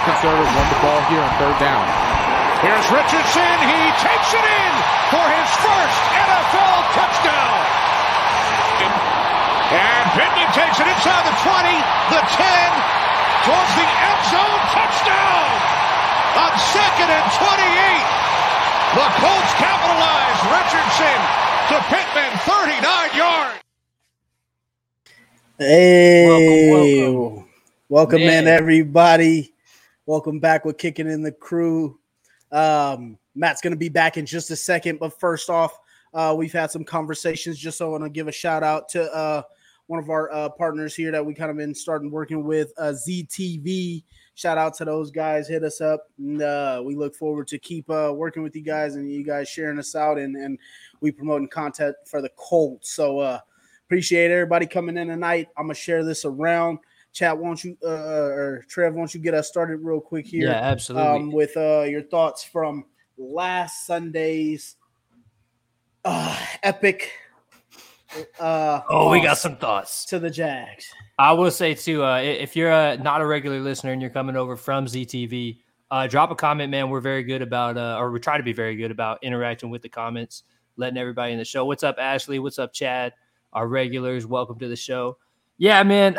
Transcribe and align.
the 0.00 0.12
Conservatives 0.16 0.54
won 0.56 0.68
the 0.72 0.80
ball 0.80 1.00
here 1.12 1.20
on 1.20 1.32
third 1.36 1.58
down. 1.60 1.84
Here's 2.64 2.88
Richardson. 2.88 3.56
He 3.68 3.82
takes 4.00 4.30
it 4.32 4.46
in 4.48 4.72
for 5.12 5.24
his 5.28 5.48
first 5.60 6.00
NFL 6.16 6.80
touchdown. 6.96 7.60
And 9.76 10.04
Pittman 10.16 10.48
takes 10.56 10.80
it 10.80 10.88
inside 10.88 11.24
the 11.28 11.36
20, 11.36 11.76
the 12.16 12.22
10, 12.32 12.72
towards 13.44 13.72
the 13.76 13.88
end 14.08 14.22
zone. 14.32 14.60
Touchdown 14.72 15.48
on 16.48 16.52
second 16.72 17.10
and 17.12 17.28
28. 17.36 17.60
The 18.96 19.08
Colts 19.20 19.52
capitalize. 19.60 20.40
Richardson 20.48 21.20
to 21.68 21.76
Pittman, 21.92 22.32
39 22.48 23.20
yards. 23.20 23.56
Hey, 25.58 26.24
welcome, 26.24 27.12
welcome. 27.12 27.48
welcome 27.90 28.22
in 28.22 28.48
everybody. 28.48 29.52
Welcome 30.10 30.40
back 30.40 30.64
with 30.64 30.76
kicking 30.76 31.08
in 31.08 31.22
the 31.22 31.30
crew. 31.30 31.96
Um, 32.50 33.16
Matt's 33.36 33.60
going 33.60 33.74
to 33.74 33.78
be 33.78 33.88
back 33.88 34.16
in 34.16 34.26
just 34.26 34.50
a 34.50 34.56
second, 34.56 34.98
but 34.98 35.20
first 35.20 35.48
off, 35.48 35.78
uh, 36.12 36.34
we've 36.36 36.52
had 36.52 36.72
some 36.72 36.82
conversations. 36.82 37.56
Just 37.56 37.78
so 37.78 37.86
I 37.86 37.90
want 37.92 38.02
to 38.02 38.10
give 38.10 38.26
a 38.26 38.32
shout 38.32 38.64
out 38.64 38.88
to 38.88 39.04
uh, 39.14 39.42
one 39.86 40.00
of 40.00 40.10
our 40.10 40.28
uh, 40.32 40.48
partners 40.48 40.96
here 40.96 41.12
that 41.12 41.24
we 41.24 41.32
kind 41.32 41.48
of 41.48 41.56
been 41.56 41.76
starting 41.76 42.10
working 42.10 42.42
with, 42.42 42.72
uh, 42.76 42.92
ZTV. 42.92 44.02
Shout 44.34 44.58
out 44.58 44.74
to 44.78 44.84
those 44.84 45.12
guys. 45.12 45.46
Hit 45.46 45.62
us 45.62 45.80
up. 45.80 46.08
And, 46.18 46.42
uh, 46.42 46.82
we 46.84 46.96
look 46.96 47.14
forward 47.14 47.46
to 47.46 47.58
keep 47.60 47.88
uh, 47.88 48.12
working 48.12 48.42
with 48.42 48.56
you 48.56 48.62
guys 48.62 48.96
and 48.96 49.12
you 49.12 49.22
guys 49.22 49.48
sharing 49.48 49.78
us 49.78 49.94
out 49.94 50.18
and, 50.18 50.34
and 50.34 50.58
we 51.00 51.12
promoting 51.12 51.46
content 51.46 51.94
for 52.04 52.20
the 52.20 52.30
Colts. 52.30 52.90
So 52.90 53.38
appreciate 53.86 54.32
everybody 54.32 54.66
coming 54.66 54.96
in 54.96 55.06
tonight. 55.06 55.46
I'm 55.56 55.66
gonna 55.66 55.74
share 55.74 56.04
this 56.04 56.24
around. 56.24 56.80
Chat, 57.12 57.36
won't 57.36 57.64
you 57.64 57.76
uh, 57.84 57.88
or 57.88 58.64
Trev, 58.68 58.94
won't 58.94 59.14
you 59.14 59.20
get 59.20 59.34
us 59.34 59.48
started 59.48 59.78
real 59.82 60.00
quick 60.00 60.26
here? 60.26 60.48
Yeah, 60.48 60.54
absolutely. 60.54 61.08
Um, 61.08 61.32
with 61.32 61.56
uh, 61.56 61.82
your 61.82 62.02
thoughts 62.02 62.44
from 62.44 62.84
last 63.18 63.86
Sunday's 63.86 64.76
uh, 66.04 66.38
epic. 66.62 67.12
Uh, 68.38 68.80
oh, 68.88 69.10
we 69.10 69.20
got 69.20 69.38
some 69.38 69.56
thoughts 69.56 70.04
to 70.06 70.18
the 70.18 70.30
Jags. 70.30 70.92
I 71.18 71.32
will 71.32 71.50
say 71.50 71.74
too, 71.74 72.04
uh, 72.04 72.18
if 72.18 72.56
you're 72.56 72.72
uh, 72.72 72.96
not 72.96 73.20
a 73.20 73.26
regular 73.26 73.60
listener 73.60 73.92
and 73.92 74.00
you're 74.00 74.10
coming 74.10 74.36
over 74.36 74.56
from 74.56 74.86
ZTV, 74.86 75.58
uh, 75.90 76.06
drop 76.06 76.30
a 76.30 76.34
comment, 76.34 76.70
man. 76.70 76.90
We're 76.90 77.00
very 77.00 77.22
good 77.22 77.42
about, 77.42 77.76
uh, 77.76 77.98
or 77.98 78.10
we 78.10 78.20
try 78.20 78.36
to 78.36 78.42
be 78.42 78.52
very 78.52 78.76
good 78.76 78.90
about 78.90 79.22
interacting 79.22 79.70
with 79.70 79.82
the 79.82 79.88
comments, 79.88 80.44
letting 80.76 80.96
everybody 80.96 81.32
in 81.32 81.38
the 81.38 81.44
show. 81.44 81.64
What's 81.64 81.82
up, 81.82 81.96
Ashley? 81.98 82.38
What's 82.38 82.58
up, 82.58 82.72
Chad? 82.72 83.12
Our 83.52 83.66
regulars, 83.66 84.26
welcome 84.26 84.58
to 84.60 84.68
the 84.68 84.76
show. 84.76 85.18
Yeah, 85.58 85.82
man. 85.82 86.16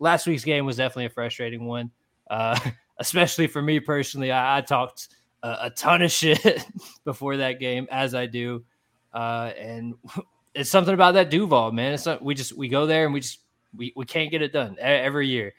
Last 0.00 0.26
week's 0.26 0.44
game 0.44 0.66
was 0.66 0.76
definitely 0.76 1.04
a 1.04 1.10
frustrating 1.10 1.66
one, 1.66 1.90
uh, 2.30 2.58
especially 2.98 3.46
for 3.46 3.62
me 3.62 3.78
personally. 3.78 4.32
I, 4.32 4.58
I 4.58 4.60
talked 4.62 5.08
a, 5.42 5.56
a, 5.62 5.70
ton 5.70 6.02
of 6.02 6.10
shit 6.10 6.66
before 7.04 7.36
that 7.36 7.60
game, 7.60 7.86
as 7.90 8.14
I 8.14 8.26
do, 8.26 8.64
uh, 9.12 9.52
and 9.56 9.94
it's 10.54 10.70
something 10.70 10.94
about 10.94 11.14
that 11.14 11.30
Duval, 11.30 11.70
man. 11.70 11.92
It's 11.92 12.06
not, 12.06 12.22
we 12.22 12.34
just 12.34 12.56
we 12.56 12.68
go 12.68 12.86
there 12.86 13.04
and 13.04 13.14
we 13.14 13.20
just 13.20 13.40
we, 13.76 13.92
we 13.94 14.04
can't 14.04 14.30
get 14.30 14.42
it 14.42 14.52
done 14.52 14.76
every 14.80 15.28
year. 15.28 15.52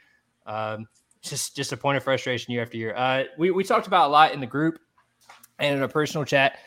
Um, 0.45 0.87
just 1.21 1.55
just 1.55 1.71
a 1.71 1.77
point 1.77 1.97
of 1.97 2.03
frustration 2.03 2.51
year 2.51 2.63
after 2.63 2.77
year. 2.77 2.95
Uh, 2.95 3.25
we 3.37 3.51
we 3.51 3.63
talked 3.63 3.87
about 3.87 4.09
a 4.09 4.11
lot 4.11 4.33
in 4.33 4.39
the 4.39 4.47
group 4.47 4.79
and 5.59 5.77
in 5.77 5.83
a 5.83 5.87
personal 5.87 6.25
chat. 6.25 6.57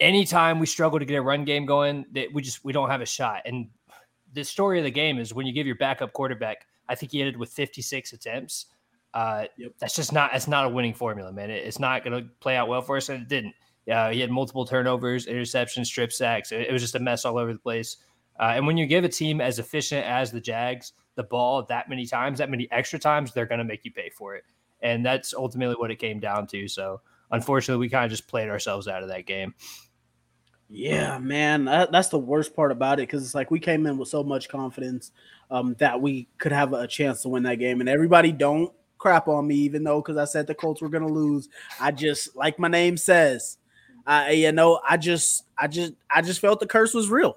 Anytime 0.00 0.58
we 0.58 0.66
struggle 0.66 0.98
to 0.98 1.04
get 1.04 1.16
a 1.16 1.22
run 1.22 1.44
game 1.44 1.66
going, 1.66 2.06
that 2.12 2.32
we 2.32 2.42
just 2.42 2.64
we 2.64 2.72
don't 2.72 2.88
have 2.88 3.00
a 3.00 3.06
shot. 3.06 3.42
And 3.44 3.68
the 4.32 4.44
story 4.44 4.78
of 4.78 4.84
the 4.84 4.90
game 4.90 5.18
is 5.18 5.34
when 5.34 5.46
you 5.46 5.52
give 5.52 5.66
your 5.66 5.76
backup 5.76 6.12
quarterback, 6.12 6.66
I 6.88 6.94
think 6.94 7.12
he 7.12 7.20
ended 7.20 7.36
with 7.36 7.50
56 7.50 8.12
attempts. 8.12 8.66
Uh, 9.14 9.44
yep. 9.56 9.72
That's 9.78 9.94
just 9.94 10.12
not 10.12 10.32
that's 10.32 10.48
not 10.48 10.64
a 10.64 10.68
winning 10.68 10.94
formula, 10.94 11.32
man. 11.32 11.50
It, 11.50 11.66
it's 11.66 11.78
not 11.78 12.04
going 12.04 12.22
to 12.22 12.28
play 12.40 12.56
out 12.56 12.68
well 12.68 12.82
for 12.82 12.96
us, 12.96 13.08
and 13.08 13.22
it 13.22 13.28
didn't. 13.28 13.54
Yeah, 13.86 14.10
he 14.10 14.20
had 14.20 14.30
multiple 14.30 14.64
turnovers, 14.64 15.26
interceptions, 15.26 15.86
strip 15.86 16.12
sacks. 16.12 16.52
It, 16.52 16.68
it 16.68 16.72
was 16.72 16.80
just 16.80 16.94
a 16.94 17.00
mess 17.00 17.24
all 17.24 17.36
over 17.36 17.52
the 17.52 17.58
place. 17.58 17.98
Uh, 18.38 18.52
and 18.54 18.66
when 18.66 18.76
you 18.76 18.86
give 18.86 19.04
a 19.04 19.08
team 19.08 19.40
as 19.40 19.58
efficient 19.58 20.06
as 20.06 20.32
the 20.32 20.40
Jags 20.40 20.92
the 21.14 21.22
ball 21.22 21.64
that 21.64 21.88
many 21.88 22.06
times, 22.06 22.38
that 22.38 22.50
many 22.50 22.68
extra 22.70 22.98
times, 22.98 23.32
they're 23.32 23.46
going 23.46 23.58
to 23.58 23.64
make 23.64 23.84
you 23.84 23.92
pay 23.92 24.10
for 24.10 24.34
it. 24.34 24.44
And 24.80 25.04
that's 25.04 25.34
ultimately 25.34 25.76
what 25.76 25.90
it 25.90 25.96
came 25.96 26.20
down 26.20 26.46
to. 26.48 26.68
So 26.68 27.00
unfortunately, 27.30 27.80
we 27.80 27.90
kind 27.90 28.04
of 28.04 28.10
just 28.10 28.26
played 28.26 28.48
ourselves 28.48 28.88
out 28.88 29.02
of 29.02 29.08
that 29.10 29.26
game. 29.26 29.54
Yeah, 30.74 31.18
man, 31.18 31.66
that, 31.66 31.92
that's 31.92 32.08
the 32.08 32.18
worst 32.18 32.56
part 32.56 32.72
about 32.72 32.98
it 32.98 33.02
because 33.02 33.22
it's 33.22 33.34
like 33.34 33.50
we 33.50 33.60
came 33.60 33.86
in 33.86 33.98
with 33.98 34.08
so 34.08 34.24
much 34.24 34.48
confidence 34.48 35.12
um, 35.50 35.76
that 35.78 36.00
we 36.00 36.28
could 36.38 36.52
have 36.52 36.72
a 36.72 36.86
chance 36.86 37.20
to 37.22 37.28
win 37.28 37.42
that 37.42 37.56
game, 37.56 37.80
and 37.80 37.90
everybody 37.90 38.32
don't 38.32 38.72
crap 38.96 39.28
on 39.28 39.46
me, 39.46 39.56
even 39.56 39.84
though 39.84 40.00
because 40.00 40.16
I 40.16 40.24
said 40.24 40.46
the 40.46 40.54
Colts 40.54 40.80
were 40.80 40.88
going 40.88 41.06
to 41.06 41.12
lose. 41.12 41.50
I 41.78 41.90
just 41.90 42.34
like 42.34 42.58
my 42.58 42.68
name 42.68 42.96
says, 42.96 43.58
I 44.06 44.30
you 44.30 44.52
know 44.52 44.80
I 44.88 44.96
just 44.96 45.44
I 45.58 45.66
just 45.66 45.92
I 46.10 46.22
just 46.22 46.40
felt 46.40 46.58
the 46.58 46.66
curse 46.66 46.94
was 46.94 47.10
real. 47.10 47.36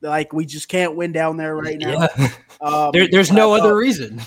Like 0.00 0.32
we 0.32 0.46
just 0.46 0.68
can't 0.68 0.94
win 0.94 1.10
down 1.10 1.36
there 1.36 1.56
right 1.56 1.78
now. 1.78 2.08
Yeah. 2.16 2.28
Um, 2.60 2.90
there, 2.92 3.06
there's 3.08 3.30
no 3.30 3.50
thought, 3.50 3.60
other 3.60 3.76
reason. 3.76 4.20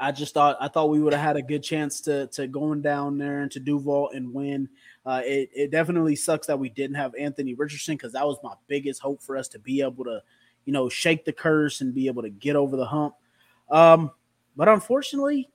I 0.00 0.10
just 0.10 0.32
thought 0.32 0.56
I 0.58 0.68
thought 0.68 0.88
we 0.88 1.02
would 1.02 1.12
have 1.12 1.22
had 1.22 1.36
a 1.36 1.42
good 1.42 1.62
chance 1.62 2.00
to 2.02 2.28
to 2.28 2.46
going 2.46 2.80
down 2.80 3.18
there 3.18 3.42
and 3.42 3.50
to 3.52 3.60
Duval 3.60 4.08
and 4.14 4.32
win. 4.32 4.70
Uh, 5.06 5.20
it, 5.24 5.50
it 5.54 5.70
definitely 5.70 6.16
sucks 6.16 6.46
that 6.46 6.58
we 6.58 6.68
didn't 6.70 6.96
have 6.96 7.14
Anthony 7.14 7.54
Richardson 7.54 7.96
because 7.96 8.12
that 8.12 8.26
was 8.26 8.38
my 8.42 8.54
biggest 8.68 9.02
hope 9.02 9.22
for 9.22 9.36
us 9.36 9.48
to 9.48 9.58
be 9.58 9.82
able 9.82 10.04
to, 10.04 10.22
you 10.64 10.72
know, 10.72 10.88
shake 10.88 11.24
the 11.24 11.32
curse 11.32 11.80
and 11.82 11.94
be 11.94 12.06
able 12.06 12.22
to 12.22 12.30
get 12.30 12.56
over 12.56 12.76
the 12.76 12.86
hump. 12.86 13.14
Um, 13.70 14.10
but 14.56 14.68
unfortunately, 14.68 15.50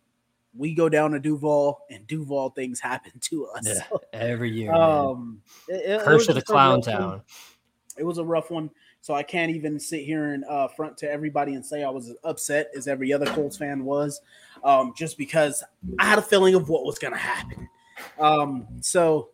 we 0.55 0.75
go 0.75 0.89
down 0.89 1.11
to 1.11 1.19
Duval 1.19 1.79
and 1.89 2.05
Duval 2.05 2.51
things 2.51 2.79
happen 2.81 3.13
to 3.21 3.47
us 3.47 3.65
yeah, 3.65 3.97
every 4.13 4.51
year. 4.51 4.71
Um, 4.71 5.41
it, 5.67 6.01
curse 6.01 6.23
it 6.23 6.29
of 6.29 6.35
the 6.35 6.41
clown 6.41 6.81
town. 6.81 7.09
One. 7.09 7.21
It 7.97 8.03
was 8.03 8.17
a 8.17 8.23
rough 8.23 8.51
one. 8.51 8.69
So 9.01 9.13
I 9.13 9.23
can't 9.23 9.51
even 9.51 9.79
sit 9.79 10.03
here 10.03 10.33
and 10.33 10.43
uh, 10.45 10.67
front 10.67 10.97
to 10.97 11.09
everybody 11.09 11.55
and 11.55 11.65
say 11.65 11.83
I 11.83 11.89
was 11.89 12.09
as 12.09 12.15
upset 12.23 12.69
as 12.75 12.87
every 12.87 13.13
other 13.13 13.25
Colts 13.27 13.57
fan 13.57 13.85
was, 13.85 14.19
um, 14.63 14.93
just 14.95 15.17
because 15.17 15.63
I 15.97 16.05
had 16.05 16.19
a 16.19 16.21
feeling 16.21 16.53
of 16.53 16.67
what 16.67 16.85
was 16.85 16.99
going 16.99 17.13
to 17.13 17.19
happen. 17.19 17.69
Um, 18.19 18.67
so 18.81 19.29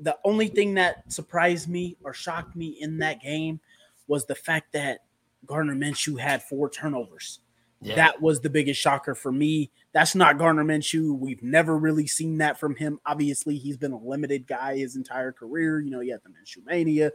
the 0.00 0.16
only 0.24 0.48
thing 0.48 0.74
that 0.74 1.10
surprised 1.12 1.68
me 1.68 1.96
or 2.02 2.12
shocked 2.14 2.56
me 2.56 2.76
in 2.80 2.98
that 2.98 3.20
game 3.20 3.60
was 4.06 4.26
the 4.26 4.34
fact 4.34 4.72
that 4.72 5.00
Gardner 5.46 5.74
Minshew 5.74 6.18
had 6.18 6.42
four 6.42 6.70
turnovers. 6.70 7.40
Yeah. 7.80 7.94
That 7.94 8.20
was 8.20 8.40
the 8.40 8.50
biggest 8.50 8.80
shocker 8.80 9.14
for 9.14 9.30
me. 9.30 9.70
That's 9.92 10.14
not 10.14 10.36
Gardner 10.36 10.64
Minshew. 10.64 11.16
We've 11.16 11.42
never 11.42 11.78
really 11.78 12.08
seen 12.08 12.38
that 12.38 12.58
from 12.58 12.74
him. 12.74 12.98
Obviously, 13.06 13.56
he's 13.56 13.76
been 13.76 13.92
a 13.92 13.98
limited 13.98 14.48
guy 14.48 14.76
his 14.78 14.96
entire 14.96 15.30
career. 15.30 15.80
You 15.80 15.90
know, 15.90 16.00
he 16.00 16.10
had 16.10 16.20
the 16.24 16.30
Minshew 16.30 16.64
mania. 16.66 17.12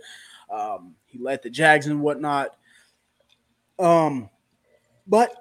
Um, 0.50 0.96
he 1.06 1.20
led 1.20 1.44
the 1.44 1.50
Jags 1.50 1.88
and 1.88 2.02
whatnot. 2.02 2.56
Um, 3.78 4.30
but 5.06 5.36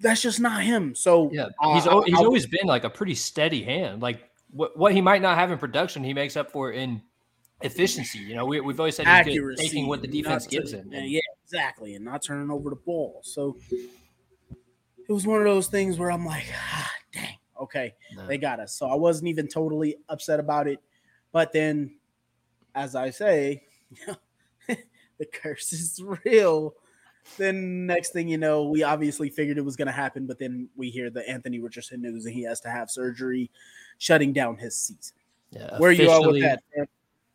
that's 0.00 0.22
just 0.22 0.40
not 0.40 0.62
him. 0.62 0.94
So 0.94 1.30
yeah, 1.32 1.46
he's 1.74 1.86
uh, 1.86 2.00
he's 2.02 2.18
I, 2.18 2.24
always 2.24 2.46
been 2.46 2.66
like 2.66 2.84
a 2.84 2.90
pretty 2.90 3.14
steady 3.14 3.62
hand. 3.62 4.02
Like 4.02 4.29
what 4.52 4.76
what 4.76 4.92
he 4.92 5.00
might 5.00 5.22
not 5.22 5.36
have 5.36 5.50
in 5.50 5.58
production, 5.58 6.04
he 6.04 6.14
makes 6.14 6.36
up 6.36 6.50
for 6.50 6.72
in 6.72 7.02
efficiency. 7.62 8.18
You 8.18 8.34
know, 8.34 8.46
we, 8.46 8.56
have 8.56 8.80
always 8.80 8.96
said 8.96 9.06
he's 9.26 9.38
good, 9.38 9.56
taking 9.56 9.86
what 9.86 10.02
the 10.02 10.08
defense 10.08 10.46
gives 10.46 10.72
him. 10.72 10.90
Yeah, 10.92 11.20
exactly, 11.44 11.94
and 11.94 12.04
not 12.04 12.22
turning 12.22 12.50
over 12.50 12.70
the 12.70 12.76
ball. 12.76 13.20
So 13.22 13.56
it 15.08 15.12
was 15.12 15.26
one 15.26 15.38
of 15.38 15.44
those 15.44 15.68
things 15.68 15.98
where 15.98 16.10
I'm 16.10 16.24
like, 16.24 16.46
ah, 16.54 16.90
dang, 17.12 17.36
okay, 17.62 17.94
no. 18.14 18.26
they 18.26 18.38
got 18.38 18.60
us. 18.60 18.74
So 18.74 18.88
I 18.88 18.94
wasn't 18.94 19.28
even 19.28 19.48
totally 19.48 19.96
upset 20.08 20.40
about 20.40 20.68
it. 20.68 20.80
But 21.32 21.52
then, 21.52 21.96
as 22.74 22.94
I 22.94 23.10
say, 23.10 23.64
the 24.66 25.26
curse 25.32 25.72
is 25.72 26.00
real. 26.24 26.74
Then 27.36 27.86
next 27.86 28.12
thing 28.12 28.28
you 28.28 28.38
know, 28.38 28.64
we 28.64 28.82
obviously 28.82 29.28
figured 29.28 29.58
it 29.58 29.64
was 29.64 29.76
going 29.76 29.86
to 29.86 29.92
happen, 29.92 30.26
but 30.26 30.38
then 30.38 30.68
we 30.74 30.90
hear 30.90 31.10
the 31.10 31.28
Anthony 31.28 31.60
Richardson 31.60 32.02
news 32.02 32.24
and 32.24 32.34
he 32.34 32.42
has 32.44 32.60
to 32.62 32.70
have 32.70 32.90
surgery, 32.90 33.50
shutting 34.00 34.32
down 34.32 34.56
his 34.56 34.76
season. 34.76 35.14
Yeah, 35.52 35.78
Where 35.78 35.92
you 35.92 36.10
are 36.10 36.26
with 36.26 36.40
that? 36.42 36.62
Man? 36.76 36.86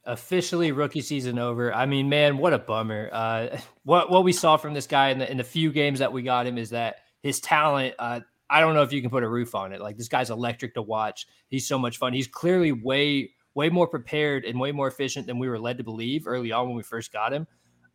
Officially, 0.06 0.72
rookie 0.72 1.02
season 1.02 1.40
over. 1.40 1.74
I 1.74 1.86
mean, 1.86 2.10
man, 2.10 2.38
what 2.38 2.54
a 2.54 2.60
bummer. 2.60 3.10
Uh, 3.12 3.58
what 3.84 4.12
what 4.12 4.24
we 4.24 4.34
saw 4.34 4.58
from 4.58 4.74
this 4.74 4.88
guy 4.88 5.10
in 5.10 5.20
the 5.20 5.32
in 5.32 5.38
the 5.38 5.44
few 5.44 5.72
games 5.72 6.00
that 6.00 6.12
we 6.12 6.22
got 6.22 6.46
him 6.46 6.58
is 6.58 6.72
that 6.72 6.98
his 7.22 7.40
talent. 7.40 7.96
Uh, 7.98 8.20
I 8.50 8.60
don't 8.60 8.76
know 8.76 8.84
if 8.84 8.94
you 8.94 9.02
can 9.02 9.10
put 9.10 9.24
a 9.24 9.28
roof 9.28 9.56
on 9.56 9.74
it. 9.74 9.82
Like 9.82 9.98
this 9.98 10.08
guy's 10.08 10.30
electric 10.30 10.76
to 10.76 10.82
watch. 10.82 11.26
He's 11.48 11.68
so 11.68 11.80
much 11.80 11.98
fun. 11.98 12.14
He's 12.14 12.28
clearly 12.28 12.72
way 12.72 13.32
way 13.56 13.70
more 13.70 13.88
prepared 13.88 14.44
and 14.44 14.60
way 14.60 14.72
more 14.72 14.88
efficient 14.88 15.26
than 15.28 15.40
we 15.40 15.48
were 15.48 15.58
led 15.58 15.78
to 15.78 15.84
believe 15.84 16.28
early 16.28 16.52
on 16.52 16.68
when 16.68 16.76
we 16.76 16.84
first 16.84 17.12
got 17.14 17.34
him. 17.34 17.48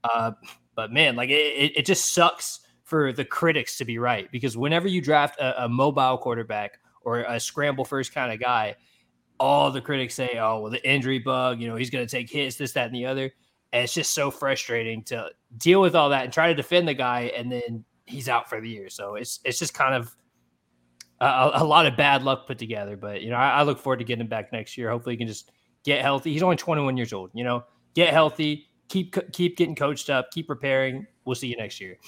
Uh, 0.02 0.32
but 0.74 0.90
man, 0.90 1.14
like 1.14 1.30
it, 1.30 1.72
it 1.76 1.86
just 1.86 2.12
sucks 2.12 2.60
for 2.82 3.12
the 3.12 3.24
critics 3.24 3.78
to 3.78 3.84
be 3.84 3.98
right 3.98 4.30
because 4.32 4.56
whenever 4.56 4.88
you 4.88 5.00
draft 5.00 5.38
a, 5.38 5.64
a 5.64 5.68
mobile 5.68 6.18
quarterback 6.18 6.80
or 7.02 7.20
a 7.20 7.40
scramble 7.40 7.84
first 7.84 8.14
kind 8.14 8.32
of 8.32 8.40
guy, 8.40 8.76
all 9.38 9.70
the 9.70 9.80
critics 9.80 10.14
say, 10.14 10.38
"Oh, 10.38 10.60
well, 10.60 10.70
the 10.70 10.88
injury 10.88 11.18
bug, 11.18 11.60
you 11.60 11.68
know, 11.68 11.76
he's 11.76 11.90
going 11.90 12.06
to 12.06 12.10
take 12.10 12.30
hits, 12.30 12.56
this, 12.56 12.72
that, 12.72 12.86
and 12.86 12.94
the 12.94 13.06
other." 13.06 13.32
And 13.72 13.84
it's 13.84 13.94
just 13.94 14.12
so 14.12 14.30
frustrating 14.30 15.02
to 15.04 15.30
deal 15.56 15.80
with 15.80 15.94
all 15.94 16.10
that 16.10 16.24
and 16.24 16.32
try 16.32 16.48
to 16.48 16.54
defend 16.54 16.88
the 16.88 16.94
guy, 16.94 17.32
and 17.36 17.50
then 17.50 17.84
he's 18.06 18.28
out 18.28 18.48
for 18.48 18.60
the 18.60 18.68
year. 18.68 18.90
So 18.90 19.14
it's 19.14 19.40
it's 19.44 19.58
just 19.58 19.74
kind 19.74 19.94
of 19.94 20.14
a, 21.20 21.50
a, 21.54 21.64
lot 21.64 21.86
of 21.86 21.96
bad 21.96 22.22
luck 22.22 22.46
put 22.46 22.58
together. 22.58 22.96
But 22.96 23.22
you 23.22 23.30
know, 23.30 23.36
I, 23.36 23.50
I, 23.50 23.62
look 23.62 23.78
forward 23.78 23.98
to 23.98 24.04
getting 24.04 24.22
him 24.22 24.28
back 24.28 24.52
next 24.52 24.76
year. 24.76 24.90
Hopefully, 24.90 25.14
he 25.14 25.18
can 25.18 25.28
just 25.28 25.50
get 25.84 26.02
healthy. 26.02 26.32
He's 26.32 26.42
only 26.42 26.56
21 26.56 26.96
years 26.96 27.12
old. 27.12 27.30
You 27.34 27.44
know, 27.44 27.64
get 27.94 28.12
healthy, 28.12 28.68
keep 28.88 29.14
keep 29.32 29.56
getting 29.56 29.74
coached 29.74 30.10
up, 30.10 30.30
keep 30.30 30.46
preparing. 30.46 31.06
We'll 31.24 31.36
see 31.36 31.48
you 31.48 31.56
next 31.56 31.80
year. 31.80 31.98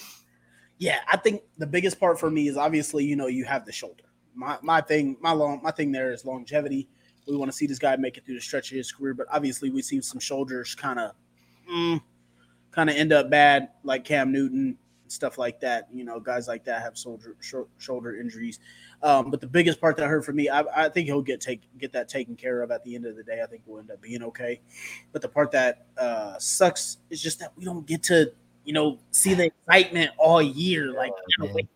Yeah, 0.78 0.98
I 1.10 1.16
think 1.16 1.42
the 1.58 1.66
biggest 1.66 2.00
part 2.00 2.18
for 2.18 2.30
me 2.30 2.48
is 2.48 2.56
obviously 2.56 3.04
you 3.04 3.16
know 3.16 3.26
you 3.26 3.44
have 3.44 3.64
the 3.64 3.72
shoulder. 3.72 4.04
My 4.34 4.58
my 4.62 4.80
thing 4.80 5.16
my 5.20 5.32
long 5.32 5.60
my 5.62 5.70
thing 5.70 5.92
there 5.92 6.12
is 6.12 6.24
longevity. 6.24 6.88
We 7.26 7.36
want 7.36 7.50
to 7.50 7.56
see 7.56 7.66
this 7.66 7.78
guy 7.78 7.94
make 7.96 8.16
it 8.16 8.26
through 8.26 8.34
the 8.34 8.40
stretch 8.40 8.72
of 8.72 8.76
his 8.76 8.90
career, 8.90 9.14
but 9.14 9.26
obviously 9.30 9.70
we 9.70 9.82
see 9.82 10.00
some 10.00 10.18
shoulders 10.18 10.74
kind 10.74 10.98
of 10.98 11.12
mm, 11.70 12.00
kind 12.72 12.90
of 12.90 12.96
end 12.96 13.12
up 13.12 13.30
bad, 13.30 13.68
like 13.84 14.04
Cam 14.04 14.32
Newton 14.32 14.76
stuff 15.12 15.38
like 15.38 15.60
that. 15.60 15.88
You 15.92 16.04
know, 16.04 16.18
guys 16.18 16.48
like 16.48 16.64
that 16.64 16.82
have 16.82 16.96
shoulder 16.96 17.36
shoulder 17.78 18.16
injuries. 18.16 18.58
Um, 19.02 19.30
but 19.30 19.40
the 19.40 19.46
biggest 19.46 19.80
part 19.80 19.96
that 19.96 20.06
hurt 20.06 20.24
for 20.24 20.32
me, 20.32 20.48
I, 20.48 20.64
I, 20.74 20.88
think 20.88 21.06
he'll 21.06 21.22
get 21.22 21.40
take 21.40 21.62
get 21.78 21.92
that 21.92 22.08
taken 22.08 22.36
care 22.36 22.62
of 22.62 22.70
at 22.70 22.84
the 22.84 22.94
end 22.94 23.04
of 23.04 23.16
the 23.16 23.22
day. 23.22 23.40
I 23.42 23.46
think 23.46 23.62
we'll 23.66 23.80
end 23.80 23.90
up 23.90 24.00
being 24.00 24.22
okay. 24.22 24.60
But 25.12 25.22
the 25.22 25.28
part 25.28 25.50
that 25.52 25.86
uh, 25.98 26.38
sucks 26.38 26.98
is 27.10 27.20
just 27.20 27.40
that 27.40 27.52
we 27.56 27.64
don't 27.64 27.86
get 27.86 28.02
to 28.04 28.32
you 28.64 28.72
know 28.72 28.98
see 29.10 29.34
the 29.34 29.46
excitement 29.46 30.10
all 30.18 30.42
year. 30.42 30.92
Like 30.92 31.12
gotta, 31.38 31.52
wait 31.52 31.68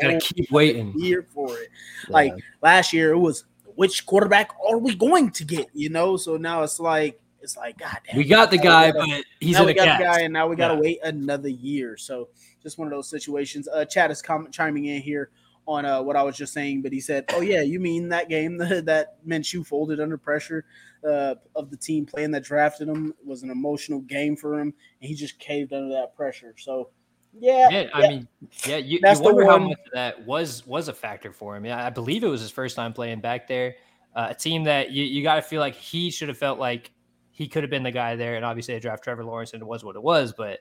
gotta 0.00 0.20
keep 0.20 0.50
waiting 0.50 0.92
year 0.98 1.26
for 1.34 1.48
it. 1.58 1.68
Yeah. 2.08 2.12
Like 2.12 2.32
last 2.62 2.92
year, 2.92 3.12
it 3.12 3.18
was 3.18 3.44
which 3.76 4.06
quarterback 4.06 4.50
are 4.68 4.78
we 4.78 4.94
going 4.94 5.30
to 5.30 5.44
get? 5.44 5.68
You 5.72 5.88
know, 5.88 6.16
so 6.16 6.36
now 6.36 6.62
it's 6.62 6.80
like 6.80 7.20
it's 7.40 7.56
like 7.56 7.78
God 7.78 7.98
damn. 8.06 8.16
We 8.16 8.24
got 8.24 8.50
the 8.50 8.58
guy, 8.58 8.90
gotta, 8.90 9.06
but 9.06 9.24
he's 9.40 9.56
now 9.56 9.66
we 9.66 9.74
got 9.74 9.98
the 9.98 10.04
guy, 10.04 10.20
and 10.20 10.32
now 10.32 10.48
we 10.48 10.56
got 10.56 10.68
to 10.68 10.74
yeah. 10.74 10.80
wait 10.80 10.98
another 11.04 11.48
year. 11.48 11.96
So 11.96 12.28
just 12.62 12.78
one 12.78 12.88
of 12.88 12.92
those 12.92 13.08
situations. 13.08 13.68
Uh, 13.68 13.84
Chad 13.84 14.10
is 14.10 14.22
com- 14.22 14.50
chiming 14.50 14.86
in 14.86 15.02
here 15.02 15.30
on 15.66 15.84
uh, 15.84 16.02
what 16.02 16.16
I 16.16 16.22
was 16.22 16.36
just 16.36 16.52
saying, 16.52 16.82
but 16.82 16.92
he 16.92 17.00
said, 17.00 17.24
"Oh 17.30 17.40
yeah, 17.40 17.62
you 17.62 17.80
mean 17.80 18.08
that 18.08 18.28
game 18.28 18.56
that 18.58 19.24
Minshew 19.26 19.66
folded 19.66 20.00
under 20.00 20.18
pressure 20.18 20.64
uh, 21.04 21.34
of 21.54 21.70
the 21.70 21.76
team 21.76 22.06
playing 22.06 22.30
that 22.32 22.44
drafted 22.44 22.88
him 22.88 23.14
it 23.18 23.26
was 23.26 23.42
an 23.42 23.50
emotional 23.50 24.00
game 24.00 24.36
for 24.36 24.58
him, 24.58 24.72
and 25.00 25.08
he 25.08 25.14
just 25.14 25.38
caved 25.38 25.72
under 25.72 25.92
that 25.94 26.14
pressure." 26.16 26.54
So, 26.58 26.90
yeah, 27.38 27.68
yeah, 27.70 27.88
I 27.92 28.08
mean, 28.08 28.28
yeah, 28.66 28.76
you, 28.76 29.00
you 29.02 29.20
wonder 29.20 29.44
how 29.44 29.58
much 29.58 29.78
that 29.92 30.24
was 30.26 30.66
was 30.66 30.88
a 30.88 30.94
factor 30.94 31.32
for 31.32 31.56
him. 31.56 31.64
Yeah, 31.64 31.84
I 31.84 31.90
believe 31.90 32.24
it 32.24 32.28
was 32.28 32.40
his 32.40 32.50
first 32.50 32.76
time 32.76 32.92
playing 32.92 33.20
back 33.20 33.48
there. 33.48 33.76
Uh, 34.14 34.28
a 34.30 34.34
team 34.34 34.64
that 34.64 34.90
you, 34.90 35.04
you 35.04 35.22
got 35.22 35.36
to 35.36 35.42
feel 35.42 35.60
like 35.60 35.74
he 35.74 36.10
should 36.10 36.28
have 36.28 36.38
felt 36.38 36.58
like 36.58 36.92
he 37.32 37.48
could 37.48 37.64
have 37.64 37.70
been 37.70 37.82
the 37.82 37.90
guy 37.90 38.16
there, 38.16 38.36
and 38.36 38.44
obviously 38.44 38.74
they 38.74 38.80
draft 38.80 39.02
Trevor 39.02 39.24
Lawrence, 39.24 39.52
and 39.52 39.62
it 39.62 39.66
was 39.66 39.84
what 39.84 39.96
it 39.96 40.02
was, 40.02 40.32
but 40.36 40.60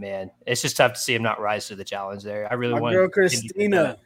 man, 0.00 0.30
it's 0.46 0.62
just 0.62 0.76
tough 0.76 0.94
to 0.94 0.98
see 0.98 1.14
him 1.14 1.22
not 1.22 1.40
rise 1.40 1.68
to 1.68 1.76
the 1.76 1.84
challenge 1.84 2.22
there. 2.22 2.50
I 2.50 2.54
really 2.54 2.74
My 2.74 2.80
want 2.80 2.94
girl 2.94 3.08
Christina. 3.08 3.96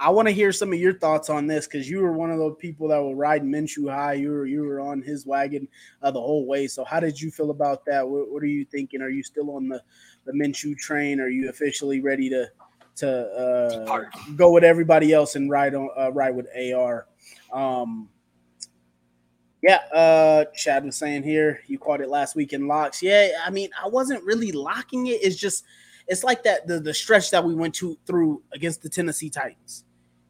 I 0.00 0.08
want 0.08 0.28
to 0.28 0.32
hear 0.32 0.50
some 0.50 0.72
of 0.72 0.78
your 0.78 0.94
thoughts 0.94 1.28
on 1.28 1.46
this 1.46 1.66
because 1.66 1.88
you 1.88 2.00
were 2.00 2.12
one 2.12 2.30
of 2.30 2.38
those 2.38 2.56
people 2.58 2.88
that 2.88 3.02
were 3.02 3.14
riding 3.14 3.50
Minshew 3.50 3.92
high. 3.92 4.14
You 4.14 4.30
were 4.30 4.46
you 4.46 4.62
were 4.62 4.80
on 4.80 5.02
his 5.02 5.26
wagon 5.26 5.68
uh, 6.02 6.10
the 6.10 6.20
whole 6.20 6.46
way. 6.46 6.66
So 6.68 6.84
how 6.84 7.00
did 7.00 7.20
you 7.20 7.30
feel 7.30 7.50
about 7.50 7.84
that? 7.84 8.08
What, 8.08 8.32
what, 8.32 8.42
are 8.42 8.46
you 8.46 8.64
thinking? 8.64 9.02
Are 9.02 9.10
you 9.10 9.22
still 9.22 9.50
on 9.50 9.68
the 9.68 9.82
the 10.24 10.32
Minshew 10.32 10.76
train? 10.78 11.20
Are 11.20 11.28
you 11.28 11.50
officially 11.50 12.00
ready 12.00 12.30
to 12.30 12.50
to 12.96 13.10
uh, 13.10 14.04
go 14.36 14.52
with 14.52 14.64
everybody 14.64 15.12
else 15.12 15.36
and 15.36 15.50
ride 15.50 15.74
on 15.74 15.90
uh, 15.98 16.10
ride 16.12 16.34
with 16.34 16.46
AR? 16.56 17.06
Um, 17.52 18.08
yeah, 19.62 19.80
uh, 19.92 20.46
Chad 20.54 20.86
was 20.86 20.96
saying 20.96 21.24
here 21.24 21.60
you 21.66 21.78
caught 21.78 22.00
it 22.00 22.08
last 22.08 22.34
week 22.36 22.54
in 22.54 22.66
locks. 22.66 23.02
Yeah, 23.02 23.32
I 23.44 23.50
mean 23.50 23.68
I 23.80 23.86
wasn't 23.86 24.24
really 24.24 24.50
locking 24.50 25.08
it. 25.08 25.22
It's 25.22 25.36
just 25.36 25.64
it's 26.08 26.24
like 26.24 26.42
that 26.44 26.66
the 26.66 26.80
the 26.80 26.94
stretch 26.94 27.30
that 27.32 27.44
we 27.44 27.54
went 27.54 27.74
to 27.74 27.98
through 28.06 28.42
against 28.54 28.80
the 28.82 28.88
Tennessee 28.88 29.28
Titans 29.28 29.84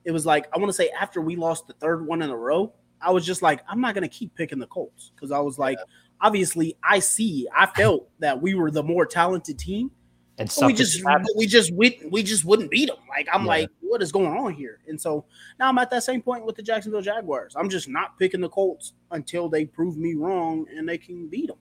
it 0.05 0.13
was 0.13 0.27
like 0.27 0.47
I 0.55 0.59
want 0.59 0.69
to 0.69 0.75
say 0.75 0.91
after 0.91 1.21
we 1.21 1.37
lost 1.37 1.67
the 1.67 1.75
third 1.75 2.07
one 2.07 2.23
in 2.23 2.31
a 2.31 2.37
row, 2.37 2.73
I 3.01 3.11
was 3.11 3.25
just 3.25 3.43
like, 3.43 3.63
I'm 3.69 3.81
not 3.81 3.95
gonna 3.95 4.09
keep 4.09 4.35
picking 4.35 4.59
the 4.59 4.67
Colts 4.67 5.13
because 5.15 5.33
I 5.33 5.39
was 5.41 5.59
like, 5.59 5.79
yeah. 5.79 5.85
obviously, 6.21 6.77
I 6.83 6.99
see, 6.99 7.47
I 7.55 7.67
felt 7.67 8.09
that 8.19 8.41
we 8.41 8.55
were 8.55 8.71
the 8.71 8.83
more 8.83 9.07
talented 9.07 9.59
team, 9.59 9.91
and 10.39 10.53
we 10.63 10.73
just 10.73 11.03
we 11.37 11.47
just 11.47 11.73
we, 11.73 12.01
we 12.11 12.23
just 12.23 12.45
wouldn't 12.45 12.71
beat 12.71 12.89
them. 12.89 12.99
Like 13.09 13.29
I'm 13.33 13.43
yeah. 13.43 13.49
like, 13.49 13.69
what 13.81 14.03
is 14.03 14.13
going 14.13 14.37
on 14.37 14.55
here? 14.55 14.81
And 14.89 15.01
so 15.01 15.25
now 15.59 15.69
I'm 15.69 15.79
at 15.79 15.91
that 15.91 16.03
same 16.03 16.23
point 16.23 16.47
with 16.47 16.57
the 16.57 16.63
Jacksonville 16.63 17.03
Jaguars. 17.03 17.55
I'm 17.57 17.69
just 17.69 17.89
not 17.89 18.19
picking 18.19 18.41
the 18.41 18.49
Colts 18.49 18.95
until 19.11 19.49
they 19.49 19.67
prove 19.67 19.97
me 19.97 20.15
wrong 20.15 20.67
and 20.75 20.89
they 20.89 20.99
can 20.99 21.29
beat 21.29 21.49
them. 21.49 21.59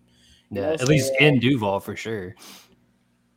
Yeah, 0.51 0.61
know? 0.61 0.73
at 0.73 0.79
so, 0.81 0.85
least 0.87 1.11
in 1.19 1.39
Duval 1.39 1.79
for 1.79 1.95
sure. 1.95 2.35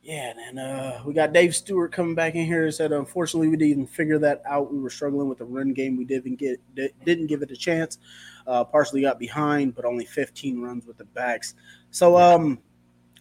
Yeah, 0.02 0.32
and 0.48 0.58
uh, 0.58 1.00
we 1.06 1.14
got 1.14 1.32
Dave 1.32 1.54
Stewart 1.54 1.92
coming 1.92 2.16
back 2.16 2.34
in 2.34 2.44
here 2.44 2.64
and 2.64 2.74
said, 2.74 2.90
unfortunately, 2.90 3.46
we 3.46 3.56
didn't 3.56 3.70
even 3.70 3.86
figure 3.86 4.18
that 4.18 4.42
out. 4.44 4.72
We 4.72 4.80
were 4.80 4.90
struggling 4.90 5.28
with 5.28 5.38
the 5.38 5.44
run 5.44 5.72
game. 5.72 5.96
We 5.96 6.04
didn't 6.04 6.36
get 6.36 6.60
didn't 6.74 7.28
give 7.28 7.42
it 7.42 7.52
a 7.52 7.56
chance. 7.56 7.98
Uh, 8.44 8.64
partially 8.64 9.02
got 9.02 9.20
behind, 9.20 9.76
but 9.76 9.84
only 9.84 10.04
15 10.04 10.60
runs 10.60 10.86
with 10.86 10.98
the 10.98 11.04
backs. 11.04 11.54
So 11.92 12.16
um, 12.18 12.58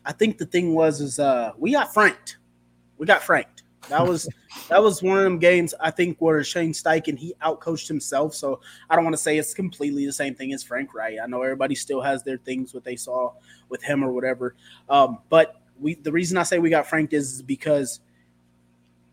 I 0.06 0.12
think 0.12 0.40
the 0.40 0.46
thing 0.48 0.74
was 0.74 1.02
is 1.02 1.20
uh, 1.20 1.52
we 1.56 1.74
got 1.74 1.94
franked. 1.94 2.38
We 2.98 3.06
got 3.06 3.22
franked. 3.22 3.62
That 3.90 4.08
was 4.08 4.28
that 4.70 4.82
was 4.82 5.04
one 5.04 5.20
of 5.20 5.24
them 5.24 5.38
games 5.38 5.76
I 5.80 5.92
think 5.92 6.18
where 6.20 6.44
Shane 6.44 6.74
Steichen 6.74 7.16
he 7.16 7.36
outcoached 7.44 7.88
himself. 7.88 8.34
So 8.34 8.60
I 8.90 8.96
don't 8.96 9.06
want 9.06 9.14
to 9.14 9.22
say 9.22 9.38
it's 9.38 9.54
completely 9.54 10.08
the 10.08 10.14
same 10.14 10.34
thing 10.34 10.52
as 10.52 10.64
Frank 10.64 10.96
Reich. 10.96 11.20
I 11.24 11.28
know 11.28 11.44
everybody 11.44 11.76
still 11.76 12.02
has 12.02 12.24
their 12.24 12.38
things 12.38 12.74
what 12.74 12.84
they 12.84 12.96
saw 12.96 13.34
with 13.70 13.84
him 13.84 14.04
or 14.04 14.12
whatever. 14.12 14.56
Um, 14.90 15.20
but 15.30 15.61
we 15.82 15.96
the 15.96 16.12
reason 16.12 16.38
I 16.38 16.44
say 16.44 16.60
we 16.60 16.70
got 16.70 16.88
franked 16.88 17.14
is 17.14 17.42
because 17.42 18.00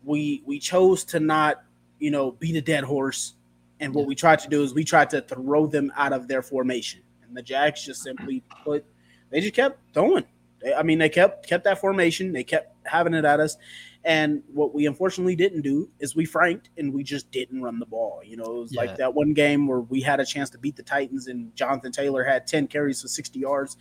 we 0.03 0.43
we 0.45 0.59
chose 0.59 1.03
to 1.05 1.19
not 1.19 1.63
you 1.99 2.11
know 2.11 2.31
beat 2.31 2.55
a 2.55 2.61
dead 2.61 2.83
horse, 2.83 3.33
and 3.79 3.93
what 3.93 4.05
we 4.05 4.15
tried 4.15 4.39
to 4.39 4.47
do 4.47 4.63
is 4.63 4.73
we 4.73 4.83
tried 4.83 5.09
to 5.11 5.21
throw 5.21 5.67
them 5.67 5.91
out 5.95 6.13
of 6.13 6.27
their 6.27 6.41
formation, 6.41 7.01
and 7.23 7.35
the 7.35 7.41
Jags 7.41 7.85
just 7.85 8.03
simply 8.03 8.43
put 8.63 8.85
they 9.29 9.41
just 9.41 9.53
kept 9.53 9.79
throwing. 9.93 10.25
They, 10.61 10.73
I 10.73 10.83
mean, 10.83 10.99
they 10.99 11.09
kept 11.09 11.47
kept 11.47 11.63
that 11.65 11.79
formation. 11.79 12.31
They 12.31 12.43
kept 12.43 12.75
having 12.85 13.13
it 13.13 13.25
at 13.25 13.39
us. 13.39 13.57
And 14.05 14.43
what 14.53 14.73
we 14.73 14.85
unfortunately 14.85 15.35
didn't 15.35 15.61
do 15.61 15.89
is 15.99 16.15
we 16.15 16.23
franked 16.23 16.69
and 16.77 16.93
we 16.93 17.03
just 17.03 17.29
didn't 17.31 17.61
run 17.61 17.79
the 17.79 17.85
ball. 17.85 18.21
You 18.23 18.37
know, 18.37 18.45
it 18.45 18.59
was 18.61 18.73
yeah. 18.73 18.81
like 18.81 18.95
that 18.97 19.13
one 19.13 19.33
game 19.33 19.67
where 19.67 19.81
we 19.81 20.01
had 20.01 20.21
a 20.21 20.25
chance 20.25 20.49
to 20.51 20.57
beat 20.57 20.77
the 20.77 20.83
Titans 20.83 21.27
and 21.27 21.53
Jonathan 21.53 21.91
Taylor 21.91 22.23
had 22.23 22.47
10 22.47 22.67
carries 22.67 23.01
for 23.01 23.09
60 23.09 23.39
yards 23.39 23.75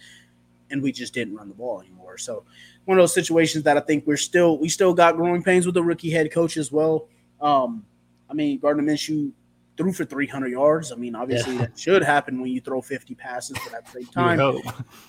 and 0.71 0.83
we 0.83 0.93
just 0.93 1.15
didn't 1.15 1.37
run 1.37 1.49
the 1.49 1.55
ball 1.55 1.81
anymore. 1.81 2.19
So 2.19 2.45
one 2.89 2.99
of 2.99 3.03
those 3.03 3.13
situations 3.13 3.65
that 3.65 3.77
I 3.77 3.81
think 3.81 4.07
we're 4.07 4.17
still 4.17 4.57
we 4.57 4.71
still 4.71 4.95
got 4.95 5.17
growing 5.17 5.43
pains 5.43 5.67
with 5.67 5.75
the 5.75 5.83
rookie 5.83 6.11
head 6.11 6.33
coach 6.33 6.57
as 6.57 6.73
well. 6.73 7.07
Um, 7.39 7.85
I 8.31 8.33
mean, 8.33 8.59
Gardner 8.59 8.83
Minshew 8.83 9.31
threw 9.77 9.93
for 9.93 10.07
300 10.07 10.49
yards. 10.49 10.91
I 10.91 10.95
mean, 10.95 11.15
obviously 11.15 11.53
yeah. 11.53 11.61
that 11.67 11.79
should 11.79 12.03
happen 12.03 12.41
when 12.41 12.51
you 12.51 12.63
throw 12.63 12.81
50 12.81 13.15
passes, 13.15 13.59
but 13.63 13.75
at 13.75 13.85
the 13.85 13.93
same 13.93 14.07
time, 14.07 14.39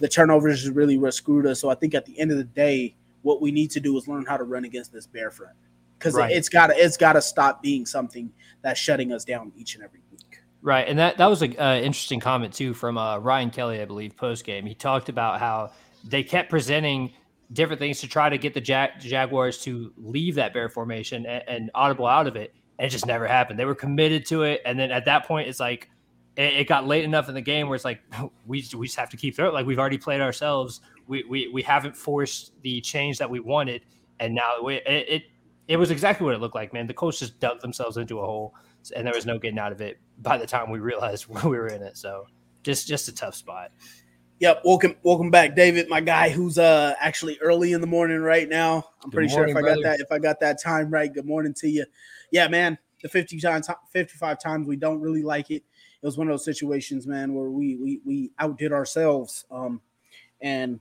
the 0.02 0.10
turnovers 0.10 0.66
is 0.66 0.72
really 0.72 0.98
what 0.98 1.14
screwed 1.14 1.46
us. 1.46 1.62
So 1.62 1.70
I 1.70 1.76
think 1.76 1.96
at 1.96 2.06
the 2.06 2.20
end 2.20 2.32
of 2.32 2.38
the 2.38 2.44
day, 2.44 2.96
what 3.22 3.42
we 3.42 3.50
need 3.50 3.72
to 3.72 3.80
do 3.80 3.98
is 3.98 4.10
learn 4.10 4.26
how 4.26 4.36
to 4.36 4.44
run 4.44 4.66
against 4.66 4.92
this 4.92 5.08
bear 5.08 5.32
front 5.32 5.56
because 5.98 6.16
right. 6.16 6.34
it's 6.34 6.50
got 6.50 6.68
to 6.68 6.74
it's 6.76 6.98
got 6.98 7.14
to 7.14 7.22
stop 7.22 7.64
being 7.64 7.86
something 7.86 8.30
that's 8.62 8.80
shutting 8.80 9.14
us 9.14 9.24
down 9.24 9.54
each 9.58 9.76
and 9.76 9.86
every 9.86 10.02
week. 10.12 10.42
Right, 10.62 10.86
and 10.86 11.00
that 11.00 11.18
that 11.18 11.28
was 11.28 11.42
an 11.44 11.58
uh, 11.58 11.80
interesting 11.82 12.20
comment 12.20 12.54
too 12.54 12.74
from 12.74 12.98
uh, 12.98 13.20
Ryan 13.20 13.52
Kelly, 13.52 13.82
I 13.82 13.86
believe, 13.86 14.18
post 14.18 14.44
game. 14.44 14.66
He 14.66 14.76
talked 14.76 15.08
about 15.08 15.40
how 15.40 15.72
they 16.04 16.24
kept 16.24 16.50
presenting 16.50 17.14
different 17.52 17.80
things 17.80 18.00
to 18.02 18.08
try 18.08 18.30
to 18.30 18.38
get 18.38 18.54
the 18.54 18.62
Jag- 18.62 19.00
Jaguars 19.00 19.60
to 19.64 19.92
leave 19.98 20.36
that 20.36 20.54
bear 20.54 20.70
formation 20.70 21.26
and, 21.26 21.44
and, 21.48 21.72
audible 21.74 22.06
out 22.06 22.28
of 22.28 22.36
it, 22.36 22.54
and 22.78 22.86
it 22.88 22.90
just 22.90 23.06
never 23.06 23.28
happened. 23.28 23.60
They 23.60 23.66
were 23.66 23.76
committed 23.76 24.26
to 24.28 24.44
it, 24.44 24.62
and 24.66 24.80
then 24.80 24.92
at 24.92 25.06
that 25.06 25.26
point, 25.26 25.48
it's 25.48 25.60
like 25.60 25.90
it, 26.36 26.54
it 26.54 26.68
got 26.68 26.88
late 26.88 27.04
enough 27.04 27.28
in 27.28 27.36
the 27.36 27.42
game 27.42 27.68
where 27.68 27.76
it's 27.76 27.86
like 27.86 28.02
we 28.46 28.66
we 28.76 28.88
just 28.88 28.98
have 28.98 29.10
to 29.10 29.18
keep 29.18 29.36
throwing. 29.36 29.54
Like 29.54 29.66
we've 29.66 29.80
already 29.80 29.98
played 29.98 30.22
ourselves. 30.22 30.82
We 31.08 31.24
we 31.24 31.48
we 31.50 31.62
haven't 31.62 31.96
forced 31.96 32.54
the 32.62 32.82
change 32.82 33.18
that 33.18 33.30
we 33.30 33.40
wanted, 33.40 33.84
and 34.20 34.36
now 34.36 34.62
we, 34.64 34.76
it, 34.76 35.06
it 35.10 35.24
it 35.68 35.78
was 35.78 35.92
exactly 35.92 36.26
what 36.26 36.34
it 36.34 36.42
looked 36.42 36.56
like. 36.56 36.74
Man, 36.74 36.88
the 36.88 36.94
coach 36.94 37.20
just 37.20 37.40
dug 37.40 37.62
themselves 37.62 37.98
into 37.98 38.20
a 38.20 38.26
hole 38.26 38.56
and 38.96 39.06
there 39.06 39.14
was 39.14 39.26
no 39.26 39.38
getting 39.38 39.60
out 39.60 39.72
of 39.72 39.82
it 39.82 40.00
by 40.20 40.38
the 40.38 40.48
time 40.48 40.70
we 40.70 40.80
realized 40.80 41.28
we 41.44 41.58
were 41.58 41.68
in 41.68 41.82
it. 41.82 41.98
So 41.98 42.26
just 42.64 42.88
just 42.88 43.08
a 43.08 43.14
tough 43.14 43.36
spot. 43.36 43.72
Yep, 44.40 44.62
welcome 44.64 44.96
welcome 45.04 45.30
back, 45.30 45.54
David, 45.54 45.90
my 45.90 46.00
guy 46.00 46.30
who's 46.30 46.58
uh 46.58 46.94
actually 47.02 47.38
early 47.42 47.74
in 47.74 47.82
the 47.82 47.88
morning 47.88 48.20
right 48.20 48.48
now. 48.48 48.86
I'm 49.04 49.10
good 49.10 49.18
pretty 49.18 49.34
morning, 49.34 49.54
sure 49.54 49.62
if 49.62 49.66
I 49.66 49.76
got 49.76 49.84
that 49.84 50.00
if 50.00 50.12
I 50.14 50.18
got 50.18 50.40
that 50.40 50.62
time 50.64 50.90
right. 50.90 51.14
Good 51.14 51.26
morning 51.26 51.54
to 51.56 51.68
you. 51.68 51.86
Yeah, 52.32 52.48
man, 52.48 52.78
the 53.04 53.10
50 53.10 53.38
times 53.42 53.70
55 53.92 54.40
times 54.40 54.66
we 54.66 54.78
don't 54.78 55.02
really 55.02 55.24
like 55.24 55.52
it. 55.52 55.56
It 56.02 56.06
was 56.06 56.18
one 56.18 56.28
of 56.30 56.32
those 56.32 56.46
situations, 56.46 57.06
man, 57.06 57.34
where 57.34 57.50
we 57.50 57.76
we 57.76 58.00
we 58.06 58.32
outdid 58.40 58.72
ourselves. 58.72 59.44
Um 59.52 59.82
and 60.40 60.80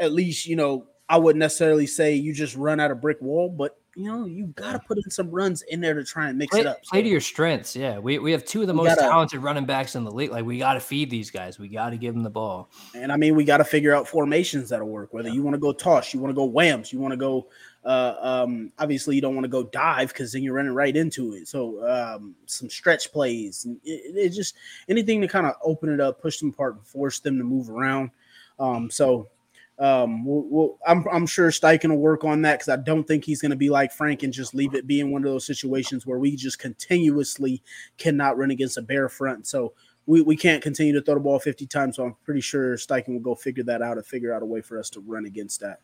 at 0.00 0.12
least, 0.12 0.46
you 0.46 0.56
know, 0.56 0.86
I 1.06 1.18
wouldn't 1.18 1.40
necessarily 1.40 1.86
say 1.86 2.14
you 2.14 2.32
just 2.32 2.56
run 2.56 2.80
out 2.80 2.90
of 2.90 3.02
brick 3.02 3.20
wall, 3.20 3.50
but 3.50 3.76
you 3.96 4.10
know, 4.10 4.26
you 4.26 4.46
got 4.48 4.72
to 4.72 4.78
put 4.80 4.98
in 4.98 5.10
some 5.10 5.30
runs 5.30 5.62
in 5.62 5.80
there 5.80 5.94
to 5.94 6.04
try 6.04 6.28
and 6.28 6.38
mix 6.38 6.50
play, 6.50 6.60
it 6.60 6.66
up. 6.66 6.82
Play 6.84 7.02
to 7.02 7.08
your 7.08 7.20
strengths. 7.20 7.76
Yeah, 7.76 7.98
we, 7.98 8.18
we 8.18 8.32
have 8.32 8.44
two 8.44 8.60
of 8.60 8.66
the 8.66 8.74
most 8.74 8.96
gotta, 8.96 9.02
talented 9.02 9.42
running 9.42 9.66
backs 9.66 9.94
in 9.94 10.04
the 10.04 10.10
league. 10.10 10.30
Like 10.30 10.44
we 10.44 10.58
got 10.58 10.74
to 10.74 10.80
feed 10.80 11.10
these 11.10 11.30
guys. 11.30 11.58
We 11.58 11.68
got 11.68 11.90
to 11.90 11.96
give 11.96 12.14
them 12.14 12.22
the 12.22 12.30
ball. 12.30 12.70
And 12.94 13.12
I 13.12 13.16
mean, 13.16 13.34
we 13.36 13.44
got 13.44 13.58
to 13.58 13.64
figure 13.64 13.94
out 13.94 14.08
formations 14.08 14.68
that'll 14.68 14.88
work. 14.88 15.12
Whether 15.12 15.28
yeah. 15.28 15.36
you 15.36 15.42
want 15.42 15.54
to 15.54 15.60
go 15.60 15.72
toss, 15.72 16.12
you 16.12 16.20
want 16.20 16.30
to 16.30 16.34
go 16.34 16.44
whams, 16.44 16.92
you 16.92 16.98
want 16.98 17.12
to 17.12 17.16
go 17.16 17.46
Uh, 17.84 18.16
um, 18.20 18.72
obviously, 18.78 19.14
you 19.14 19.20
don't 19.20 19.34
want 19.34 19.44
to 19.44 19.48
go 19.48 19.64
dive 19.64 20.08
because 20.08 20.32
then 20.32 20.42
you're 20.42 20.54
running 20.54 20.72
right 20.72 20.96
into 20.96 21.34
it. 21.34 21.46
So, 21.46 21.86
um, 21.86 22.34
some 22.46 22.70
stretch 22.70 23.12
plays, 23.12 23.66
it, 23.84 24.16
it 24.16 24.30
just 24.30 24.56
anything 24.88 25.20
to 25.20 25.28
kind 25.28 25.46
of 25.46 25.54
open 25.62 25.92
it 25.92 26.00
up, 26.00 26.20
push 26.20 26.38
them 26.38 26.48
apart, 26.48 26.76
and 26.76 26.86
force 26.86 27.20
them 27.20 27.36
to 27.36 27.44
move 27.44 27.68
around. 27.68 28.10
Um, 28.58 28.90
so, 28.90 29.28
um, 29.78 30.24
we'll, 30.24 30.44
we'll, 30.48 30.78
I'm, 30.86 31.04
I'm 31.12 31.26
sure 31.26 31.50
Steichen 31.50 31.90
will 31.90 31.98
work 31.98 32.24
on 32.24 32.42
that 32.42 32.60
because 32.60 32.68
I 32.68 32.76
don't 32.76 33.04
think 33.04 33.24
he's 33.24 33.40
going 33.40 33.50
to 33.50 33.56
be 33.56 33.70
like 33.70 33.92
Frank 33.92 34.22
and 34.22 34.32
just 34.32 34.54
leave 34.54 34.74
it 34.74 34.86
being 34.86 35.10
one 35.10 35.24
of 35.24 35.30
those 35.30 35.46
situations 35.46 36.06
where 36.06 36.18
we 36.18 36.36
just 36.36 36.58
continuously 36.58 37.62
cannot 37.98 38.38
run 38.38 38.50
against 38.50 38.78
a 38.78 38.82
bear 38.82 39.08
front. 39.08 39.46
So, 39.46 39.74
we, 40.06 40.22
we 40.22 40.36
can't 40.36 40.62
continue 40.62 40.92
to 40.92 41.02
throw 41.02 41.14
the 41.14 41.20
ball 41.20 41.38
50 41.38 41.66
times. 41.66 41.96
So 41.96 42.04
I'm 42.04 42.16
pretty 42.24 42.40
sure 42.40 42.76
Steichen 42.76 43.08
will 43.08 43.20
go 43.20 43.34
figure 43.34 43.64
that 43.64 43.82
out 43.82 43.96
and 43.96 44.06
figure 44.06 44.34
out 44.34 44.42
a 44.42 44.46
way 44.46 44.60
for 44.60 44.78
us 44.78 44.90
to 44.90 45.00
run 45.00 45.24
against 45.26 45.60
that. 45.60 45.80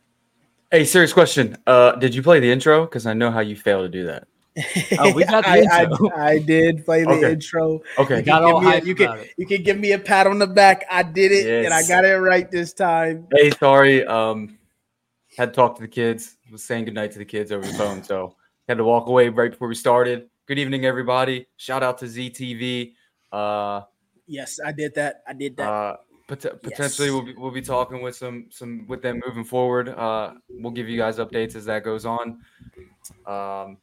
Hey, 0.70 0.84
serious 0.84 1.12
question. 1.12 1.56
Uh, 1.66 1.92
did 1.96 2.14
you 2.14 2.22
play 2.22 2.38
the 2.38 2.50
intro? 2.50 2.84
Because 2.84 3.06
I 3.06 3.12
know 3.12 3.30
how 3.30 3.40
you 3.40 3.56
fail 3.56 3.82
to 3.82 3.88
do 3.88 4.06
that. 4.06 4.28
Oh, 4.98 5.12
we 5.14 5.24
got 5.26 5.46
I. 5.46 5.60
I, 5.70 5.86
I 6.16 6.38
did 6.38 6.84
play 6.84 7.04
the 7.04 7.10
Okay. 7.10 7.32
intro. 7.32 7.80
Okay. 7.98 8.18
You 8.18 8.22
Got 8.22 8.42
can, 8.42 8.52
all 8.52 8.60
give 8.60 8.70
me 8.70 8.76
a, 8.76 8.84
you, 8.84 8.94
can, 8.94 9.18
it. 9.18 9.30
you 9.36 9.46
can 9.46 9.62
give 9.62 9.78
me 9.78 9.92
a 9.92 9.98
pat 9.98 10.26
on 10.26 10.38
the 10.38 10.46
back. 10.46 10.84
I 10.90 11.02
did 11.02 11.32
it, 11.32 11.64
and 11.64 11.72
I 11.74 11.86
got 11.86 12.04
it 12.04 12.16
right 12.16 12.50
this 12.50 12.72
time. 12.72 13.26
Hey, 13.32 13.50
sorry. 13.50 14.04
Um, 14.06 14.58
had 15.36 15.46
to 15.46 15.52
talk 15.52 15.76
to 15.76 15.82
the 15.82 15.88
kids. 15.88 16.36
Was 16.50 16.64
saying 16.64 16.86
goodnight 16.86 17.12
to 17.12 17.18
the 17.18 17.24
kids 17.24 17.52
over 17.52 17.64
the 17.64 17.72
phone, 17.74 18.02
so 18.02 18.34
had 18.68 18.78
to 18.78 18.84
walk 18.84 19.06
away 19.08 19.28
right 19.28 19.50
before 19.52 19.68
we 19.68 19.74
started. 19.76 20.28
Good 20.46 20.58
evening, 20.58 20.84
everybody. 20.84 21.46
Shout 21.56 21.82
out 21.84 21.98
to 21.98 22.06
ZTV. 22.06 22.92
Uh, 23.32 23.82
Yes, 24.26 24.60
I 24.64 24.70
did 24.70 24.94
that. 24.94 25.22
I 25.26 25.32
did 25.32 25.56
that. 25.56 25.68
uh, 25.68 25.96
pot- 26.28 26.62
potentially 26.62 27.08
Yes. 27.08 27.14
we'll 27.14 27.22
be, 27.22 27.34
we'll 27.34 27.50
be 27.50 27.62
talking 27.62 28.00
with 28.00 28.14
some 28.14 28.46
some 28.50 28.86
with 28.86 29.02
them 29.02 29.20
moving 29.26 29.42
forward. 29.44 29.88
Uh, 29.88 30.34
we'll 30.48 30.70
give 30.72 30.88
you 30.88 30.96
guys 30.96 31.18
updates 31.18 31.56
as 31.56 31.64
that 31.64 31.82
goes 31.82 32.04
on. 32.06 32.38
Um, 33.26 33.78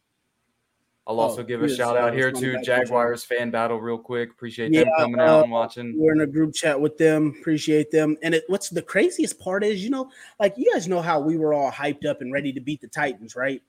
I'll 1.08 1.22
also 1.22 1.42
Oh, 1.42 1.46
give 1.46 1.64
a 1.64 1.74
shout 1.74 1.96
out 1.96 2.14
here 2.14 2.34
to 2.34 2.54
back 2.54 2.60
to 2.60 2.66
Jaguars 2.66 3.24
fan 3.24 3.50
battle 3.50 3.80
real 3.80 3.98
quick. 3.98 4.30
Appreciate 4.30 4.74
Yeah, 4.74 4.84
them 4.84 4.94
coming 4.98 5.22
out 5.22 5.40
uh, 5.40 5.44
and 5.44 5.52
watching. 5.52 5.96
We're 5.98 6.12
in 6.12 6.20
a 6.20 6.28
group 6.28 6.54
chat 6.54 6.80
with 6.80 6.98
them. 6.98 7.34
Appreciate 7.40 7.92
them. 7.92 8.18
And 8.22 8.36
it, 8.36 8.44
what's 8.48 8.70
the 8.70 8.82
craziest 8.82 9.40
part 9.40 9.64
is, 9.64 9.82
you 9.82 9.90
know, 9.90 10.12
like 10.38 10.56
you 10.58 10.70
guys 10.74 10.86
know 10.86 11.02
how 11.02 11.22
we 11.22 11.38
were 11.38 11.54
all 11.54 11.72
hyped 11.72 12.06
up 12.06 12.20
and 12.20 12.34
ready 12.34 12.52
to 12.52 12.60
beat 12.60 12.82
the 12.82 12.90
Titans, 12.90 13.38
right? 13.38 13.62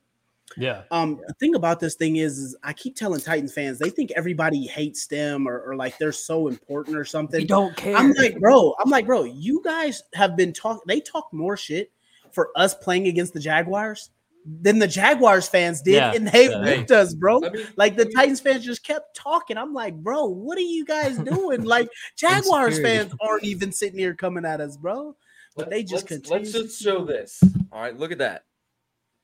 Yeah. 0.56 0.82
Um, 0.90 1.20
the 1.28 1.34
thing 1.34 1.54
about 1.54 1.78
this 1.78 1.94
thing 1.94 2.16
is, 2.16 2.38
is 2.38 2.56
I 2.64 2.72
keep 2.72 2.96
telling 2.96 3.20
Titans 3.20 3.52
fans 3.52 3.78
they 3.78 3.90
think 3.90 4.10
everybody 4.16 4.66
hates 4.66 5.06
them 5.06 5.46
or, 5.46 5.60
or 5.60 5.76
like 5.76 5.96
they're 5.98 6.10
so 6.10 6.48
important 6.48 6.96
or 6.96 7.04
something. 7.04 7.42
We 7.42 7.46
don't 7.46 7.76
care. 7.76 7.94
I'm 7.94 8.14
like, 8.14 8.40
bro, 8.40 8.74
I'm 8.80 8.90
like, 8.90 9.06
bro, 9.06 9.22
you 9.22 9.62
guys 9.62 10.02
have 10.14 10.36
been 10.36 10.52
talking. 10.52 10.82
They 10.88 11.00
talk 11.00 11.28
more 11.32 11.56
shit 11.56 11.92
for 12.32 12.50
us 12.56 12.74
playing 12.74 13.06
against 13.06 13.32
the 13.32 13.40
Jaguars 13.40 14.10
than 14.46 14.78
the 14.78 14.86
Jaguars 14.88 15.48
fans 15.48 15.82
did, 15.82 15.94
Yeah, 15.94 16.12
and 16.14 16.26
they 16.28 16.48
yeah. 16.48 16.62
whipped 16.62 16.90
us, 16.90 17.14
bro. 17.14 17.38
Let 17.38 17.52
me- 17.52 17.66
Like 17.76 17.94
the 17.96 18.04
let 18.04 18.08
me- 18.08 18.14
Titans 18.14 18.40
fans 18.40 18.64
just 18.64 18.82
kept 18.84 19.14
talking. 19.16 19.56
I'm 19.58 19.74
like, 19.74 19.94
bro, 19.94 20.26
what 20.26 20.56
are 20.58 20.62
you 20.62 20.84
guys 20.84 21.18
doing? 21.34 21.64
Like 21.64 21.88
Jaguars 22.16 22.80
fans 22.80 23.12
aren't 23.20 23.44
even 23.44 23.72
sitting 23.72 23.98
here 23.98 24.14
coming 24.14 24.44
at 24.44 24.60
us, 24.60 24.76
bro. 24.76 25.16
But 25.56 25.70
they 25.70 25.82
just 25.82 26.08
let's, 26.10 26.28
continue 26.28 26.38
let's 26.44 26.52
to 26.52 26.62
just 26.64 26.80
show 26.82 27.04
this. 27.04 27.42
All 27.72 27.80
right, 27.82 27.96
look 27.96 28.12
at 28.12 28.18
that. 28.18 28.44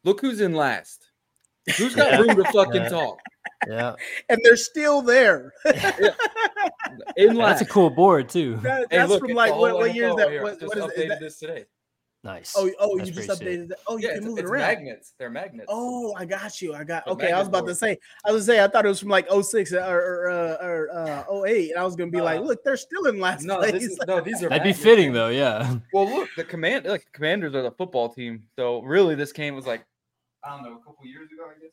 Look 0.03 0.21
who's 0.21 0.41
in 0.41 0.53
last. 0.55 1.11
Who's 1.79 1.95
got 1.95 2.19
room 2.21 2.37
to 2.37 2.45
fucking 2.53 2.83
Yeah. 2.83 2.89
talk? 2.89 3.19
Yeah. 3.69 3.95
And 4.29 4.39
they're 4.43 4.57
still 4.57 5.01
there. 5.01 5.53
In 7.17 7.35
That's 7.37 7.61
a 7.63 7.65
cool 7.67 7.91
board 7.91 8.29
too. 8.29 8.57
That- 8.57 8.87
Hey, 8.91 8.99
that's 8.99 9.09
look, 9.11 9.21
from 9.21 9.33
like 9.33 9.55
what, 9.55 9.71
whole 9.71 9.81
what 9.81 9.95
year 9.95 10.09
is 10.11 10.17
that? 10.17 10.31
here. 10.31 10.43
What, 10.43 10.61
Just 10.61 10.77
what 10.77 10.79
is, 10.79 10.85
updated 10.99 11.03
is 11.05 11.09
that? 11.09 11.21
this 11.21 11.39
today. 11.39 11.65
Nice. 12.25 12.55
Oh, 12.57 12.71
oh, 12.81 12.97
That's 12.97 13.11
you 13.11 13.15
just 13.15 13.29
updated 13.29 13.69
that. 13.69 13.79
Oh, 13.87 13.99
you 13.99 14.09
Yeah, 14.09 14.15
can 14.15 14.25
move 14.25 14.39
it 14.39 14.47
around. 14.47 14.61
magnets. 14.63 15.13
They're 15.19 15.29
magnets. 15.29 15.67
Oh, 15.69 16.15
I 16.17 16.25
got 16.25 16.63
you. 16.63 16.73
I 16.75 16.83
got 16.83 17.05
The 17.05 17.11
okay. 17.11 17.31
I 17.33 17.39
was 17.39 17.49
magnet 17.49 17.61
about 17.61 17.69
to 17.69 17.75
say, 17.75 17.99
I 18.25 18.33
was 18.33 18.47
gonna 18.47 18.57
say, 18.59 18.65
I 18.65 18.69
thought 18.69 18.87
it 18.87 18.89
was 18.89 18.99
from 18.99 19.11
like 19.11 19.27
06 19.31 19.73
or 19.75 19.79
or, 19.79 20.31
uh, 20.31 20.67
or 20.67 20.91
uh, 20.91 21.43
08, 21.47 21.71
and 21.73 21.79
I 21.79 21.85
was 21.85 21.95
gonna 21.97 22.11
be 22.11 22.23
like, 22.23 22.41
Uh, 22.41 22.45
look, 22.45 22.65
they're 22.65 22.79
still 22.79 23.05
in 23.09 23.21
last 23.21 23.45
no, 23.45 23.59
place. 23.59 23.75
is, 23.75 23.99
no, 24.09 24.23
these 24.23 24.43
are. 24.43 24.49
That'd 24.49 24.65
be 24.65 24.73
fitting 24.73 25.13
though. 25.13 25.29
Yeah. 25.29 25.77
Well, 25.93 26.07
look, 26.09 26.31
the 26.35 26.45
command, 26.45 26.87
like 26.87 27.07
commanders 27.13 27.55
are 27.55 27.63
the 27.63 27.73
football 27.73 28.09
team. 28.09 28.45
So 28.57 28.81
really, 28.81 29.15
this 29.15 29.33
game 29.33 29.55
was 29.55 29.67
like, 29.67 29.85
I 30.43 30.57
don't 30.57 30.63
know, 30.65 30.73
a 30.73 30.85
couple 30.85 31.05
years 31.05 31.29
ago, 31.31 31.45
I 31.51 31.61
guess. 31.61 31.71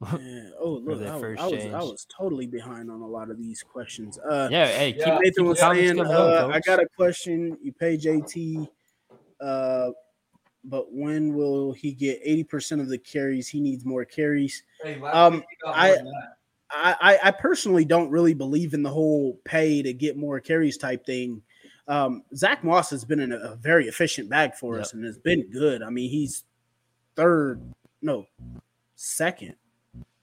Yeah. 0.22 0.50
Oh, 0.60 0.74
look, 0.84 1.02
I, 1.02 1.12
was- 1.14 1.20
first 1.20 1.42
I 1.42 1.46
was 1.48 1.64
I 1.66 1.78
was 1.80 2.06
totally 2.16 2.46
behind 2.46 2.88
on 2.88 3.00
a 3.00 3.06
lot 3.06 3.30
of 3.30 3.36
these 3.38 3.64
questions. 3.64 4.16
Uh, 4.18 4.48
Yeah. 4.48 4.68
Hey, 4.68 4.92
keep, 4.92 5.00
Yeah. 5.00 5.14
keep 5.16 5.22
Nathan 5.24 5.44
the 5.44 5.48
was 5.50 5.58
saying, 5.58 6.00
uh, 6.00 6.50
I 6.54 6.60
got 6.60 6.78
a 6.80 6.86
question. 6.96 7.58
You 7.60 7.72
pay 7.72 7.96
JT, 7.96 8.68
uh, 9.40 9.90
but 10.64 10.92
when 10.92 11.34
will 11.34 11.72
he 11.72 11.92
get 11.92 12.22
80% 12.24 12.80
of 12.80 12.88
the 12.88 12.98
carries? 12.98 13.48
He 13.48 13.60
needs 13.60 13.84
more 13.84 14.04
carries. 14.04 14.62
Hey, 14.82 15.00
Um, 15.00 15.42
I- 15.66 15.96
I, 16.70 16.96
I, 17.00 17.18
I 17.28 17.30
personally 17.30 17.86
don't 17.86 18.10
really 18.10 18.34
believe 18.34 18.74
in 18.74 18.82
the 18.82 18.90
whole 18.90 19.40
pay 19.44 19.80
to 19.82 19.94
get 19.94 20.18
more 20.18 20.38
carries 20.38 20.76
type 20.76 21.06
thing. 21.06 21.40
Um, 21.86 22.24
Zack 22.36 22.62
Moss 22.62 22.90
has 22.90 23.06
been 23.06 23.20
in 23.20 23.32
a, 23.32 23.38
a 23.38 23.56
very 23.56 23.88
efficient 23.88 24.28
bag 24.28 24.54
for 24.54 24.74
Yep. 24.74 24.82
us 24.82 24.92
and 24.92 25.02
has 25.06 25.16
been 25.16 25.50
good. 25.50 25.82
I 25.82 25.88
mean, 25.88 26.10
he's 26.10 26.44
third, 27.16 27.62
no, 28.02 28.26
second, 28.96 29.54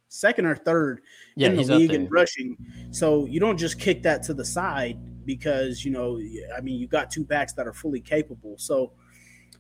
second 0.08 0.46
or 0.46 0.56
third 0.56 1.02
Yeah, 1.36 1.48
in 1.50 1.56
the 1.56 1.64
league 1.64 1.94
in 1.94 2.08
rushing. 2.10 2.58
So 2.92 3.26
you 3.26 3.40
don't 3.40 3.58
just 3.58 3.80
kick 3.80 4.04
that 4.04 4.22
to 4.24 4.36
the 4.36 4.46
side 4.46 5.26
because 5.26 5.84
you 5.84 5.90
know, 5.90 6.20
I 6.56 6.62
mean, 6.62 6.80
you 6.80 6.86
got 6.88 7.10
two 7.10 7.24
backs 7.24 7.54
that 7.54 7.66
are 7.66 7.74
fully 7.74 8.02
capable. 8.02 8.56
So 8.60 8.92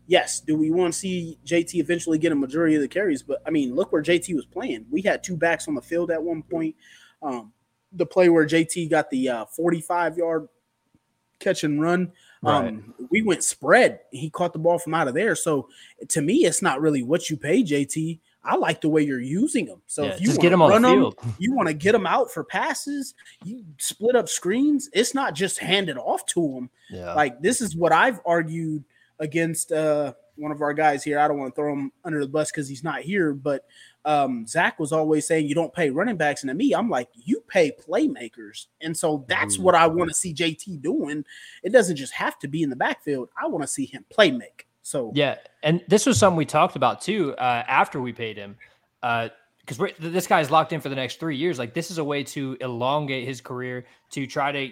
yes, 0.07 0.39
do 0.39 0.55
we 0.55 0.71
want 0.71 0.93
to 0.93 0.99
see 0.99 1.37
JT 1.45 1.75
eventually 1.75 2.17
get 2.17 2.31
a 2.31 2.35
majority 2.35 2.75
of 2.75 2.81
the 2.81 2.87
carries? 2.87 3.23
But 3.23 3.41
I 3.45 3.49
mean, 3.49 3.75
look 3.75 3.91
where 3.91 4.03
JT 4.03 4.35
was 4.35 4.45
playing. 4.45 4.85
We 4.91 5.01
had 5.01 5.23
two 5.23 5.37
backs 5.37 5.67
on 5.67 5.75
the 5.75 5.81
field 5.81 6.11
at 6.11 6.21
one 6.21 6.43
point. 6.43 6.75
Um, 7.21 7.51
the 7.91 8.05
play 8.05 8.29
where 8.29 8.45
JT 8.45 8.89
got 8.89 9.09
the 9.09 9.29
uh, 9.29 9.45
45 9.45 10.17
yard 10.17 10.47
catch 11.39 11.63
and 11.63 11.81
run. 11.81 12.11
Um, 12.43 12.93
we 13.09 13.21
went 13.23 13.43
spread. 13.43 14.01
He 14.11 14.29
caught 14.29 14.53
the 14.53 14.59
ball 14.59 14.77
from 14.77 14.93
out 14.93 15.07
of 15.07 15.15
there. 15.15 15.35
So 15.35 15.67
to 16.09 16.21
me, 16.21 16.45
it's 16.45 16.61
not 16.61 16.79
really 16.81 17.01
what 17.01 17.29
you 17.29 17.37
pay 17.37 17.63
JT. 17.63 18.19
I 18.43 18.55
like 18.57 18.81
the 18.81 18.89
way 18.89 19.01
you're 19.01 19.19
using 19.19 19.65
them. 19.65 19.81
So 19.87 20.03
yeah, 20.03 20.09
if 20.11 20.21
you 20.21 20.27
just 20.27 20.39
get 20.39 20.55
wanna 20.55 20.75
on 20.75 20.81
the 20.83 20.87
run 20.87 20.97
'em, 20.97 21.01
field. 21.01 21.15
you 21.39 21.53
want 21.55 21.67
to 21.67 21.73
get 21.73 21.93
them 21.93 22.05
out 22.05 22.31
for 22.31 22.43
passes, 22.43 23.15
you 23.43 23.63
split 23.79 24.15
up 24.15 24.29
screens. 24.29 24.87
It's 24.93 25.15
not 25.15 25.33
just 25.33 25.57
handed 25.57 25.97
off 25.97 26.25
to 26.27 26.53
them. 26.53 26.69
Yeah. 26.91 27.13
Like 27.15 27.41
this 27.41 27.59
is 27.59 27.75
what 27.75 27.91
I've 27.91 28.19
argued 28.23 28.83
against 29.19 29.71
uh, 29.71 30.13
one 30.35 30.51
of 30.51 30.61
our 30.61 30.73
guys 30.73 31.03
here. 31.03 31.19
I 31.19 31.27
don't 31.27 31.37
want 31.37 31.53
to 31.53 31.61
throw 31.61 31.73
him 31.73 31.91
under 32.03 32.19
the 32.19 32.27
bus 32.27 32.51
because 32.51 32.67
he's 32.67 32.83
not 32.83 33.01
here, 33.01 33.33
but 33.33 33.65
um, 34.03 34.45
Zach 34.45 34.79
was 34.79 34.91
always 34.91 35.27
saying 35.27 35.47
you 35.47 35.55
don't 35.55 35.73
pay 35.73 35.89
running 35.89 36.17
backs, 36.17 36.43
and 36.43 36.49
to 36.49 36.53
me, 36.53 36.73
I'm 36.73 36.89
like 36.89 37.09
you 37.13 37.41
pay 37.47 37.71
playmakers, 37.71 38.67
and 38.81 38.95
so 38.95 39.25
that's 39.27 39.57
Ooh. 39.57 39.63
what 39.63 39.75
I 39.75 39.87
want 39.87 40.09
to 40.09 40.15
see 40.15 40.33
JT 40.33 40.81
doing. 40.81 41.25
It 41.63 41.71
doesn't 41.71 41.95
just 41.95 42.13
have 42.13 42.37
to 42.39 42.47
be 42.47 42.63
in 42.63 42.69
the 42.69 42.75
backfield. 42.75 43.29
I 43.41 43.47
want 43.47 43.63
to 43.63 43.67
see 43.67 43.85
him 43.85 44.05
play 44.09 44.31
make. 44.31 44.67
So 44.83 45.11
Yeah, 45.15 45.37
and 45.63 45.83
this 45.87 46.05
was 46.05 46.19
something 46.19 46.37
we 46.37 46.45
talked 46.45 46.75
about 46.75 47.01
too 47.01 47.33
uh, 47.37 47.63
after 47.67 47.99
we 47.99 48.13
paid 48.13 48.37
him, 48.37 48.55
because 49.01 49.79
we're 49.79 49.91
this 49.99 50.27
guy's 50.27 50.51
locked 50.51 50.73
in 50.73 50.81
for 50.81 50.89
the 50.89 50.95
next 50.95 51.19
three 51.19 51.37
years. 51.37 51.57
Like 51.57 51.73
this 51.73 51.89
is 51.89 51.97
a 51.97 52.03
way 52.03 52.23
to 52.25 52.55
elongate 52.61 53.27
his 53.27 53.41
career 53.41 53.85
to 54.11 54.27
try 54.27 54.51
to 54.51 54.69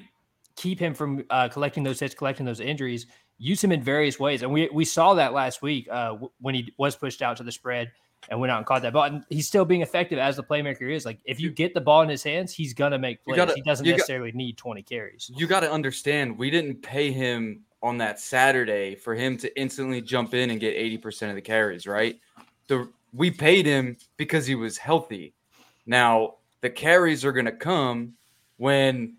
keep 0.55 0.79
him 0.79 0.93
from 0.93 1.23
uh, 1.29 1.50
collecting 1.50 1.83
those 1.83 2.00
hits, 2.00 2.13
collecting 2.13 2.45
those 2.45 2.59
injuries. 2.59 3.07
Use 3.38 3.63
him 3.63 3.72
in 3.72 3.82
various 3.82 4.20
ways, 4.20 4.42
and 4.42 4.52
we 4.52 4.70
we 4.72 4.86
saw 4.86 5.13
that 5.16 5.34
last 5.34 5.62
week 5.62 5.88
uh, 5.92 6.16
when 6.40 6.56
he 6.56 6.74
was 6.78 6.96
pushed 6.96 7.22
out 7.22 7.38
to 7.38 7.44
the 7.44 7.52
spread 7.52 7.92
and 8.30 8.40
went 8.40 8.52
out 8.52 8.58
and 8.58 8.66
caught 8.66 8.82
that 8.84 8.94
ball. 8.94 9.04
And 9.04 9.24
he's 9.30 9.48
still 9.48 9.66
being 9.66 9.82
effective 9.82 10.18
as 10.18 10.38
the 10.38 10.44
playmaker 10.44 10.88
he 10.88 10.96
is. 10.96 11.06
Like 11.06 11.20
if 11.25 11.40
you 11.40 11.50
get 11.50 11.74
the 11.74 11.82
ball 11.82 12.04
in 12.04 12.10
his 12.10 12.24
hands, 12.24 12.54
he's 12.54 12.74
gonna 12.74 12.98
make 12.98 13.24
plays. 13.24 13.36
gotta- 13.38 13.56
he 13.56 13.62
doesn't 13.62 13.86
you 13.86 13.92
got- 13.94 13.98
necessarily 13.98 14.32
need 14.32 14.58
twenty 14.58 14.82
carries. 14.82 15.30
You 15.36 15.48
got 15.48 15.62
to 15.62 15.72
understand, 15.72 16.38
we 16.38 16.50
didn't 16.50 16.82
pay 16.82 17.12
him 17.12 17.63
on 17.82 17.98
that 17.98 18.20
Saturday 18.20 18.96
for 18.96 19.13
him 19.13 19.38
to 19.38 19.60
instantly 19.60 20.02
jump 20.02 20.34
in 20.34 20.52
and 20.52 20.60
get 20.60 20.74
80% 20.74 21.30
of 21.30 21.36
the 21.36 21.42
carries, 21.42 21.86
right? 21.86 22.18
The 22.68 22.90
we 23.13 23.30
paid 23.30 23.66
him 23.66 23.98
because 24.16 24.48
he 24.48 24.56
was 24.56 24.78
healthy. 24.78 25.34
Now, 25.86 26.36
the 26.62 26.70
carries 26.70 27.25
are 27.25 27.34
going 27.34 27.46
to 27.46 27.52
come 27.52 28.13
when 28.58 29.18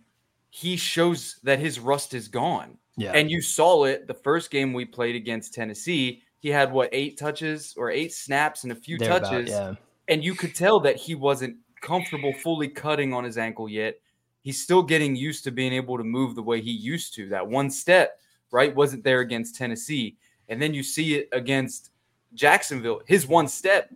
he 0.49 0.77
shows 0.77 1.39
that 1.43 1.59
his 1.59 1.79
rust 1.79 2.15
is 2.15 2.27
gone. 2.27 2.79
Yeah, 2.97 3.13
And 3.13 3.31
you 3.31 3.41
saw 3.41 3.85
it 3.85 4.07
the 4.07 4.15
first 4.15 4.51
game 4.51 4.73
we 4.73 4.85
played 4.85 5.17
against 5.17 5.53
Tennessee. 5.55 6.23
He 6.39 6.49
had 6.49 6.71
what, 6.73 6.91
eight 6.93 7.19
touches 7.19 7.75
or 7.77 7.91
eight 7.91 8.13
snaps 8.13 8.63
and 8.65 8.73
a 8.73 8.77
few 8.77 8.99
Thereabout, 8.99 9.31
touches 9.31 9.51
Yeah, 9.51 9.75
and 10.09 10.23
you 10.25 10.35
could 10.35 10.55
tell 10.55 10.79
that 10.81 10.97
he 10.97 11.15
wasn't 11.15 11.57
comfortable 11.81 12.33
fully 12.35 12.69
cutting 12.69 13.13
on 13.13 13.25
his 13.25 13.37
ankle 13.39 13.69
yet. 13.69 13.99
He's 14.43 14.63
still 14.63 14.83
getting 14.83 15.17
used 15.17 15.43
to 15.45 15.51
being 15.51 15.73
able 15.73 15.97
to 15.99 16.05
move 16.05 16.35
the 16.35 16.43
way 16.43 16.61
he 16.61 16.71
used 16.71 17.15
to. 17.15 17.29
That 17.31 17.47
one 17.47 17.71
step, 17.71 18.21
right, 18.51 18.75
wasn't 18.75 19.03
there 19.03 19.21
against 19.21 19.57
Tennessee. 19.57 20.17
And 20.49 20.61
then 20.61 20.75
you 20.75 20.83
see 20.83 21.15
it 21.15 21.29
against 21.33 21.91
Jacksonville. 22.35 23.01
His 23.07 23.27
one 23.27 23.49
step 23.49 23.89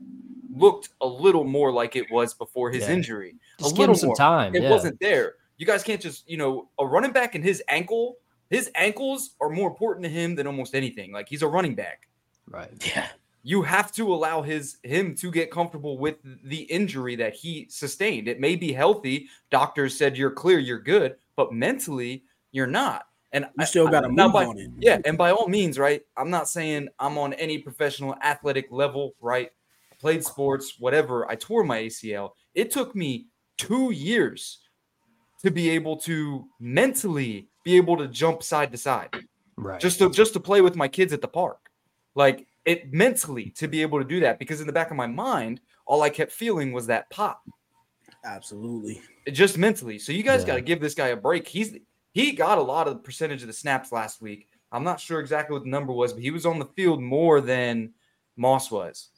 looked 0.55 0.89
a 1.01 1.07
little 1.07 1.45
more 1.45 1.71
like 1.71 1.97
it 1.97 2.11
was 2.11 2.35
before 2.35 2.71
his 2.71 2.85
Yeah. 2.85 2.95
injury. 2.95 3.37
just 3.59 3.77
a 3.77 3.79
little 3.79 3.95
some 3.95 4.09
more. 4.09 4.17
time. 4.17 4.55
It 4.55 4.63
yeah. 4.63 4.71
wasn't 4.71 4.99
there. 5.01 5.35
You 5.59 5.67
guys 5.67 5.83
can't 5.83 6.01
just, 6.01 6.29
you 6.29 6.37
know, 6.37 6.69
a 6.79 6.87
running 6.87 7.13
back 7.13 7.35
and 7.35 7.45
his 7.45 7.63
ankle, 7.69 8.17
his 8.51 8.71
ankles 8.75 9.35
are 9.41 9.51
more 9.51 9.69
important 9.69 10.05
to 10.05 10.11
him 10.11 10.35
than 10.35 10.47
almost 10.47 10.75
anything. 10.75 11.13
Like 11.13 11.29
he's 11.29 11.43
a 11.43 11.49
running 11.49 11.75
back. 11.75 12.09
right. 12.49 12.71
yeah, 12.95 13.09
you 13.43 13.63
have 13.63 13.93
to 13.93 14.13
allow 14.13 14.43
his 14.43 14.79
him 14.83 15.15
to 15.17 15.31
get 15.31 15.51
comfortable 15.51 15.99
with 15.99 16.17
the 16.45 16.63
injury 16.63 17.17
that 17.17 17.35
he 17.35 17.67
sustained. 17.71 18.29
It 18.29 18.41
may 18.41 18.57
be 18.57 18.73
healthy. 18.73 19.29
Doctors 19.51 19.97
said 19.97 20.17
you're 20.17 20.31
clear, 20.31 20.59
you're 20.59 20.81
good, 20.81 21.17
but 21.37 21.53
mentally 21.53 22.25
you're 22.53 22.67
not. 22.67 23.05
And 23.33 23.47
You 23.59 23.67
still 23.67 23.89
got 23.89 24.01
to 24.01 24.07
I- 24.07 24.11
move 24.11 24.33
by- 24.33 24.47
on 24.47 24.59
it. 24.59 24.71
yeah, 24.81 24.99
and 25.05 25.19
by 25.19 25.31
all 25.33 25.49
means, 25.49 25.79
right? 25.79 26.01
I'm 26.17 26.31
not 26.31 26.49
saying 26.49 26.89
I'm 26.99 27.19
on 27.19 27.35
any 27.35 27.59
professional 27.59 28.15
athletic 28.25 28.69
level, 28.71 29.15
right? 29.21 29.51
I 29.93 29.95
played 30.01 30.25
sports, 30.25 30.77
whatever. 30.79 31.31
I 31.31 31.35
tore 31.37 31.63
my 31.63 31.79
ACL. 31.83 32.31
It 32.55 32.71
took 32.71 32.95
me 32.97 33.27
two 33.59 33.91
years 33.93 34.61
to 35.45 35.51
be 35.51 35.69
able 35.71 35.97
to 35.99 36.47
mentally 36.59 37.49
be 37.69 37.77
able 37.77 37.99
to 37.99 38.09
jump 38.09 38.43
side 38.43 38.73
to 38.73 38.79
side, 38.79 39.15
Right. 39.57 39.79
just 39.79 39.99
to 39.99 40.09
just 40.11 40.33
to 40.33 40.41
play 40.41 40.63
with 40.63 40.75
my 40.75 40.89
kids 40.89 41.13
at 41.13 41.21
the 41.21 41.29
park. 41.29 41.71
Like 42.15 42.47
it 42.65 42.93
mentally 42.95 43.51
to 43.57 43.69
be 43.69 43.83
able 43.83 43.99
to 43.99 44.05
do 44.09 44.21
that 44.21 44.39
because 44.39 44.61
in 44.63 44.67
the 44.67 44.73
back 44.73 44.91
of 44.91 44.97
my 44.97 45.07
mind, 45.07 45.61
all 45.87 46.01
I 46.03 46.09
kept 46.09 46.33
feeling 46.33 46.73
was 46.73 46.87
that 46.87 47.11
pop 47.11 47.43
Absolutely. 48.25 49.03
just 49.31 49.59
mentally. 49.59 49.99
So 49.99 50.13
you 50.13 50.23
guys 50.23 50.41
Yeah. 50.41 50.47
got 50.49 50.55
to 50.57 50.61
give 50.63 50.81
this 50.81 50.95
guy 50.95 51.09
a 51.09 51.17
break. 51.17 51.47
He's 51.47 51.77
he 52.13 52.33
got 52.33 52.57
a 52.57 52.63
lot 52.63 52.89
of 52.89 52.95
the 52.95 53.01
percentage 53.01 53.43
of 53.43 53.49
the 53.49 53.53
snaps 53.53 53.93
last 53.93 54.23
week. 54.23 54.49
I'm 54.73 54.83
not 54.85 54.99
sure 54.99 55.21
exactly 55.21 55.53
what 55.55 55.65
the 55.65 55.71
number 55.71 55.93
was, 55.93 56.15
but 56.15 56.23
he 56.23 56.31
was 56.31 56.47
on 56.47 56.59
the 56.59 56.67
field 56.75 57.03
more 57.03 57.41
than 57.43 57.93
Moss 58.37 58.71
was. 58.71 59.11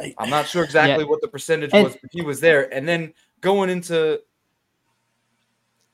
I- 0.00 0.14
I'm 0.18 0.30
not 0.30 0.46
sure 0.48 0.64
exactly 0.64 1.04
Yeah. 1.04 1.10
what 1.10 1.20
the 1.20 1.28
percentage 1.28 1.70
And- 1.72 1.84
was, 1.84 1.96
but 2.00 2.10
he 2.12 2.22
was 2.22 2.40
there. 2.40 2.72
And 2.74 2.88
then 2.88 3.14
going 3.40 3.70
into 3.70 4.20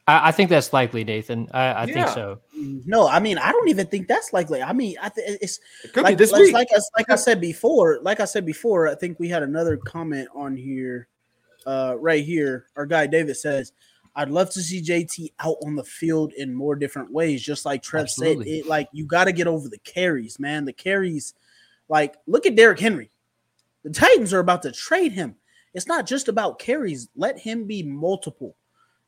I, 0.09 0.29
I 0.29 0.33
think 0.33 0.49
that's 0.49 0.73
likely, 0.73 1.05
Nathan. 1.05 1.49
I, 1.53 1.83
I 1.83 1.87
think 1.87 2.09
so. 2.09 2.41
No, 2.55 3.07
I 3.07 3.21
mean, 3.21 3.37
I 3.37 3.53
don't 3.53 3.69
even 3.69 3.87
think 3.87 4.09
that's 4.09 4.33
likely. 4.33 4.63
I 4.63 4.73
mean, 4.73 4.97
I 5.01 5.11
think 5.11 5.39
it's 5.43 5.61
it 5.85 5.93
could 5.93 6.03
like, 6.03 6.17
be 6.17 6.25
this 6.25 6.33
like, 6.33 6.41
week. 6.41 6.55
like, 6.55 6.69
I, 6.75 6.81
like 6.97 7.11
I 7.11 7.17
said 7.17 7.43
before, 7.43 7.99
like 8.01 8.19
I 8.19 8.25
said 8.25 8.47
before, 8.47 8.89
I 8.89 8.95
think 8.95 9.21
we 9.21 9.29
had 9.29 9.43
another 9.43 9.77
comment 9.77 10.29
on 10.35 10.57
here, 10.57 11.09
uh, 11.67 11.95
right 11.99 12.25
here. 12.25 12.67
Our 12.75 12.87
guy 12.87 13.07
David 13.07 13.37
says, 13.37 13.73
"I'd 14.17 14.31
love 14.31 14.49
to 14.51 14.63
see 14.63 14.81
JT 14.81 15.33
out 15.41 15.59
on 15.63 15.77
the 15.77 15.85
field 15.85 16.33
in 16.33 16.55
more 16.55 16.75
different 16.75 17.13
ways." 17.13 17.43
Just 17.43 17.67
like 17.67 17.83
Trev 17.83 18.05
Absolutely. 18.05 18.47
said, 18.47 18.55
it 18.61 18.67
like 18.67 18.89
you 18.93 19.05
got 19.05 19.25
to 19.25 19.33
get 19.33 19.47
over 19.47 19.69
the 19.69 19.79
carries, 19.79 20.41
man. 20.41 20.65
The 20.65 20.73
carries, 20.73 21.35
like 21.91 22.17
look 22.27 22.47
at 22.47 22.57
Derrick 22.57 22.81
Henry. 22.81 23.11
The 23.85 23.91
Titans 23.91 24.33
are 24.33 24.41
about 24.41 24.63
to 24.63 24.73
trade 24.73 25.13
him. 25.13 25.37
It's 25.75 25.87
not 25.87 26.07
just 26.07 26.29
about 26.29 26.59
carries. 26.59 27.11
Let 27.15 27.39
him 27.39 27.67
be 27.67 27.83
multiple. 27.83 28.57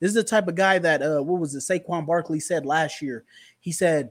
This 0.01 0.09
is 0.09 0.15
the 0.15 0.25
type 0.25 0.49
of 0.49 0.55
guy 0.55 0.79
that 0.79 1.03
uh, 1.03 1.23
what 1.23 1.41
was 1.41 1.55
it? 1.55 1.59
Saquon 1.61 2.07
Barkley 2.07 2.41
said 2.41 2.65
last 2.67 3.01
year. 3.03 3.25
He 3.61 3.71
said 3.73 4.11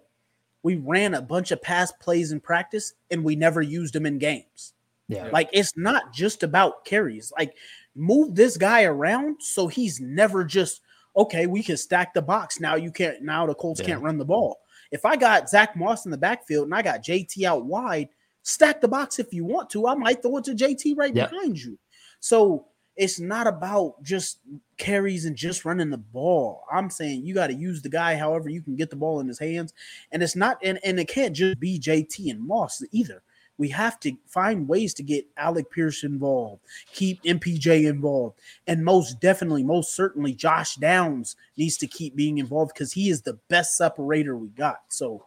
we 0.61 0.75
ran 0.75 1.15
a 1.15 1.21
bunch 1.21 1.51
of 1.51 1.61
pass 1.61 1.91
plays 1.93 2.31
in 2.31 2.39
practice 2.39 2.93
and 3.11 3.23
we 3.23 3.35
never 3.35 3.61
used 3.61 3.93
them 3.95 4.05
in 4.05 4.17
games. 4.19 4.73
Yeah. 5.07 5.29
Like 5.31 5.49
it's 5.51 5.75
not 5.75 6.13
just 6.13 6.43
about 6.43 6.85
carries. 6.85 7.31
Like 7.37 7.53
move 7.95 8.35
this 8.35 8.55
guy 8.57 8.83
around 8.83 9.37
so 9.41 9.67
he's 9.67 9.99
never 9.99 10.43
just 10.43 10.81
okay. 11.17 11.47
We 11.47 11.63
can 11.63 11.77
stack 11.77 12.13
the 12.13 12.21
box 12.21 12.59
now. 12.59 12.75
You 12.75 12.91
can't 12.91 13.23
now. 13.23 13.47
The 13.47 13.55
Colts 13.55 13.79
Yeah. 13.79 13.87
can't 13.87 14.03
run 14.03 14.17
the 14.17 14.25
ball. 14.25 14.59
If 14.91 15.05
I 15.05 15.15
got 15.15 15.49
Zack 15.49 15.75
Moss 15.75 16.05
in 16.05 16.11
the 16.11 16.17
backfield 16.17 16.65
and 16.65 16.75
I 16.75 16.81
got 16.81 17.03
JT 17.03 17.43
out 17.45 17.65
wide, 17.65 18.09
stack 18.43 18.81
the 18.81 18.87
box 18.87 19.17
if 19.19 19.33
you 19.33 19.45
want 19.45 19.69
to. 19.71 19.87
I 19.87 19.95
might 19.95 20.21
throw 20.21 20.37
it 20.37 20.43
to 20.45 20.53
JT 20.55 20.95
right 20.97 21.15
Yeah. 21.15 21.27
behind 21.27 21.57
you. 21.61 21.77
So 22.19 22.65
it's 22.99 23.17
not 23.17 23.47
about 23.47 24.03
just 24.03 24.39
carries 24.77 25.23
and 25.23 25.33
just 25.33 25.63
running 25.63 25.89
the 25.89 25.97
ball. 25.97 26.65
I'm 26.69 26.89
saying 26.89 27.25
you 27.25 27.33
got 27.33 27.47
to 27.47 27.53
use 27.53 27.81
the 27.81 27.87
guy 27.87 28.17
however 28.17 28.49
you 28.49 28.61
can 28.61 28.75
get 28.75 28.89
the 28.89 28.97
ball 28.97 29.21
in 29.21 29.27
his 29.29 29.39
hands. 29.39 29.73
And 30.11 30.21
it's 30.21 30.35
not, 30.35 30.57
and, 30.61 30.77
and 30.83 30.99
it 30.99 31.07
can't 31.07 31.33
just 31.33 31.61
be 31.61 31.79
JT 31.79 32.29
and 32.29 32.45
Moss 32.45 32.83
either. 32.91 33.23
We 33.57 33.69
have 33.69 34.01
to 34.01 34.17
find 34.27 34.67
ways 34.67 34.93
to 34.95 35.03
get 35.03 35.27
Alec 35.37 35.71
Pierce 35.71 36.03
involved, 36.03 36.61
keep 36.93 37.23
MPJ 37.23 37.89
involved, 37.89 38.37
and 38.67 38.83
most 38.83 39.21
definitely, 39.21 39.63
most 39.63 39.95
certainly, 39.95 40.33
Josh 40.33 40.75
Downs 40.75 41.37
needs 41.57 41.77
to 41.77 41.87
keep 41.87 42.15
being 42.17 42.37
involved 42.37 42.73
because 42.73 42.91
he 42.91 43.09
is 43.09 43.21
the 43.21 43.39
best 43.49 43.77
separator 43.77 44.35
we 44.35 44.49
got. 44.49 44.79
So 44.89 45.25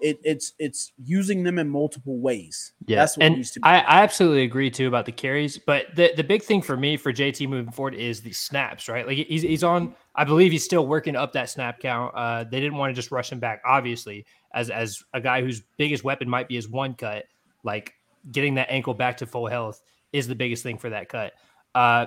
it, 0.00 0.18
it's 0.22 0.52
it's 0.58 0.92
using 1.02 1.42
them 1.42 1.58
in 1.58 1.68
multiple 1.68 2.18
ways. 2.18 2.72
Yeah, 2.86 3.00
that's 3.00 3.16
what 3.16 3.26
and 3.26 3.36
needs 3.36 3.50
to 3.52 3.60
be. 3.60 3.64
I, 3.64 3.78
I 3.78 4.02
absolutely 4.02 4.42
agree 4.42 4.70
too 4.70 4.88
about 4.88 5.06
the 5.06 5.12
carries. 5.12 5.58
But 5.58 5.86
the, 5.94 6.12
the 6.16 6.24
big 6.24 6.42
thing 6.42 6.62
for 6.62 6.76
me 6.76 6.96
for 6.96 7.12
JT 7.12 7.48
moving 7.48 7.72
forward 7.72 7.94
is 7.94 8.20
the 8.20 8.32
snaps, 8.32 8.88
right? 8.88 9.06
Like 9.06 9.16
he's 9.16 9.42
he's 9.42 9.64
on. 9.64 9.94
I 10.14 10.24
believe 10.24 10.52
he's 10.52 10.64
still 10.64 10.86
working 10.86 11.16
up 11.16 11.32
that 11.34 11.50
snap 11.50 11.80
count. 11.80 12.14
Uh, 12.14 12.44
they 12.44 12.60
didn't 12.60 12.76
want 12.76 12.90
to 12.90 12.94
just 12.94 13.10
rush 13.10 13.30
him 13.30 13.38
back, 13.38 13.62
obviously, 13.64 14.26
as 14.54 14.70
as 14.70 15.02
a 15.14 15.20
guy 15.20 15.42
whose 15.42 15.62
biggest 15.76 16.04
weapon 16.04 16.28
might 16.28 16.48
be 16.48 16.54
his 16.54 16.68
one 16.68 16.94
cut. 16.94 17.24
Like 17.64 17.92
getting 18.30 18.54
that 18.54 18.70
ankle 18.70 18.94
back 18.94 19.18
to 19.18 19.26
full 19.26 19.46
health 19.46 19.80
is 20.12 20.26
the 20.28 20.34
biggest 20.34 20.62
thing 20.62 20.78
for 20.78 20.90
that 20.90 21.08
cut. 21.08 21.32
Uh, 21.74 22.06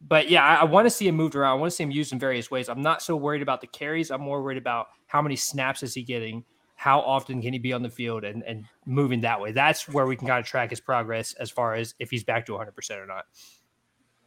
but 0.00 0.28
yeah, 0.28 0.44
I, 0.44 0.56
I 0.56 0.64
want 0.64 0.86
to 0.86 0.90
see 0.90 1.08
him 1.08 1.16
moved 1.16 1.34
around. 1.34 1.52
I 1.52 1.60
want 1.60 1.70
to 1.70 1.76
see 1.76 1.84
him 1.84 1.90
used 1.90 2.12
in 2.12 2.18
various 2.18 2.50
ways. 2.50 2.68
I'm 2.68 2.82
not 2.82 3.02
so 3.02 3.16
worried 3.16 3.42
about 3.42 3.60
the 3.60 3.66
carries. 3.66 4.10
I'm 4.10 4.20
more 4.20 4.42
worried 4.42 4.58
about 4.58 4.86
how 5.06 5.22
many 5.22 5.36
snaps 5.36 5.82
is 5.82 5.94
he 5.94 6.02
getting 6.02 6.44
how 6.76 7.00
often 7.00 7.42
can 7.42 7.52
he 7.52 7.58
be 7.58 7.72
on 7.72 7.82
the 7.82 7.90
field 7.90 8.22
and, 8.22 8.42
and 8.44 8.64
moving 8.84 9.22
that 9.22 9.40
way? 9.40 9.50
That's 9.50 9.88
where 9.88 10.06
we 10.06 10.14
can 10.14 10.28
kind 10.28 10.38
of 10.38 10.46
track 10.46 10.70
his 10.70 10.80
progress 10.80 11.32
as 11.34 11.50
far 11.50 11.74
as 11.74 11.94
if 11.98 12.10
he's 12.10 12.22
back 12.22 12.46
to 12.46 12.52
100% 12.52 13.02
or 13.02 13.06
not. 13.06 13.24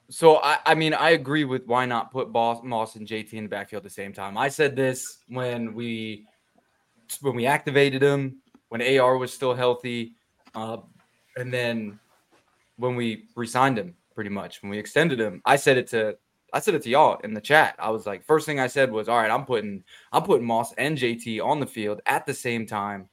So 0.10 0.38
I, 0.38 0.58
I 0.66 0.76
mean, 0.76 0.96
I 0.96 1.12
agree 1.12 1.46
with 1.46 1.68
why 1.68 1.86
not 1.86 2.12
put 2.12 2.34
Boss, 2.34 2.62
Moss 2.64 2.96
and 2.96 3.08
JT 3.08 3.34
in 3.34 3.44
the 3.44 3.50
backfield 3.50 3.82
at 3.82 3.84
the 3.84 3.90
same 3.92 4.12
time. 4.12 4.38
I 4.38 4.50
said 4.50 4.76
this 4.76 5.20
when 5.28 5.74
we 5.74 6.26
when 7.22 7.36
we 7.36 7.46
activated 7.46 8.02
him, 8.02 8.38
when 8.70 8.82
AR 8.82 9.18
was 9.18 9.32
still 9.32 9.54
healthy, 9.54 10.14
uh, 10.56 10.78
and 11.38 11.54
then 11.54 12.00
when 12.78 12.96
we 12.96 13.26
resigned 13.36 13.78
him, 13.78 13.96
pretty 14.16 14.30
much 14.30 14.62
when 14.64 14.70
we 14.72 14.80
extended 14.80 15.20
him. 15.20 15.42
I 15.46 15.56
said 15.56 15.78
it 15.78 15.88
to 15.88 16.18
I 16.54 16.60
said 16.60 16.74
it 16.76 16.82
to 16.84 16.90
y'all 16.90 17.20
in 17.24 17.34
the 17.34 17.42
chat. 17.42 17.76
I 17.80 17.90
was 17.90 18.06
like, 18.06 18.24
first 18.24 18.46
thing 18.46 18.60
I 18.60 18.68
said 18.68 18.92
was, 18.92 19.08
all 19.10 19.18
right, 19.18 19.32
I'm 19.32 19.46
putting 19.46 19.84
I'm 20.12 20.24
putting 20.24 20.46
Moss 20.46 20.74
and 20.74 20.98
JT 20.98 21.44
on 21.44 21.60
the 21.60 21.66
field 21.68 22.02
at 22.06 22.26
the 22.26 22.34
same 22.34 22.66
time 22.66 23.10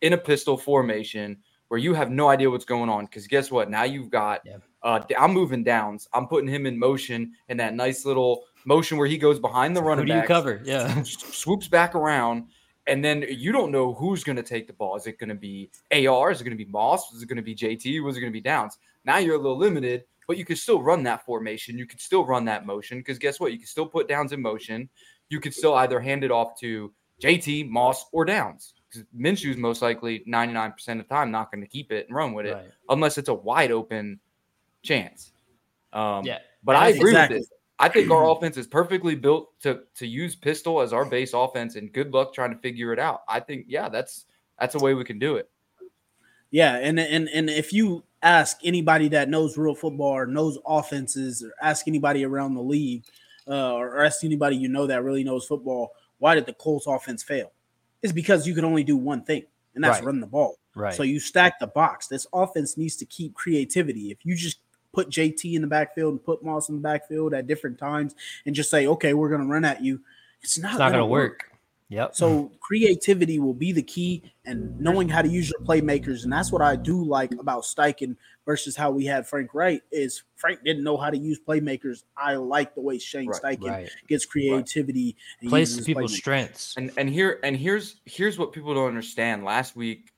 in 0.00 0.12
a 0.12 0.18
pistol 0.18 0.56
formation 0.56 1.38
where 1.68 1.78
you 1.78 1.94
have 1.94 2.10
no 2.10 2.28
idea 2.28 2.50
what's 2.50 2.64
going 2.64 2.90
on. 2.90 3.06
Because 3.06 3.26
guess 3.26 3.50
what? 3.50 3.70
Now 3.70 3.84
you've 3.84 4.10
got 4.10 4.40
Yeah. 4.44 4.58
uh 4.82 5.00
I'm 5.18 5.32
moving 5.32 5.64
downs. 5.64 6.08
I'm 6.12 6.26
putting 6.26 6.48
him 6.48 6.66
in 6.66 6.78
motion 6.78 7.32
in 7.48 7.56
that 7.58 7.74
nice 7.74 8.04
little 8.04 8.44
motion 8.64 8.98
where 8.98 9.06
he 9.06 9.16
goes 9.18 9.38
behind 9.38 9.76
the 9.76 9.80
Who 9.80 9.88
running 9.88 10.06
do 10.06 10.12
you 10.12 10.18
back, 10.20 10.28
cover? 10.28 10.60
Yeah. 10.64 11.02
swoops 11.02 11.68
back 11.68 11.94
around, 11.94 12.44
and 12.86 13.04
then 13.04 13.24
you 13.28 13.52
don't 13.52 13.72
know 13.72 13.94
who's 13.94 14.22
going 14.24 14.36
to 14.36 14.42
take 14.42 14.66
the 14.66 14.72
ball. 14.72 14.96
Is 14.96 15.06
it 15.06 15.18
going 15.18 15.28
to 15.30 15.34
be 15.34 15.70
AR? 15.92 16.30
Is 16.30 16.40
it 16.40 16.44
going 16.44 16.56
to 16.56 16.64
be 16.64 16.70
Moss? 16.70 17.12
Is 17.12 17.22
it 17.22 17.26
going 17.26 17.36
to 17.36 17.42
be 17.42 17.54
JT? 17.54 18.02
Was 18.02 18.16
it 18.16 18.20
going 18.20 18.32
to 18.32 18.36
be 18.36 18.40
Downs? 18.40 18.78
Now 19.04 19.18
you're 19.18 19.34
a 19.36 19.38
little 19.38 19.56
limited, 19.58 20.04
but 20.26 20.36
you 20.36 20.44
could 20.44 20.58
still 20.58 20.82
run 20.82 21.02
that 21.04 21.24
formation. 21.24 21.78
You 21.78 21.86
could 21.86 22.00
still 22.00 22.24
run 22.24 22.44
that 22.46 22.66
motion 22.66 22.98
because 22.98 23.18
guess 23.18 23.40
what? 23.40 23.52
You 23.52 23.58
can 23.58 23.66
still 23.66 23.86
put 23.86 24.08
Downs 24.08 24.32
in 24.32 24.40
motion. 24.40 24.88
You 25.28 25.40
could 25.40 25.54
still 25.54 25.74
either 25.74 26.00
hand 26.00 26.24
it 26.24 26.30
off 26.30 26.58
to 26.60 26.92
JT, 27.20 27.68
Moss, 27.68 28.06
or 28.12 28.24
Downs. 28.24 28.72
Downs. 28.72 28.74
'Cause 28.92 29.04
Minshew's 29.16 29.56
most 29.56 29.80
likely 29.80 30.22
99% 30.26 31.00
of 31.00 31.08
the 31.08 31.14
time 31.14 31.30
not 31.30 31.50
going 31.50 31.62
to 31.62 31.66
keep 31.68 31.90
it 31.92 32.06
and 32.06 32.14
run 32.14 32.34
with 32.34 32.44
it 32.46 32.52
Right. 32.54 32.70
unless 32.90 33.16
it's 33.16 33.28
a 33.30 33.34
wide 33.34 33.70
open 33.70 34.20
chance. 34.82 35.32
Um, 35.94 36.24
Yeah. 36.26 36.40
but 36.62 36.76
I 36.76 36.88
agree 36.88 37.10
Exactly. 37.10 37.36
with 37.38 37.48
this. 37.48 37.58
I 37.78 37.88
think 37.88 38.10
our 38.10 38.30
offense 38.30 38.56
is 38.56 38.66
perfectly 38.66 39.14
built 39.14 39.58
to 39.60 39.84
to 39.94 40.06
use 40.06 40.36
pistol 40.36 40.80
as 40.80 40.92
our 40.92 41.04
base 41.04 41.32
offense, 41.32 41.74
and 41.76 41.92
good 41.92 42.12
luck 42.12 42.32
trying 42.34 42.50
to 42.52 42.58
figure 42.58 42.92
it 42.92 42.98
out. 42.98 43.22
I 43.28 43.40
think, 43.40 43.64
yeah, 43.68 43.88
that's 43.88 44.26
that's 44.60 44.74
a 44.74 44.78
way 44.78 44.94
we 44.94 45.04
can 45.04 45.18
do 45.18 45.36
it. 45.36 45.50
Yeah, 46.50 46.76
and 46.76 47.00
and 47.00 47.28
and 47.30 47.48
if 47.50 47.72
you 47.72 48.04
ask 48.22 48.58
anybody 48.62 49.08
that 49.08 49.28
knows 49.28 49.58
real 49.58 49.74
football 49.74 50.12
or 50.12 50.26
knows 50.26 50.58
offenses, 50.66 51.42
or 51.42 51.52
ask 51.60 51.88
anybody 51.88 52.24
around 52.24 52.54
the 52.54 52.62
league, 52.62 53.04
uh, 53.48 53.74
or 53.74 54.04
ask 54.04 54.24
anybody 54.24 54.56
you 54.56 54.68
know 54.68 54.86
that 54.86 55.02
really 55.02 55.24
knows 55.24 55.46
football, 55.46 55.92
why 56.18 56.34
did 56.34 56.46
the 56.46 56.52
Colts 56.54 56.86
offense 56.86 57.22
fail? 57.22 57.52
It's 58.02 58.12
because 58.12 58.46
you 58.46 58.54
could 58.54 58.64
only 58.64 58.84
do 58.84 58.96
one 58.96 59.22
thing, 59.22 59.44
and 59.74 59.82
that's 59.82 59.98
Right. 59.98 60.06
run 60.06 60.20
the 60.20 60.26
ball. 60.26 60.58
Right. 60.74 60.94
So 60.94 61.02
you 61.02 61.20
stack 61.20 61.58
the 61.58 61.66
box. 61.66 62.06
This 62.06 62.26
offense 62.32 62.76
needs 62.76 62.96
to 62.96 63.04
keep 63.04 63.34
creativity. 63.34 64.10
If 64.10 64.24
you 64.24 64.34
just 64.34 64.58
put 64.92 65.08
JT 65.08 65.54
in 65.54 65.62
the 65.62 65.68
backfield 65.68 66.12
and 66.12 66.24
put 66.24 66.44
Moss 66.44 66.68
in 66.68 66.76
the 66.76 66.80
backfield 66.80 67.34
at 67.34 67.46
different 67.46 67.78
times 67.78 68.14
and 68.46 68.54
just 68.54 68.70
say, 68.70 68.86
okay, 68.86 69.14
we're 69.14 69.28
going 69.28 69.40
to 69.40 69.46
run 69.46 69.64
at 69.64 69.82
you, 69.82 70.00
it's 70.40 70.58
not, 70.58 70.72
it's 70.72 70.78
not 70.78 70.90
going 70.90 70.92
gonna 70.92 71.02
to 71.02 71.06
work. 71.06 71.51
Yep. 71.92 72.14
so 72.14 72.50
creativity 72.60 73.38
will 73.38 73.52
be 73.52 73.70
the 73.70 73.82
key 73.82 74.22
and 74.46 74.80
knowing 74.80 75.10
how 75.10 75.20
to 75.20 75.28
use 75.28 75.50
your 75.50 75.60
playmakers. 75.60 76.24
And 76.24 76.32
that's 76.32 76.50
what 76.50 76.62
I 76.62 76.74
do 76.74 77.04
like 77.04 77.32
about 77.38 77.64
Steichen 77.64 78.16
versus 78.46 78.74
how 78.74 78.90
we 78.90 79.04
had 79.04 79.26
Frank 79.26 79.52
Reich 79.52 79.82
is 79.92 80.22
Frank 80.36 80.64
didn't 80.64 80.84
know 80.84 80.96
how 80.96 81.10
to 81.10 81.18
use 81.18 81.38
playmakers. 81.46 82.04
I 82.16 82.36
like 82.36 82.74
the 82.74 82.80
way 82.80 82.98
Shane 82.98 83.28
Right, 83.28 83.42
Steichen 83.42 83.68
right. 83.68 83.90
gets 84.08 84.24
creativity 84.24 85.16
and 85.42 85.50
Plays 85.50 85.76
to 85.76 85.84
people's 85.84 86.12
playmakers. 86.12 86.16
strengths. 86.16 86.74
And 86.78 86.92
and 86.96 87.10
here 87.10 87.38
and 87.42 87.54
here's 87.54 88.00
here's 88.06 88.38
what 88.38 88.52
people 88.52 88.72
don't 88.74 88.88
understand. 88.88 89.44
Last 89.44 89.76
week, 89.76 90.12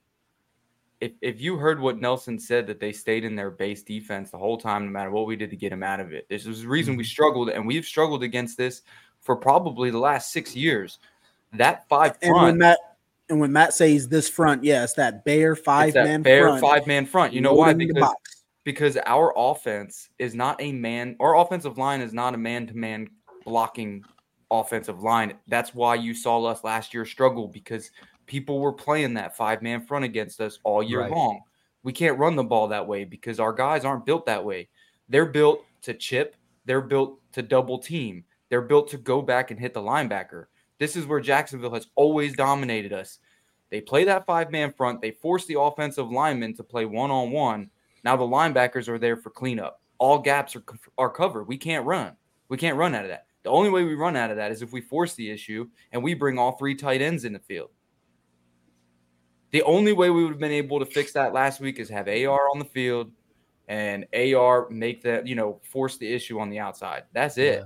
if 1.00 1.10
if 1.22 1.40
you 1.40 1.56
heard 1.56 1.80
what 1.80 2.00
Nelson 2.00 2.38
said 2.38 2.68
that 2.68 2.78
they 2.78 2.92
stayed 2.92 3.24
in 3.24 3.34
their 3.34 3.50
base 3.50 3.82
defense 3.82 4.30
the 4.30 4.38
whole 4.38 4.58
time, 4.58 4.84
no 4.84 4.92
matter 4.92 5.10
what 5.10 5.26
we 5.26 5.34
did 5.34 5.50
to 5.50 5.56
get 5.56 5.72
him 5.72 5.82
out 5.82 5.98
of 5.98 6.12
it. 6.12 6.28
This 6.28 6.44
was 6.44 6.62
the 6.62 6.68
reason 6.68 6.96
we 6.96 7.02
mm-hmm. 7.02 7.08
struggled, 7.08 7.50
and 7.50 7.66
we've 7.66 7.84
struggled 7.84 8.22
against 8.22 8.56
this 8.56 8.82
for 9.20 9.34
probably 9.34 9.90
the 9.90 9.98
last 9.98 10.30
six 10.30 10.54
years. 10.54 10.98
That 11.56 11.88
five 11.88 12.16
front, 12.18 12.22
And 12.22 12.42
when 12.42 12.58
Matt 12.58 12.78
And 13.28 13.40
when 13.40 13.52
Matt 13.52 13.72
says 13.74 14.08
this 14.08 14.28
front, 14.28 14.64
yeah, 14.64 14.86
that 14.96 15.24
bare 15.24 15.56
five 15.56 15.94
that 15.94 16.04
man 16.04 16.22
bare 16.22 16.48
front. 16.48 16.60
five 16.60 16.86
man 16.86 17.06
front. 17.06 17.32
You 17.32 17.40
know 17.40 17.54
why? 17.54 17.72
Because 17.72 18.14
because 18.64 18.96
our 19.06 19.32
offense 19.36 20.08
is 20.18 20.34
not 20.34 20.60
a 20.60 20.72
man. 20.72 21.16
Our 21.20 21.36
offensive 21.36 21.78
line 21.78 22.00
is 22.00 22.12
not 22.12 22.34
a 22.34 22.38
man 22.38 22.66
to 22.66 22.74
man 22.74 23.08
blocking 23.44 24.04
offensive 24.50 25.02
line. 25.02 25.34
That's 25.48 25.74
why 25.74 25.96
you 25.96 26.14
saw 26.14 26.44
us 26.44 26.64
last 26.64 26.94
year 26.94 27.04
struggle 27.04 27.48
because 27.48 27.90
people 28.26 28.60
were 28.60 28.72
playing 28.72 29.14
that 29.14 29.36
five 29.36 29.62
man 29.62 29.84
front 29.84 30.04
against 30.04 30.40
us 30.40 30.58
all 30.64 30.82
year 30.82 31.00
Right. 31.00 31.10
long. 31.10 31.40
We 31.82 31.92
can't 31.92 32.18
run 32.18 32.36
the 32.36 32.44
ball 32.44 32.68
that 32.68 32.86
way 32.86 33.04
because 33.04 33.38
our 33.38 33.52
guys 33.52 33.84
aren't 33.84 34.06
built 34.06 34.24
that 34.26 34.42
way. 34.44 34.68
They're 35.10 35.26
built 35.26 35.64
to 35.82 35.92
chip. 35.92 36.36
They're 36.64 36.80
built 36.80 37.20
to 37.32 37.42
double 37.42 37.78
team. 37.78 38.24
They're 38.48 38.62
built 38.62 38.88
to 38.90 38.96
go 38.96 39.20
back 39.20 39.50
and 39.50 39.60
hit 39.60 39.74
the 39.74 39.82
linebacker. 39.82 40.46
This 40.78 40.96
is 40.96 41.06
where 41.06 41.20
Jacksonville 41.20 41.74
has 41.74 41.88
always 41.94 42.34
dominated 42.34 42.92
us. 42.92 43.18
They 43.70 43.80
play 43.80 44.04
that 44.04 44.26
five 44.26 44.50
man 44.50 44.72
front. 44.72 45.00
They 45.00 45.10
force 45.10 45.46
the 45.46 45.60
offensive 45.60 46.10
linemen 46.10 46.54
to 46.54 46.64
play 46.64 46.84
one 46.84 47.10
on 47.10 47.30
one. 47.30 47.70
Now 48.04 48.16
the 48.16 48.24
linebackers 48.24 48.88
are 48.88 48.98
there 48.98 49.16
for 49.16 49.30
cleanup. 49.30 49.80
All 49.98 50.18
gaps 50.18 50.54
are, 50.56 50.62
are 50.98 51.10
covered. 51.10 51.44
We 51.44 51.56
can't 51.56 51.86
run. 51.86 52.16
We 52.48 52.56
can't 52.56 52.76
run 52.76 52.94
out 52.94 53.04
of 53.04 53.10
that. 53.10 53.26
The 53.42 53.50
only 53.50 53.70
way 53.70 53.84
we 53.84 53.94
run 53.94 54.16
out 54.16 54.30
of 54.30 54.36
that 54.36 54.52
is 54.52 54.62
if 54.62 54.72
we 54.72 54.80
force 54.80 55.14
the 55.14 55.30
issue 55.30 55.68
and 55.92 56.02
we 56.02 56.14
bring 56.14 56.38
all 56.38 56.52
three 56.52 56.74
tight 56.74 57.02
ends 57.02 57.24
in 57.24 57.32
the 57.32 57.38
field. 57.38 57.70
The 59.50 59.62
only 59.62 59.92
way 59.92 60.10
we 60.10 60.22
would 60.22 60.32
have 60.32 60.40
been 60.40 60.50
able 60.50 60.80
to 60.80 60.86
fix 60.86 61.12
that 61.12 61.32
last 61.32 61.60
week 61.60 61.78
is 61.78 61.88
have 61.88 62.08
AR 62.08 62.48
on 62.50 62.58
the 62.58 62.64
field 62.64 63.12
and 63.68 64.06
AR 64.14 64.68
make 64.70 65.02
that, 65.02 65.26
you 65.26 65.36
know, 65.36 65.60
force 65.70 65.96
the 65.96 66.12
issue 66.12 66.40
on 66.40 66.50
the 66.50 66.58
outside. 66.58 67.04
That's 67.12 67.38
it. 67.38 67.60
Yeah, 67.60 67.64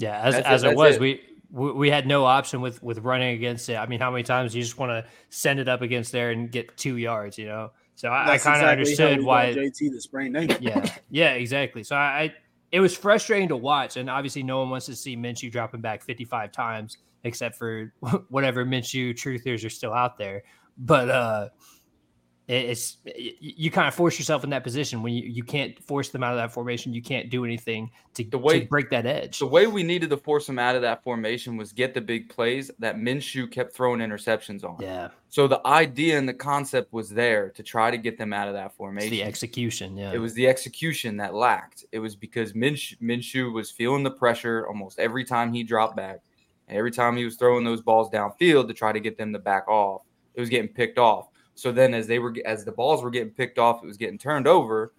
as, 0.00 0.34
That's 0.34 0.46
it, 0.46 0.50
as 0.50 0.62
it 0.62 0.66
that's 0.66 0.76
was, 0.76 0.96
it. 0.96 1.00
we 1.00 1.72
we 1.72 1.90
had 1.90 2.06
no 2.06 2.24
option 2.24 2.60
with 2.60 2.82
with 2.82 2.98
running 2.98 3.34
against 3.34 3.68
it. 3.68 3.76
I 3.76 3.86
mean, 3.86 4.00
how 4.00 4.10
many 4.10 4.22
times 4.22 4.54
you 4.54 4.62
just 4.62 4.78
want 4.78 4.90
to 4.90 5.04
send 5.30 5.58
it 5.60 5.68
up 5.68 5.80
against 5.82 6.12
there 6.12 6.30
and 6.30 6.50
get 6.50 6.76
two 6.76 6.96
yards, 6.98 7.38
you 7.38 7.46
know? 7.46 7.70
So 7.94 8.10
I, 8.10 8.34
I 8.34 8.38
kind 8.38 8.62
of 8.62 8.78
exactly 8.78 9.04
understood 9.06 9.22
why. 9.24 9.46
JT 9.54 9.90
the 9.92 10.00
sprained 10.00 10.36
ankle. 10.36 10.56
yeah, 10.60 10.94
yeah, 11.10 11.30
exactly. 11.32 11.82
So 11.82 11.96
I, 11.96 12.00
I, 12.20 12.34
it 12.70 12.80
was 12.80 12.96
frustrating 12.96 13.48
to 13.48 13.56
watch, 13.56 13.96
and 13.96 14.08
obviously 14.10 14.42
no 14.42 14.58
one 14.58 14.70
wants 14.70 14.86
to 14.86 14.94
see 14.94 15.16
Minshew 15.16 15.50
dropping 15.50 15.80
back 15.80 16.02
55 16.02 16.52
times, 16.52 16.98
except 17.24 17.56
for 17.56 17.92
whatever 18.28 18.64
Minshew 18.64 19.14
truthers 19.14 19.64
are 19.64 19.70
still 19.70 19.92
out 19.94 20.16
there. 20.18 20.44
But 20.76 21.08
uh, 21.10 21.48
it- 21.50 21.52
it's 22.48 22.96
you 23.04 23.70
kind 23.70 23.86
of 23.86 23.94
force 23.94 24.18
yourself 24.18 24.42
in 24.42 24.48
that 24.50 24.64
position 24.64 25.02
when 25.02 25.12
you, 25.12 25.22
you 25.28 25.42
can't 25.42 25.78
force 25.84 26.08
them 26.08 26.24
out 26.24 26.32
of 26.32 26.38
that 26.38 26.50
formation. 26.50 26.94
You 26.94 27.02
can't 27.02 27.28
do 27.28 27.44
anything 27.44 27.90
to, 28.14 28.24
The 28.24 28.38
way- 28.38 28.60
to 28.60 28.66
break 28.66 28.88
that 28.90 29.04
edge. 29.04 29.38
The 29.38 29.46
way 29.46 29.66
we 29.66 29.82
needed 29.82 30.08
to 30.10 30.16
force 30.16 30.46
them 30.46 30.58
out 30.58 30.74
of 30.74 30.80
that 30.80 31.02
formation 31.04 31.58
was 31.58 31.72
get 31.74 31.92
the 31.92 32.00
big 32.00 32.30
plays 32.30 32.70
that 32.78 32.96
Minshew 32.96 33.50
kept 33.50 33.74
throwing 33.74 34.00
interceptions 34.00 34.64
on. 34.64 34.78
yeah, 34.80 35.08
So 35.28 35.46
the 35.46 35.60
idea 35.66 36.16
and 36.18 36.26
the 36.26 36.32
concept 36.32 36.90
was 36.92 37.10
there 37.10 37.50
to 37.50 37.62
try 37.62 37.90
to 37.90 37.98
get 37.98 38.16
them 38.16 38.32
out 38.32 38.48
of 38.48 38.54
that 38.54 38.66
it's 38.68 38.76
formation. 38.76 39.10
the 39.10 39.22
execution. 39.22 39.96
Yeah, 39.98 40.12
It 40.14 40.18
was 40.18 40.32
the 40.32 40.48
execution 40.48 41.18
that 41.18 41.34
lacked. 41.34 41.84
It 41.92 41.98
was 41.98 42.16
because 42.16 42.54
Minshew, 42.54 42.98
Minshew 43.02 43.52
was 43.52 43.70
feeling 43.70 44.02
the 44.04 44.10
pressure 44.10 44.66
almost 44.66 44.98
every 44.98 45.24
time 45.26 45.52
he 45.52 45.62
dropped 45.64 45.96
back, 45.96 46.20
and 46.66 46.78
every 46.78 46.92
time 46.92 47.14
he 47.18 47.24
was 47.26 47.36
throwing 47.36 47.64
those 47.64 47.82
balls 47.82 48.08
downfield 48.10 48.68
to 48.68 48.74
try 48.74 48.92
to 48.92 49.00
get 49.00 49.18
them 49.18 49.34
to 49.34 49.38
back 49.38 49.68
off, 49.68 50.02
it 50.34 50.40
was 50.40 50.48
getting 50.48 50.68
picked 50.72 50.98
off. 50.98 51.28
So 51.58 51.72
then, 51.72 51.92
as 51.92 52.06
they 52.06 52.20
were 52.20 52.32
as 52.44 52.64
the 52.64 52.70
balls 52.70 53.02
were 53.02 53.10
getting 53.10 53.30
picked 53.32 53.58
off, 53.58 53.82
it 53.82 53.86
was 53.86 53.96
getting 53.96 54.16
turned 54.16 54.46
over. 54.46 54.92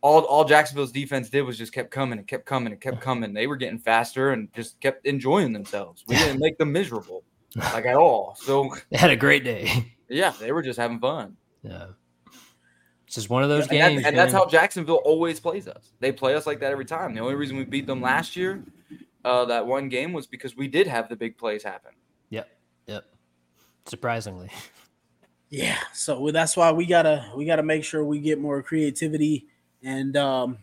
All 0.00 0.20
all 0.20 0.44
Jacksonville's 0.44 0.92
defense 0.92 1.28
did 1.28 1.42
was 1.42 1.58
just 1.58 1.72
kept 1.72 1.90
coming 1.90 2.18
and 2.20 2.26
kept 2.28 2.46
coming 2.46 2.72
and 2.72 2.80
kept 2.80 3.00
coming. 3.00 3.32
They 3.34 3.48
were 3.48 3.56
getting 3.56 3.80
faster 3.80 4.30
and 4.30 4.52
just 4.54 4.80
kept 4.80 5.06
enjoying 5.06 5.52
themselves. 5.52 6.04
We 6.06 6.14
didn't 6.14 6.38
make 6.40 6.56
them 6.56 6.70
miserable, 6.72 7.24
like 7.56 7.86
at 7.86 7.96
all. 7.96 8.36
So 8.38 8.72
they 8.90 8.96
had 8.98 9.10
a 9.10 9.16
great 9.16 9.42
day. 9.42 9.92
yeah, 10.08 10.32
they 10.38 10.52
were 10.52 10.62
just 10.62 10.78
having 10.78 11.00
fun. 11.00 11.36
yeah, 11.64 11.86
it's 13.06 13.16
just 13.16 13.28
one 13.28 13.42
of 13.42 13.48
those 13.48 13.66
And, 13.68 13.80
that- 13.80 13.88
games, 13.90 14.06
and 14.06 14.16
that's 14.16 14.32
how 14.32 14.46
Jacksonville 14.46 15.02
always 15.04 15.40
plays 15.40 15.66
us. 15.66 15.92
They 15.98 16.12
play 16.12 16.34
us 16.36 16.46
like 16.46 16.60
that 16.60 16.70
every 16.70 16.84
time. 16.84 17.12
The 17.14 17.20
only 17.20 17.34
reason 17.34 17.56
we 17.56 17.64
beat 17.64 17.86
them 17.88 18.00
last 18.00 18.36
year, 18.36 18.62
uh, 19.24 19.44
that 19.46 19.66
one 19.66 19.88
game, 19.88 20.12
was 20.12 20.28
because 20.28 20.56
we 20.56 20.68
did 20.68 20.86
have 20.86 21.08
the 21.08 21.16
big 21.16 21.36
plays 21.36 21.62
happen. 21.64 21.92
Yep, 22.30 22.48
yep. 22.86 23.04
Surprisingly, 23.86 24.48
Yeah, 25.52 25.78
so 25.92 26.30
that's 26.30 26.56
why 26.56 26.72
we 26.72 26.86
gotta 26.86 27.30
we 27.36 27.44
gotta 27.44 27.62
make 27.62 27.84
sure 27.84 28.02
we 28.02 28.20
get 28.20 28.40
more 28.40 28.62
creativity. 28.62 29.48
And 29.82 30.16
um, 30.16 30.56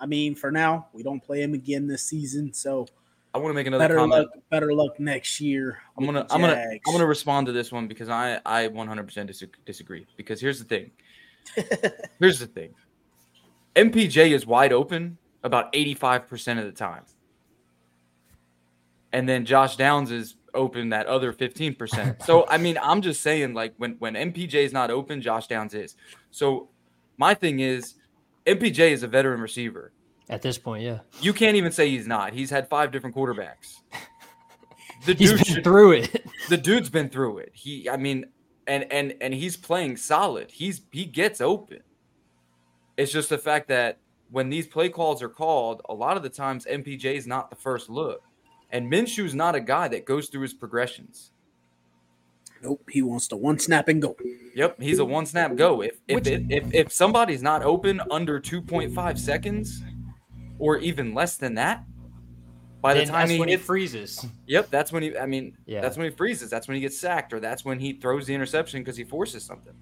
I 0.00 0.06
mean, 0.06 0.34
for 0.34 0.50
now, 0.50 0.88
we 0.92 1.04
don't 1.04 1.22
play 1.22 1.42
him 1.42 1.54
again 1.54 1.86
this 1.86 2.02
season, 2.02 2.52
so 2.52 2.88
I 3.32 3.38
want 3.38 3.50
to 3.50 3.54
make 3.54 3.68
another 3.68 3.84
better 3.84 3.96
comment. 3.98 4.22
luck, 4.22 4.28
better 4.50 4.74
luck 4.74 4.98
next 4.98 5.40
year. 5.40 5.78
I'm 5.96 6.04
gonna 6.04 6.26
I'm 6.28 6.40
gonna 6.40 6.60
I'm 6.60 6.92
gonna 6.92 7.06
respond 7.06 7.46
to 7.46 7.52
this 7.52 7.70
one 7.70 7.86
because 7.86 8.08
I 8.08 8.40
I 8.44 8.66
100% 8.66 9.54
disagree. 9.64 10.06
Because 10.16 10.40
here's 10.40 10.58
the 10.58 10.64
thing. 10.64 10.90
here's 12.18 12.40
the 12.40 12.48
thing. 12.48 12.74
MPJ 13.76 14.32
is 14.32 14.44
wide 14.44 14.72
open 14.72 15.18
about 15.44 15.72
85% 15.72 16.58
of 16.58 16.64
the 16.64 16.72
time. 16.72 17.04
And 19.12 19.28
then 19.28 19.44
Josh 19.44 19.76
Downs 19.76 20.10
is 20.10 20.34
open 20.56 20.88
that 20.88 21.06
other 21.06 21.32
15%. 21.32 22.22
so 22.26 22.46
I 22.48 22.58
mean, 22.58 22.78
I'm 22.82 23.02
just 23.02 23.20
saying 23.22 23.54
like 23.54 23.74
when 23.76 23.92
when 23.98 24.14
MPJ 24.14 24.54
is 24.54 24.72
not 24.72 24.90
open, 24.90 25.20
Josh 25.22 25.46
Downs 25.46 25.74
is. 25.74 25.94
So 26.30 26.68
my 27.18 27.34
thing 27.34 27.60
is 27.60 27.94
MPJ 28.46 28.90
is 28.90 29.02
a 29.02 29.08
veteran 29.08 29.40
receiver. 29.40 29.92
at 30.28 30.42
this 30.42 30.58
point, 30.58 30.82
yeah, 30.84 30.98
You 31.20 31.32
can't 31.32 31.56
even 31.56 31.70
say 31.72 31.88
he's 31.90 32.06
not. 32.06 32.32
He's 32.32 32.50
had 32.50 32.68
five 32.68 32.90
different 32.92 33.14
quarterbacks. 33.14 33.76
The 35.04 35.14
he's 35.18 35.30
dude 35.30 35.36
been 35.38 35.54
should- 35.54 35.64
through 35.64 35.92
it. 35.92 36.26
the 36.48 36.56
dude's 36.56 36.90
been 36.90 37.08
through 37.08 37.38
it. 37.38 37.50
He, 37.54 37.88
I 37.88 37.96
mean, 37.96 38.26
and 38.66 38.90
and 38.92 39.14
and 39.20 39.32
he's 39.34 39.56
playing 39.56 39.96
solid. 39.98 40.50
He's 40.50 40.80
he 40.90 41.04
gets 41.04 41.40
open. 41.40 41.80
It's 42.96 43.12
just 43.12 43.28
the 43.28 43.38
fact 43.38 43.68
that 43.68 43.98
when 44.30 44.48
these 44.48 44.66
play 44.66 44.88
calls 44.88 45.22
are 45.22 45.28
called, 45.28 45.82
a 45.88 45.94
lot 45.94 46.16
of 46.16 46.22
the 46.22 46.28
times 46.30 46.64
MPJ 46.66 47.14
is 47.14 47.26
not 47.26 47.50
the 47.50 47.56
first 47.56 47.88
look, 47.90 48.22
and 48.70 48.90
Minshew's 48.90 49.34
not 49.34 49.54
a 49.54 49.60
guy 49.60 49.88
that 49.88 50.04
goes 50.04 50.28
through 50.28 50.42
his 50.42 50.54
progressions. 50.54 51.32
Nope, 52.62 52.88
he 52.90 53.02
wants 53.02 53.28
to 53.28 53.36
one 53.36 53.58
snap 53.58 53.88
and 53.88 54.00
go. 54.00 54.16
Yep, 54.54 54.80
he's 54.80 54.98
a 54.98 55.04
one 55.04 55.26
snap 55.26 55.56
go. 55.56 55.82
If 55.82 55.98
if 56.08 56.14
Which- 56.16 56.26
if, 56.26 56.42
if, 56.50 56.74
if 56.74 56.92
somebody's 56.92 57.42
not 57.42 57.62
open 57.62 58.00
under 58.10 58.40
two 58.40 58.62
point 58.62 58.94
five 58.94 59.18
seconds, 59.20 59.82
or 60.58 60.78
even 60.78 61.12
less 61.14 61.36
than 61.36 61.54
that, 61.54 61.84
by 62.80 62.94
the 62.94 63.04
time 63.04 63.12
that's 63.20 63.30
he 63.32 63.38
when 63.38 63.48
he 63.50 63.56
freezes. 63.56 64.24
Yep, 64.46 64.70
that's 64.70 64.90
when 64.90 65.02
he. 65.02 65.16
I 65.18 65.26
mean, 65.26 65.56
Yeah. 65.66 65.80
that's 65.82 65.96
when 65.98 66.08
he 66.10 66.16
freezes. 66.16 66.48
That's 66.48 66.66
when 66.66 66.76
he 66.76 66.80
gets 66.80 66.98
sacked, 66.98 67.32
or 67.34 67.40
that's 67.40 67.64
when 67.64 67.78
he 67.78 67.92
throws 67.92 68.26
the 68.26 68.34
interception 68.34 68.80
because 68.80 68.96
he 68.96 69.04
forces 69.04 69.44
something. 69.44 69.74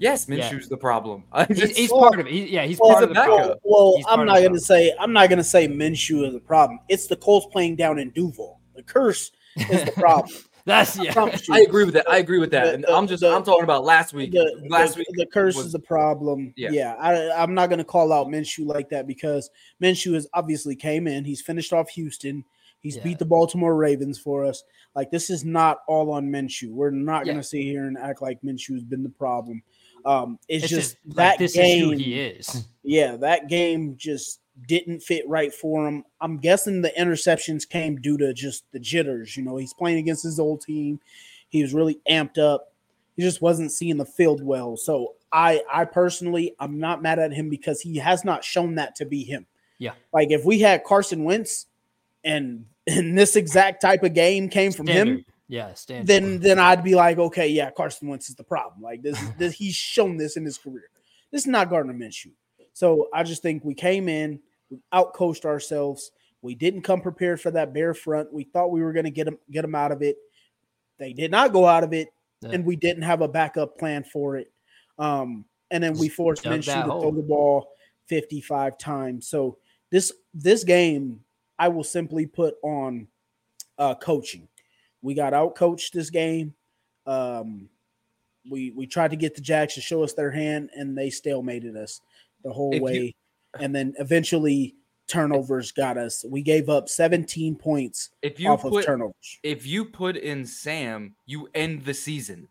Yes, 0.00 0.26
Yeah. 0.28 0.50
Minshew's 0.50 0.68
the 0.68 0.76
problem. 0.76 1.24
He's, 1.48 1.76
he's 1.76 1.90
Well, 1.90 2.00
part 2.00 2.18
of 2.20 2.26
it. 2.26 2.32
He, 2.32 2.46
yeah, 2.48 2.64
he's 2.64 2.78
Well, 2.80 2.90
part 2.92 3.02
of 3.04 3.10
the 3.10 3.14
backup. 3.14 3.36
problem. 3.36 3.58
Well, 3.62 3.94
He's 3.96 4.06
I'm 4.08 4.26
not 4.26 4.42
gonna 4.42 4.58
say 4.58 4.92
I'm 4.98 5.12
not 5.12 5.28
gonna 5.28 5.44
say 5.44 5.68
Minshew 5.68 6.26
is 6.26 6.32
the 6.32 6.40
problem. 6.40 6.80
It's 6.88 7.06
the 7.06 7.16
Colts 7.16 7.46
playing 7.52 7.76
down 7.76 7.98
in 7.98 8.10
Duval. 8.10 8.60
The 8.74 8.82
curse 8.82 9.30
is 9.56 9.84
the 9.84 9.92
problem. 9.92 10.34
That's 10.66 10.98
I 10.98 11.04
yeah. 11.04 11.12
promise 11.14 11.48
you. 11.48 11.54
I 11.54 11.60
agree 11.60 11.84
with 11.84 11.94
that. 11.94 12.08
I 12.08 12.18
agree 12.18 12.38
with 12.38 12.50
that. 12.50 12.64
The- 12.66 12.74
and 12.74 12.84
the- 12.84 12.92
I'm 12.92 13.06
just. 13.06 13.22
the- 13.22 13.30
I'm 13.30 13.42
talking 13.42 13.64
about 13.64 13.82
last 13.84 14.12
week. 14.12 14.32
the, 14.32 14.62
last 14.68 14.94
the, 14.94 14.98
week. 15.00 15.06
the 15.12 15.26
curse 15.26 15.56
was- 15.56 15.66
is 15.66 15.72
the 15.72 15.78
problem. 15.78 16.52
Yeah. 16.56 16.68
Yeah, 16.70 16.94
I, 17.00 17.30
I'm 17.42 17.54
not 17.54 17.70
going 17.70 17.78
to 17.78 17.84
call 17.84 18.12
out 18.12 18.26
Minshew 18.28 18.66
like 18.66 18.90
that 18.90 19.06
because 19.06 19.48
Minshew 19.82 20.14
has 20.14 20.26
obviously 20.34 20.76
came 20.76 21.06
in. 21.08 21.24
He's 21.24 21.40
finished 21.40 21.72
off 21.72 21.88
Houston. 21.90 22.44
He's 22.80 22.96
Yeah. 22.96 23.02
beat 23.04 23.18
the 23.18 23.24
Baltimore 23.24 23.74
Ravens 23.74 24.18
for 24.18 24.44
us. 24.44 24.62
Like 24.94 25.10
this 25.10 25.30
is 25.30 25.44
not 25.46 25.78
all 25.88 26.10
on 26.12 26.26
Minshew. 26.30 26.70
We're 26.70 26.90
not 26.90 27.24
gonna 27.26 27.42
sit 27.42 27.62
here 27.62 27.86
and 27.86 27.96
act 27.98 28.20
like 28.22 28.40
Minshew's 28.42 28.84
been 28.84 29.02
the 29.02 29.08
problem. 29.08 29.62
Um, 30.04 30.38
it's, 30.48 30.64
It's 30.64 30.70
just, 30.70 30.92
just 31.04 31.16
that 31.16 31.30
like, 31.30 31.38
this 31.38 31.54
game. 31.54 31.78
is 31.78 31.84
who 31.84 32.04
he 32.04 32.20
is. 32.20 32.66
Yeah, 32.82 33.16
that 33.16 33.48
game 33.48 33.96
just 33.96 34.40
didn't 34.66 35.00
fit 35.00 35.28
right 35.28 35.52
for 35.52 35.86
him. 35.86 36.04
I'm 36.20 36.38
guessing 36.38 36.82
the 36.82 36.92
interceptions 36.98 37.68
came 37.68 38.00
due 38.00 38.18
to 38.18 38.32
just 38.32 38.64
the 38.72 38.78
jitters. 38.78 39.36
You 39.36 39.44
know, 39.44 39.56
he's 39.56 39.72
playing 39.74 39.98
against 39.98 40.22
his 40.22 40.38
old 40.38 40.60
team. 40.62 41.00
He 41.48 41.62
was 41.62 41.74
really 41.74 42.00
amped 42.08 42.38
up. 42.38 42.72
He 43.16 43.22
just 43.22 43.42
wasn't 43.42 43.72
seeing 43.72 43.96
the 43.96 44.04
field 44.06 44.42
well. 44.42 44.76
So 44.76 45.14
I 45.32 45.62
I 45.72 45.84
personally 45.84 46.54
I'm 46.58 46.78
not 46.78 47.02
mad 47.02 47.18
at 47.18 47.32
him 47.32 47.48
because 47.48 47.80
he 47.80 47.96
has 47.98 48.24
not 48.24 48.44
shown 48.44 48.76
that 48.76 48.94
to 48.96 49.04
be 49.04 49.24
him. 49.24 49.46
Yeah. 49.78 49.92
Like 50.12 50.30
if 50.30 50.44
we 50.44 50.60
had 50.60 50.84
Carson 50.84 51.24
Wentz 51.24 51.66
and 52.24 52.66
and 52.86 53.16
this 53.16 53.36
exact 53.36 53.82
type 53.82 54.02
of 54.02 54.14
game 54.14 54.48
came 54.48 54.72
from 54.72 54.86
him, 54.86 55.06
Standard. 55.06 55.24
Yeah, 55.50 55.74
standard. 55.74 56.06
then 56.06 56.38
then 56.38 56.58
I'd 56.60 56.84
be 56.84 56.94
like, 56.94 57.18
okay, 57.18 57.48
yeah, 57.48 57.70
Carson 57.72 58.06
Wentz 58.08 58.30
is 58.30 58.36
the 58.36 58.44
problem. 58.44 58.80
Like 58.82 59.02
this, 59.02 59.20
this 59.38 59.52
he's 59.52 59.74
shown 59.74 60.16
this 60.16 60.36
in 60.36 60.44
his 60.44 60.56
career. 60.56 60.88
This 61.32 61.42
is 61.42 61.48
not 61.48 61.68
Gardner 61.70 61.92
Minshew. 61.92 62.30
So 62.72 63.08
I 63.12 63.24
just 63.24 63.42
think 63.42 63.64
we 63.64 63.74
came 63.74 64.08
in, 64.08 64.38
we 64.70 64.78
outcoached 64.94 65.44
ourselves. 65.44 66.12
We 66.40 66.54
didn't 66.54 66.82
come 66.82 67.00
prepared 67.00 67.40
for 67.40 67.50
that 67.50 67.74
bear 67.74 67.94
front. 67.94 68.32
We 68.32 68.44
thought 68.44 68.70
we 68.70 68.80
were 68.80 68.92
going 68.92 69.04
to 69.06 69.10
get 69.10 69.24
them 69.24 69.38
get 69.50 69.62
them 69.62 69.74
out 69.74 69.90
of 69.90 70.02
it. 70.02 70.16
They 70.98 71.12
did 71.12 71.32
not 71.32 71.52
go 71.52 71.66
out 71.66 71.82
of 71.82 71.92
it, 71.92 72.08
Yeah. 72.42 72.50
and 72.52 72.64
we 72.64 72.76
didn't 72.76 73.02
have 73.02 73.20
a 73.20 73.28
backup 73.28 73.76
plan 73.76 74.04
for 74.04 74.36
it. 74.36 74.52
Um, 74.98 75.44
and 75.72 75.82
then 75.82 75.98
we 75.98 76.08
forced 76.08 76.44
Minshew 76.44 76.64
to 76.74 76.82
hole. 76.82 77.00
throw 77.00 77.10
the 77.10 77.22
ball 77.22 77.68
55 78.06 78.78
times. 78.78 79.26
So 79.28 79.58
this 79.90 80.12
this 80.32 80.62
game, 80.62 81.20
I 81.58 81.68
will 81.68 81.84
simply 81.84 82.26
put 82.26 82.54
on 82.62 83.08
uh, 83.78 83.94
coaching 83.96 84.46
We 85.02 85.14
got 85.14 85.32
out 85.34 85.54
coached 85.54 85.92
this 85.94 86.10
game. 86.10 86.54
Um, 87.06 87.68
we 88.50 88.70
we 88.72 88.86
tried 88.86 89.10
to 89.10 89.16
get 89.16 89.34
the 89.34 89.40
Jacks 89.40 89.74
to 89.74 89.80
show 89.80 90.02
us 90.02 90.12
their 90.12 90.30
hand, 90.30 90.70
and 90.74 90.96
they 90.96 91.08
stalemated 91.08 91.76
us 91.76 92.00
the 92.44 92.52
whole 92.52 92.70
If 92.72 92.78
you- 92.78 92.82
way. 92.84 93.14
and 93.58 93.74
then 93.74 93.94
eventually 93.98 94.74
turnovers 95.06 95.72
got 95.72 95.96
us. 95.98 96.24
We 96.28 96.40
gave 96.42 96.68
up 96.68 96.88
17 96.88 97.56
points 97.56 98.10
If 98.22 98.38
you 98.38 98.48
off 98.48 98.64
of 98.64 98.70
put 98.72 98.84
turnovers. 98.86 99.38
if 99.42 99.66
you 99.66 99.84
put 99.84 100.16
in 100.16 100.46
Sam, 100.46 101.16
you 101.26 101.48
end 101.54 101.84
the 101.84 101.94
season. 101.94 102.48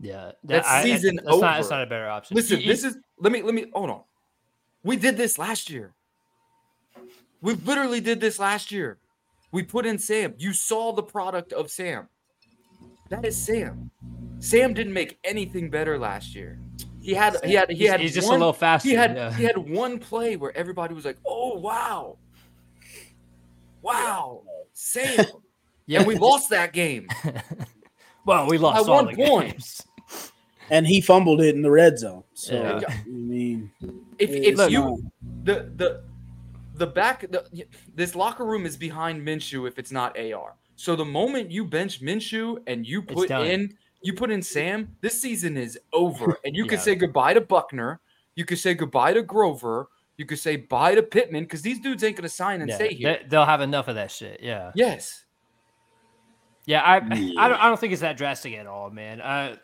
Yeah, 0.00 0.32
That's 0.42 0.66
I- 0.66 0.80
I- 0.80 0.82
season 0.84 1.16
that's 1.16 1.28
Not, 1.28 1.40
that's 1.40 1.68
not 1.70 1.82
a 1.82 1.86
better 1.86 2.08
option. 2.08 2.34
Listen, 2.36 2.60
You- 2.60 2.66
this 2.68 2.84
is 2.84 2.96
let 3.18 3.32
me 3.32 3.42
let 3.42 3.54
me 3.54 3.66
hold 3.74 3.90
on. 3.90 4.02
We 4.82 4.96
did 4.96 5.16
this 5.18 5.38
last 5.38 5.68
year. 5.68 5.92
We 7.42 7.54
literally 7.54 8.00
did 8.00 8.20
this 8.20 8.38
last 8.38 8.72
year. 8.72 8.98
We 9.52 9.62
put 9.62 9.86
in 9.86 9.98
Sam. 9.98 10.34
You 10.38 10.52
saw 10.52 10.92
the 10.92 11.02
product 11.02 11.52
of 11.52 11.70
Sam. 11.70 12.08
That 13.08 13.24
is 13.24 13.36
Sam. 13.36 13.90
Sam 14.38 14.72
didn't 14.72 14.92
make 14.92 15.18
anything 15.24 15.68
better 15.70 15.98
last 15.98 16.34
year. 16.34 16.58
He 17.02 17.14
had 17.14 17.36
he 17.44 17.54
had 17.54 17.70
he 17.70 17.84
had 17.84 18.00
he's 18.00 18.14
just 18.14 18.28
one, 18.28 18.36
a 18.36 18.38
little 18.38 18.52
faster. 18.52 18.88
he 18.88 18.94
had 18.94 19.16
yeah. 19.16 19.32
he 19.32 19.42
had 19.44 19.56
one 19.56 19.98
play 19.98 20.36
where 20.36 20.56
everybody 20.56 20.94
was 20.94 21.04
like, 21.04 21.16
"Oh 21.26 21.58
wow, 21.58 22.18
wow, 23.82 24.42
Sam," 24.72 25.24
yeah, 25.86 25.98
and 26.00 26.06
we 26.06 26.16
lost 26.16 26.50
that 26.50 26.72
game. 26.72 27.08
well, 28.26 28.46
we 28.46 28.58
lost 28.58 28.86
by 28.86 28.92
all 28.92 29.04
one 29.04 29.14
the 29.14 29.24
point. 29.26 29.52
games. 29.52 29.82
And 30.72 30.86
he 30.86 31.00
fumbled 31.00 31.40
it 31.40 31.56
in 31.56 31.62
the 31.62 31.70
red 31.70 31.98
zone. 31.98 32.22
So 32.32 32.54
Yeah. 32.54 32.80
I 32.88 33.02
mean, 33.08 33.72
If 34.20 34.30
if 34.30 34.56
not- 34.56 34.70
you 34.70 35.02
the 35.42 35.68
the 35.74 36.04
the 36.80 36.86
back 36.86 37.20
the, 37.30 37.44
this 37.94 38.14
locker 38.14 38.46
room 38.46 38.64
is 38.64 38.74
behind 38.76 39.24
Minshew 39.24 39.68
if 39.68 39.78
it's 39.78 39.92
not 39.92 40.18
AR. 40.18 40.54
So 40.76 40.96
the 40.96 41.04
moment 41.04 41.50
you 41.50 41.62
bench 41.66 42.00
Minshew 42.00 42.56
and 42.66 42.86
you 42.86 43.02
put 43.02 43.30
in 43.30 43.74
you 44.02 44.14
put 44.14 44.30
in 44.30 44.40
Sam, 44.42 44.96
this 45.02 45.20
season 45.20 45.58
is 45.58 45.78
over, 45.92 46.38
and 46.44 46.56
you 46.56 46.64
Yeah. 46.64 46.70
can 46.70 46.78
say 46.78 46.94
goodbye 46.94 47.34
to 47.34 47.42
Buckner. 47.42 48.00
You 48.34 48.46
could 48.46 48.58
say 48.58 48.72
goodbye 48.72 49.12
to 49.12 49.22
Grover. 49.22 49.88
You 50.16 50.24
could 50.24 50.38
say 50.38 50.56
bye 50.56 50.94
to 50.94 51.02
Pittman 51.02 51.44
because 51.44 51.60
these 51.60 51.80
dudes 51.80 52.02
ain't 52.02 52.16
gonna 52.16 52.30
sign 52.30 52.62
and 52.62 52.70
Yeah, 52.70 52.76
stay 52.76 52.94
here. 52.94 53.18
they, 53.20 53.28
they'll 53.28 53.44
have 53.44 53.60
enough 53.60 53.88
of 53.88 53.96
that 53.96 54.10
shit. 54.10 54.40
Yeah, 54.42 54.72
yes, 54.74 55.24
yeah. 56.64 56.80
I, 56.82 56.96
I 56.96 57.00
don't. 57.48 57.60
I 57.60 57.68
don't 57.68 57.78
think 57.78 57.92
it's 57.92 58.00
that 58.00 58.16
drastic 58.16 58.54
at 58.54 58.66
all, 58.66 58.88
man. 58.90 59.20
Uh, 59.20 59.56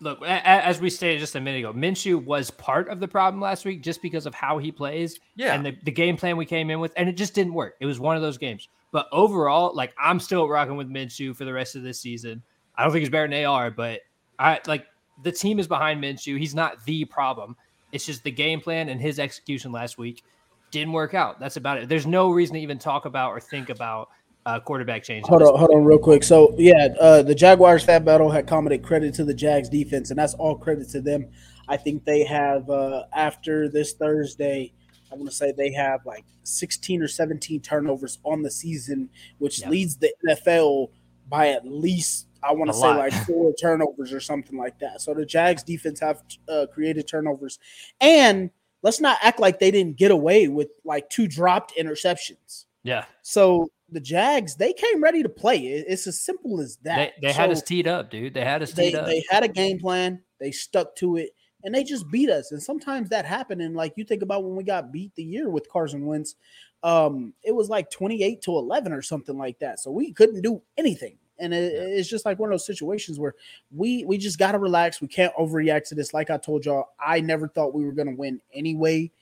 look, 0.00 0.22
as 0.22 0.80
we 0.80 0.90
stated 0.90 1.20
just 1.20 1.34
a 1.34 1.40
minute 1.40 1.58
ago, 1.58 1.72
Minshew 1.72 2.24
was 2.24 2.50
part 2.50 2.88
of 2.88 3.00
the 3.00 3.08
problem 3.08 3.40
last 3.40 3.64
week 3.64 3.82
just 3.82 4.02
because 4.02 4.26
of 4.26 4.34
how 4.34 4.58
he 4.58 4.70
plays. 4.72 5.18
Yeah. 5.34 5.54
and 5.54 5.64
the, 5.64 5.76
the 5.84 5.90
game 5.90 6.16
plan 6.16 6.36
we 6.36 6.46
came 6.46 6.70
in 6.70 6.80
with, 6.80 6.92
and 6.96 7.08
it 7.08 7.16
just 7.16 7.34
didn't 7.34 7.54
work. 7.54 7.74
It 7.80 7.86
was 7.86 8.00
one 8.00 8.16
of 8.16 8.22
those 8.22 8.38
games. 8.38 8.68
But 8.92 9.08
overall, 9.12 9.74
like 9.74 9.94
I'm 9.98 10.20
still 10.20 10.48
rocking 10.48 10.76
with 10.76 10.88
Minshew 10.88 11.34
for 11.36 11.44
the 11.44 11.52
rest 11.52 11.76
of 11.76 11.82
this 11.82 12.00
season. 12.00 12.42
I 12.76 12.82
don't 12.82 12.92
think 12.92 13.00
he's 13.00 13.10
better 13.10 13.28
than 13.28 13.44
AR, 13.44 13.70
but 13.70 14.00
I 14.38 14.60
like 14.66 14.86
the 15.22 15.32
team 15.32 15.58
is 15.58 15.66
behind 15.66 16.02
Minshew. 16.02 16.38
He's 16.38 16.54
not 16.54 16.84
the 16.84 17.04
problem. 17.04 17.56
It's 17.92 18.06
just 18.06 18.24
the 18.24 18.30
game 18.30 18.60
plan 18.60 18.88
and 18.88 19.00
his 19.00 19.18
execution 19.18 19.72
last 19.72 19.98
week 19.98 20.22
didn't 20.70 20.92
work 20.92 21.14
out. 21.14 21.40
That's 21.40 21.56
about 21.56 21.78
it. 21.78 21.88
There's 21.88 22.06
no 22.06 22.30
reason 22.30 22.54
to 22.54 22.60
even 22.60 22.78
talk 22.78 23.04
about 23.04 23.30
or 23.30 23.40
think 23.40 23.70
about 23.70 24.08
uh, 24.46 24.60
quarterback 24.60 25.02
change. 25.02 25.26
Hold 25.26 25.42
on, 25.42 25.58
hold 25.58 25.70
on, 25.72 25.84
real 25.84 25.98
quick. 25.98 26.22
So 26.22 26.54
yeah, 26.56 26.88
uh, 27.00 27.22
the 27.22 27.34
Jaguars 27.34 27.84
fat 27.84 28.04
battle 28.04 28.30
had 28.30 28.46
commented 28.46 28.82
credit 28.82 29.12
to 29.14 29.24
the 29.24 29.34
Jags 29.34 29.68
defense, 29.68 30.10
and 30.10 30.18
that's 30.18 30.34
all 30.34 30.56
credit 30.56 30.88
to 30.90 31.00
them. 31.00 31.26
I 31.68 31.76
think 31.76 32.04
they 32.04 32.24
have 32.24 32.70
uh, 32.70 33.04
after 33.12 33.68
this 33.68 33.92
Thursday. 33.94 34.72
I 35.12 35.14
want 35.16 35.28
to 35.28 35.34
say 35.34 35.52
they 35.52 35.72
have 35.72 36.04
like 36.06 36.24
16 36.44 37.02
or 37.02 37.08
17 37.08 37.60
turnovers 37.60 38.18
on 38.24 38.42
the 38.42 38.50
season, 38.50 39.08
which 39.38 39.60
Yeah. 39.60 39.68
leads 39.70 39.96
the 39.96 40.12
NFL 40.28 40.90
by 41.28 41.48
at 41.48 41.66
least 41.66 42.26
I 42.42 42.52
want 42.52 42.70
to 42.70 42.74
say 42.74 42.86
lot. 42.86 42.98
like 42.98 43.12
four 43.26 43.52
turnovers 43.60 44.12
or 44.12 44.20
something 44.20 44.56
like 44.58 44.78
that. 44.78 45.00
So 45.00 45.12
the 45.14 45.26
Jags 45.26 45.62
defense 45.64 45.98
have 46.00 46.22
uh, 46.48 46.66
created 46.72 47.08
turnovers, 47.08 47.58
and 48.00 48.50
let's 48.82 49.00
not 49.00 49.18
act 49.22 49.40
like 49.40 49.58
they 49.58 49.72
didn't 49.72 49.96
get 49.96 50.12
away 50.12 50.46
with 50.46 50.68
like 50.84 51.08
two 51.10 51.26
dropped 51.26 51.74
interceptions. 51.76 52.66
Yeah, 52.84 53.04
So 53.22 53.68
the 53.90 54.00
Jags, 54.00 54.56
they 54.56 54.72
came 54.72 55.02
ready 55.02 55.22
to 55.22 55.28
play. 55.28 55.58
It's 55.58 56.06
as 56.06 56.18
simple 56.18 56.60
as 56.60 56.76
that. 56.82 57.12
they 57.22 57.32
had 57.32 57.46
So 57.46 57.52
us 57.52 57.62
teed 57.62 57.86
up, 57.86 58.10
dude. 58.10 58.34
They 58.34 58.44
had 58.44 58.62
us 58.62 58.72
they, 58.72 58.90
teed 58.90 58.96
up. 58.96 59.06
they 59.06 59.24
had 59.30 59.44
a 59.44 59.48
game 59.48 59.78
plan. 59.78 60.22
They 60.40 60.50
stuck 60.50 60.96
to 60.96 61.16
it, 61.16 61.30
and 61.62 61.74
they 61.74 61.84
just 61.84 62.10
beat 62.10 62.28
us. 62.28 62.50
And 62.52 62.62
sometimes 62.62 63.08
that 63.10 63.24
happened. 63.24 63.62
And 63.62 63.76
like 63.76 63.92
you 63.96 64.04
think 64.04 64.22
about 64.22 64.44
when 64.44 64.56
we 64.56 64.64
got 64.64 64.92
beat 64.92 65.14
the 65.14 65.22
year 65.22 65.48
with 65.50 65.68
Carson 65.68 66.04
Wentz, 66.04 66.34
um, 66.82 67.32
it 67.44 67.54
was 67.54 67.68
like 67.68 67.90
twenty 67.90 68.22
eight 68.22 68.42
to 68.42 68.52
eleven 68.52 68.92
or 68.92 69.02
something 69.02 69.38
like 69.38 69.58
that. 69.60 69.78
So 69.80 69.90
we 69.90 70.12
couldn't 70.12 70.42
do 70.42 70.62
anything. 70.76 71.18
And 71.38 71.52
it, 71.54 71.72
it's 71.74 72.08
just 72.08 72.24
like 72.24 72.38
one 72.38 72.48
of 72.50 72.54
those 72.54 72.66
situations 72.66 73.20
where 73.20 73.34
we 73.70 74.04
we 74.04 74.18
just 74.18 74.38
gotta 74.38 74.58
relax. 74.58 75.00
We 75.00 75.08
can't 75.08 75.34
overreact 75.36 75.88
to 75.88 75.94
this. 75.94 76.12
Like 76.12 76.30
I 76.30 76.38
told 76.38 76.64
y'all, 76.66 76.88
I 76.98 77.20
never 77.20 77.46
thought 77.46 77.74
we 77.74 77.84
were 77.84 77.92
gonna 77.92 78.16
win 78.16 78.40
anyway. 78.52 79.12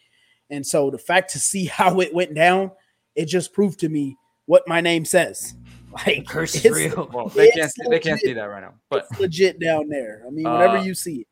And 0.50 0.66
so 0.66 0.90
the 0.90 0.98
fact 0.98 1.32
to 1.32 1.38
see 1.38 1.64
how 1.66 2.00
it 2.00 2.14
went 2.14 2.34
down, 2.34 2.70
it 3.14 3.26
just 3.26 3.52
proved 3.52 3.80
to 3.80 3.90
me 3.90 4.16
what 4.46 4.62
my 4.66 4.80
name 4.80 5.04
says. 5.04 5.54
Like 6.06 6.26
curse 6.26 6.56
is 6.64 6.72
real. 6.74 7.08
well 7.14 7.28
they 7.28 7.50
can't 7.52 7.66
It's 7.66 7.74
see, 7.76 7.88
they 7.88 8.00
can't 8.00 8.20
see 8.20 8.32
that 8.32 8.46
right 8.46 8.60
now. 8.62 8.74
But 8.90 9.06
it's 9.08 9.20
legit 9.20 9.60
down 9.60 9.88
there. 9.88 10.24
I 10.26 10.30
mean, 10.30 10.42
whenever 10.42 10.78
Uh, 10.78 10.82
you 10.82 10.92
see 10.92 11.20
it. 11.20 11.26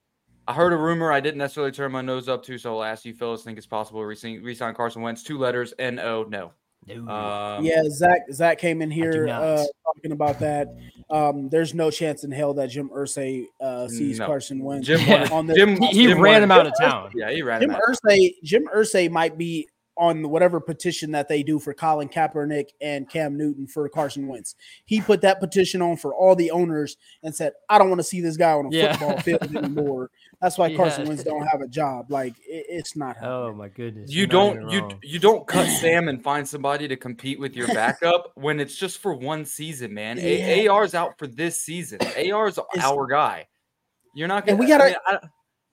I 0.47 0.53
heard 0.53 0.73
a 0.73 0.77
rumor 0.77 1.11
I 1.11 1.19
didn't 1.19 1.39
necessarily 1.39 1.73
turn 1.73 1.91
my 1.91 2.01
nose 2.01 2.29
up 2.29 2.45
to, 2.45 2.57
so 2.59 2.77
I'll 2.79 2.85
ask 2.85 3.05
you, 3.05 3.13
fellas 3.13 3.43
think 3.43 3.59
it's 3.59 3.67
possible 3.67 4.01
to 4.03 4.07
re- 4.07 4.39
resign 4.39 4.75
Carson 4.75 5.03
Wentz? 5.03 5.25
Two 5.25 5.37
letters, 5.37 5.75
N 5.81 5.99
O, 5.99 6.23
no. 6.29 6.53
No. 6.87 7.13
Um, 7.13 7.65
yeah, 7.65 7.83
Zach 7.89 8.23
Zach 8.33 8.59
came 8.59 8.83
in 8.83 8.91
here 8.91 9.29
uh, 9.29 9.65
talking 9.85 10.13
about 10.13 10.39
that. 10.39 10.69
Um, 11.11 11.49
there's 11.49 11.75
no 11.75 11.91
chance 11.91 12.23
in 12.23 12.31
hell 12.31 12.55
that 12.55 12.71
Jim 12.71 12.89
Irsay 12.89 13.47
uh, 13.61 13.87
sees 13.89 14.19
No. 14.21 14.27
Carson 14.27 14.61
Wentz 14.63 14.87
Jim 14.87 15.01
Yeah. 15.07 15.29
on 15.33 15.47
the 15.47 15.55
Jim, 15.55 15.81
he 15.81 15.87
he 15.89 16.07
Jim 16.07 16.21
ran 16.21 16.35
wanted- 16.35 16.43
him 16.45 16.51
out 16.53 16.67
of 16.67 16.73
town. 16.81 17.11
Yeah, 17.17 17.31
he 17.33 17.43
ran 17.43 17.61
Jim 17.61 17.71
him 17.71 17.77
out. 17.77 17.83
Irsay. 17.89 18.35
Jim 18.45 18.69
Irsay 18.73 19.11
might 19.11 19.37
be 19.39 19.69
on 20.03 20.29
whatever 20.31 20.59
petition 20.59 21.13
that 21.13 21.29
they 21.29 21.43
do 21.45 21.59
for 21.61 21.73
Colin 21.73 22.09
Kaepernick 22.09 22.71
and 22.81 23.09
Cam 23.09 23.37
Newton 23.39 23.67
for 23.69 23.89
Carson 23.89 24.27
Wentz. 24.27 24.57
He 24.85 25.01
put 25.01 25.21
that 25.21 25.39
petition 25.39 25.81
on 25.81 25.97
for 25.97 26.13
all 26.15 26.35
the 26.35 26.51
owners 26.51 26.97
and 27.23 27.35
said, 27.35 27.53
"I 27.69 27.79
don't 27.79 27.89
want 27.89 28.01
to 28.01 28.05
see 28.05 28.21
this 28.21 28.37
guy 28.37 28.51
on 28.53 28.67
a 28.67 28.71
Yeah. 28.71 28.97
football 28.97 29.19
field 29.21 29.43
anymore." 29.57 30.11
That's 30.41 30.59
why 30.59 30.75
Carson 30.75 31.03
Yeah. 31.03 31.09
Wentz 31.11 31.23
don't 31.25 31.47
have 31.47 31.61
a 31.61 31.69
job. 31.69 32.11
Like 32.11 32.35
it, 32.41 32.67
it's 32.69 32.97
not. 32.97 33.17
Oh 33.21 33.21
happening. 33.21 33.37
Oh 33.51 33.55
my 33.55 33.69
goodness. 33.69 34.11
You 34.11 34.19
you're 34.19 34.27
don't 34.27 34.71
you 34.71 34.89
you 35.03 35.19
don't 35.21 35.47
cut 35.47 35.67
Sam 35.81 36.09
and 36.09 36.23
find 36.23 36.47
somebody 36.49 36.89
to 36.89 36.97
compete 36.97 37.39
with 37.39 37.55
your 37.55 37.69
backup 37.69 38.33
when 38.35 38.59
it's 38.59 38.75
just 38.77 38.99
for 38.99 39.15
one 39.15 39.45
season, 39.45 39.95
man. 39.95 40.19
A- 40.19 40.65
Yeah. 40.65 40.71
AR's 40.73 40.95
out 40.95 41.17
for 41.19 41.27
this 41.29 41.61
season. 41.63 42.01
AR's 42.33 42.59
our 42.81 43.07
guy. 43.07 43.47
You're 44.15 44.29
not 44.29 44.45
gonna. 44.47 44.53
And 44.57 44.61
we 44.61 44.67
gotta- 44.67 44.85
I 44.85 44.89
mean, 44.89 44.97
I- 45.07 45.29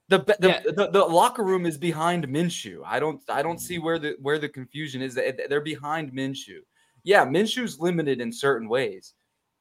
the, 0.10 0.20
the, 0.40 0.48
Yeah. 0.48 0.62
the 0.66 0.90
the 0.92 1.06
locker 1.06 1.44
room 1.44 1.66
is 1.66 1.78
behind 1.78 2.28
Minshew. 2.28 2.82
I 2.86 3.00
don't 3.00 3.22
I 3.30 3.42
don't 3.42 3.60
see 3.60 3.78
mm. 3.78 3.84
where 3.84 4.00
the 4.00 4.18
where 4.22 4.40
the 4.40 4.50
confusion 4.50 5.02
is. 5.02 5.16
They're 5.16 5.62
behind 5.62 6.12
Minshew. 6.12 6.60
Yeah, 7.04 7.26
Minshew's 7.26 7.80
limited 7.80 8.20
in 8.20 8.32
certain 8.32 8.68
ways, 8.68 9.14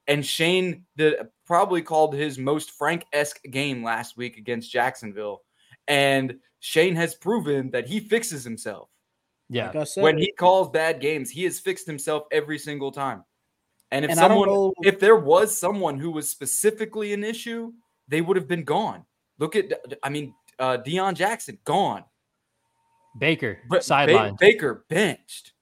and 0.06 0.26
Shane 0.26 0.84
the 0.96 1.30
probably 1.46 1.82
called 1.82 2.14
his 2.14 2.38
most 2.38 2.72
Frank 2.72 3.04
esque 3.12 3.42
game 3.50 3.84
last 3.84 4.16
week 4.16 4.36
against 4.38 4.72
Jacksonville, 4.72 5.42
and 5.86 6.38
Shane 6.60 6.96
has 6.96 7.14
proven 7.14 7.70
that 7.70 7.86
he 7.86 8.00
fixes 8.00 8.42
himself 8.42 8.88
yeah. 9.48 9.66
Like 9.68 9.76
I 9.76 9.84
said, 9.84 10.02
when 10.02 10.18
he 10.18 10.32
calls 10.32 10.68
bad 10.70 11.00
games, 11.00 11.30
he 11.30 11.44
has 11.44 11.58
fixed 11.58 11.86
himself 11.86 12.24
every 12.30 12.58
single 12.58 12.92
time. 12.92 13.24
And 13.90 14.04
if 14.04 14.10
And 14.10 14.18
someone, 14.18 14.48
know- 14.48 14.74
if 14.82 15.00
there 15.00 15.16
was 15.16 15.56
someone 15.56 15.98
who 15.98 16.10
was 16.10 16.28
specifically 16.28 17.12
an 17.14 17.24
issue, 17.24 17.72
they 18.06 18.20
would 18.20 18.36
have 18.36 18.48
been 18.48 18.64
gone. 18.64 19.04
Look 19.38 19.56
at, 19.56 19.72
I 20.02 20.08
mean, 20.08 20.34
uh, 20.58 20.78
Deon 20.84 21.14
Jackson 21.14 21.58
gone, 21.64 22.04
Baker 23.18 23.58
but 23.68 23.78
Ba- 23.78 23.82
sideline. 23.84 24.36
Baker 24.38 24.84
benched. 24.88 25.52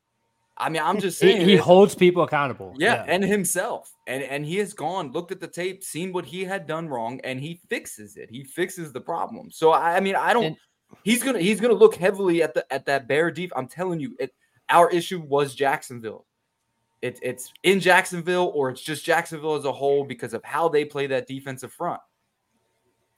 I 0.59 0.71
mean, 0.71 0.81
I'm 0.83 0.99
just 1.01 1.19
saying, 1.19 1.43
he 1.45 1.53
it's- 1.55 1.65
holds 1.67 1.95
people 1.95 2.23
accountable. 2.23 2.73
yeah, 2.79 3.05
and 3.07 3.23
himself, 3.23 3.93
and 4.07 4.23
and 4.23 4.45
he 4.47 4.57
has 4.57 4.73
gone, 4.73 5.13
looked 5.13 5.31
at 5.33 5.41
the 5.41 5.47
tape, 5.49 5.85
seen 5.85 6.13
what 6.13 6.25
he 6.25 6.45
had 6.45 6.67
done 6.67 6.89
wrong, 6.89 7.21
and 7.25 7.39
he 7.41 7.61
fixes 7.69 8.17
it. 8.17 8.31
He 8.31 8.43
fixes 8.43 8.93
the 8.93 9.01
problem. 9.01 9.51
So 9.51 9.73
I, 9.73 9.97
I 9.97 10.01
mean, 10.01 10.17
I 10.17 10.33
don't. 10.33 10.45
And- 10.45 10.57
he's 11.03 11.23
gonna 11.23 11.41
he's 11.41 11.61
gonna 11.61 11.75
look 11.75 11.95
heavily 11.97 12.43
at 12.43 12.55
the 12.55 12.71
at 12.73 12.87
that 12.87 13.07
bear 13.07 13.31
deep. 13.31 13.53
I'm 13.55 13.69
telling 13.69 14.01
you, 14.01 14.17
it. 14.19 14.35
Our 14.71 14.91
issue 14.91 15.21
was 15.21 15.55
Jacksonville. 15.55 16.25
It's 17.03 17.21
it's 17.23 17.53
in 17.63 17.79
Jacksonville, 17.79 18.51
or 18.55 18.71
it's 18.71 18.81
just 18.83 19.05
Jacksonville 19.05 19.55
as 19.57 19.65
a 19.67 19.73
whole 19.73 20.05
because 20.05 20.33
of 20.33 20.43
how 20.43 20.69
they 20.71 20.85
play 20.87 21.07
that 21.09 21.27
defensive 21.27 21.73
front. 21.73 22.01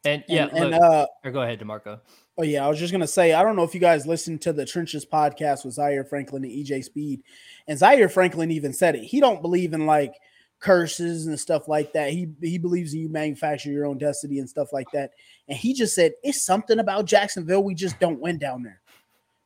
And 0.05 0.25
yeah. 0.29 0.49
and, 0.53 0.71
look, 0.71 0.83
uh, 0.83 1.07
or 1.25 1.31
go 1.31 1.43
ahead, 1.43 1.61
Demarco. 1.61 2.01
Oh 2.37 2.45
yeah, 2.45 2.65
I 2.65 2.69
was 2.69 2.79
just 2.79 2.93
gonna 2.93 3.07
say 3.07 3.33
I 3.33 3.43
don't 3.43 3.57
know 3.57 3.65
if 3.65 3.75
you 3.75 3.81
guys 3.81 4.07
listened 4.07 4.41
to 4.43 4.53
the 4.53 4.65
Trenches 4.65 5.05
podcast 5.05 5.65
with 5.65 5.75
Zaire 5.75 6.05
Franklin 6.05 6.45
and 6.45 6.53
EJ 6.53 6.85
Speed, 6.85 7.23
and 7.67 7.79
Zaire 7.79 8.09
Franklin 8.09 8.51
even 8.51 8.73
said 8.73 8.95
it. 8.95 9.03
He 9.05 9.21
don't 9.21 9.43
believe 9.43 9.73
in 9.73 9.87
like 9.87 10.15
curses 10.61 11.27
and 11.27 11.39
stuff 11.39 11.69
like 11.69 11.93
that. 11.93 12.11
He 12.11 12.29
he 12.41 12.59
believes 12.59 12.95
you 12.95 13.09
manufacture 13.09 13.71
your 13.71 13.87
own 13.87 13.99
destiny 13.99 14.39
and 14.39 14.49
stuff 14.49 14.73
like 14.73 14.91
that. 14.93 15.13
And 15.49 15.57
he 15.57 15.75
just 15.75 15.95
said 15.95 16.13
it's 16.23 16.45
something 16.45 16.79
about 16.79 17.07
Jacksonville. 17.07 17.63
We 17.63 17.75
just 17.75 17.99
don't 17.99 18.21
win 18.21 18.39
down 18.39 18.63
there. 18.63 18.81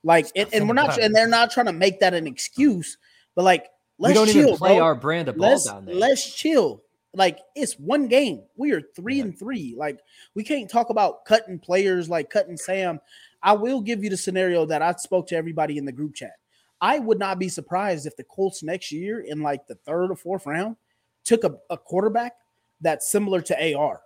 Like 0.05 0.27
and, 0.35 0.53
and 0.53 0.69
we're 0.69 0.75
not 0.75 0.99
and 0.99 1.15
they're 1.15 1.29
not 1.29 1.51
trying 1.51 1.67
to 1.67 1.73
make 1.73 2.01
that 2.01 2.15
an 2.15 2.27
excuse, 2.27 2.99
but 3.35 3.45
like 3.45 3.69
let's 3.99 4.11
we 4.11 4.15
don't 4.15 4.33
chill, 4.33 4.47
even 4.49 4.57
play 4.57 4.77
bro. 4.77 4.85
our 4.85 4.95
brand 4.95 5.29
of 5.29 5.37
ball 5.37 5.51
let's 5.51 5.65
down 5.67 5.85
there. 5.85 5.95
let's 5.95 6.35
chill. 6.35 6.82
Like 7.15 7.41
it's 7.55 7.75
one 7.75 8.09
game. 8.09 8.43
We 8.57 8.73
are 8.73 8.83
three 8.97 9.21
and 9.21 9.39
three. 9.39 9.75
Like 9.77 10.01
we 10.35 10.45
can't 10.45 10.71
talk 10.71 10.91
about 10.91 11.25
cutting 11.25 11.59
players 11.59 12.09
like 12.09 12.31
cutting 12.31 12.57
Sam. 12.57 13.01
I 13.43 13.53
will 13.53 13.81
give 13.81 14.03
you 14.03 14.11
the 14.11 14.17
scenario 14.17 14.65
that 14.67 14.83
I 14.83 14.93
spoke 14.93 15.27
to 15.29 15.37
everybody 15.37 15.79
in 15.79 15.85
the 15.85 15.93
group 15.93 16.15
chat. 16.15 16.37
I 16.81 16.99
would 16.99 17.19
not 17.19 17.39
be 17.39 17.49
surprised 17.49 18.07
if 18.07 18.17
the 18.17 18.25
Colts 18.25 18.63
next 18.63 18.91
year 18.91 19.21
in 19.21 19.41
like 19.41 19.67
the 19.67 19.75
third 19.75 20.11
or 20.11 20.17
fourth 20.17 20.47
round 20.47 20.77
took 21.25 21.45
a, 21.45 21.55
a 21.71 21.77
quarterback 21.77 22.33
that's 22.81 23.11
similar 23.11 23.41
to 23.43 23.77
AR. 23.77 24.01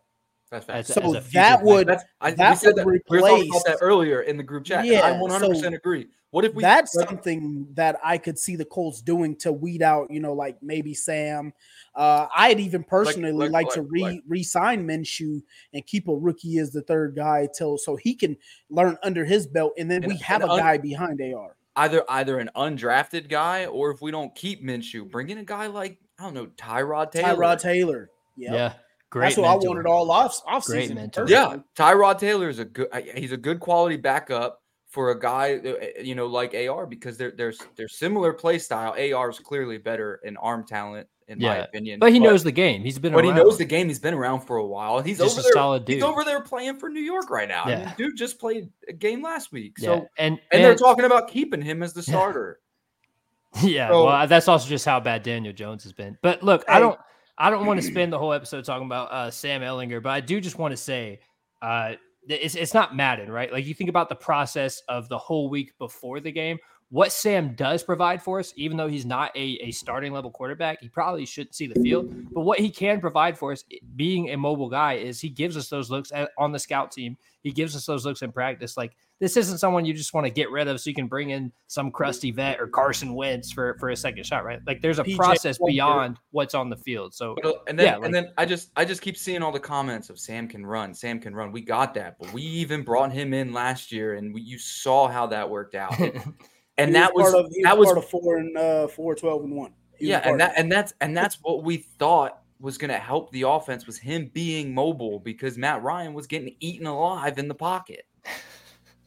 That's 0.51 0.69
As- 0.69 0.87
So 0.95 1.15
as 1.17 1.31
that 1.33 1.63
would 1.63 1.89
That's, 1.89 2.05
I, 2.21 2.31
we 2.31 2.37
that 2.37 2.55
said 2.59 2.69
would 2.69 2.77
that. 2.77 2.87
We 2.87 2.93
were 2.93 2.99
talking 2.99 3.19
about 3.19 3.41
replace- 3.47 3.63
that 3.65 3.79
earlier 3.81 4.21
in 4.23 4.37
the 4.37 4.43
group 4.43 4.65
chat. 4.65 4.85
and 4.85 4.89
I 4.97 5.11
Yeah, 5.11 5.19
100% 5.21 5.61
so 5.61 5.69
agree. 5.75 6.07
What 6.31 6.45
if 6.45 6.55
we? 6.55 6.63
that's 6.63 6.95
like, 6.95 7.09
something 7.09 7.67
that 7.75 7.99
I 8.05 8.19
could 8.19 8.39
see 8.39 8.57
the 8.57 8.65
Colts 8.65 9.01
doing 9.01 9.37
to 9.37 9.53
weed 9.53 9.81
out, 9.83 10.11
you 10.11 10.21
know, 10.21 10.35
like 10.35 10.57
maybe 10.63 10.93
Sam. 10.93 11.53
Uh, 11.95 12.27
I'd 12.37 12.61
even 12.61 12.85
personally 12.85 13.33
like- 13.33 13.51
like, 13.53 13.69
to 13.71 13.81
like- 13.83 13.91
re 13.91 14.03
like- 14.03 14.21
re-sign 14.29 14.87
Minshew 14.87 15.41
and 15.73 15.87
keep 15.87 16.09
a 16.09 16.15
rookie 16.15 16.59
as 16.59 16.71
the 16.73 16.83
third 16.83 17.15
guy 17.17 17.49
till 17.57 17.79
so 17.79 17.97
he 17.97 18.15
can 18.15 18.37
learn 18.71 18.99
under 19.03 19.25
his 19.25 19.47
belt, 19.47 19.73
and 19.79 19.91
then 19.91 20.05
And- 20.05 20.13
we 20.13 20.19
have 20.19 20.43
and 20.43 20.51
a 20.51 20.53
un- 20.55 20.61
guy 20.61 20.79
behind 20.79 21.21
AR. 21.23 21.57
either 21.77 22.05
either 22.09 22.39
an 22.39 22.51
undrafted 22.57 23.29
guy 23.29 23.67
or 23.67 23.91
if 23.91 24.01
we 24.03 24.11
don't 24.11 24.35
keep 24.35 24.63
Minshew, 24.65 25.11
bring 25.11 25.31
in 25.31 25.39
a 25.39 25.45
guy 25.45 25.67
like 25.69 25.99
I 26.19 26.25
don't 26.25 26.35
know 26.35 26.47
Tyrod 26.47 27.13
Taylor. 27.13 27.37
Tyrod 27.37 27.61
Taylor. 27.61 28.11
Yeah. 28.37 28.53
Yeah, 28.53 28.73
great. 29.19 29.29
That's 29.29 29.39
what 29.39 29.49
I 29.49 29.53
mentor. 29.55 29.69
wanted 29.69 29.87
all 29.87 30.11
off 30.11 30.41
off 30.47 30.65
Great 30.67 30.95
mentor. 30.95 31.27
Yeah, 31.29 31.57
Tyrod 31.77 32.19
Taylor 32.19 32.49
is 32.49 32.59
a 32.59 32.65
good. 32.65 32.89
uh, 32.93 33.01
He's 33.15 33.33
a 33.33 33.37
good 33.37 33.61
quality 33.61 33.97
backup 33.97 34.63
for 34.89 35.11
a 35.11 35.19
guy, 35.19 35.57
uh, 35.57 36.01
you 36.03 36.15
know, 36.15 36.27
like 36.27 36.55
AR 36.55 36.87
because 36.87 37.17
they're 37.19 37.33
they're 37.33 37.53
they're 37.77 37.89
similar 37.89 38.33
play 38.33 38.59
style. 38.59 38.93
AR 38.99 39.31
is 39.31 39.39
clearly 39.39 39.79
better 39.79 40.21
in 40.25 40.37
arm 40.39 40.65
talent, 40.67 41.07
in 41.29 41.39
my 41.41 41.57
opinion. 41.59 41.99
But 41.99 42.13
he 42.13 42.19
knows 42.19 42.43
the 42.45 42.53
game. 42.53 42.83
He's 42.83 42.99
been 42.99 43.13
But 43.13 43.25
around. 43.25 43.37
he 43.37 43.43
knows 43.43 43.59
the 43.59 43.65
game. 43.65 43.89
He's 43.89 43.99
been 43.99 44.15
around 44.15 44.41
for 44.41 44.57
a 44.59 44.65
while. 44.67 45.01
He's 45.03 45.19
Just 45.19 45.33
over 45.33 45.41
a 45.41 45.43
there. 45.43 45.53
solid 45.53 45.85
dude. 45.85 45.95
He's 45.97 46.03
over 46.05 46.25
there 46.25 46.41
playing 46.41 46.79
for 46.79 46.89
New 46.89 47.01
York 47.03 47.29
right 47.31 47.49
now. 47.49 47.65
I 47.65 47.69
mean, 47.71 47.79
Yeah. 47.81 47.95
dude 47.97 48.17
just 48.17 48.39
played 48.39 48.71
a 48.89 48.93
game 48.93 49.23
last 49.23 49.53
week. 49.53 49.75
Yeah, 49.79 49.87
So 49.87 50.07
and 50.19 50.39
and 50.53 50.65
they're 50.65 50.77
talking 50.77 51.05
about 51.05 51.29
keeping 51.29 51.61
him 51.63 51.83
as 51.83 51.93
the 51.93 52.03
starter. 52.03 52.61
Yeah, 53.63 53.89
So- 53.89 54.05
well, 54.05 54.27
that's 54.27 54.49
also 54.49 54.69
just 54.69 54.85
how 54.85 55.01
bad 55.01 55.23
Daniel 55.23 55.53
Jones 55.53 55.83
has 55.85 55.93
been. 55.93 56.19
But 56.23 56.43
look, 56.43 56.65
I 56.69 56.75
Hey. 56.75 56.81
don't, 56.81 56.99
I 57.39 57.51
don't 57.51 57.67
want 57.67 57.81
to 57.81 57.87
spend 57.87 58.13
the 58.13 58.19
whole 58.19 58.33
episode 58.33 58.65
talking 58.65 58.87
about 58.87 59.11
uh, 59.13 59.31
Sam 59.31 59.63
Ehlinger, 59.63 60.03
but 60.03 60.11
I 60.11 60.21
do 60.21 60.41
just 60.41 60.59
want 60.59 60.73
to 60.73 60.77
say, 60.77 61.21
uh, 61.63 61.95
it's 62.29 62.55
it's 62.55 62.75
not 62.75 62.97
Madden, 62.97 63.31
right? 63.31 63.53
Like 63.53 63.67
you 63.67 63.75
think 63.75 63.91
about 63.91 64.09
the 64.09 64.17
process 64.17 64.83
of 64.89 65.09
the 65.09 65.19
whole 65.19 65.49
week 65.49 65.77
before 65.79 66.21
the 66.21 66.33
game. 66.33 66.59
What 66.89 67.11
Sam 67.11 67.55
does 67.55 67.83
provide 67.83 68.23
for 68.23 68.39
us, 68.39 68.53
even 68.57 68.77
though 68.77 68.87
he's 68.87 69.05
not 69.05 69.37
a, 69.37 69.59
a 69.61 69.73
starting 69.73 70.13
level 70.13 70.31
quarterback, 70.31 70.81
he 70.81 70.89
probably 70.89 71.27
shouldn't 71.27 71.57
see 71.57 71.67
the 71.67 71.81
field. 71.81 72.33
But 72.33 72.43
what 72.43 72.61
he 72.61 72.71
can 72.71 73.01
provide 73.01 73.37
for 73.37 73.51
us, 73.51 73.65
being 73.97 74.31
a 74.31 74.37
mobile 74.37 74.69
guy, 74.69 74.95
is 74.95 75.21
he 75.21 75.29
gives 75.29 75.57
us 75.57 75.69
those 75.69 75.91
looks 75.91 76.13
at, 76.13 76.31
on 76.39 76.53
the 76.53 76.61
scout 76.61 76.93
team. 76.93 77.17
He 77.43 77.51
gives 77.51 77.75
us 77.75 77.87
those 77.87 78.05
looks 78.05 78.23
in 78.23 78.31
practice. 78.31 78.77
Like 78.77 78.97
this 79.19 79.37
isn't 79.37 79.59
someone 79.59 79.85
you 79.85 79.95
just 79.95 80.13
want 80.13 80.27
to 80.27 80.31
get 80.31 80.51
rid 80.51 80.69
of 80.69 80.81
so 80.81 80.91
you 80.91 80.95
can 80.95 81.07
bring 81.07 81.31
in 81.31 81.51
some 81.69 81.91
crusty 81.91 82.31
vet 82.31 82.61
or 82.61 82.67
Carson 82.67 83.15
Wentz 83.15 83.51
for, 83.51 83.77
for 83.79 83.91
a 83.91 83.97
second 83.97 84.25
shot, 84.25 84.45
right? 84.45 84.61
Like 84.67 84.83
there's 84.83 84.99
a 84.99 85.05
PJ 85.05 85.17
process 85.17 85.59
Walker. 85.59 85.73
beyond 85.73 86.19
what's 86.33 86.55
on 86.55 86.69
the 86.69 86.77
field. 86.77 87.15
So 87.15 87.35
But, 87.43 87.63
and 87.67 87.79
then 87.79 87.87
Yeah, 87.87 87.97
like- 87.97 88.05
and 88.05 88.15
then 88.15 88.33
I 88.37 88.45
just 88.45 88.71
I 88.77 88.85
just 88.85 89.01
keep 89.01 89.17
seeing 89.17 89.43
all 89.43 89.53
the 89.53 89.61
comments 89.61 90.11
of 90.11 90.19
Sam 90.19 90.49
can 90.49 90.67
run, 90.67 90.93
Sam 90.93 91.19
can 91.19 91.35
run. 91.35 91.51
We 91.53 91.63
got 91.63 91.95
that, 91.95 92.19
but 92.19 92.33
we 92.33 92.43
even 92.43 92.83
brought 92.83 93.13
him 93.13 93.33
in 93.33 93.53
last 93.53 93.91
year, 93.91 94.15
and 94.15 94.35
we, 94.35 94.43
you 94.43 94.59
saw 94.59 95.09
how 95.09 95.27
that 95.29 95.49
worked 95.49 95.75
out. 95.75 95.95
And 96.79 96.95
that 96.95 97.15
was 97.15 97.33
part 97.33 97.47
of, 97.47 97.53
that 97.63 97.79
was 97.79 97.87
was 97.87 97.95
part 97.95 98.05
of 98.05 98.11
four 98.11 98.37
and 98.37 98.57
uh, 98.57 98.89
four, 98.89 99.15
12 99.15 99.45
and 99.45 99.57
one. 99.57 99.73
He 99.99 100.09
yeah, 100.09 100.29
and 100.29 100.39
that 100.39 100.53
and 100.59 100.71
that's 100.71 100.93
and 101.01 101.17
that's 101.17 101.39
what 101.43 101.65
we 101.65 101.79
thought 101.79 102.43
was 102.61 102.79
going 102.79 102.91
to 102.91 102.99
help 102.99 103.31
the 103.33 103.43
offense 103.43 103.87
was 103.87 103.99
him 103.99 104.31
being 104.33 104.75
mobile 104.75 105.19
because 105.21 105.57
Matt 105.59 105.83
Ryan 105.83 106.15
was 106.15 106.27
getting 106.27 106.55
eaten 106.61 106.87
alive 106.87 107.39
in 107.39 107.49
the 107.49 107.55
pocket. 107.55 108.07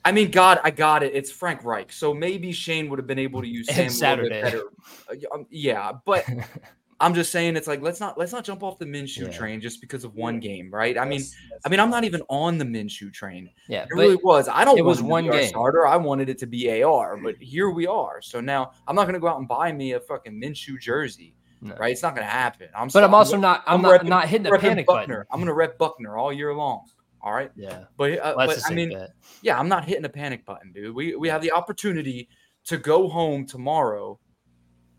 I 0.10 0.12
mean, 0.12 0.32
God, 0.32 0.60
I 0.63 0.72
got 0.72 1.04
it. 1.04 1.13
It's 1.13 1.32
Frank 1.32 1.63
Reich, 1.63 1.91
so 1.91 2.13
maybe 2.15 2.52
Shane 2.52 2.89
would 2.89 2.98
have 2.98 3.06
been 3.08 3.19
able 3.19 3.41
to 3.41 3.48
use 3.48 3.67
Sam 3.67 3.76
a 3.76 3.78
little 3.78 3.89
bit 3.89 3.93
Saturday. 4.00 4.41
better. 4.41 4.63
Uh, 5.10 5.36
um, 5.36 5.45
Yeah, 5.52 5.91
but 6.04 6.26
I'm 7.00 7.13
just 7.13 7.32
saying 7.32 7.56
it's 7.56 7.67
like 7.67 7.82
let's 7.82 8.00
not 8.00 8.17
let's 8.17 8.32
not 8.34 8.43
jump 8.43 8.63
off 8.63 8.80
the 8.80 8.86
Minshew 8.86 9.28
Yeah. 9.28 9.38
train 9.38 9.62
just 9.62 9.80
because 9.82 10.04
of 10.04 10.15
one 10.15 10.39
game, 10.39 10.69
right? 10.74 10.98
I 10.98 11.06
mean, 11.06 11.19
That's- 11.19 11.32
that's- 11.50 11.62
I 11.65 11.69
mean, 11.69 11.80
I'm 11.80 11.89
not 11.91 12.04
even 12.06 12.22
on 12.28 12.58
the 12.58 12.65
Minshew 12.65 13.13
train. 13.13 13.50
yeah, 13.67 13.84
It 13.84 13.89
really 13.93 14.15
was. 14.24 14.50
I 14.50 14.65
don't 14.65 14.78
it 14.78 14.82
want 14.82 14.88
was 14.88 14.98
to 14.98 15.06
one 15.06 15.26
be 15.26 15.32
game. 15.32 15.48
starter. 15.48 15.86
I 15.88 15.95
wanted 15.95 16.28
it 16.30 16.39
to 16.39 16.48
be 16.48 16.82
AR, 16.84 17.15
but 17.17 17.36
here 17.39 17.69
we 17.69 17.86
are. 17.88 18.19
So 18.22 18.41
now 18.41 18.72
I'm 18.88 18.95
not 18.95 19.04
going 19.04 19.13
to 19.13 19.19
go 19.19 19.28
out 19.28 19.38
and 19.39 19.48
buy 19.48 19.72
me 19.72 19.93
a 19.93 20.00
fucking 20.00 20.34
Minshew 20.41 20.80
jersey, 20.82 21.36
No. 21.62 21.76
right? 21.76 21.91
It's 21.93 22.02
not 22.04 22.15
going 22.15 22.26
to 22.28 22.34
happen. 22.34 22.67
I'm. 22.76 22.88
but 22.89 23.04
I'm 23.04 23.12
so- 23.12 23.15
also 23.15 23.38
not 23.38 23.63
I'm, 23.67 23.76
I'm 23.76 23.82
not 23.84 24.02
repping- 24.02 24.08
not 24.10 24.28
hitting 24.28 24.52
the 24.52 24.58
panic 24.58 24.88
Buckner. 24.88 25.19
button. 25.19 25.28
I'm 25.32 25.39
going 25.39 25.48
to 25.48 25.54
rep 25.54 25.78
Buckner 25.78 26.17
all 26.17 26.34
year 26.34 26.54
long. 26.54 26.86
All 27.21 27.34
right, 27.34 27.51
Yeah, 27.55 27.84
but, 27.97 28.17
uh, 28.19 28.34
but 28.36 28.62
I 28.65 28.73
mean, 28.73 28.91
bet. 28.91 29.12
yeah, 29.41 29.60
I'm 29.60 29.67
not 29.67 29.86
hitting 29.86 30.05
a 30.05 30.10
panic 30.10 30.45
button, 30.45 30.71
dude. 30.71 30.95
We 30.95 31.15
we 31.15 31.27
have 31.27 31.41
the 31.41 31.51
opportunity 31.51 32.29
to 32.65 32.77
go 32.77 33.10
home 33.10 33.45
tomorrow 33.45 34.19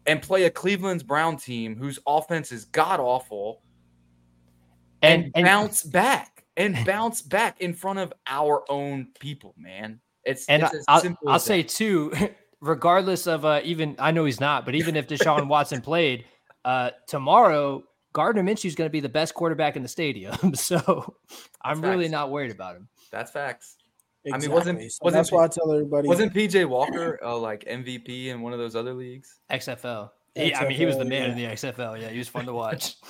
and 0.06 0.20
play 0.20 0.44
a 0.44 0.50
Cleveland's 0.50 1.02
Brown 1.02 1.36
team 1.36 1.76
whose 1.76 1.98
offense 2.06 2.52
is 2.52 2.64
god 2.66 3.00
awful 3.00 3.62
and, 5.02 5.24
And 5.24 5.32
and, 5.34 5.44
bounce 5.44 5.82
back 5.82 6.44
and 6.56 6.76
bounce 6.86 7.22
back 7.22 7.60
in 7.60 7.74
front 7.74 7.98
of 7.98 8.12
our 8.26 8.64
own 8.68 9.08
people, 9.18 9.54
man. 9.56 10.00
It's 10.24 10.46
and 10.46 10.62
it's 10.62 10.84
I'll, 10.88 11.02
I'll 11.26 11.38
say 11.38 11.62
too, 11.62 12.12
regardless 12.60 13.26
of 13.26 13.44
uh, 13.44 13.60
even 13.64 13.96
I 13.98 14.10
know 14.10 14.24
he's 14.24 14.40
not, 14.40 14.64
but 14.66 14.74
even 14.74 14.96
if 14.96 15.06
Deshaun 15.06 15.48
Watson 15.48 15.80
played 15.80 16.24
uh, 16.64 16.90
tomorrow, 17.06 17.84
Gardner 18.12 18.42
Minshew 18.42 18.66
is 18.66 18.74
going 18.74 18.86
to 18.88 18.92
be 18.92 19.00
the 19.00 19.08
best 19.08 19.34
quarterback 19.34 19.76
in 19.76 19.82
the 19.82 19.88
stadium. 19.88 20.54
so 20.54 21.14
I'm 21.62 21.80
really 21.80 22.08
not 22.08 22.30
worried 22.30 22.50
about 22.50 22.76
him. 22.76 22.88
that's 23.10 23.30
facts. 23.30 23.76
I 24.32 24.36
mean, 24.38 24.50
wasn't- 24.50 24.80
So 24.92 24.98
wasn't 25.02 25.18
that's 25.18 25.32
why 25.32 25.44
I 25.44 25.48
tell 25.48 25.72
everybody. 25.72 26.06
Wasn't 26.08 26.34
PJ 26.34 26.66
Walker 26.68 27.18
uh, 27.24 27.36
like 27.38 27.64
MVP 27.64 28.26
in 28.26 28.42
one 28.42 28.52
of 28.52 28.58
those 28.58 28.76
other 28.76 28.92
leagues? 28.92 29.38
XFL. 29.50 30.10
He, 30.34 30.54
I 30.54 30.68
mean, 30.68 30.76
he 30.76 30.86
was 30.86 30.96
the 30.96 31.04
man 31.04 31.24
yeah. 31.24 31.28
in 31.30 31.36
the 31.36 31.44
XFL. 31.56 32.00
Yeah, 32.00 32.08
he 32.08 32.18
was 32.18 32.28
fun 32.28 32.46
to 32.46 32.52
watch. 32.52 32.96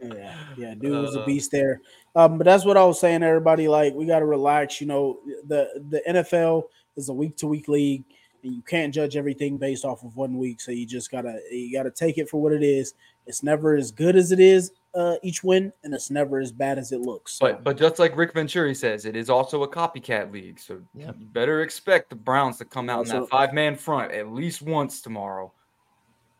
Yeah, 0.00 0.34
yeah, 0.56 0.74
dude 0.74 0.92
was 1.02 1.16
a 1.16 1.22
Uh, 1.22 1.26
beast 1.26 1.50
there. 1.50 1.80
Um, 2.14 2.38
but 2.38 2.44
that's 2.44 2.64
what 2.64 2.76
I 2.76 2.84
was 2.84 3.00
saying. 3.00 3.22
Everybody, 3.22 3.66
like, 3.68 3.92
we 3.94 4.06
got 4.06 4.20
to 4.20 4.24
relax. 4.24 4.80
You 4.80 4.86
know, 4.86 5.18
the 5.46 5.68
the 5.90 6.00
NFL 6.08 6.64
is 6.96 7.08
a 7.08 7.12
week 7.12 7.36
to 7.38 7.46
week 7.48 7.68
league, 7.68 8.04
and 8.44 8.54
you 8.54 8.62
can't 8.62 8.92
judge 8.92 9.16
everything 9.16 9.56
based 9.56 9.84
off 9.84 10.02
of 10.04 10.16
one 10.16 10.36
week. 10.38 10.60
So 10.60 10.72
you 10.72 10.86
just 10.86 11.10
gotta 11.10 11.40
you 11.50 11.72
gotta 11.76 11.90
take 11.90 12.18
it 12.18 12.28
for 12.28 12.40
what 12.40 12.52
it 12.52 12.62
is. 12.62 12.94
It's 13.26 13.42
never 13.42 13.76
as 13.76 13.92
good 13.92 14.16
as 14.16 14.32
it 14.32 14.40
is 14.40 14.72
uh, 14.96 15.14
each 15.22 15.44
win, 15.44 15.72
and 15.84 15.94
it's 15.94 16.10
never 16.10 16.40
as 16.40 16.50
bad 16.50 16.76
as 16.76 16.90
it 16.90 17.00
looks. 17.00 17.34
So, 17.34 17.46
But 17.46 17.62
but 17.64 17.76
just 17.78 17.98
like 18.00 18.16
Rick 18.16 18.34
Venturi 18.34 18.74
says, 18.74 19.04
it 19.04 19.14
is 19.14 19.30
also 19.30 19.62
a 19.62 19.68
copycat 19.68 20.32
league. 20.32 20.58
So 20.58 20.80
Yep. 20.94 21.16
you 21.20 21.26
better 21.26 21.62
expect 21.62 22.10
the 22.10 22.16
Browns 22.16 22.58
to 22.58 22.64
come 22.64 22.90
out 22.90 23.06
in 23.06 23.20
that 23.20 23.28
five 23.28 23.52
man 23.54 23.76
front 23.76 24.12
at 24.12 24.32
least 24.32 24.60
once 24.62 25.00
tomorrow. 25.00 25.52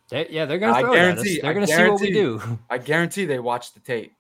They, 0.09 0.27
yeah, 0.29 0.45
they're 0.45 0.59
going 0.59 0.73
to 0.75 0.79
I 0.79 0.83
throw 0.83 0.93
it 0.93 0.99
at 0.99 1.19
us. 1.19 1.23
guarantee- 1.25 1.41
They're 1.41 1.51
I 1.51 1.55
going 1.55 1.67
to 1.67 1.73
see 1.73 1.89
what 1.89 2.01
we 2.01 2.11
do. 2.13 2.59
I 2.69 2.79
guarantee 2.79 3.25
they 3.25 3.39
watch 3.39 3.73
the 3.73 3.81
tape. 3.81 4.13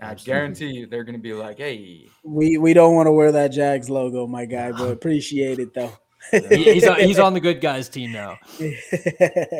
I 0.00 0.14
guarantee 0.14 0.68
you 0.70 0.86
they're 0.86 1.04
going 1.04 1.16
to 1.16 1.20
be 1.22 1.34
like, 1.34 1.58
hey, 1.58 2.06
we 2.24 2.56
we 2.56 2.72
don't 2.72 2.94
want 2.94 3.06
to 3.08 3.12
wear 3.12 3.30
that 3.32 3.48
Jags 3.48 3.90
logo, 3.90 4.26
my 4.26 4.46
guy, 4.46 4.72
but 4.72 4.90
appreciate 4.92 5.58
it 5.58 5.74
though. 5.74 5.92
He- 6.30 6.74
he's, 6.74 6.86
on, 6.86 7.00
he's 7.00 7.18
on 7.18 7.34
the 7.34 7.40
good 7.40 7.60
guys 7.60 7.88
team 7.88 8.12
now. 8.12 8.38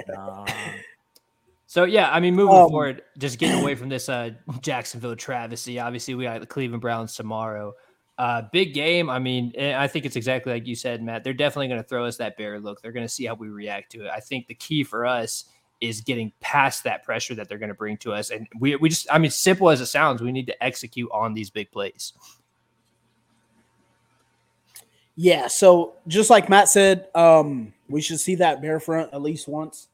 nah. 0.09 0.47
So 1.67 1.85
yeah, 1.85 2.11
I 2.11 2.19
mean, 2.19 2.35
moving 2.35 2.57
Um, 2.57 2.69
forward, 2.69 3.03
just 3.17 3.39
getting 3.39 3.61
away 3.63 3.77
from 3.77 3.89
this 3.89 4.09
uh, 4.09 4.31
Jacksonville 4.61 5.15
travesty. 5.15 5.79
Obviously, 5.79 6.17
we 6.17 6.25
got 6.25 6.41
the 6.41 6.47
Cleveland 6.49 6.81
Browns 6.81 7.15
tomorrow. 7.15 7.75
Uh, 8.19 8.43
big 8.53 8.75
game. 8.75 9.09
I 9.09 9.21
mean, 9.21 9.53
eh, 9.55 9.73
I 9.81 9.87
think 9.87 10.05
it's 10.05 10.17
exactly 10.17 10.53
like 10.53 10.67
you 10.67 10.75
said, 10.75 11.01
Matt. 11.01 11.23
They're 11.23 11.33
definitely 11.33 11.69
going 11.69 11.81
to 11.81 11.89
throw 11.89 12.07
us 12.07 12.17
that 12.17 12.37
bear 12.37 12.59
look. 12.59 12.83
They're 12.83 12.91
going 12.91 13.07
to 13.07 13.13
see 13.13 13.25
how 13.25 13.35
we 13.37 13.51
react 13.51 13.93
to 13.93 14.07
it. 14.07 14.11
I 14.13 14.19
think 14.19 14.49
the 14.49 14.55
key 14.55 14.83
for 14.83 15.07
us 15.07 15.45
is 15.81 16.01
getting 16.01 16.33
past 16.41 16.83
that 16.85 17.05
pressure 17.05 17.37
that 17.37 17.49
they're 17.49 17.57
going 17.57 17.69
to 17.69 17.75
bring 17.77 17.97
to 17.99 18.13
us, 18.15 18.31
and 18.31 18.49
we 18.59 18.75
we 18.75 18.89
just. 18.89 19.07
I 19.09 19.19
mean, 19.19 19.31
simple 19.31 19.71
as 19.71 19.81
it 19.81 19.87
sounds, 19.87 20.21
we 20.23 20.33
need 20.33 20.49
to 20.49 20.65
execute 20.65 21.09
on 21.13 21.35
these 21.35 21.51
big 21.51 21.71
plays. 21.71 22.15
Yeah, 25.17 25.49
so 25.49 25.95
just 26.09 26.31
like 26.31 26.49
Matt 26.49 26.69
said, 26.69 27.09
um, 27.15 27.73
we 27.89 28.01
should 28.01 28.21
see 28.21 28.37
that 28.37 28.63
bear 28.63 28.81
front 28.81 29.13
at 29.13 29.21
least 29.21 29.49
once. 29.49 29.89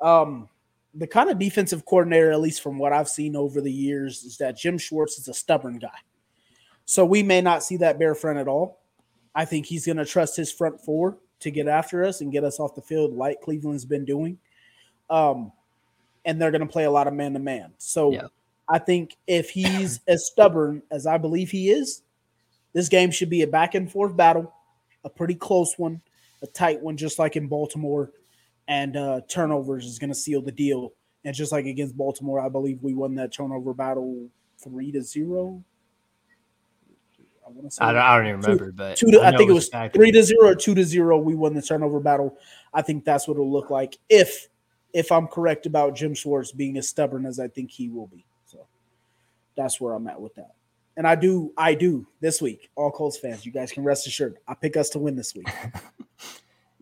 Um, 0.00 0.48
the 0.94 1.06
kind 1.06 1.30
of 1.30 1.38
defensive 1.38 1.84
coordinator, 1.84 2.32
at 2.32 2.40
least 2.40 2.62
from 2.62 2.78
what 2.78 2.92
I've 2.92 3.08
seen 3.08 3.36
over 3.36 3.60
the 3.60 3.72
years, 3.72 4.24
is 4.24 4.36
that 4.38 4.56
Jim 4.56 4.78
Schwartz 4.78 5.18
is 5.18 5.28
a 5.28 5.34
stubborn 5.34 5.78
guy. 5.78 5.88
So 6.84 7.04
we 7.04 7.22
may 7.22 7.40
not 7.40 7.62
see 7.62 7.76
that 7.78 7.98
bear 7.98 8.14
front 8.14 8.38
at 8.38 8.48
all. 8.48 8.80
I 9.34 9.44
think 9.44 9.66
he's 9.66 9.86
going 9.86 9.96
to 9.96 10.04
trust 10.04 10.36
his 10.36 10.52
front 10.52 10.80
four 10.80 11.16
to 11.40 11.50
get 11.50 11.66
after 11.66 12.04
us 12.04 12.20
and 12.20 12.30
get 12.30 12.44
us 12.44 12.60
off 12.60 12.74
the 12.74 12.82
field, 12.82 13.14
like 13.14 13.40
Cleveland's 13.40 13.84
been 13.84 14.04
doing. 14.04 14.38
Um, 15.08 15.52
and 16.24 16.40
they're 16.40 16.50
going 16.50 16.60
to 16.60 16.66
play 16.66 16.84
a 16.84 16.90
lot 16.90 17.06
of 17.06 17.14
man 17.14 17.32
to 17.32 17.38
man. 17.38 17.72
So 17.78 18.12
Yeah. 18.12 18.26
I 18.68 18.78
think 18.78 19.16
if 19.26 19.50
he's 19.50 20.00
as 20.06 20.26
stubborn 20.26 20.82
as 20.90 21.06
I 21.06 21.18
believe 21.18 21.50
he 21.50 21.70
is, 21.70 22.02
this 22.72 22.88
game 22.88 23.10
should 23.10 23.30
be 23.30 23.42
a 23.42 23.46
back 23.46 23.74
and 23.74 23.90
forth 23.90 24.16
battle, 24.16 24.52
a 25.04 25.10
pretty 25.10 25.34
close 25.34 25.74
one, 25.76 26.00
a 26.42 26.46
tight 26.46 26.80
one, 26.80 26.96
just 26.96 27.18
like 27.18 27.36
in 27.36 27.48
Baltimore. 27.48 28.10
And 28.68 28.96
uh, 28.96 29.20
turnovers 29.28 29.86
is 29.86 29.98
going 29.98 30.10
to 30.10 30.14
seal 30.14 30.40
the 30.40 30.52
deal. 30.52 30.92
And 31.24 31.34
just 31.34 31.52
like 31.52 31.66
against 31.66 31.96
Baltimore, 31.96 32.40
I 32.40 32.48
believe 32.48 32.82
we 32.82 32.94
won 32.94 33.14
that 33.16 33.32
turnover 33.32 33.74
battle 33.74 34.28
three 34.58 34.92
to 34.92 35.02
zero. 35.02 35.62
I 37.46 37.50
want 37.50 37.64
to 37.64 37.70
say 37.70 37.84
I 37.84 37.92
don't, 37.92 38.02
I 38.02 38.16
don't 38.16 38.26
even 38.28 38.40
remember, 38.40 38.72
but 38.72 38.96
two 38.96 39.10
to, 39.10 39.20
I, 39.20 39.30
know 39.30 39.38
think 39.38 39.50
it 39.50 39.54
was 39.54 39.68
three 39.92 40.12
to 40.12 40.22
zero 40.22 40.48
or 40.48 40.54
two 40.54 40.74
to 40.74 40.84
zero. 40.84 41.18
We 41.18 41.34
won 41.34 41.54
the 41.54 41.62
turnover 41.62 42.00
battle. 42.00 42.36
I 42.72 42.82
think 42.82 43.04
that's 43.04 43.26
what 43.26 43.34
it'll 43.34 43.50
look 43.50 43.70
like 43.70 43.98
if 44.08 44.48
if 44.92 45.10
I'm 45.10 45.26
correct 45.26 45.66
about 45.66 45.94
Jim 45.94 46.14
Schwartz 46.14 46.52
being 46.52 46.76
as 46.76 46.88
stubborn 46.88 47.26
as 47.26 47.40
I 47.40 47.48
think 47.48 47.70
he 47.70 47.88
will 47.88 48.06
be. 48.06 48.24
So 48.46 48.66
that's 49.56 49.80
where 49.80 49.94
I'm 49.94 50.06
at 50.06 50.20
with 50.20 50.34
that. 50.36 50.52
And 50.96 51.06
I 51.06 51.14
do, 51.14 51.52
I 51.56 51.74
do 51.74 52.06
this 52.20 52.42
week. 52.42 52.70
All 52.76 52.90
Colts 52.90 53.18
fans, 53.18 53.46
you 53.46 53.52
guys 53.52 53.72
can 53.72 53.82
rest 53.82 54.06
assured. 54.06 54.38
I 54.46 54.54
pick 54.54 54.76
us 54.76 54.90
to 54.90 54.98
win 54.98 55.16
this 55.16 55.34
week. 55.34 55.48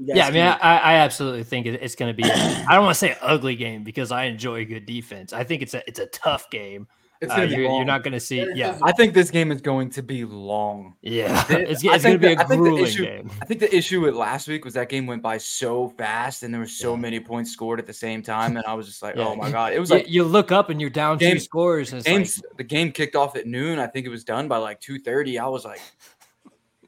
Yeah, 0.03 0.27
I 0.27 0.31
mean, 0.31 0.43
I, 0.43 0.79
I 0.79 0.95
absolutely 0.95 1.45
think 1.45 1.67
it's 1.67 1.95
going 1.95 2.15
to 2.15 2.17
be. 2.17 2.25
I 2.25 2.75
don't 2.75 2.85
want 2.85 2.95
to 2.95 2.99
say 2.99 3.19
ugly 3.21 3.55
game 3.55 3.85
because 3.85 4.11
I 4.11 4.25
enjoy 4.25 4.65
good 4.65 4.87
defense. 4.87 5.35
I 5.35 5.45
think 5.45 5.61
it's 5.61 5.75
a 5.75 5.87
it's 5.87 5.99
a 5.99 6.07
tough 6.07 6.49
game. 6.49 6.89
It's 7.23 7.31
Uh, 7.31 7.37
gonna 7.37 7.49
be 7.49 7.53
you're, 7.57 7.63
you're 7.73 7.85
not 7.85 8.03
going 8.03 8.15
to 8.15 8.21
see. 8.21 8.47
Yeah, 8.55 8.79
I 8.81 8.93
think 8.93 9.13
this 9.13 9.31
game 9.31 9.53
is 9.53 9.61
going 9.61 9.91
to 9.91 10.03
be 10.03 10.25
long. 10.25 10.97
yeah. 11.03 11.45
It's, 11.51 11.85
it's 11.85 12.03
going 12.03 12.15
to 12.15 12.19
be 12.19 12.35
that- 12.35 12.39
a 12.39 12.45
I 12.47 12.49
the 12.49 12.57
grueling 12.57 12.85
issue- 12.85 13.05
game. 13.05 13.31
I 13.43 13.45
think 13.45 13.61
the 13.61 13.75
issue 13.77 14.01
with 14.01 14.15
last 14.15 14.49
week 14.49 14.65
was 14.65 14.73
that 14.75 14.89
game 14.89 15.07
went 15.07 15.21
by 15.23 15.37
so 15.37 15.91
fast 15.91 16.43
and 16.43 16.55
there 16.55 16.61
were 16.63 16.67
so 16.67 16.95
Yeah. 16.95 17.01
many 17.01 17.21
points 17.21 17.51
scored 17.51 17.79
at 17.79 17.87
the 17.87 17.93
same 17.93 18.23
time, 18.23 18.57
and 18.57 18.65
I 18.67 18.73
was 18.73 18.87
just 18.87 19.03
like, 19.03 19.17
Yeah. 19.17 19.27
oh 19.29 19.37
my 19.37 19.51
god! 19.51 19.75
It 19.75 19.81
was 19.81 19.91
You, 19.91 19.97
like 19.97 20.09
you 20.09 20.25
look 20.25 20.51
up 20.51 20.71
and 20.71 20.81
you're 20.81 20.89
down 20.89 21.19
two 21.19 21.27
Game- 21.27 21.39
scores, 21.41 21.93
and 21.93 21.99
it's 21.99 22.09
games. 22.09 22.43
like, 22.43 22.57
the 22.57 22.65
game 22.65 22.91
kicked 22.91 23.15
off 23.17 23.37
at 23.37 23.47
noon. 23.47 23.79
I 23.79 23.87
think 23.87 24.07
it 24.07 24.11
was 24.11 24.25
done 24.25 24.49
by 24.49 24.57
like 24.57 24.81
two 24.81 24.99
thirty. 24.99 25.39
I 25.39 25.47
was 25.47 25.67
like, 25.67 25.81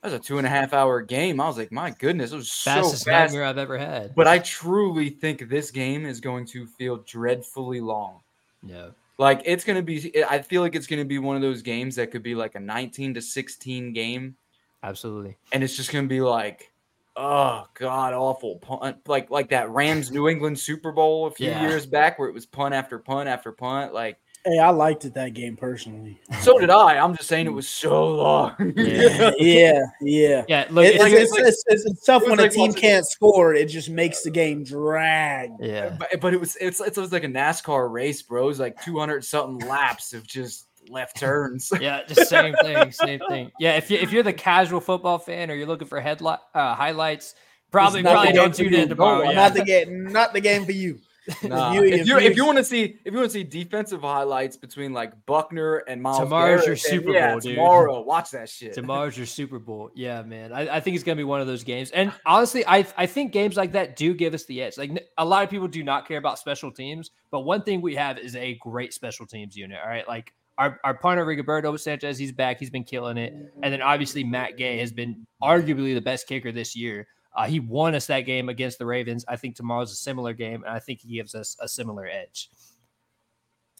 that 0.00 0.04
was 0.04 0.12
a 0.14 0.18
two 0.18 0.38
and 0.38 0.46
a 0.46 0.50
half 0.50 0.72
hour 0.72 1.02
game. 1.02 1.42
I 1.42 1.46
was 1.46 1.58
like, 1.58 1.70
my 1.72 1.90
goodness, 1.90 2.32
it 2.32 2.36
was 2.36 2.50
fastest 2.50 3.02
so 3.04 3.10
fast. 3.10 3.32
nightmare 3.34 3.46
I've 3.46 3.58
ever 3.58 3.76
had. 3.76 4.14
But 4.14 4.28
I 4.28 4.38
truly 4.38 5.10
think 5.10 5.48
this 5.50 5.70
game 5.70 6.06
is 6.06 6.20
going 6.20 6.46
to 6.46 6.66
feel 6.66 6.96
dreadfully 7.06 7.80
long. 7.82 8.20
Yeah, 8.64 8.88
Like 9.22 9.42
it's 9.44 9.64
going 9.64 9.76
to 9.76 9.82
be. 9.82 10.24
I 10.28 10.42
feel 10.42 10.62
like 10.62 10.74
it's 10.74 10.86
going 10.86 11.00
to 11.00 11.06
be 11.08 11.18
one 11.18 11.36
of 11.36 11.42
those 11.42 11.62
games 11.62 11.96
that 11.96 12.10
could 12.10 12.22
be 12.22 12.34
like 12.34 12.54
a 12.54 12.60
nineteen 12.60 13.14
to 13.14 13.22
sixteen 13.22 13.92
game. 13.92 14.36
absolutely. 14.82 15.36
and 15.52 15.62
it's 15.62 15.76
just 15.76 15.92
gonna 15.92 16.08
be 16.08 16.20
like, 16.20 16.72
oh 17.16 17.66
god, 17.74 18.14
awful 18.14 18.56
punt, 18.56 18.96
like 19.06 19.30
like 19.30 19.48
that 19.50 19.70
Rams 19.70 20.10
New 20.10 20.28
England 20.28 20.58
Super 20.58 20.92
Bowl 20.92 21.26
a 21.26 21.30
few 21.30 21.48
Yeah. 21.50 21.62
years 21.68 21.86
back 21.86 22.18
where 22.18 22.28
it 22.28 22.34
was 22.34 22.46
punt 22.46 22.74
after 22.74 22.98
punt 22.98 23.28
after 23.28 23.52
punt. 23.52 23.94
Like, 23.94 24.18
hey, 24.44 24.58
I 24.58 24.70
liked 24.70 25.04
it 25.04 25.14
that 25.14 25.34
game 25.34 25.56
personally. 25.56 26.20
so 26.40 26.58
did 26.58 26.70
I. 26.70 26.98
I'm 26.98 27.16
just 27.16 27.28
saying 27.28 27.46
it 27.46 27.52
was 27.52 27.68
so 27.68 28.14
long. 28.16 28.54
Yeah. 28.76 29.30
yeah, 29.38 29.82
yeah. 30.00 30.44
Yeah, 30.48 30.66
look, 30.70 30.84
It- 30.84 30.96
it's, 30.96 31.04
it's, 31.04 31.32
like- 31.32 31.40
it's, 31.42 31.46
it's, 31.46 31.64
it's, 31.68 31.84
it's 31.86 32.04
tough 32.04 32.22
it 32.22 32.30
was 32.30 32.38
when 32.38 32.46
a 32.46 32.50
team 32.50 32.68
watching- 32.68 32.80
can't 32.80 33.06
score. 33.06 33.54
It 33.54 33.66
just 33.66 33.88
makes 33.90 34.22
the 34.22 34.30
game 34.30 34.64
drag. 34.64 35.50
yeah, 35.60 35.96
but, 35.98 36.20
but 36.20 36.34
it 36.34 36.40
was 36.40 36.56
it's 36.60 36.80
it 36.80 36.96
was 36.96 37.12
like 37.12 37.24
a 37.24 37.28
NASCAR 37.28 37.90
race, 37.92 38.22
bro. 38.22 38.44
It 38.44 38.46
was 38.48 38.60
like 38.60 38.82
200 38.84 39.24
something 39.24 39.68
laps 39.68 40.12
of 40.12 40.26
just 40.26 40.66
left 40.88 41.16
turns. 41.16 41.72
yeah, 41.80 42.02
just 42.08 42.28
same 42.28 42.54
thing, 42.62 42.90
same 42.92 43.20
thing. 43.28 43.50
Yeah, 43.60 43.76
if 43.76 43.90
you 43.90 43.98
if 43.98 44.12
you're 44.12 44.22
the 44.24 44.32
casual 44.32 44.80
football 44.80 45.18
fan 45.18 45.50
or 45.50 45.54
you're 45.54 45.66
looking 45.66 45.88
for 45.88 46.00
headlight 46.00 46.40
uh, 46.54 46.74
highlights, 46.74 47.34
probably 47.70 48.02
probably 48.02 48.32
don't 48.32 48.54
tune 48.54 48.72
you. 48.72 48.78
in 48.80 48.88
tomorrow. 48.88 49.24
No, 49.24 49.30
yeah. 49.30 49.36
Not 49.36 49.54
the 49.54 49.64
game, 49.64 50.04
not 50.06 50.32
the 50.32 50.40
game 50.40 50.64
for 50.64 50.72
you. 50.72 50.98
Nah. 51.44 51.72
you- 51.74 51.84
if 51.84 52.00
if 52.00 52.06
you 52.06 52.18
you- 52.18 52.26
if 52.26 52.36
you 52.36 52.44
want 52.44 52.58
to 52.58 52.64
see 52.64 52.98
if 53.04 53.12
you 53.12 53.18
want 53.18 53.26
to 53.30 53.32
see 53.32 53.44
defensive 53.44 54.00
highlights 54.00 54.56
between 54.56 54.92
like 54.92 55.12
Buckner 55.26 55.78
and 55.88 56.02
Myles 56.02 56.18
Tomorrow's 56.20 56.66
your 56.66 56.74
Garrett, 56.74 56.82
then 56.82 56.90
Super 57.00 57.12
yeah, 57.12 57.30
Bowl, 57.30 57.40
dude. 57.40 57.54
tomorrow, 57.54 58.00
watch 58.02 58.30
that 58.32 58.48
shit. 58.48 58.72
Tomorrow's 58.74 59.16
your 59.16 59.26
Super 59.26 59.58
Bowl. 59.58 59.90
Yeah, 59.94 60.22
man. 60.22 60.52
I, 60.52 60.76
I 60.76 60.80
think 60.80 60.96
it's 60.96 61.04
gonna 61.04 61.16
be 61.16 61.24
one 61.24 61.40
of 61.40 61.46
those 61.46 61.62
games. 61.64 61.90
And 61.92 62.12
honestly, 62.26 62.64
I 62.66 62.86
I 62.96 63.06
think 63.06 63.32
games 63.32 63.56
like 63.56 63.72
that 63.72 63.96
do 63.96 64.14
give 64.14 64.34
us 64.34 64.44
the 64.46 64.62
edge. 64.62 64.76
Like 64.78 64.90
a 65.18 65.24
lot 65.24 65.44
of 65.44 65.50
people 65.50 65.68
do 65.68 65.82
not 65.84 66.08
care 66.08 66.18
about 66.18 66.38
special 66.38 66.72
teams, 66.72 67.10
but 67.30 67.40
one 67.40 67.62
thing 67.62 67.80
we 67.80 67.94
have 67.94 68.18
is 68.18 68.34
a 68.34 68.54
great 68.56 68.92
special 68.92 69.26
teams 69.26 69.56
unit. 69.56 69.78
All 69.82 69.88
right, 69.88 70.06
like 70.08 70.32
our 70.58 70.78
our 70.84 70.94
punter 70.94 71.24
Rigoberto 71.24 71.78
Sanchez, 71.80 72.18
he's 72.18 72.32
back. 72.32 72.58
He's 72.58 72.68
been 72.70 72.84
killing 72.84 73.16
it. 73.16 73.32
And 73.62 73.72
then 73.72 73.80
obviously 73.80 74.22
Matt 74.24 74.56
Gay 74.56 74.78
has 74.78 74.92
been 74.92 75.26
arguably 75.42 75.94
the 75.94 76.00
best 76.02 76.26
kicker 76.26 76.52
this 76.52 76.76
year. 76.76 77.06
Uh, 77.34 77.46
he 77.46 77.60
won 77.60 77.94
us 77.94 78.06
that 78.06 78.20
game 78.22 78.48
against 78.48 78.78
the 78.78 78.86
Ravens. 78.86 79.24
I 79.26 79.36
think 79.36 79.56
tomorrow's 79.56 79.92
a 79.92 79.96
similar 79.96 80.34
game, 80.34 80.64
and 80.64 80.72
I 80.74 80.78
think 80.78 81.00
he 81.00 81.14
gives 81.14 81.34
us 81.34 81.56
a 81.60 81.68
similar 81.68 82.06
edge. 82.06 82.50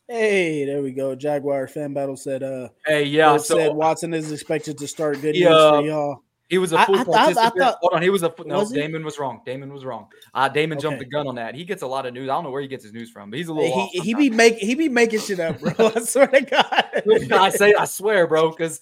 Hey, 0.08 0.64
there 0.64 0.82
we 0.82 0.92
go. 0.92 1.14
Jaguar 1.14 1.68
fan 1.68 1.94
battle 1.94 2.16
said. 2.16 2.42
Uh, 2.42 2.68
hey, 2.86 3.04
yeah. 3.04 3.30
Bill 3.32 3.38
So 3.38 3.56
said 3.56 3.74
Watson 3.74 4.12
is 4.14 4.32
expected 4.32 4.78
to 4.78 4.88
start 4.88 5.20
good 5.20 5.36
Yeah. 5.36 5.48
news 5.50 5.58
for 5.70 5.82
y'all. 5.82 6.22
He 6.52 6.58
was 6.58 6.74
a 6.74 6.80
I- 6.80 6.84
full 6.84 6.96
I 6.96 7.00
I 7.00 7.04
participant. 7.04 7.54
thought- 7.56 7.78
Hold 7.80 7.94
on, 7.94 8.02
he 8.02 8.10
was 8.10 8.22
a 8.22 8.30
fu- 8.30 8.44
no. 8.44 8.58
Was? 8.58 8.70
Damon 8.72 9.02
was 9.06 9.18
wrong. 9.18 9.40
Damon 9.46 9.72
was 9.72 9.86
wrong. 9.86 10.08
Uh, 10.34 10.50
Damon 10.50 10.78
jumped 10.78 10.96
Okay. 10.98 11.06
the 11.06 11.10
gun 11.10 11.26
on 11.26 11.34
that. 11.36 11.54
He 11.54 11.64
gets 11.64 11.80
a 11.82 11.86
lot 11.86 12.04
of 12.04 12.12
news. 12.12 12.28
I 12.28 12.34
don't 12.34 12.44
know 12.44 12.50
where 12.50 12.60
he 12.60 12.68
gets 12.68 12.84
his 12.84 12.92
news 12.92 13.10
from, 13.10 13.30
but 13.30 13.38
he's 13.38 13.48
a 13.48 13.54
little. 13.54 13.72
off 13.72 13.88
He, 13.90 14.00
he 14.00 14.14
be 14.14 14.28
make 14.28 14.56
he 14.58 14.74
be 14.74 14.90
making 14.90 15.20
shit 15.20 15.40
up, 15.40 15.58
bro. 15.60 15.72
I 15.96 16.00
swear 16.00 16.26
to 16.26 16.40
God. 16.42 16.84
I 17.32 17.48
say, 17.48 17.72
I 17.72 17.86
swear, 17.86 18.26
bro, 18.26 18.50
because 18.50 18.80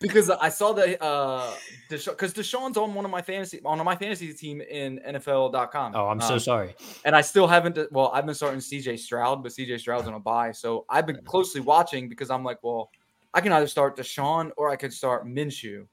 because 0.00 0.30
I 0.30 0.48
saw 0.48 0.72
that 0.74 1.02
uh, 1.02 1.50
because 1.88 2.32
Deshaun's 2.34 2.76
on 2.76 2.94
one 2.94 3.04
of 3.04 3.10
my 3.10 3.20
fantasy 3.20 3.60
on 3.64 3.84
my 3.84 3.96
fantasy 3.96 4.32
team 4.32 4.60
in 4.60 5.00
NFL.com. 5.04 5.92
Oh, 5.96 6.06
I'm 6.06 6.20
so 6.20 6.34
Um, 6.34 6.38
sorry. 6.40 6.76
and 7.04 7.16
I 7.16 7.20
still 7.22 7.48
haven't. 7.48 7.78
Well, 7.90 8.12
I've 8.14 8.26
been 8.26 8.34
starting 8.36 8.60
CJ 8.60 8.96
Stroud, 9.00 9.42
but 9.42 9.50
CJ 9.50 9.80
Stroud's 9.80 10.06
on 10.06 10.14
a 10.14 10.20
buy, 10.20 10.52
so 10.52 10.84
I've 10.88 11.06
been 11.06 11.20
closely 11.24 11.60
watching 11.60 12.08
because 12.08 12.30
I'm 12.30 12.44
like, 12.44 12.58
well, 12.62 12.90
I 13.34 13.40
can 13.40 13.50
either 13.52 13.66
start 13.66 13.96
Deshaun 13.96 14.50
or 14.56 14.70
I 14.70 14.76
could 14.76 14.92
start 14.92 15.26
Minshew. 15.26 15.86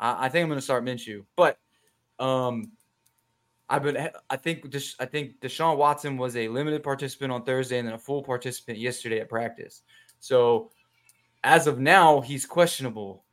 I, 0.00 0.26
I 0.26 0.28
think 0.28 0.42
I'm 0.42 0.48
going 0.48 0.58
to 0.58 0.62
start 0.64 0.84
Minshew, 0.84 1.24
but 1.36 1.58
um, 2.18 2.72
I've 3.68 3.82
been. 3.82 4.10
I 4.30 4.36
think 4.36 4.66
Desha- 4.70 4.96
I 5.00 5.06
think 5.06 5.40
Deshaun 5.40 5.76
Watson 5.76 6.16
was 6.16 6.36
a 6.36 6.48
limited 6.48 6.82
participant 6.82 7.32
on 7.32 7.44
Thursday 7.44 7.78
and 7.78 7.88
then 7.88 7.94
a 7.94 7.98
full 7.98 8.22
participant 8.22 8.78
yesterday 8.78 9.20
at 9.20 9.28
practice. 9.28 9.82
So 10.20 10.70
as 11.42 11.66
of 11.66 11.78
now, 11.78 12.20
he's 12.20 12.46
questionable, 12.46 13.24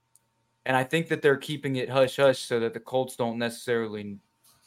and 0.66 0.76
I 0.76 0.84
think 0.84 1.07
that 1.09 1.22
they're 1.22 1.38
keeping 1.38 1.76
it 1.78 1.89
hush 1.89 2.16
hush 2.18 2.39
so 2.39 2.59
that 2.59 2.74
the 2.74 2.80
Colts 2.80 3.16
don't 3.16 3.38
necessarily 3.38 4.18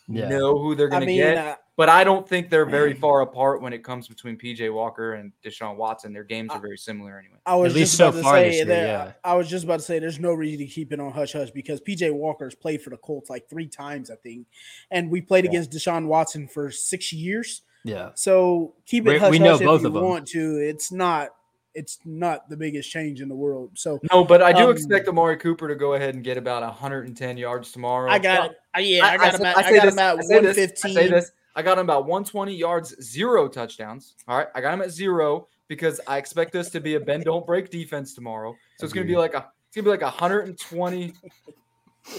Yeah. 0.09 0.28
know 0.28 0.59
who 0.59 0.74
they're 0.74 0.88
I 0.88 0.99
going 1.01 1.07
to 1.09 1.14
get 1.14 1.36
uh, 1.38 1.57
but 1.76 1.88
I 1.88 2.04
don't 2.04 2.28
think 2.28 2.50
they're 2.50 2.66
very 2.66 2.94
far 2.94 3.22
apart 3.22 3.60
when 3.60 3.72
it 3.72 3.82
comes 3.82 4.06
between 4.08 4.36
PJ 4.38 4.72
Walker 4.72 5.14
and 5.14 5.32
Deshaun 5.44 5.76
Watson. 5.76 6.12
Their 6.12 6.22
games 6.24 6.50
are 6.52 6.60
very 6.60 6.76
similar 6.78 7.18
anyway. 7.18 7.38
I 7.46 7.56
was 7.56 7.72
At 7.72 7.76
least 7.76 7.90
just 7.92 7.98
so 7.98 8.08
about 8.08 8.16
to 8.18 8.22
far 8.22 8.34
say 8.36 8.54
year, 8.54 8.64
there. 8.64 8.86
yeah. 8.86 9.12
I 9.24 9.34
was 9.34 9.48
just 9.48 9.64
about 9.64 9.78
to 9.80 9.84
say 9.84 9.98
there's 9.98 10.20
no 10.20 10.32
reason 10.32 10.58
to 10.60 10.66
keep 10.72 10.92
it 10.92 11.00
on 11.00 11.10
hush 11.12 11.32
hush 11.32 11.50
because 11.50 11.80
PJ 11.80 12.12
Walker's 12.12 12.54
played 12.54 12.80
for 12.82 12.90
the 12.90 12.96
Colts 12.96 13.28
like 13.28 13.48
three 13.48 13.66
times, 13.66 14.10
I 14.10 14.16
think, 14.16 14.46
and 14.90 15.10
we 15.10 15.20
played 15.20 15.44
Yeah. 15.44 15.50
against 15.50 15.70
Deshaun 15.72 16.06
Watson 16.06 16.46
for 16.46 16.70
six 16.70 17.12
years. 17.12 17.62
Yeah. 17.84 18.10
So 18.14 18.74
keep 18.86 19.06
it 19.06 19.20
hush 19.20 19.30
we 19.30 19.38
know 19.38 19.52
hush 19.52 19.60
if 19.60 19.66
both 19.66 19.82
you 19.82 19.88
of 19.88 19.96
'em. 19.96 20.02
want 20.02 20.28
to. 20.28 20.56
It's 20.56 20.92
not. 20.92 21.30
It's 21.74 21.98
not 22.04 22.48
the 22.48 22.56
biggest 22.56 22.88
change 22.88 23.20
in 23.20 23.28
the 23.28 23.34
world. 23.34 23.72
So 23.74 23.98
No, 24.12 24.22
but 24.24 24.40
I 24.40 24.52
do 24.52 24.66
Um, 24.66 24.70
expect 24.70 25.08
Amari 25.08 25.36
Cooper 25.36 25.66
to 25.66 25.74
go 25.74 25.94
ahead 25.94 26.14
and 26.14 26.22
get 26.22 26.36
about 26.36 26.62
110 26.62 27.36
yards 27.36 27.72
tomorrow. 27.72 28.08
I 28.08 28.20
got 28.20 28.52
it. 28.52 28.56
Yeah, 28.86 29.04
I, 29.04 29.16
got 29.16 29.34
him 29.34 29.44
at, 29.44 29.58
I, 29.58 29.62
say 29.68 29.74
got 29.78 29.84
this, 29.86 29.92
him 29.94 29.98
at 29.98 30.18
I 30.18 30.20
say 30.22 30.34
one 30.36 30.44
this, 30.44 30.84
I 30.84 30.88
say 30.92 31.08
this. 31.08 31.32
I 31.57 31.62
got 31.62 31.78
him 31.78 31.84
about 31.84 32.07
120 32.07 32.55
yards, 32.55 32.94
zero 33.02 33.48
touchdowns. 33.48 34.14
All 34.26 34.38
right, 34.38 34.48
I 34.55 34.61
got 34.61 34.74
him 34.74 34.82
at 34.82 34.90
zero 34.90 35.48
because 35.68 36.00
I 36.07 36.18
expect 36.18 36.52
this 36.52 36.70
to 36.70 36.80
be 36.80 36.94
a 36.94 37.00
bend 37.00 37.24
don't 37.24 37.46
break 37.46 37.70
defense 37.70 38.14
tomorrow. 38.14 38.57
So 38.78 38.84
it's 38.84 38.92
gonna 38.92 39.07
be 39.07 39.16
like 39.16 39.34
a 39.34 39.48
it's 39.68 39.76
gonna 39.76 39.84
be 39.84 39.90
like 39.90 40.02
120, 40.02 41.14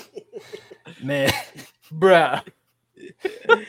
Man. 1.03 1.31
bruh. 1.93 2.43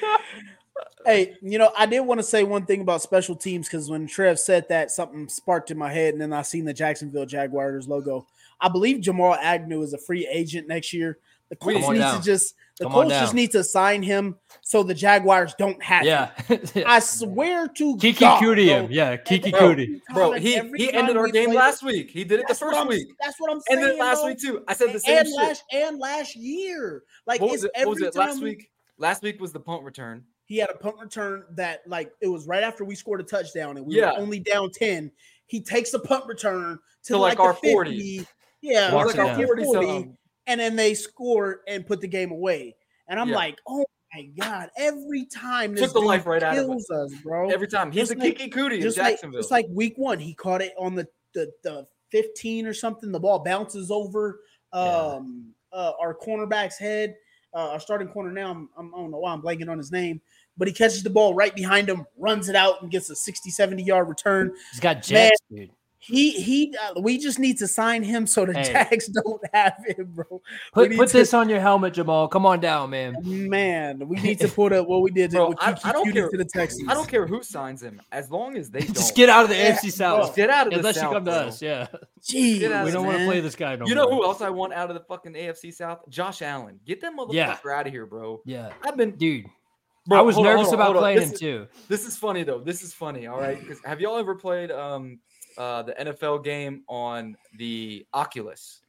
Hey, 1.07 1.37
you 1.41 1.57
know, 1.57 1.71
I 1.79 1.87
did 1.87 2.01
want 2.01 2.19
to 2.19 2.27
say 2.27 2.43
one 2.43 2.67
thing 2.67 2.81
about 2.81 3.01
special 3.01 3.37
teams 3.37 3.69
because 3.69 3.89
when 3.89 4.09
Trev 4.09 4.41
said 4.41 4.69
that, 4.71 4.91
something 4.91 5.29
sparked 5.29 5.71
in 5.71 5.79
my 5.79 5.93
head, 5.93 6.14
and 6.14 6.21
then 6.21 6.33
I 6.33 6.43
seen 6.43 6.64
the 6.64 6.75
Jacksonville 6.75 7.27
Jaguars 7.27 7.87
logo. 7.87 8.27
I 8.61 8.69
believe 8.69 9.03
Jamal 9.03 9.37
Agnew 9.37 9.83
is 9.83 9.93
a 9.93 9.99
free 9.99 10.27
agent 10.29 10.67
next 10.67 10.93
year. 10.93 11.19
The 11.49 11.57
Come 11.57 11.73
Colts 11.75 11.89
need 11.91 11.99
down. 11.99 12.19
to 12.19 12.25
just 12.25 12.55
the 12.79 12.85
Come 12.87 12.93
Colts 12.93 13.11
just 13.11 13.33
down. 13.33 13.37
need 13.37 13.51
to 13.53 13.63
sign 13.65 14.03
him 14.03 14.37
so 14.63 14.83
the 14.83 14.95
Jaguars 14.95 15.55
don't 15.59 15.81
have 15.83 16.05
Yeah. 16.05 16.31
him. 16.43 16.61
I 16.87 16.99
swear 16.99 17.69
to 17.69 17.97
Kiki 17.99 18.21
God, 18.21 18.41
Cootie 18.41 18.67
bro, 18.67 18.81
him. 18.85 18.89
Yeah, 18.91 19.17
Kiki 19.17 19.51
Bro, 19.53 19.61
Cootie. 19.61 20.03
Bro, 20.13 20.31
Like, 20.31 20.43
he 20.43 20.61
he 20.77 20.93
ended 20.93 21.17
our 21.17 21.29
game 21.29 21.47
play- 21.51 21.57
last 21.57 21.83
week. 21.83 22.11
He 22.11 22.25
did 22.25 22.41
it 22.41 22.43
the 22.43 22.49
That's 22.49 22.61
what 22.61 22.75
first 22.75 22.89
week. 22.89 23.09
That's 23.21 23.39
what 23.39 23.51
I'm 23.51 23.57
And 23.57 23.65
saying. 23.69 23.81
then 23.81 23.99
last 23.99 24.19
bro. 24.21 24.27
week 24.29 24.39
too. 24.41 24.65
I 24.67 24.75
said 24.75 24.93
the 24.93 25.01
same 25.01 25.19
and 25.19 25.27
shit. 25.29 25.37
last 25.37 25.65
and 25.73 25.99
last 25.99 26.37
year. 26.37 27.03
Like 27.27 27.41
what 27.41 27.53
was 27.53 27.65
it's 27.65 27.73
it? 27.79 27.87
What 27.87 27.95
was 27.95 28.03
every 28.03 28.09
it 28.09 28.17
last 28.17 28.43
week? 28.43 28.71
Last 28.99 29.23
week 29.23 29.41
was 29.41 29.53
the 29.53 29.61
punt 29.61 29.85
return. 29.85 30.25
he 30.47 30.57
had 30.59 30.71
a 30.71 30.75
punt 30.77 30.97
return 31.01 31.45
that 31.53 31.81
like 31.87 32.11
it 32.21 32.29
was 32.29 32.47
right 32.47 32.63
after 32.63 32.85
we 32.85 32.95
scored 32.95 33.21
a 33.21 33.25
touchdown 33.25 33.77
and 33.77 33.87
we 33.87 33.97
Yeah. 33.97 34.13
were 34.13 34.19
only 34.19 34.39
down 34.41 34.71
10 34.71 35.11
he 35.49 35.61
takes 35.61 35.91
the 35.93 35.99
punt 36.01 36.25
return 36.27 36.79
to, 37.05 37.13
To, 37.13 37.19
like, 37.19 37.39
like, 37.39 37.47
our 37.47 37.53
50, 37.55 37.73
40. 37.73 38.27
yeah 38.63 38.89
It 38.89 38.95
Walks 38.95 39.07
was 39.07 39.17
like 39.17 39.25
like 39.27 39.33
our 39.33 39.37
down. 39.39 39.47
40 39.47 39.65
40, 39.65 39.87
something. 39.87 40.17
And 40.47 40.61
then 40.61 40.77
they 40.77 40.95
score 40.95 41.61
and 41.69 41.87
put 41.87 42.01
the 42.01 42.09
game 42.09 42.31
away 42.31 42.75
and 43.09 43.19
i'm 43.21 43.29
Yeah. 43.29 43.37
like 43.37 43.59
oh 43.67 43.85
my 44.15 44.29
god 44.39 44.71
every 44.77 45.25
time 45.27 45.73
Took 45.75 45.81
this 45.85 45.93
the 45.93 46.01
dude 46.01 46.07
life 46.09 46.27
right 46.27 46.43
out 46.43 46.57
of 46.57 46.67
kills 46.67 46.89
us 46.91 47.13
bro 47.23 47.51
Every 47.51 47.69
time 47.69 47.91
he's 47.91 48.09
Just 48.09 48.13
a 48.15 48.19
like- 48.19 48.37
Kiki 48.39 48.51
Cootie 48.51 48.77
in 48.77 48.83
just 48.83 48.99
like 48.99 49.15
Jacksonville. 49.15 49.41
just 49.41 49.51
like 49.51 49.67
week 49.71 49.95
one 49.97 50.19
he 50.19 50.35
caught 50.35 50.63
it 50.63 50.73
on 50.79 50.95
the 50.95 51.07
the, 51.35 51.51
the 51.65 51.87
15 52.13 52.67
or 52.67 52.73
something 52.75 53.13
the 53.13 53.21
ball 53.21 53.41
bounces 53.41 53.91
over 53.91 54.41
um 54.73 55.53
uh, 55.73 55.93
our 56.01 56.15
cornerback's 56.15 56.79
head 56.79 57.15
uh, 57.55 57.71
our 57.73 57.81
starting 57.81 58.09
corner 58.09 58.31
now 58.33 58.51
I'm, 58.51 58.69
I'm, 58.79 58.95
i 58.95 58.99
don't 58.99 59.11
know 59.11 59.19
why 59.19 59.33
i'm 59.33 59.43
blanking 59.43 59.69
on 59.69 59.77
his 59.79 59.91
name 59.93 60.21
but 60.59 60.67
he 60.69 60.73
catches 60.73 61.03
the 61.03 61.11
ball 61.11 61.35
right 61.35 61.55
behind 61.55 61.87
him, 61.87 62.07
runs 62.17 62.49
it 62.49 62.57
out, 62.57 62.81
and 62.81 62.91
gets 62.91 63.11
a 63.11 63.15
60, 63.15 63.51
70 63.51 63.83
yard 63.83 64.09
return. 64.09 64.55
He's 64.73 64.81
got 64.81 65.03
jets, 65.03 65.37
dude. 65.55 65.71
He 66.07 66.31
he. 66.31 66.77
Uh, 66.77 67.01
we 67.01 67.19
just 67.19 67.39
need 67.39 67.59
to 67.59 67.67
sign 67.67 68.03
him 68.03 68.27
so 68.27 68.47
the 68.47 68.53
Hey. 68.55 68.73
Jags 68.73 69.07
don't 69.25 69.41
have 69.53 69.75
him, 69.87 70.13
bro. 70.15 70.41
Put 70.73 70.95
put 70.97 71.09
to- 71.09 71.13
this 71.19 71.35
on 71.35 71.49
your 71.49 71.61
helmet, 71.61 71.95
Jamal. 71.95 72.29
Come 72.29 72.47
on 72.47 72.61
down, 72.61 72.91
man. 72.91 73.17
Man, 73.25 74.07
we 74.09 74.17
need 74.21 74.39
to 74.41 74.49
put 74.61 74.73
up 74.73 74.87
what 74.87 75.03
we 75.03 75.11
did 75.11 75.31
to, 75.33 75.37
Bro, 75.39 75.49
with 75.51 75.59
I- 75.61 75.73
Kiki 75.73 75.85
I 75.89 75.93
don't 75.93 76.13
care- 76.13 76.29
to 76.29 76.37
the 76.37 76.45
Texans. 76.45 76.89
I 76.89 76.95
don't 76.95 77.09
care 77.09 77.27
who 77.27 77.43
signs 77.43 77.83
him, 77.83 78.01
as 78.13 78.31
long 78.31 78.57
as 78.57 78.71
they 78.71 78.81
don't. 78.87 78.95
Just 78.95 79.15
get 79.17 79.29
out 79.29 79.45
of 79.45 79.51
the 79.51 79.57
Yeah, 79.57 79.77
AFC 79.77 79.91
South. 79.93 80.17
bro. 80.19 80.25
Just 80.27 80.37
get 80.37 80.51
out 80.51 80.67
of 80.69 80.73
the 80.73 80.79
Unless 80.79 80.95
South, 80.97 81.05
you 81.05 81.11
come 81.11 81.25
to 81.25 81.31
bro. 81.31 81.41
us, 81.41 81.61
yeah. 81.63 81.87
Jeez, 82.23 82.85
We 82.85 82.91
don't 82.93 83.07
want 83.07 83.19
to 83.19 83.25
play 83.27 83.41
this 83.41 83.57
guy 83.57 83.77
no 83.77 83.87
You 83.87 83.95
know 83.95 84.05
more. 84.09 84.15
who 84.15 84.25
else 84.25 84.41
I 84.41 84.51
want 84.51 84.73
out 84.73 84.91
of 84.91 84.95
the 84.95 85.03
fucking 85.09 85.33
AFC 85.35 85.73
South? 85.75 86.01
Josh 86.09 86.43
Allen. 86.43 86.79
Get 86.87 87.01
that 87.01 87.13
motherfucker 87.17 87.33
Yeah. 87.35 87.57
out 87.73 87.87
of 87.87 87.93
here, 87.93 88.07
bro. 88.07 88.41
Yeah, 88.45 88.71
I've 88.85 88.97
been. 88.97 89.13
dude. 89.13 89.47
Bro, 90.09 90.19
I 90.21 90.23
was 90.23 90.39
nervous 90.39 90.69
on, 90.69 90.75
about 90.75 90.95
playing 90.97 91.19
This 91.19 91.29
him 91.31 91.35
is- 91.35 91.41
too. 91.41 91.67
This 91.89 92.07
is 92.07 92.17
funny 92.17 92.45
though. 92.45 92.61
This 92.61 92.83
is 92.85 92.95
funny. 92.95 93.27
All 93.27 93.41
right, 93.41 93.59
because 93.59 93.81
have 93.85 94.01
y'all 94.01 94.17
ever 94.19 94.37
played 94.37 94.71
um 94.71 95.19
uh 95.59 95.83
the 95.83 95.93
NFL 95.93 96.45
game 96.45 96.83
on 96.89 97.37
the 97.57 98.07
Oculus, 98.15 98.81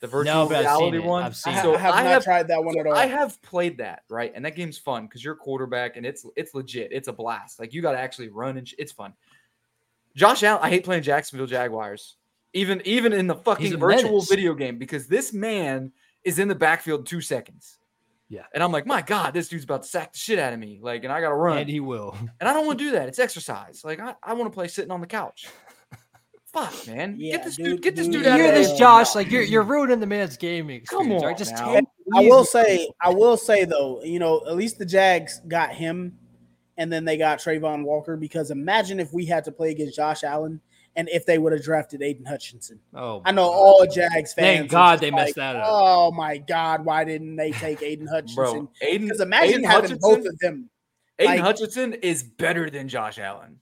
the 0.00 0.06
virtual 0.06 0.46
but 0.48 0.56
I've 0.56 0.64
reality 0.64 0.98
one? 0.98 1.22
I've 1.22 1.36
seen 1.36 1.54
ha- 1.54 1.62
so 1.62 1.74
I 1.74 1.78
have 1.78 1.94
I 1.94 2.02
not 2.02 2.10
have 2.12 2.24
tried 2.24 2.48
that 2.48 2.62
one 2.62 2.78
at 2.78 2.86
all. 2.86 2.94
I 2.94 3.06
have 3.06 3.40
played 3.42 3.78
that, 3.78 4.02
right? 4.08 4.32
And 4.34 4.44
that 4.44 4.56
game's 4.56 4.78
fun 4.78 5.06
because 5.06 5.24
you're 5.24 5.34
quarterback 5.34 5.96
and 5.96 6.04
it's 6.06 6.24
it's 6.36 6.54
legit. 6.54 6.90
It's 6.92 7.08
a 7.08 7.12
blast. 7.12 7.58
Like 7.60 7.72
you 7.72 7.82
got 7.82 7.92
to 7.92 7.98
actually 7.98 8.28
run 8.28 8.56
and 8.56 8.66
sh- 8.68 8.74
it's 8.78 8.92
fun. 8.92 9.12
Josh 10.14 10.42
Allen, 10.42 10.60
I 10.62 10.68
hate 10.70 10.84
playing 10.84 11.02
Jacksonville 11.02 11.46
Jaguars, 11.46 12.16
even 12.52 12.82
even 12.84 13.12
in 13.12 13.26
the 13.26 13.34
fucking 13.34 13.78
virtual 13.78 14.10
menace. 14.12 14.28
video 14.28 14.54
game 14.54 14.78
because 14.78 15.06
this 15.06 15.32
man 15.32 15.92
is 16.24 16.38
in 16.38 16.48
the 16.48 16.54
backfield 16.54 17.00
in 17.00 17.06
two 17.06 17.20
seconds. 17.20 17.78
Yeah. 18.28 18.44
and 18.54 18.62
I'm 18.62 18.72
like, 18.72 18.86
my 18.86 19.02
God, 19.02 19.34
this 19.34 19.48
dude's 19.48 19.64
about 19.64 19.82
to 19.82 19.88
sack 19.88 20.14
the 20.14 20.18
shit 20.18 20.38
out 20.38 20.54
of 20.54 20.58
me. 20.58 20.78
Like, 20.80 21.04
and 21.04 21.12
I 21.12 21.20
got 21.20 21.28
to 21.28 21.34
run, 21.34 21.58
And 21.58 21.68
he 21.68 21.80
will. 21.80 22.16
and 22.40 22.48
I 22.48 22.54
don't 22.54 22.64
want 22.66 22.78
to 22.78 22.84
do 22.86 22.90
that. 22.92 23.06
It's 23.06 23.18
exercise. 23.18 23.82
Like, 23.84 24.00
I, 24.00 24.14
I 24.22 24.32
want 24.32 24.50
to 24.50 24.54
play 24.54 24.68
sitting 24.68 24.90
on 24.90 25.02
the 25.02 25.06
couch. 25.06 25.48
Fuck, 26.52 26.86
man, 26.86 27.16
Yeah, 27.18 27.36
get 27.36 27.44
this 27.44 27.56
dude, 27.56 27.64
dude, 27.66 27.82
get 27.82 27.96
this 27.96 28.06
dude, 28.06 28.12
dude 28.16 28.24
yeah, 28.26 28.32
out 28.34 28.36
You're 28.38 28.48
of 28.48 28.54
this. 28.54 28.78
Josh, 28.78 29.14
like 29.14 29.30
you're 29.30 29.42
you're 29.42 29.62
ruining 29.62 30.00
the 30.00 30.06
man's 30.06 30.36
gaming 30.36 30.76
experience. 30.82 31.22
on 31.22 31.28
right? 31.28 31.38
Just 31.38 31.52
now. 31.54 31.74
take 31.74 31.84
I 32.14 32.20
will 32.20 32.44
say, 32.44 32.88
I 33.00 33.08
will 33.08 33.38
say 33.38 33.64
though, 33.64 34.02
you 34.04 34.18
know, 34.18 34.42
at 34.46 34.54
least 34.56 34.78
the 34.78 34.84
Jags 34.84 35.40
got 35.48 35.72
him, 35.72 36.18
and 36.76 36.92
then 36.92 37.06
they 37.06 37.16
got 37.16 37.38
Travon 37.38 37.84
Walker. 37.84 38.16
Because 38.18 38.50
imagine 38.50 39.00
if 39.00 39.14
we 39.14 39.24
had 39.24 39.44
to 39.44 39.52
play 39.52 39.70
against 39.70 39.96
Josh 39.96 40.24
Allen, 40.24 40.60
and 40.94 41.08
if 41.08 41.24
they 41.24 41.38
would 41.38 41.52
have 41.52 41.62
drafted 41.62 42.02
Aidan 42.02 42.26
Hutchinson. 42.26 42.78
Oh, 42.94 43.22
I 43.24 43.32
know 43.32 43.46
my 43.50 43.56
all 43.56 43.86
Jags 43.86 44.34
fans. 44.34 44.58
Thank 44.58 44.70
God 44.70 44.92
just 44.92 45.00
they 45.00 45.10
messed 45.10 45.36
that 45.36 45.56
up. 45.56 45.64
Oh 45.66 46.12
my 46.12 46.36
God, 46.36 46.84
why 46.84 47.04
didn't 47.04 47.36
they 47.36 47.52
take 47.52 47.82
Aidan 47.82 48.06
Hutchinson? 48.08 48.34
bro. 48.36 48.70
Aidan, 48.82 49.06
Because 49.06 49.20
imagine 49.20 49.48
Aidan 49.60 49.64
having 49.64 49.90
Hutchinson, 49.92 49.98
both 50.22 50.26
of 50.26 50.38
them. 50.40 50.68
Aidan 51.18 51.36
like- 51.36 51.44
Hutchinson 51.44 51.94
is 51.94 52.22
better 52.22 52.68
than 52.68 52.88
Josh 52.88 53.18
Allen. 53.18 53.58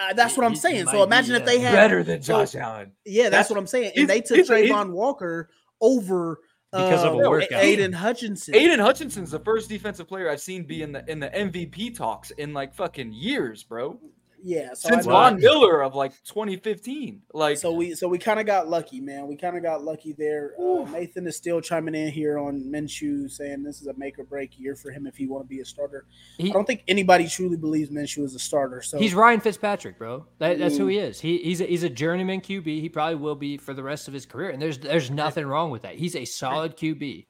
Uh, 0.00 0.12
that's 0.14 0.36
what 0.36 0.46
I'm 0.46 0.52
he 0.52 0.58
saying. 0.58 0.84
might 0.86 0.92
So 0.92 1.02
imagine 1.02 1.34
if 1.36 1.44
they 1.44 1.58
had 1.60 1.72
better 1.72 2.02
than 2.02 2.22
so- 2.22 2.38
Josh 2.44 2.54
Allen. 2.54 2.92
Yeah, 3.04 3.24
that's, 3.24 3.30
That's- 3.32 3.50
what 3.50 3.58
I'm 3.58 3.66
saying. 3.66 3.92
And 3.96 4.08
they 4.08 4.20
took 4.22 4.36
he's- 4.36 4.48
he's- 4.48 4.70
Travon 4.70 4.90
Walker 4.92 5.50
over 5.80 6.40
Because 6.72 7.02
of 7.04 7.14
a 7.14 7.16
um, 7.16 7.28
workout. 7.30 7.62
Aidan 7.62 7.92
Hutchinson. 7.92 8.54
Aidan 8.54 8.78
Hutchinson's 8.78 9.30
the 9.32 9.40
first 9.40 9.68
defensive 9.68 10.06
player 10.08 10.30
I've 10.30 10.40
seen 10.40 10.64
be 10.64 10.82
in 10.82 10.92
the 10.92 11.04
in 11.10 11.18
the 11.20 11.28
MVP 11.28 11.94
talks 11.96 12.30
in 12.30 12.52
like 12.54 12.74
fucking 12.74 13.12
years, 13.12 13.62
bro. 13.64 13.98
Yeah, 14.42 14.74
so 14.74 14.88
Since 14.88 15.06
Von 15.06 15.38
Miller 15.40 15.82
of 15.82 15.94
like 15.94 16.12
2015. 16.24 17.22
Like 17.34 17.58
So 17.58 17.72
we 17.72 17.94
so 17.94 18.08
we 18.08 18.18
kind 18.18 18.40
of 18.40 18.46
got 18.46 18.68
lucky, 18.68 19.00
man. 19.00 19.26
We 19.26 19.36
kind 19.36 19.56
of 19.56 19.62
got 19.62 19.84
lucky 19.84 20.12
there. 20.12 20.54
Uh, 20.58 20.84
Nathan 20.90 21.26
is 21.26 21.36
still 21.36 21.60
chiming 21.60 21.94
in 21.94 22.10
here 22.10 22.38
on 22.38 22.62
Minshew, 22.64 23.30
saying 23.30 23.62
this 23.62 23.80
is 23.80 23.86
a 23.86 23.94
make 23.94 24.18
or 24.18 24.24
break 24.24 24.58
year 24.58 24.76
for 24.76 24.90
him 24.90 25.06
if 25.06 25.16
he 25.16 25.26
want 25.26 25.44
to 25.44 25.48
be 25.48 25.60
a 25.60 25.64
starter. 25.64 26.06
He- 26.38 26.50
I 26.50 26.52
don't 26.52 26.66
think 26.66 26.84
anybody 26.88 27.28
truly 27.28 27.56
believes 27.56 27.90
Minshew 27.90 28.24
is 28.24 28.34
a 28.34 28.38
starter. 28.38 28.82
So 28.82 28.98
He's 28.98 29.14
Ryan 29.14 29.40
Fitzpatrick, 29.40 29.98
bro. 29.98 30.26
That, 30.38 30.58
that's 30.58 30.76
who 30.76 30.86
Mm. 30.86 30.90
he 30.92 30.98
is. 30.98 31.20
He, 31.20 31.38
he's 31.38 31.60
a, 31.60 31.64
he's 31.64 31.82
a 31.82 31.90
journeyman 31.90 32.40
QB. 32.40 32.64
He 32.66 32.88
probably 32.88 33.16
will 33.16 33.34
be 33.36 33.56
for 33.58 33.74
the 33.74 33.82
rest 33.82 34.08
of 34.08 34.14
his 34.14 34.26
career. 34.26 34.50
And 34.50 34.60
there's 34.62 34.78
there's 34.78 35.10
nothing 35.10 35.46
wrong 35.46 35.70
with 35.70 35.82
that. 35.82 35.96
He's 35.96 36.16
a 36.16 36.24
solid 36.24 36.76
QB. 36.76 37.26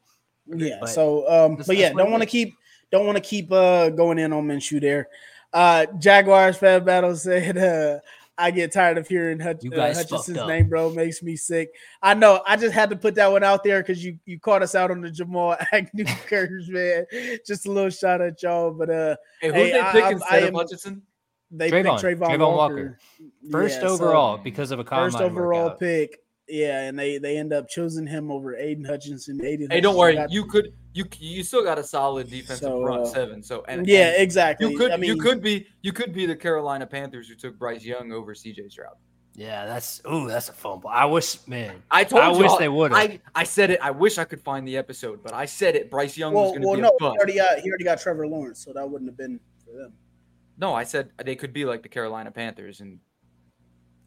yeah. 0.46 0.76
but 0.80 0.88
So 0.88 1.28
um, 1.28 1.56
but 1.66 1.76
yeah, 1.76 1.92
don't 1.92 2.10
want 2.10 2.22
to 2.22 2.28
keep 2.28 2.54
don't 2.92 3.06
want 3.06 3.16
to 3.16 3.22
keep 3.22 3.50
uh 3.52 3.90
going 3.90 4.18
in 4.18 4.32
on 4.32 4.46
Minshew 4.46 4.80
there. 4.80 5.08
Uh, 5.52 5.86
Jaguars 5.98 6.56
fan 6.56 6.84
battle 6.84 7.16
said 7.16 7.58
uh. 7.58 7.98
I 8.38 8.50
get 8.50 8.72
tired 8.72 8.96
of 8.96 9.06
hearing 9.06 9.38
Hutch- 9.38 9.62
You 9.62 9.70
uh, 9.70 9.76
guys 9.76 9.98
fucked 9.98 10.10
Hutchinson's 10.12 10.48
name, 10.48 10.70
bro. 10.70 10.88
Makes 10.94 11.22
me 11.22 11.36
sick. 11.36 11.74
I 12.00 12.14
know. 12.14 12.42
I 12.46 12.56
just 12.56 12.72
had 12.72 12.88
to 12.88 12.96
put 12.96 13.14
that 13.16 13.30
one 13.30 13.44
out 13.44 13.62
there 13.62 13.82
because 13.82 14.02
you 14.02 14.18
you 14.24 14.40
caught 14.40 14.62
us 14.62 14.74
out 14.74 14.90
on 14.90 15.02
the 15.02 15.10
Jamal 15.10 15.56
Agnew 15.72 16.04
curse, 16.26 16.66
man. 16.68 17.04
Just 17.46 17.66
a 17.66 17.70
little 17.70 17.90
shot 17.90 18.22
at 18.22 18.42
y'all, 18.42 18.70
but 18.70 18.88
uh, 18.88 19.16
hey, 19.42 19.48
who 19.48 19.52
hey, 19.52 19.72
they 19.72 19.80
I- 19.80 19.92
pick 19.92 20.04
I- 20.04 20.10
instead 20.12 20.42
I 20.42 20.46
of 20.46 20.54
Hutchinson? 20.54 21.02
they 21.50 21.70
Travon, 21.70 22.00
picked 22.00 22.20
Travon, 22.20 22.28
Travon 22.30 22.38
Walker, 22.56 22.74
Walker. 22.74 22.98
First 23.50 23.74
Yeah, 23.82 23.88
so 23.88 23.92
overall 23.94 24.38
because 24.38 24.70
of 24.70 24.78
a 24.78 24.84
combine 24.84 25.10
first 25.10 25.22
overall 25.22 25.64
workout. 25.64 25.80
pick. 25.80 26.20
Yeah, 26.50 26.80
and 26.82 26.98
they 26.98 27.18
they 27.18 27.36
end 27.38 27.52
up 27.52 27.68
choosing 27.68 28.06
him 28.06 28.30
over 28.30 28.56
Aidan 28.56 28.84
Hutchinson. 28.84 29.44
Aidan 29.44 29.70
Hey, 29.70 29.80
don't 29.80 29.96
worry. 29.96 30.14
got- 30.14 30.30
You 30.32 30.44
could 30.44 30.72
you 30.92 31.04
you 31.18 31.42
still 31.44 31.62
got 31.62 31.78
a 31.78 31.84
solid 31.84 32.28
defensive 32.28 32.58
So, 32.58 32.82
front 32.82 33.02
uh, 33.02 33.06
seven. 33.06 33.42
So 33.42 33.64
and 33.68 33.86
yeah, 33.86 34.08
and 34.14 34.22
exactly. 34.22 34.70
you 34.70 34.76
could 34.78 34.90
I 34.90 34.96
mean, 34.96 35.08
you 35.08 35.16
could 35.22 35.40
be 35.42 35.66
you 35.82 35.92
could 35.92 36.12
be 36.12 36.26
the 36.26 36.36
Carolina 36.36 36.86
Panthers 36.86 37.28
who 37.28 37.34
took 37.36 37.58
Bryce 37.58 37.84
Young 37.84 38.12
over 38.12 38.34
CJ 38.34 38.70
Stroud. 38.70 38.94
Yeah, 39.34 39.64
that's 39.64 40.02
ooh, 40.12 40.26
that's 40.26 40.48
a 40.48 40.52
fumble. 40.52 40.90
I 40.90 41.04
wish, 41.04 41.46
man. 41.46 41.82
I 41.90 42.02
told 42.04 42.22
I 42.22 42.32
you 42.32 42.38
wish 42.38 42.50
all- 42.50 42.58
they 42.58 42.68
would've. 42.68 42.96
I, 42.96 43.20
I 43.34 43.44
said 43.44 43.70
it. 43.70 43.78
I 43.80 43.92
wish 43.92 44.18
I 44.18 44.24
could 44.24 44.42
find 44.42 44.66
the 44.66 44.76
episode, 44.76 45.22
but 45.22 45.32
I 45.32 45.44
said 45.46 45.76
it. 45.76 45.88
Bryce 45.90 46.16
Young 46.18 46.34
was 46.34 46.42
Well, 46.42 46.50
going 46.50 46.62
to 46.62 46.66
well, 46.66 46.76
be 46.76 46.82
no, 46.82 46.88
a 47.08 47.12
he 47.12 47.16
already 47.18 47.34
got 47.36 47.58
he 47.60 47.68
already 47.70 47.84
got 47.84 48.00
Trevor 48.00 48.26
Lawrence, 48.26 48.62
so 48.64 48.72
that 48.72 48.90
wouldn't 48.90 49.08
have 49.08 49.16
been 49.16 49.38
for 49.64 49.72
them. 49.78 49.92
No, 50.58 50.74
I 50.74 50.82
said 50.84 51.10
they 51.24 51.36
could 51.36 51.52
be 51.52 51.64
like 51.64 51.82
the 51.82 51.88
Carolina 51.88 52.30
Panthers, 52.32 52.80
and 52.80 52.98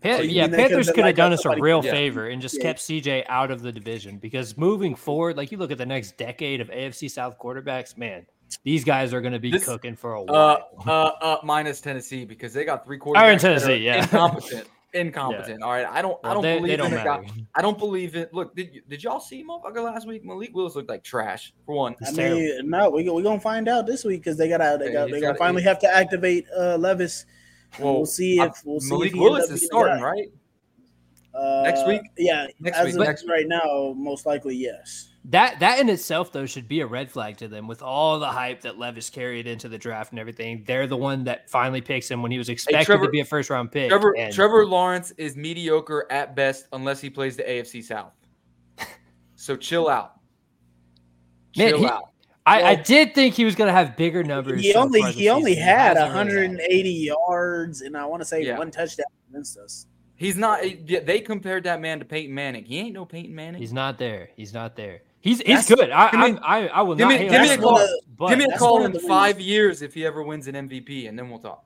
Pan- 0.03 0.23
you 0.23 0.29
yeah, 0.29 0.41
mean 0.43 0.51
they 0.51 0.57
could've 0.57 0.69
Panthers 0.71 0.91
could 0.91 1.05
have 1.05 1.15
done 1.15 1.33
us 1.33 1.45
a 1.45 1.55
real 1.59 1.83
Yeah. 1.83 1.91
favor 1.91 2.27
and 2.27 2.41
just 2.41 2.57
Yeah. 2.57 2.63
kept 2.63 2.79
CJ 2.81 3.25
out 3.27 3.49
of 3.51 3.61
the 3.61 3.71
division 3.71 4.17
because 4.17 4.57
moving 4.57 4.95
forward, 4.95 5.37
like 5.37 5.51
you 5.51 5.57
look 5.57 5.71
at 5.71 5.77
the 5.77 5.85
next 5.85 6.17
decade 6.17 6.61
of 6.61 6.69
AFC 6.69 7.07
South 7.09 7.37
quarterbacks, 7.39 7.97
man, 7.97 8.25
these 8.63 8.83
guys 8.83 9.13
are 9.13 9.21
going 9.21 9.33
to 9.33 9.39
be 9.39 9.49
This- 9.51 9.65
cooking 9.65 9.95
for 9.95 10.13
a 10.13 10.21
uh, 10.21 10.25
while. 10.25 10.73
uh, 10.85 10.91
uh, 10.91 11.11
uh, 11.21 11.37
minus 11.43 11.81
Tennessee 11.81 12.25
because 12.25 12.53
they 12.53 12.65
got 12.65 12.85
three 12.85 12.99
quarterbacks. 12.99 13.27
Or 13.27 13.31
in 13.31 13.39
Tennessee, 13.39 13.75
yeah. 13.77 14.03
incompetent, 14.03 14.67
incompetent. 14.93 15.63
All 15.63 15.71
right, 15.71 15.87
I 15.87 16.01
don't, 16.03 16.19
I 16.23 16.33
don't 16.35 16.43
they, 16.43 16.57
believe 16.57 16.69
they 16.71 16.75
don't 16.77 16.87
in 16.87 16.99
a 16.99 17.03
matter. 17.03 17.23
guy. 17.23 17.29
I 17.55 17.61
don't 17.63 17.79
believe 17.79 18.15
it. 18.15 18.31
Look, 18.33 18.55
did 18.55 18.75
you, 18.75 18.81
did 18.87 19.03
y'all 19.03 19.19
see 19.19 19.43
motherfucker 19.43 19.83
last 19.83 20.05
week? 20.07 20.23
Malik 20.23 20.53
Willis 20.53 20.75
looked 20.75 20.89
like 20.89 21.03
trash 21.03 21.51
for 21.65 21.75
one. 21.75 21.93
I 21.93 22.09
It's 22.09 22.17
mean, 22.17 22.69
no, 22.69 22.89
we 22.91 23.09
we 23.09 23.23
gonna 23.23 23.39
find 23.39 23.67
out 23.67 23.87
this 23.87 24.03
week 24.03 24.21
because 24.21 24.37
they 24.37 24.47
got 24.49 24.61
out. 24.61 24.79
they 24.79 24.91
got 24.91 25.07
he's 25.07 25.15
they 25.15 25.21
gonna 25.21 25.33
got- 25.33 25.39
finally 25.39 25.63
have 25.63 25.79
to 25.79 25.91
activate 25.95 26.45
uh, 26.55 26.77
Levis. 26.77 27.25
And 27.75 27.83
Well, 27.85 27.95
we'll 27.95 28.05
see 28.05 28.39
if 28.39 28.51
we'll 28.65 28.79
see 28.79 28.89
Malik 28.89 29.07
if 29.07 29.13
he 29.13 29.19
Willis 29.19 29.49
is 29.49 29.65
starting, 29.65 30.03
right? 30.03 30.27
Uh, 31.33 31.63
Next 31.63 31.87
week? 31.87 32.01
Yeah, 32.17 32.45
Next 32.59 32.77
as 32.77 32.85
week, 32.85 32.95
of 32.95 33.07
next 33.07 33.25
right 33.27 33.47
now, 33.47 33.93
most 33.97 34.25
likely 34.27 34.55
yes. 34.55 35.09
That 35.25 35.59
that 35.61 35.79
in 35.79 35.87
itself 35.89 36.31
though 36.33 36.45
should 36.45 36.67
be 36.67 36.81
a 36.81 36.85
red 36.85 37.09
flag 37.09 37.37
to 37.37 37.47
them 37.47 37.67
with 37.67 37.81
all 37.81 38.19
the 38.19 38.27
hype 38.27 38.61
that 38.61 38.77
Levis 38.77 39.09
carried 39.09 39.47
into 39.47 39.69
the 39.69 39.77
draft 39.77 40.11
and 40.11 40.19
everything. 40.19 40.63
They're 40.67 40.85
the 40.85 40.97
one 40.97 41.23
that 41.23 41.49
finally 41.49 41.81
picks 41.81 42.11
him 42.11 42.21
when 42.21 42.31
he 42.31 42.37
was 42.37 42.49
expected 42.49 42.85
Trevor- 42.85 43.05
to 43.05 43.09
be 43.11 43.21
a 43.21 43.25
first 43.25 43.49
round 43.49 43.71
pick. 43.71 43.89
Trevor 43.89 44.15
and- 44.17 44.33
Trevor 44.33 44.65
Lawrence 44.67 45.11
is 45.17 45.35
mediocre 45.37 46.05
at 46.11 46.35
best 46.35 46.67
unless 46.73 46.99
he 47.01 47.09
plays 47.09 47.35
the 47.37 47.43
AFC 47.43 47.83
South. 47.83 48.13
So 49.35 49.55
chill 49.57 49.89
out. 49.89 50.13
Man, 51.57 51.69
Chill 51.71 51.79
he- 51.79 51.85
out. 51.87 52.09
I, 52.45 52.63
I 52.63 52.75
did 52.75 53.15
think 53.15 53.35
he 53.35 53.45
was 53.45 53.55
going 53.55 53.67
to 53.69 53.73
have 53.73 53.95
bigger 53.95 54.23
numbers. 54.23 54.61
He 54.61 54.73
so 54.73 54.81
only 54.81 55.01
far 55.01 55.11
he 55.11 55.29
only 55.29 55.51
season. 55.53 55.63
had 55.67 55.97
hasn't 55.97 56.29
really 56.29 56.47
180 56.47 56.89
yards 56.89 57.81
and 57.81 57.95
I 57.95 58.05
want 58.05 58.21
to 58.21 58.25
say 58.25 58.43
Yeah. 58.43 58.57
one 58.57 58.69
touchdown 58.71 59.05
against 59.29 59.57
us. 59.57 59.85
He's 60.15 60.35
not. 60.37 60.63
Eh, 60.63 60.99
they 61.05 61.19
compared 61.21 61.63
that 61.63 61.79
man 61.81 61.99
to 61.99 62.05
Peyton 62.05 62.33
Manning. 62.35 62.65
He 62.65 62.79
ain't 62.79 62.93
no 62.93 63.05
Peyton 63.05 63.33
Manning. 63.33 63.61
He's 63.61 63.73
not 63.73 63.97
there. 63.97 64.29
He's 64.35 64.53
not 64.53 64.75
there. 64.75 65.01
He's 65.21 65.37
he's 65.39 65.65
That's- 65.67 65.69
good. 65.69 65.89
I 65.89 66.11
give 66.11 66.19
me- 66.19 66.25
I'm- 66.25 66.39
I, 66.43 66.67
I 66.67 66.81
will 66.81 66.95
give 66.95 67.05
not 67.07 67.13
me- 67.13 67.17
hate 67.17 67.31
give 67.31 67.41
me 67.41 67.49
a 67.53 67.57
call. 67.57 67.87
but 68.17 68.27
Give 68.29 68.37
me 68.39 68.45
a 68.53 68.57
call 68.57 68.79
in 68.85 68.87
of 68.87 69.01
the 69.01 69.07
five 69.07 69.39
years 69.39 69.81
if 69.81 69.93
he 69.93 70.05
ever 70.05 70.21
wins 70.21 70.47
an 70.47 70.55
MVP, 70.55 71.07
and 71.07 71.17
then 71.17 71.29
we'll 71.29 71.39
talk. 71.39 71.63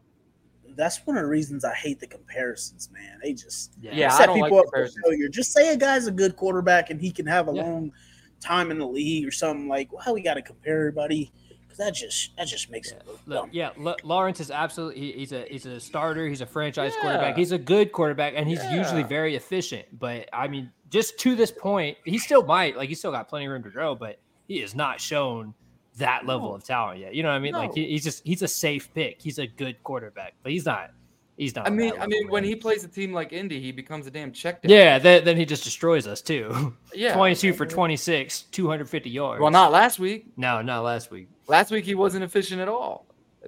That's 0.76 0.98
one 1.08 1.18
of 1.18 1.24
the 1.24 1.28
reasons 1.28 1.66
I 1.66 1.74
hate 1.74 2.00
the 2.00 2.06
comparisons, 2.08 2.90
man. 2.94 3.20
They 3.24 3.34
just 3.34 3.74
yeah. 3.82 3.92
Yeah, 3.96 4.14
I 4.14 4.18
set 4.18 4.26
don't 4.28 4.40
like 4.40 4.50
people 4.50 4.60
up 4.60 4.66
for 4.66 4.72
comparisons. 4.74 5.04
failure. 5.04 5.28
Just 5.28 5.52
say 5.54 5.74
a 5.74 5.78
guy's 5.78 6.06
a 6.06 6.12
good 6.12 6.36
quarterback 6.36 6.92
and 6.92 7.02
he 7.02 7.10
can 7.12 7.26
have 7.26 7.48
a 7.50 7.52
Yeah. 7.52 7.64
long 7.64 7.92
time 8.40 8.72
in 8.72 8.78
the 8.80 8.88
league 8.88 9.28
or 9.28 9.32
something 9.32 9.68
like. 9.68 9.92
well, 9.92 10.14
we 10.14 10.22
got 10.22 10.36
to 10.36 10.42
compare 10.42 10.80
everybody? 10.80 11.32
Because 11.64 11.78
that 11.78 11.94
just 11.96 12.36
that 12.38 12.48
just 12.48 12.70
makes 12.72 12.92
it 12.92 13.04
look 13.26 13.50
yeah, 13.52 13.72
L- 13.84 13.96
Lawrence 14.04 14.40
is 14.40 14.52
absolutely 14.52 15.00
he, 15.02 15.12
he's 15.14 15.32
a 15.32 15.46
he's 15.50 15.66
a 15.66 15.80
starter. 15.80 16.28
He's 16.28 16.42
a 16.42 16.46
franchise 16.46 16.94
Yeah. 16.96 17.02
quarterback. 17.02 17.38
He's 17.38 17.52
a 17.52 17.58
good 17.58 17.92
quarterback, 17.92 18.34
and 18.36 18.48
he's 18.48 18.64
usually 18.72 19.04
very 19.04 19.36
efficient. 19.36 19.86
But 20.00 20.30
I 20.34 20.48
mean, 20.48 20.72
just 20.90 21.18
to 21.20 21.36
this 21.36 21.52
point, 21.52 21.98
he 22.06 22.18
still 22.18 22.44
might 22.44 22.78
like 22.78 22.90
he's 22.90 23.00
still 23.00 23.12
got 23.12 23.28
plenty 23.28 23.46
of 23.46 23.52
room 23.52 23.64
to 23.64 23.70
grow, 23.70 23.96
but 23.96 24.20
he 24.48 24.60
has 24.62 24.74
not 24.76 25.02
shown 25.02 25.54
that 25.98 26.26
level 26.28 26.50
No. 26.50 26.56
of 26.56 26.64
talent 26.64 27.00
yet. 27.00 27.16
You 27.16 27.24
know 27.24 27.30
what 27.30 27.36
I 27.36 27.40
mean? 27.40 27.54
Like 27.54 27.74
he, 27.74 27.86
he's 27.88 28.04
just 28.04 28.26
he's 28.26 28.42
a 28.44 28.48
safe 28.48 28.94
pick. 28.94 29.22
He's 29.22 29.40
a 29.40 29.48
good 29.48 29.84
quarterback, 29.84 30.36
but 30.44 30.52
he's 30.52 30.66
not. 30.66 30.92
He's 31.38 31.56
not. 31.56 31.68
I 31.68 31.70
mean, 31.70 31.94
I 32.00 32.08
mean, 32.08 32.22
level, 32.24 32.34
when 32.34 32.44
he 32.44 32.56
plays 32.56 32.84
a 32.84 32.88
team 32.88 33.14
like 33.14 33.32
Indy, 33.32 33.62
he 33.62 33.72
becomes 33.72 34.08
a 34.08 34.12
damn 34.12 34.32
check 34.32 34.64
down. 34.64 34.72
yeah, 34.72 34.98
then, 34.98 35.24
then 35.24 35.38
he 35.38 35.46
just 35.46 35.64
destroys 35.64 36.08
us 36.08 36.22
too. 36.22 36.76
yeah. 36.96 37.14
Twenty-two 37.16 37.54
for 37.54 37.66
twenty-six, 37.68 38.42
two 38.42 38.68
hundred 38.68 38.90
fifty 38.90 39.12
yards. 39.12 39.40
Well, 39.40 39.52
not 39.52 39.72
last 39.72 40.00
week. 40.00 40.26
no, 40.36 40.64
not 40.64 40.82
last 40.84 41.12
week. 41.12 41.30
Last 41.48 41.70
week 41.72 41.86
he 41.86 41.94
wasn't 41.94 42.24
efficient 42.24 42.60
at 42.60 42.68
all. 42.68 43.06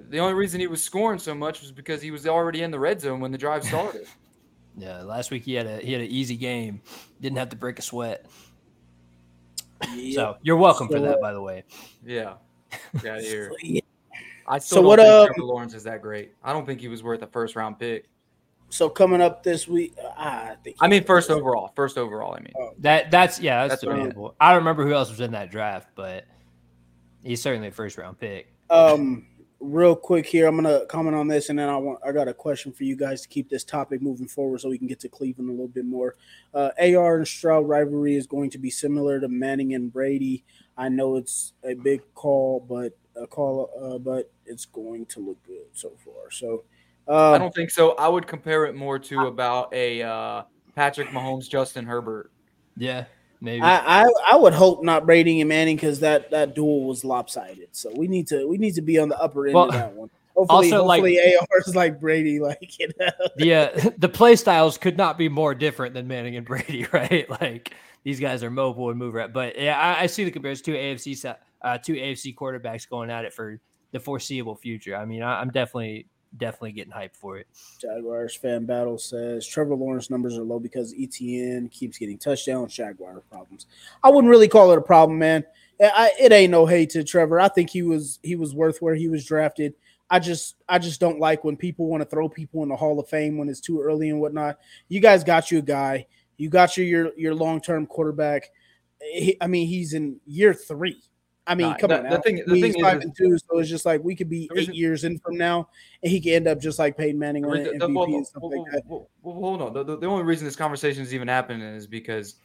The 0.08 0.18
only 0.20 0.34
reason 0.34 0.60
he 0.60 0.68
was 0.68 0.82
scoring 0.82 1.18
so 1.18 1.34
much 1.34 1.60
was 1.60 1.72
because 1.72 2.00
he 2.00 2.10
was 2.12 2.26
already 2.26 2.62
in 2.62 2.70
the 2.70 2.78
red 2.78 3.00
zone 3.00 3.18
when 3.20 3.32
the 3.32 3.38
drive 3.38 3.64
started. 3.64 4.06
Yeah, 4.78 5.02
last 5.02 5.32
week 5.32 5.42
he 5.42 5.54
had 5.54 5.66
a 5.66 5.78
he 5.78 5.92
had 5.92 6.00
an 6.00 6.06
easy 6.06 6.36
game. 6.36 6.80
Didn't 7.20 7.38
have 7.38 7.48
to 7.50 7.56
break 7.56 7.80
a 7.80 7.82
sweat. 7.82 8.24
Yeah. 9.94 10.14
So 10.14 10.36
you're 10.42 10.56
welcome 10.56 10.86
for 10.88 11.00
that, 11.00 11.20
by 11.20 11.32
the 11.32 11.42
way. 11.42 11.64
yeah. 12.06 12.34
Got 13.02 13.20
here. 13.20 13.52
Yeah. 14.50 14.56
I 14.56 14.58
still 14.58 14.76
So 14.76 14.80
don't 14.82 14.86
what, 14.88 14.98
think 14.98 15.08
uh, 15.08 15.26
Trevor 15.26 15.42
Lawrence 15.44 15.74
is 15.74 15.84
that 15.84 16.02
great. 16.02 16.32
I 16.42 16.52
don't 16.52 16.66
think 16.66 16.80
he 16.80 16.88
was 16.88 17.02
worth 17.02 17.22
a 17.22 17.26
first 17.26 17.56
round 17.56 17.78
pick. 17.78 18.08
So 18.70 18.88
coming 18.88 19.20
up 19.20 19.42
this 19.42 19.66
week, 19.66 19.94
I 20.16 20.54
think. 20.62 20.76
I 20.80 20.86
mean, 20.86 21.02
first 21.04 21.28
overall. 21.30 21.72
First 21.74 21.98
overall. 21.98 22.34
I 22.34 22.40
mean, 22.40 22.52
That 22.78 23.10
that's 23.10 23.40
yeah, 23.40 23.66
that's, 23.66 23.82
That's 23.82 23.86
what 23.86 23.94
I 23.94 23.98
debatable. 23.98 24.34
I 24.40 24.50
don't 24.50 24.58
remember 24.58 24.86
who 24.86 24.94
else 24.94 25.10
was 25.10 25.20
in 25.20 25.32
that 25.32 25.50
draft, 25.50 25.88
but 25.96 26.24
he's 27.24 27.42
certainly 27.42 27.68
a 27.68 27.72
first 27.72 27.98
round 27.98 28.20
pick. 28.20 28.52
Um, 28.70 29.26
real 29.58 29.96
quick 29.96 30.24
here, 30.24 30.46
I'm 30.46 30.54
gonna 30.54 30.86
comment 30.86 31.16
on 31.16 31.26
this, 31.26 31.48
and 31.48 31.58
then 31.58 31.68
I 31.68 31.76
want 31.76 31.98
I 32.06 32.12
got 32.12 32.28
a 32.28 32.34
question 32.34 32.72
for 32.72 32.84
you 32.84 32.94
guys 32.94 33.22
to 33.22 33.28
keep 33.28 33.50
this 33.50 33.64
topic 33.64 34.00
moving 34.00 34.28
forward, 34.28 34.60
so 34.60 34.68
we 34.68 34.78
can 34.78 34.86
get 34.86 35.00
to 35.00 35.08
Cleveland 35.08 35.48
a 35.48 35.52
little 35.52 35.66
bit 35.66 35.84
more. 35.84 36.14
Uh, 36.54 36.70
AR 36.80 37.16
and 37.16 37.26
Stroud 37.26 37.68
rivalry 37.68 38.14
is 38.14 38.28
going 38.28 38.50
to 38.50 38.58
be 38.58 38.70
similar 38.70 39.18
to 39.18 39.26
Manning 39.26 39.74
and 39.74 39.92
Brady. 39.92 40.44
I 40.78 40.88
know 40.88 41.16
it's 41.16 41.54
a 41.64 41.74
big 41.74 42.02
call, 42.14 42.64
but 42.68 42.96
a 43.20 43.26
call, 43.26 43.70
uh, 43.80 43.98
but 43.98 44.30
it's 44.46 44.64
going 44.66 45.06
to 45.06 45.20
look 45.20 45.42
good 45.44 45.66
so 45.72 45.92
far. 46.04 46.30
So, 46.30 46.64
I 47.08 47.34
um, 47.34 47.40
don't 47.40 47.54
think 47.54 47.70
so. 47.70 47.92
I 47.92 48.08
would 48.08 48.26
compare 48.26 48.66
it 48.66 48.74
more 48.74 48.98
to 48.98 49.26
about 49.26 49.72
a 49.74 50.02
uh, 50.02 50.42
Patrick 50.74 51.08
Mahomes, 51.08 51.48
Justin 51.48 51.84
Herbert. 51.86 52.30
Yeah, 52.76 53.04
maybe. 53.40 53.62
I, 53.62 54.02
I 54.02 54.12
I 54.32 54.36
would 54.36 54.54
hope 54.54 54.82
not 54.82 55.06
Brady 55.06 55.40
and 55.40 55.48
Manning 55.48 55.76
because 55.76 56.00
that 56.00 56.30
that 56.30 56.54
duel 56.54 56.84
was 56.84 57.04
lopsided. 57.04 57.68
So 57.72 57.92
we 57.94 58.08
need 58.08 58.28
to 58.28 58.46
we 58.46 58.58
need 58.58 58.74
to 58.74 58.82
be 58.82 58.98
on 58.98 59.08
the 59.08 59.20
upper 59.20 59.46
end 59.46 59.54
Well, 59.54 59.66
of 59.66 59.72
that 59.72 59.92
one. 59.92 60.10
Hopefully, 60.36 60.72
also, 60.72 60.84
like- 60.84 61.00
hopefully 61.00 61.36
AR 61.36 61.58
is 61.66 61.76
like 61.76 62.00
Brady, 62.00 62.40
like 62.40 62.78
you 62.78 62.88
know. 62.98 63.10
the 63.36 63.54
uh, 63.54 63.90
the 63.98 64.08
play 64.08 64.36
styles 64.36 64.78
could 64.78 64.96
not 64.96 65.18
be 65.18 65.28
more 65.28 65.54
different 65.54 65.94
than 65.94 66.08
Manning 66.08 66.36
and 66.36 66.46
Brady, 66.46 66.86
right? 66.92 67.28
Like 67.28 67.74
these 68.04 68.20
guys 68.20 68.42
are 68.42 68.50
mobile 68.50 68.90
and 68.90 68.98
move 68.98 69.14
around. 69.14 69.32
But 69.32 69.58
yeah, 69.58 69.78
I, 69.78 70.02
I 70.02 70.06
see 70.06 70.24
the 70.24 70.30
comparison 70.30 70.64
to 70.66 70.72
AFC 70.72 71.16
sa- 71.16 71.36
uh, 71.62 71.78
two 71.78 71.94
AFC 71.94 72.34
quarterbacks 72.34 72.88
going 72.88 73.10
at 73.10 73.24
it 73.24 73.32
for 73.32 73.60
the 73.92 74.00
foreseeable 74.00 74.56
future. 74.56 74.96
I 74.96 75.04
mean, 75.04 75.22
I, 75.22 75.40
I'm 75.40 75.50
definitely 75.50 76.06
definitely 76.36 76.72
getting 76.72 76.92
hyped 76.92 77.16
for 77.16 77.38
it. 77.38 77.46
Jaguars 77.80 78.36
fan 78.36 78.64
battle 78.64 78.98
says 78.98 79.46
Trevor 79.46 79.74
Lawrence 79.74 80.10
numbers 80.10 80.38
are 80.38 80.42
low 80.42 80.60
because 80.60 80.94
ETN 80.94 81.70
keeps 81.70 81.98
getting 81.98 82.18
touchdowns. 82.18 82.74
Jaguar 82.74 83.22
problems. 83.30 83.66
I 84.02 84.10
wouldn't 84.10 84.30
really 84.30 84.48
call 84.48 84.70
it 84.72 84.78
a 84.78 84.82
problem, 84.82 85.18
man. 85.18 85.44
I, 85.80 86.12
it 86.20 86.30
ain't 86.32 86.50
no 86.50 86.66
hate 86.66 86.90
to 86.90 87.04
Trevor. 87.04 87.40
I 87.40 87.48
think 87.48 87.70
he 87.70 87.82
was 87.82 88.18
he 88.22 88.36
was 88.36 88.54
worth 88.54 88.82
where 88.82 88.94
he 88.94 89.08
was 89.08 89.24
drafted. 89.24 89.74
I 90.10 90.18
just 90.18 90.56
I 90.68 90.78
just 90.78 91.00
don't 91.00 91.20
like 91.20 91.44
when 91.44 91.56
people 91.56 91.86
want 91.86 92.02
to 92.02 92.08
throw 92.08 92.28
people 92.28 92.62
in 92.62 92.68
the 92.68 92.76
Hall 92.76 92.98
of 92.98 93.08
Fame 93.08 93.38
when 93.38 93.48
it's 93.48 93.60
too 93.60 93.80
early 93.80 94.10
and 94.10 94.20
whatnot. 94.20 94.58
You 94.88 95.00
guys 95.00 95.24
got 95.24 95.50
you 95.50 95.58
a 95.58 95.62
guy. 95.62 96.06
You 96.36 96.48
got 96.48 96.76
your 96.76 96.86
your, 96.86 97.12
your 97.16 97.34
long 97.34 97.60
term 97.60 97.86
quarterback. 97.86 98.50
I 99.40 99.46
mean, 99.46 99.66
he's 99.66 99.94
in 99.94 100.20
year 100.26 100.52
three. 100.52 101.02
I 101.50 101.54
mean, 101.56 101.68
Nah, 101.70 101.76
come 101.78 101.88
the- 101.88 101.96
on. 101.98 102.02
the 102.04 102.10
now. 102.10 102.20
thing- 102.20 102.42
the 102.46 102.54
he's 102.54 102.74
thing 102.74 102.82
five 102.82 102.98
is- 102.98 103.04
and 103.04 103.16
two, 103.16 103.36
so 103.38 103.58
it's 103.58 103.68
just 103.68 103.84
like 103.84 104.02
we 104.04 104.14
could 104.14 104.30
be 104.30 104.48
reason- 104.52 104.72
eight 104.72 104.78
years 104.78 105.02
in 105.04 105.18
from 105.18 105.36
now, 105.36 105.68
and 106.02 106.10
he 106.12 106.20
could 106.20 106.32
end 106.32 106.46
up 106.46 106.60
just 106.60 106.78
like 106.78 106.96
Peyton 106.96 107.18
Manning 107.18 107.44
on 107.44 107.50
The- 107.58 107.64
the- 107.64 107.70
MVP 107.86 107.94
well, 107.94 108.04
and 108.16 108.26
stuff 108.26 108.42
well, 108.42 108.62
like 108.62 108.72
that. 108.72 108.82
well, 108.86 109.08
hold 109.24 109.60
on. 109.62 109.72
The, 109.72 109.82
the, 109.82 109.98
the 109.98 110.06
only 110.06 110.22
reason 110.24 110.44
this 110.44 110.54
conversation 110.56 111.02
is 111.02 111.12
even 111.12 111.26
happening 111.28 111.62
is 111.62 111.86
because 111.88 112.36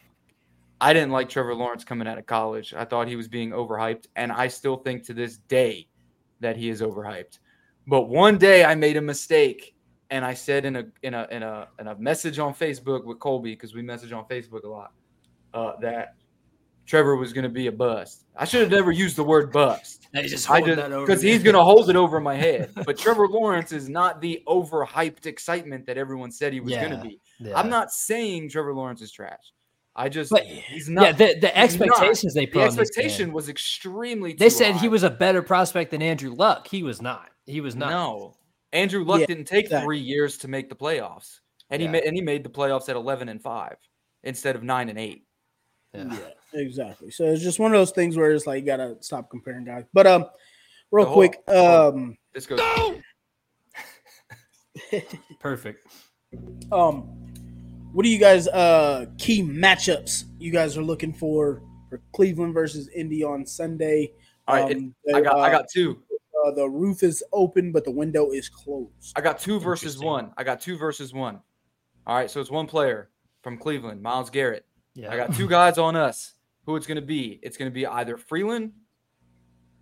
I 0.82 0.92
didn't 0.92 1.12
like 1.12 1.30
Trevor 1.30 1.54
Lawrence 1.56 1.84
coming 1.84 2.08
out 2.08 2.18
of 2.18 2.26
college. 2.26 2.74
I 2.74 2.84
thought 2.84 3.08
he 3.08 3.16
was 3.16 3.28
being 3.28 3.52
overhyped, 3.52 4.08
and 4.16 4.32
I 4.32 4.48
still 4.48 4.76
think 4.78 5.04
to 5.06 5.14
this 5.14 5.38
day 5.38 5.88
that 6.40 6.58
he 6.58 6.70
is 6.70 6.82
overhyped. 6.82 7.40
But 7.88 8.10
one 8.10 8.38
day 8.40 8.66
I 8.66 8.74
made 8.76 8.98
a 8.98 9.02
mistake, 9.02 9.76
and 10.10 10.26
I 10.26 10.34
said 10.34 10.66
in 10.66 10.76
a 10.76 10.86
in 11.04 11.14
a 11.14 11.28
in 11.32 11.44
a 11.44 11.68
in 11.80 11.88
a 11.88 11.96
message 11.98 12.40
on 12.40 12.54
Facebook 12.54 13.06
with 13.06 13.20
Colby 13.20 13.52
because 13.52 13.74
we 13.76 13.82
message 13.84 14.12
on 14.12 14.26
Facebook 14.26 14.64
a 14.64 14.68
lot 14.68 14.92
uh, 15.54 15.74
that 15.82 16.16
Trevor 16.86 17.16
was 17.16 17.34
going 17.34 17.44
to 17.44 17.50
be 17.50 17.68
a 17.68 17.72
bust. 17.72 18.26
I 18.36 18.46
should 18.46 18.62
have 18.62 18.72
never 18.72 18.92
used 18.92 19.16
the 19.16 19.24
word 19.24 19.52
bust. 19.52 20.08
I 20.14 20.22
just 20.22 20.48
because 20.48 21.22
he's 21.22 21.44
gonna 21.44 21.64
hold 21.64 21.90
it 21.90 21.96
over 21.98 22.20
my 22.22 22.36
head. 22.36 22.72
But 22.86 22.98
Trevor 22.98 23.28
Lawrence 23.28 23.74
is 23.74 23.90
not 23.90 24.22
the 24.22 24.42
overhyped 24.48 25.26
excitement 25.26 25.86
that 25.88 25.98
everyone 25.98 26.32
said 26.32 26.54
he 26.54 26.62
was 26.62 26.72
Yeah, 26.72 26.88
gonna 26.90 27.04
be. 27.04 27.20
Yeah. 27.40 27.58
I'm 27.60 27.70
not 27.70 27.92
saying 27.92 28.50
Trevor 28.50 28.74
Lawrence 28.74 29.02
is 29.02 29.12
trash. 29.12 29.52
I 29.94 30.08
just 30.10 30.32
But- 30.32 30.46
he's 30.46 30.88
yeah, 30.88 30.94
not. 30.94 31.18
the, 31.18 31.36
the 31.40 31.48
he's 31.50 31.80
not. 31.80 31.90
expectations 31.90 32.34
they 32.34 32.46
put 32.46 32.54
the 32.60 32.62
on 32.62 32.70
this 32.76 32.80
expectation 32.80 33.28
man. 33.28 33.34
was 33.34 33.50
extremely. 33.50 34.34
They 34.34 34.46
too 34.46 34.50
said 34.52 34.76
he 34.78 34.88
was 34.88 35.04
a 35.04 35.10
better 35.10 35.42
prospect 35.42 35.92
than 35.92 36.02
Andrew 36.02 36.34
Luck. 36.34 36.68
He 36.70 36.84
was 36.84 37.02
not. 37.02 37.30
He 37.46 37.60
was 37.62 37.76
not. 37.76 37.90
no. 37.90 38.38
Andrew 38.72 39.04
Luck 39.04 39.22
Yeah, 39.22 39.26
didn't 39.28 39.46
take 39.46 39.66
exactly. 39.66 39.86
three 39.86 40.00
years 40.00 40.38
to 40.40 40.48
make 40.48 40.68
the 40.70 40.76
playoffs, 40.76 41.40
and 41.70 41.82
he 41.82 41.86
Yeah. 41.88 41.92
made 41.92 42.04
and 42.04 42.16
he 42.16 42.22
made 42.22 42.44
the 42.44 42.50
playoffs 42.50 42.88
at 42.90 42.96
11 42.96 43.28
and 43.30 43.42
five 43.42 43.76
instead 44.24 44.56
of 44.56 44.64
nine 44.64 44.88
and 44.90 45.00
eight. 45.00 45.24
Yeah. 45.94 46.18
Yeah, 46.56 46.62
exactly. 46.62 47.12
So 47.12 47.26
it's 47.26 47.44
just 47.44 47.60
one 47.60 47.74
of 47.74 47.80
those 47.80 47.92
things 47.92 48.16
where 48.18 48.32
it's 48.32 48.48
like 48.48 48.62
you 48.62 48.66
gotta 48.66 48.98
stop 49.02 49.30
comparing 49.30 49.66
guys. 49.66 49.84
But 49.94 50.08
um, 50.08 50.26
real 50.92 51.06
The 51.06 51.12
whole- 51.12 51.18
quick, 51.18 51.42
um, 51.50 52.18
This 52.34 52.46
goes. 52.46 52.60
Perfect. 55.40 55.88
um, 56.72 57.04
what 57.94 58.04
do 58.04 58.10
you 58.10 58.20
guys 58.20 58.48
uh 58.50 59.06
key 59.18 59.42
matchups 59.42 60.26
you 60.38 60.52
guys 60.52 60.78
are 60.78 60.84
looking 60.84 61.14
for 61.14 61.62
for 61.90 62.02
Cleveland 62.14 62.54
versus 62.54 62.90
Indy 62.90 63.24
on 63.24 63.46
Sunday? 63.46 64.12
All 64.48 64.56
right, 64.56 64.76
Um, 64.76 64.94
I 65.14 65.22
got 65.22 65.38
I 65.38 65.48
uh, 65.48 65.52
got 65.60 65.66
two. 65.74 66.02
uh, 66.46 66.52
the 66.52 66.70
roof 66.70 67.04
is 67.04 67.24
open, 67.34 67.72
but 67.72 67.84
the 67.86 67.92
window 67.92 68.32
is 68.32 68.50
closed. 68.50 69.14
I 69.16 69.22
got 69.22 69.40
two 69.40 69.60
versus 69.60 69.98
one. 69.98 70.32
I 70.38 70.44
got 70.44 70.60
two 70.62 70.78
versus 70.78 71.14
one. 71.14 71.40
All 72.06 72.16
right, 72.16 72.30
so 72.30 72.40
it's 72.42 72.52
one 72.52 72.68
player 72.68 73.10
from 73.42 73.58
Cleveland, 73.58 74.02
Myles 74.02 74.30
Garrett. 74.30 74.66
Yeah. 74.94 75.12
I 75.12 75.18
got 75.18 75.34
two 75.34 75.48
guys 75.48 75.78
on 75.78 75.96
us. 75.96 76.34
Who 76.66 76.76
it's 76.76 76.88
gonna 76.88 77.02
be? 77.02 77.40
It's 77.44 77.58
gonna 77.58 77.72
be 77.72 77.86
either 77.86 78.18
Freeland, 78.18 78.72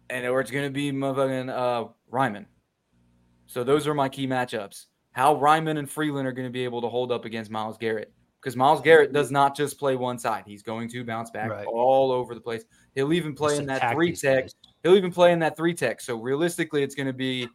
and 0.10 0.26
or 0.28 0.42
it's 0.42 0.52
gonna 0.52 0.70
be 0.70 0.92
motherfucking 0.92 1.50
uh, 1.50 1.90
Raimann. 2.12 2.46
So 3.48 3.64
those 3.64 3.88
are 3.88 3.94
my 3.94 4.10
key 4.10 4.28
matchups. 4.28 4.86
How 5.14 5.36
Raimann 5.36 5.78
and 5.78 5.90
Freeland 5.90 6.28
are 6.28 6.32
gonna 6.32 6.50
be 6.50 6.64
able 6.64 6.82
to 6.82 6.90
hold 6.90 7.12
up 7.12 7.26
against 7.26 7.52
Myles 7.52 7.78
Garrett 7.78 8.12
because 8.42 8.56
Myles 8.58 8.82
Garrett 8.82 9.14
does 9.14 9.32
not 9.32 9.56
just 9.56 9.80
play 9.80 9.96
one 9.96 10.18
side. 10.20 10.44
He's 10.46 10.64
going 10.64 10.90
to 10.90 11.06
bounce 11.06 11.30
back 11.32 11.50
Right. 11.50 11.66
all 11.66 12.12
over 12.12 12.36
the 12.36 12.42
place. 12.42 12.66
He'll 12.96 13.14
even 13.14 13.34
play 13.34 13.52
Just 13.52 13.62
in 13.62 13.68
that 13.68 13.94
three 13.94 14.14
tech. 14.14 14.44
guys. 14.46 14.56
He'll 14.84 14.96
even 14.98 15.14
play 15.14 15.32
in 15.32 15.40
that 15.40 15.56
three 15.56 15.74
tech. 15.74 16.02
So 16.02 16.18
realistically, 16.18 16.84
it's 16.84 16.96
gonna 16.96 17.14
be 17.14 17.48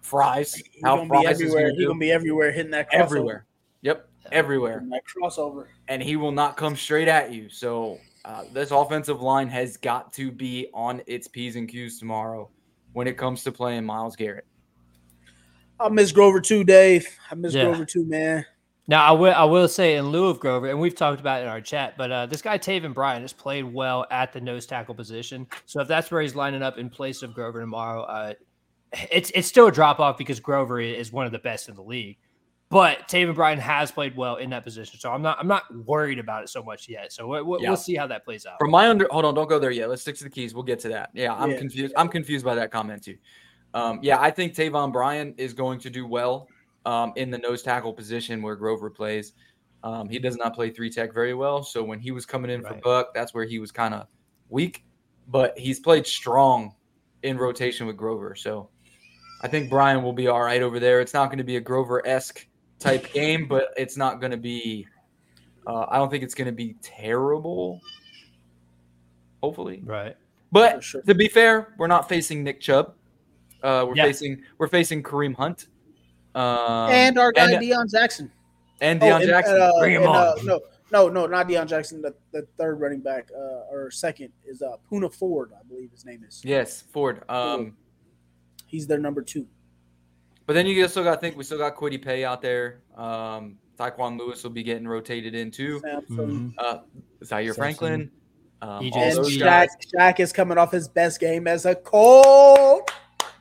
Fries. 0.00 0.54
He's 0.54 0.64
How 0.82 0.96
gonna 0.96 1.10
be 1.10 1.22
Fries 1.24 1.40
is 1.40 1.42
everywhere. 1.42 1.62
gonna 1.64 1.74
He's 1.76 1.86
gonna 1.86 1.98
be 1.98 2.12
everywhere 2.12 2.52
hitting 2.52 2.70
that 2.70 2.90
crossover. 2.90 2.94
everywhere. 3.00 3.46
Yep, 3.82 4.08
everywhere. 4.32 4.72
Hitting 4.74 4.88
That 4.90 5.02
crossover. 5.04 5.66
And 5.88 6.02
he 6.02 6.16
will 6.16 6.32
not 6.32 6.56
come 6.56 6.74
straight 6.76 7.08
at 7.08 7.32
you. 7.32 7.50
So 7.50 7.98
uh, 8.24 8.44
this 8.52 8.70
offensive 8.70 9.22
line 9.22 9.48
has 9.48 9.76
got 9.76 10.12
to 10.14 10.30
be 10.30 10.68
on 10.74 11.02
its 11.06 11.28
p's 11.28 11.56
and 11.56 11.68
q's 11.68 11.98
tomorrow 11.98 12.50
when 12.92 13.06
it 13.06 13.16
comes 13.16 13.42
to 13.44 13.52
playing 13.52 13.84
Myles 13.84 14.16
Garrett. 14.16 14.46
I 15.78 15.88
miss 15.88 16.12
Grover 16.12 16.40
too, 16.40 16.64
Dave. 16.64 17.06
I 17.30 17.34
miss 17.34 17.54
Yeah. 17.54 17.64
Grover 17.64 17.84
too, 17.84 18.04
man. 18.04 18.44
Now 18.86 19.04
I 19.04 19.12
will 19.12 19.32
I 19.32 19.44
will 19.44 19.68
say 19.68 19.96
in 19.96 20.08
lieu 20.08 20.26
of 20.26 20.40
Grover, 20.40 20.68
and 20.68 20.80
we've 20.80 20.96
talked 20.96 21.20
about 21.20 21.40
it 21.40 21.44
in 21.44 21.48
our 21.48 21.60
chat, 21.60 21.94
but 21.96 22.10
uh, 22.10 22.26
this 22.26 22.42
guy 22.42 22.58
Taven 22.58 22.92
Bryan 22.92 23.22
has 23.22 23.32
played 23.32 23.62
well 23.62 24.04
at 24.10 24.32
the 24.32 24.40
nose 24.40 24.66
tackle 24.66 24.94
position. 24.94 25.46
So 25.66 25.80
if 25.80 25.88
that's 25.88 26.10
where 26.10 26.20
he's 26.20 26.34
lining 26.34 26.62
up 26.62 26.76
in 26.76 26.90
place 26.90 27.22
of 27.22 27.32
Grover 27.32 27.60
tomorrow, 27.60 28.02
uh, 28.02 28.34
it's 29.10 29.30
it's 29.34 29.46
still 29.46 29.68
a 29.68 29.72
drop 29.72 30.00
off 30.00 30.18
because 30.18 30.40
Grover 30.40 30.80
is 30.80 31.12
one 31.12 31.24
of 31.24 31.32
the 31.32 31.38
best 31.38 31.68
in 31.68 31.76
the 31.76 31.82
league. 31.82 32.18
But 32.70 33.08
Taven 33.08 33.34
Bryan 33.34 33.58
has 33.58 33.90
played 33.90 34.16
well 34.16 34.36
in 34.36 34.50
that 34.50 34.62
position, 34.62 35.00
so 35.00 35.10
I'm 35.12 35.22
not 35.22 35.38
I'm 35.40 35.48
not 35.48 35.64
worried 35.84 36.20
about 36.20 36.44
it 36.44 36.48
so 36.48 36.62
much 36.62 36.88
yet. 36.88 37.12
So 37.12 37.26
we, 37.26 37.42
we, 37.42 37.58
Yeah. 37.60 37.70
we'll 37.70 37.76
see 37.76 37.96
how 37.96 38.06
that 38.06 38.24
plays 38.24 38.46
out. 38.46 38.58
From 38.60 38.70
my 38.70 38.88
under, 38.88 39.08
hold 39.10 39.24
on, 39.24 39.34
don't 39.34 39.48
go 39.48 39.58
there 39.58 39.72
yet. 39.72 39.88
Let's 39.88 40.02
stick 40.02 40.16
to 40.18 40.24
the 40.24 40.30
keys. 40.30 40.54
We'll 40.54 40.62
get 40.62 40.78
to 40.80 40.88
that. 40.90 41.10
Yeah, 41.12 41.34
I'm 41.34 41.50
Yeah. 41.50 41.58
confused. 41.58 41.94
I'm 41.96 42.08
confused 42.08 42.44
by 42.44 42.54
that 42.54 42.70
comment 42.70 43.02
too. 43.02 43.16
Um, 43.74 43.98
yeah, 44.02 44.20
I 44.20 44.30
think 44.30 44.54
Taven 44.54 44.92
Bryan 44.92 45.34
is 45.36 45.52
going 45.52 45.80
to 45.80 45.90
do 45.90 46.06
well 46.06 46.48
um, 46.86 47.12
in 47.16 47.30
the 47.30 47.38
nose 47.38 47.62
tackle 47.62 47.92
position 47.92 48.40
where 48.40 48.54
Grover 48.54 48.88
plays. 48.88 49.32
Um, 49.82 50.08
he 50.08 50.18
does 50.18 50.36
not 50.36 50.54
play 50.54 50.70
three 50.70 50.90
tech 50.90 51.12
very 51.12 51.34
well, 51.34 51.62
so 51.64 51.82
when 51.82 51.98
he 51.98 52.10
was 52.12 52.24
coming 52.24 52.50
in 52.50 52.62
for 52.62 52.74
Buck, 52.84 53.14
that's 53.14 53.34
where 53.34 53.44
he 53.44 53.58
was 53.58 53.72
kind 53.72 53.94
of 53.94 54.06
weak. 54.48 54.84
But 55.28 55.58
he's 55.58 55.80
played 55.80 56.06
strong 56.06 56.74
in 57.22 57.36
rotation 57.36 57.86
with 57.86 57.96
Grover, 57.96 58.34
so 58.34 58.70
I 59.42 59.48
think 59.48 59.70
Bryan 59.70 60.02
will 60.02 60.12
be 60.12 60.28
all 60.28 60.42
right 60.42 60.62
over 60.62 60.78
there. 60.78 61.00
It's 61.00 61.14
not 61.14 61.26
going 61.26 61.38
to 61.38 61.44
be 61.44 61.56
a 61.56 61.60
Grover 61.60 62.06
esque 62.06 62.46
type 62.80 63.12
game, 63.12 63.46
but 63.46 63.68
it's 63.76 63.96
not 63.96 64.18
going 64.20 64.32
to 64.32 64.36
be. 64.36 64.86
Uh, 65.66 65.86
I 65.88 65.98
don't 65.98 66.10
think 66.10 66.24
it's 66.24 66.34
going 66.34 66.46
to 66.46 66.52
be 66.52 66.74
terrible. 66.82 67.80
Hopefully, 69.42 69.80
right. 69.84 70.16
but 70.52 70.82
sure. 70.84 71.00
to 71.02 71.14
be 71.14 71.28
fair, 71.28 71.74
we're 71.78 71.86
not 71.86 72.08
facing 72.08 72.42
Nick 72.44 72.60
Chubb. 72.60 72.94
Uh, 73.62 73.84
we're 73.88 73.94
Yeah. 73.96 74.04
facing 74.04 74.42
we're 74.58 74.68
facing 74.68 75.02
Kareem 75.02 75.34
Hunt, 75.34 75.68
um, 76.34 76.90
and 76.90 77.18
our 77.18 77.32
guy 77.32 77.52
and, 77.52 77.62
Deon 77.62 77.90
Jackson. 77.90 78.30
and 78.82 79.02
Oh, 79.02 79.06
Deon 79.06 79.20
and, 79.20 79.26
Jackson. 79.26 79.60
uh, 79.60 79.70
Bring 79.78 79.94
him 79.94 80.02
and, 80.02 80.10
uh, 80.10 80.34
on. 80.38 80.46
no, 80.46 80.60
no, 80.90 81.08
no, 81.08 81.26
not 81.26 81.48
Deon 81.48 81.66
Jackson. 81.68 82.02
The, 82.02 82.14
the 82.32 82.46
third 82.58 82.80
running 82.80 83.00
back 83.00 83.28
uh, 83.34 83.70
or 83.70 83.90
second 83.90 84.30
is 84.46 84.60
uh, 84.60 84.76
Puna 84.88 85.08
Ford, 85.08 85.52
I 85.58 85.62
believe 85.66 85.90
his 85.90 86.04
name 86.04 86.22
is. 86.26 86.42
yes, 86.44 86.82
Ford. 86.82 87.22
Um, 87.28 87.76
He's 88.66 88.86
their 88.86 88.98
number 88.98 89.20
two. 89.22 89.46
But 90.50 90.54
then 90.54 90.66
you 90.66 90.88
still 90.88 91.04
got 91.04 91.14
to 91.14 91.20
think 91.20 91.36
we 91.36 91.44
still 91.44 91.58
got 91.58 91.76
Kwity 91.76 92.04
Paye 92.04 92.24
out 92.24 92.42
there. 92.42 92.80
Um, 92.96 93.54
Tyquan 93.78 94.18
Lewis 94.18 94.42
will 94.42 94.50
be 94.50 94.64
getting 94.64 94.88
rotated 94.88 95.32
in 95.32 95.52
too. 95.52 95.78
Samson. 95.78 96.16
Mhm. 96.18 96.54
Uh, 96.58 96.78
Zaire 97.24 97.44
Samson. 97.44 97.54
Franklin. 97.54 98.10
Um, 98.60 98.82
EJ 98.82 98.92
all 98.96 99.02
And 99.04 99.16
those 99.18 99.36
Shaq, 99.36 99.40
guys. 99.44 99.68
Shaq 99.96 100.18
is 100.18 100.32
coming 100.32 100.58
off 100.58 100.72
his 100.72 100.88
best 100.88 101.20
game 101.20 101.46
as 101.46 101.66
a 101.66 101.76
Colt. 101.76 102.90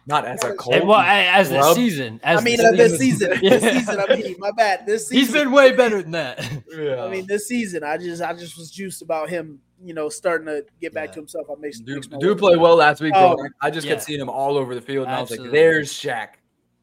Not 0.05 0.25
as 0.25 0.43
a 0.43 0.49
Hey, 0.49 0.53
Colt. 0.59 0.85
Well, 0.85 0.99
as 0.99 1.49
the 1.49 1.73
season, 1.73 2.19
as 2.23 2.41
I 2.41 2.43
mean, 2.43 2.57
the 2.57 2.67
uh, 2.67 2.71
this 2.73 2.99
season, 2.99 3.39
Yeah. 3.41 3.49
this 3.57 3.73
season. 3.73 3.99
I 4.07 4.15
mean, 4.15 4.35
my 4.37 4.51
bad. 4.51 4.85
This 4.85 5.07
season, 5.07 5.17
he's 5.17 5.33
been 5.33 5.51
way 5.51 5.71
better 5.71 6.03
than 6.03 6.11
that. 6.11 6.47
Yeah. 6.69 7.03
I 7.03 7.09
mean, 7.09 7.25
this 7.25 7.47
season, 7.47 7.83
I 7.83 7.97
just, 7.97 8.21
I 8.21 8.33
just 8.33 8.55
was 8.55 8.69
juiced 8.69 9.01
about 9.01 9.31
him. 9.31 9.59
You 9.83 9.95
know, 9.95 10.09
starting 10.09 10.45
to 10.45 10.63
get 10.79 10.93
back 10.93 11.07
Yeah. 11.07 11.13
to 11.13 11.19
himself. 11.21 11.47
I 11.49 11.59
makes, 11.59 11.79
do, 11.79 12.01
do 12.01 12.35
play 12.35 12.55
well 12.55 12.75
last 12.75 13.01
week. 13.01 13.13
Oh, 13.15 13.35
I 13.63 13.67
I 13.67 13.71
just 13.71 13.87
yeah. 13.87 13.93
kept 13.93 14.03
seeing 14.03 14.19
him 14.21 14.29
all 14.29 14.57
over 14.57 14.75
the 14.75 14.81
field, 14.81 15.07
and 15.07 15.15
I 15.15 15.21
was 15.21 15.31
like, 15.31 15.49
"There's 15.49 15.91
Shaq." 15.91 16.35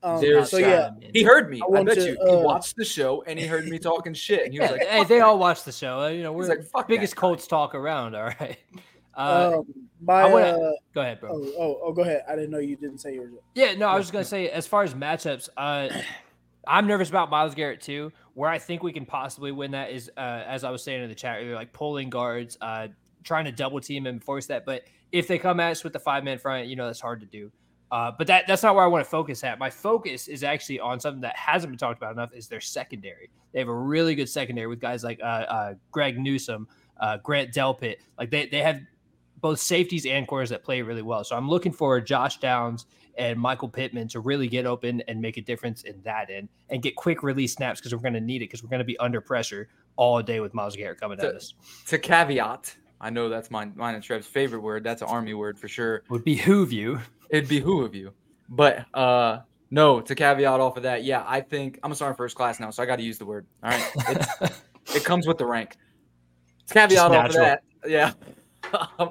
Um, 0.03 0.20
There's 0.20 0.51
so 0.51 0.59
yeah, 0.59 0.90
He 1.12 1.22
heard 1.22 1.51
me. 1.51 1.61
I 1.62 1.78
I, 1.78 1.82
bet 1.82 1.94
to, 1.97 2.05
you. 2.07 2.16
He 2.24 2.30
uh, 2.32 2.38
watched 2.38 2.76
the 2.76 2.84
show 2.84 3.22
and 3.26 3.38
he 3.38 3.47
heard 3.47 3.66
me 3.66 3.78
talking 3.78 4.14
shit. 4.14 4.44
And 4.44 4.53
he 4.53 4.61
was 4.61 4.70
Yeah, 4.70 4.76
like, 4.76 4.86
hey, 4.88 5.05
they 5.05 5.20
all 5.20 5.34
guy." 5.36 5.40
watch 5.40 5.64
the 5.64 5.72
show. 5.72 6.01
Uh, 6.03 6.09
You 6.09 6.22
know, 6.22 6.32
we're 6.32 6.47
like, 6.47 6.62
"Fuck 6.64 6.82
that 6.82 6.88
biggest 6.88 7.16
guy." 7.16 7.20
Colts 7.20 7.47
talk 7.47 7.74
around. 7.74 8.14
All 8.16 8.24
right. 8.24 8.59
Uh, 9.16 9.59
um, 9.59 9.64
my, 10.01 10.22
I 10.22 10.32
wanna- 10.32 10.47
uh, 10.47 10.72
go 10.94 11.01
ahead, 11.01 11.18
bro. 11.20 11.30
oh, 11.32 11.53
oh, 11.59 11.80
oh, 11.84 11.92
go 11.92 12.03
ahead. 12.03 12.22
I 12.28 12.34
didn't 12.36 12.51
know 12.51 12.59
you 12.59 12.76
didn't 12.76 12.99
say 12.99 13.14
yours. 13.14 13.32
Yeah, 13.55 13.74
no, 13.74 13.88
I 13.88 13.97
was 13.97 14.05
just 14.05 14.12
gonna 14.12 14.24
say 14.26 14.51
as 14.51 14.66
far 14.66 14.82
as 14.82 14.92
matchups, 14.94 15.49
uh, 15.57 15.88
I'm 16.68 16.86
nervous 16.86 17.09
about 17.09 17.30
Myles 17.30 17.55
Garrett 17.55 17.80
too. 17.80 18.12
Where 18.34 18.51
I 18.51 18.59
think 18.59 18.82
we 18.82 18.92
can 18.92 19.07
possibly 19.07 19.53
win 19.53 19.70
that 19.70 19.90
is, 19.90 20.11
uh, 20.16 20.20
as 20.20 20.62
I 20.64 20.70
was 20.70 20.82
saying 20.84 21.03
in 21.03 21.09
the 21.09 21.14
chat 21.14 21.38
earlier, 21.38 21.55
like 21.55 21.72
pulling 21.72 22.11
guards, 22.11 22.59
uh, 22.61 22.88
trying 23.24 23.47
to 23.47 23.53
double 23.53 23.80
team 23.80 24.07
and 24.07 24.22
force 24.22 24.47
that. 24.49 24.66
But 24.66 24.82
if 25.12 25.26
they 25.26 25.38
come 25.38 25.59
at 25.61 25.70
us 25.70 25.82
with 25.84 25.94
the 25.94 25.99
five 26.01 26.22
man 26.22 26.38
front, 26.38 26.66
you 26.68 26.76
know 26.76 26.86
that's 26.86 27.01
hard 27.01 27.20
to 27.20 27.26
do. 27.26 27.51
Uh, 27.91 28.11
but 28.16 28.26
that 28.26 28.47
that's 28.47 28.62
not 28.62 28.74
where 28.74 28.84
I 28.84 28.89
want 28.89 29.05
to 29.05 29.11
focus 29.11 29.45
at. 29.45 29.59
My 29.59 29.70
focus 29.70 30.26
is 30.28 30.43
actually 30.43 30.80
on 30.80 30.99
something 30.99 31.20
that 31.20 31.37
hasn't 31.37 31.70
been 31.70 31.78
talked 31.78 31.99
about 31.99 32.12
enough. 32.12 32.32
Is 32.34 32.49
their 32.49 32.61
secondary? 32.61 33.30
They 33.53 33.61
have 33.61 33.68
a 33.68 33.74
really 33.74 34.14
good 34.14 34.28
secondary 34.28 34.66
with 34.66 34.80
guys 34.80 35.05
like 35.05 35.20
uh, 35.22 35.24
uh, 35.26 35.74
Greg 35.93 36.18
Newsome, 36.18 36.66
uh, 37.01 37.18
Grant 37.18 37.53
Delpit. 37.53 37.97
Like 38.18 38.30
they 38.30 38.47
they 38.47 38.61
have 38.61 38.80
both 39.41 39.61
safeties 39.61 40.07
and 40.07 40.26
corners 40.26 40.51
that 40.51 40.64
play 40.64 40.82
really 40.82 41.03
well. 41.03 41.22
So 41.22 41.37
I'm 41.37 41.49
looking 41.49 41.72
for 41.72 42.01
Josh 42.01 42.39
Downs 42.39 42.87
and 43.16 43.39
Michael 43.39 43.68
Pittman 43.68 44.09
to 44.09 44.20
really 44.20 44.49
get 44.49 44.66
open 44.66 45.03
and 45.09 45.20
make 45.20 45.37
a 45.37 45.41
difference 45.41 45.82
in 45.82 46.01
that 46.03 46.30
end 46.30 46.49
and 46.70 46.82
get 46.82 46.97
quick 46.97 47.22
release 47.22 47.55
snaps 47.55 47.80
because 47.80 47.95
we're 47.95 48.03
going 48.03 48.14
to 48.14 48.20
need 48.20 48.37
it 48.37 48.47
because 48.47 48.62
we're 48.62 48.68
going 48.68 48.80
to 48.80 48.84
be 48.84 48.99
under 48.99 49.20
pressure 49.20 49.68
all 49.97 50.20
day 50.22 50.41
with 50.41 50.53
Myles 50.55 50.76
Garrett 50.76 51.01
coming 51.01 51.18
at 51.18 51.30
To- 51.30 51.37
us. 51.37 51.55
To 51.87 51.99
caveat, 51.99 52.74
I 53.01 53.11
know 53.11 53.28
that's 53.28 53.51
mine, 53.51 53.72
mine 53.76 53.95
and 53.95 54.03
Trev's 54.03 54.26
favorite 54.26 54.61
word. 54.61 54.84
That's 54.84 55.03
an 55.03 55.09
army 55.09 55.34
word 55.34 55.59
for 55.59 55.68
sure. 55.68 56.03
Would 56.09 56.24
behoove 56.24 56.72
you. 56.72 57.01
It'd 57.30 57.48
be 57.48 57.60
who 57.60 57.82
of 57.82 57.94
you. 57.94 58.12
But 58.48 58.86
uh 58.94 59.40
no, 59.70 60.00
to 60.00 60.14
caveat 60.14 60.60
off 60.60 60.76
of 60.76 60.84
that, 60.84 61.04
yeah, 61.04 61.24
I 61.26 61.40
think 61.40 61.80
I'm 61.82 61.92
a 61.92 61.94
sergeant 61.94 62.16
first 62.16 62.36
class 62.36 62.60
now, 62.60 62.70
so 62.70 62.82
I 62.82 62.86
got 62.86 62.96
to 62.96 63.02
use 63.02 63.18
the 63.18 63.26
word. 63.26 63.46
All 63.62 63.70
right, 63.70 63.92
it, 64.94 65.04
comes 65.04 65.26
with 65.26 65.38
the 65.38 65.46
rank. 65.46 65.76
To 66.68 66.74
caveat 66.74 67.10
off 67.10 67.26
of 67.26 67.32
that, 67.34 67.62
yeah. 67.84 68.12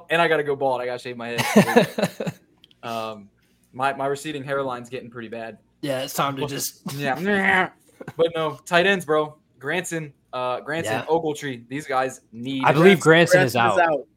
and 0.09 0.21
I 0.21 0.27
got 0.27 0.37
to 0.37 0.43
go 0.43 0.55
bald. 0.55 0.81
I 0.81 0.85
got 0.85 0.93
to 0.93 0.99
shave 0.99 1.17
my 1.17 1.37
head. 1.37 2.33
um, 2.83 3.29
my 3.73 3.93
my 3.93 4.05
receding 4.05 4.43
hairline's 4.43 4.89
getting 4.89 5.09
pretty 5.09 5.27
bad. 5.27 5.57
yeah, 5.81 6.03
it's 6.03 6.13
time 6.13 6.37
to 6.37 6.47
just. 6.47 6.81
Yeah. 6.97 7.69
but 8.15 8.31
no, 8.33 8.59
tight 8.65 8.85
ends, 8.85 9.05
bro. 9.05 9.37
Granson, 9.59 10.13
uh, 10.31 10.61
Granson, 10.61 10.93
Yeah. 10.93 11.05
Ogletree. 11.05 11.67
These 11.67 11.85
guys 11.85 12.21
need. 12.31 12.63
I 12.63 12.71
believe 12.71 13.01
Granson 13.01 13.41
is 13.41 13.53
Branson 13.53 13.81
out. 13.81 14.07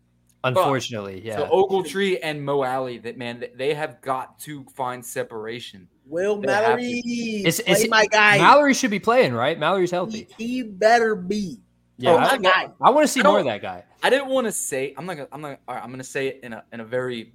Unfortunately, 0.44 1.20
yeah. 1.24 1.36
So 1.36 1.48
Ogletree 1.50 2.18
and 2.22 2.44
Mo 2.44 2.62
Alley, 2.62 2.98
that 2.98 3.18
man, 3.18 3.44
they 3.56 3.74
have 3.74 4.00
got 4.00 4.38
to 4.40 4.64
find 4.76 5.04
separation. 5.04 5.88
Will 6.06 6.40
They 6.40 6.52
have 6.52 6.64
to. 6.64 6.68
Mallory, 6.82 7.02
It's- 7.44 7.60
play 7.60 7.88
my 7.88 8.06
guy. 8.06 8.38
Mallory 8.38 8.72
should 8.74 8.90
be 8.90 9.00
playing, 9.00 9.32
right? 9.34 9.58
Mallory's 9.58 9.90
healthy. 9.90 10.28
he 10.38 10.62
better 10.62 11.14
be. 11.14 11.58
Yeah, 12.00 12.12
Oh, 12.12 12.18
my 12.20 12.30
I, 12.30 12.38
guy. 12.38 12.68
I 12.80 12.90
want 12.90 13.06
to 13.06 13.12
see 13.12 13.22
more 13.22 13.40
of 13.40 13.44
that 13.46 13.60
guy. 13.60 13.82
I 14.04 14.10
didn't 14.10 14.28
want 14.28 14.46
to 14.46 14.52
say. 14.52 14.94
I'm 14.96 15.04
not. 15.06 15.16
Gonna, 15.16 15.28
I'm 15.32 15.40
not. 15.40 15.58
All 15.66 15.74
right, 15.74 15.82
I'm 15.82 15.88
going 15.90 15.98
to 15.98 16.04
say 16.04 16.28
it 16.28 16.40
in 16.44 16.52
a 16.52 16.62
in 16.72 16.78
a 16.78 16.84
very 16.84 17.32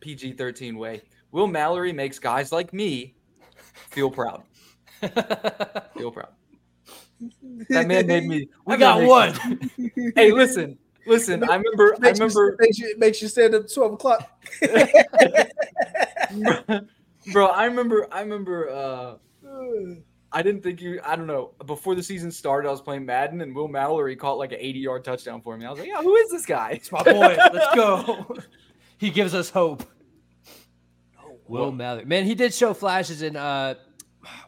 PG-13 0.00 0.76
way. 0.78 1.02
Will 1.32 1.46
Mallory 1.46 1.92
makes 1.92 2.18
guys 2.18 2.50
like 2.50 2.72
me 2.72 3.14
feel 3.90 4.10
proud. 4.10 4.42
Feel 5.98 6.10
proud. 6.10 6.28
That 7.70 7.86
man 7.86 8.06
made 8.06 8.24
me. 8.24 8.48
we 8.66 8.76
got 8.76 9.02
one. 9.02 9.34
me- 9.78 9.90
Hey, 10.16 10.32
listen, 10.32 10.78
listen. 11.06 11.42
I 11.44 11.56
remember. 11.56 11.94
I 11.96 11.98
Makes 11.98 12.18
you- 12.18 12.24
remember. 12.26 12.56
makes 12.60 12.78
you, 12.78 12.94
makes 12.98 13.22
you 13.22 13.28
stand 13.28 13.54
up 13.54 13.72
twelve 13.72 13.92
o'clock. 13.94 14.30
bro 17.32 17.46
i 17.48 17.64
remember 17.64 18.06
i 18.12 18.20
remember 18.20 18.70
uh 18.70 19.14
i 20.32 20.42
didn't 20.42 20.62
think 20.62 20.80
you 20.80 21.00
i 21.04 21.16
don't 21.16 21.26
know 21.26 21.52
before 21.66 21.94
the 21.94 22.02
season 22.02 22.30
started 22.30 22.68
i 22.68 22.70
was 22.70 22.80
playing 22.80 23.04
madden 23.04 23.40
and 23.40 23.54
will 23.54 23.66
mallory 23.68 24.14
caught 24.16 24.38
like 24.38 24.52
an 24.52 24.58
80 24.60 24.78
yard 24.78 25.04
touchdown 25.04 25.40
for 25.40 25.56
me 25.56 25.66
i 25.66 25.70
was 25.70 25.78
like 25.80 25.88
yeah 25.88 26.00
who 26.02 26.14
is 26.16 26.30
this 26.30 26.46
guy 26.46 26.70
It's 26.72 26.90
my 26.92 27.02
boy. 27.02 27.36
Let's 27.52 27.74
go. 27.74 28.36
he 28.98 29.10
gives 29.10 29.34
us 29.34 29.50
hope. 29.50 29.82
Will 31.48 31.70
Mallory. 31.72 32.04
Man, 32.04 32.24
he 32.24 32.34
did 32.34 32.52
show 32.54 32.74
flashes 32.74 33.22
in 33.22 33.36
uh 33.36 33.74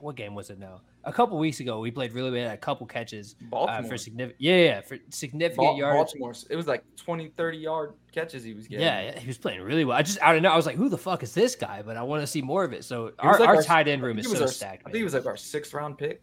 what 0.00 0.16
game 0.16 0.34
was 0.34 0.50
it 0.50 0.58
now? 0.58 0.80
A 1.08 1.12
couple 1.12 1.38
weeks 1.38 1.60
ago, 1.60 1.80
we 1.80 1.90
played 1.90 2.12
really 2.12 2.30
well. 2.30 2.50
A 2.50 2.56
couple 2.56 2.86
catches 2.86 3.34
uh, 3.52 3.82
for 3.82 3.96
significant, 3.96 4.40
yeah, 4.40 4.56
yeah, 4.56 4.80
for 4.82 4.98
significant 5.10 5.74
Ba- 5.76 5.78
yards. 5.78 5.96
baltimore 6.12 6.34
it 6.50 6.56
was 6.56 6.66
like 6.66 6.84
20 6.96 7.28
30 7.36 7.58
yard 7.58 7.94
catches 8.12 8.44
he 8.44 8.54
was 8.54 8.68
getting 8.68 8.84
Yeah, 8.84 9.00
yeah, 9.02 9.18
he 9.18 9.26
was 9.26 9.38
playing 9.38 9.62
really 9.62 9.84
well. 9.84 9.96
I 9.96 10.02
just, 10.02 10.22
I 10.22 10.32
don't 10.32 10.42
know. 10.42 10.50
I 10.50 10.56
was 10.56 10.66
like, 10.66 10.76
who 10.76 10.88
the 10.88 10.98
fuck 10.98 11.22
is 11.22 11.32
this 11.34 11.54
guy? 11.56 11.82
But 11.82 11.96
I 11.96 12.02
want 12.02 12.22
to 12.22 12.26
see 12.26 12.42
more 12.42 12.62
of 12.64 12.72
it. 12.72 12.84
So 12.84 13.06
He 13.20 13.26
was 13.26 13.36
our, 13.36 13.40
like 13.40 13.48
our 13.48 13.56
our- 13.56 13.62
tight 13.62 13.88
end 13.88 14.02
room 14.02 14.18
is 14.18 14.30
so 14.30 14.40
our- 14.42 14.48
stacked. 14.48 14.82
i 14.86 14.90
think 14.90 14.96
he 14.98 15.04
was 15.04 15.14
like 15.14 15.26
our 15.26 15.36
sixth 15.36 15.72
round 15.74 15.98
pick 15.98 16.22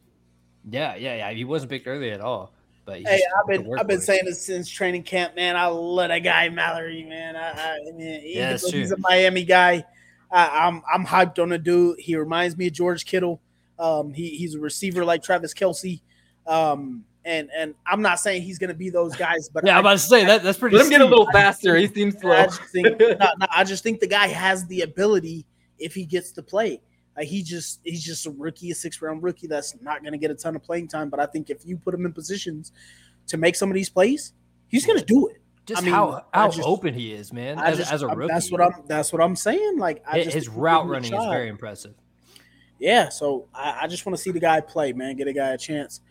Yeah, 0.70 0.96
yeah, 0.96 1.16
yeah. 1.16 1.32
He 1.32 1.44
wasn't 1.46 1.72
picked 1.72 1.88
early 1.88 2.12
at 2.12 2.22
all. 2.22 2.54
But 2.86 3.00
he's 3.00 3.08
Hey, 3.08 3.22
I've 3.40 3.48
been 3.48 3.80
I've 3.80 3.88
been 3.88 4.02
saying 4.02 4.26
this 4.26 4.46
since 4.46 4.70
training 4.70 5.04
camp, 5.04 5.36
man. 5.36 5.56
I 5.58 5.66
love 5.66 6.10
that 6.10 6.20
guy 6.20 6.50
Mallory, 6.50 7.04
man. 7.04 7.36
I, 7.36 7.50
I, 7.50 7.80
I 7.90 7.92
mean, 7.96 8.22
Yeah, 8.24 8.56
he's 8.58 8.92
a 8.92 8.98
Miami 9.00 9.44
guy. 9.44 9.84
I, 10.32 10.68
I'm 10.68 10.84
I'm 10.94 11.06
hyped 11.06 11.42
on 11.42 11.50
the 11.50 11.58
dude. 11.58 12.00
He 12.00 12.16
reminds 12.16 12.56
me 12.58 12.68
of 12.68 12.74
George 12.74 13.06
Kittle. 13.06 13.42
Um, 13.78 14.14
he, 14.14 14.30
he's 14.30 14.56
a 14.56 14.60
receiver 14.60 15.04
like 15.04 15.24
Travis 15.24 15.54
Kelce. 15.54 16.02
Um, 16.48 17.04
and 17.26 17.50
and 17.58 17.74
I'm 17.88 18.02
not 18.02 18.20
saying 18.20 18.44
he's 18.44 18.60
gonna 18.60 18.76
be 18.76 18.90
those 18.92 19.16
guys, 19.16 19.50
but 19.50 19.66
Yeah, 19.66 19.74
I, 19.74 19.78
I'm 19.78 19.80
about 19.82 19.94
to 19.94 20.00
say 20.00 20.26
that. 20.26 20.44
That's 20.44 20.60
pretty. 20.60 20.78
let 20.78 20.86
him 20.86 20.92
get 20.92 21.02
a 21.02 21.06
little 21.06 21.26
faster 21.32 21.76
he 21.76 21.88
seems 21.88 22.20
slow 22.20 22.32
I 22.32 22.46
just 22.46 22.62
think 22.66 22.88
no, 23.00 23.08
no, 23.18 23.48
I 23.50 23.64
just 23.64 23.82
think 23.84 24.00
the 24.00 24.08
guy 24.08 24.28
has 24.28 24.66
the 24.68 24.82
ability 24.82 25.46
if 25.80 25.96
he 25.96 26.06
gets 26.06 26.32
to 26.34 26.44
play. 26.44 26.82
Like 27.18 27.28
he 27.28 27.42
just 27.42 27.80
he's 27.84 28.04
just 28.04 28.26
a 28.28 28.32
rookie, 28.32 28.72
a 28.72 28.76
six 28.76 29.02
round 29.02 29.24
rookie 29.24 29.48
that's 29.48 29.76
not 29.82 30.02
going 30.02 30.12
to 30.12 30.18
get 30.18 30.32
a 30.32 30.36
ton 30.36 30.56
of 30.56 30.64
playing 30.64 30.88
time. 30.88 31.10
But 31.10 31.20
I 31.20 31.26
think 31.26 31.50
if 31.50 31.66
you 31.66 31.78
put 31.78 31.94
him 31.94 32.06
in 32.06 32.14
positions 32.14 32.72
to 33.28 33.38
make 33.38 33.56
some 33.56 33.70
of 33.72 33.76
these 33.76 33.90
plays, 33.90 34.34
he's 34.68 34.86
going 34.86 35.00
to 35.00 35.06
do 35.06 35.28
it. 35.30 35.38
Just 35.66 35.82
I 35.82 35.86
mean, 35.86 35.94
how 35.96 36.26
how 36.32 36.50
just- 36.50 36.68
open 36.68 36.94
he 36.94 37.14
is, 37.14 37.34
man. 37.34 37.58
As, 37.58 37.78
just, 37.78 37.92
as 37.92 38.04
a 38.04 38.08
I'm- 38.08 38.18
rookie, 38.20 38.34
that's 38.34 38.52
what 38.52 38.62
I'm 38.62 38.74
that's 38.86 39.12
what 39.12 39.22
I'm 39.22 39.36
saying. 39.36 39.80
Like 39.80 40.04
I 40.08 40.18
His- 40.18 40.26
just 40.26 40.36
his 40.36 40.50
route 40.50 40.84
give 40.84 40.86
him 40.86 40.90
a 40.90 40.94
running 40.94 41.14
is 41.14 41.26
very 41.32 41.48
impressive. 41.48 41.96
Yeah. 42.80 43.10
So 43.10 43.48
I, 43.54 43.80
I 43.82 43.88
just 43.88 44.06
want 44.06 44.16
to 44.18 44.22
see 44.22 44.32
the 44.32 44.40
guy 44.40 44.62
play, 44.62 44.94
man. 44.94 45.16
Get 45.16 45.28
a 45.28 45.34
guy 45.34 45.50
a 45.50 45.58
chance. 45.58 46.02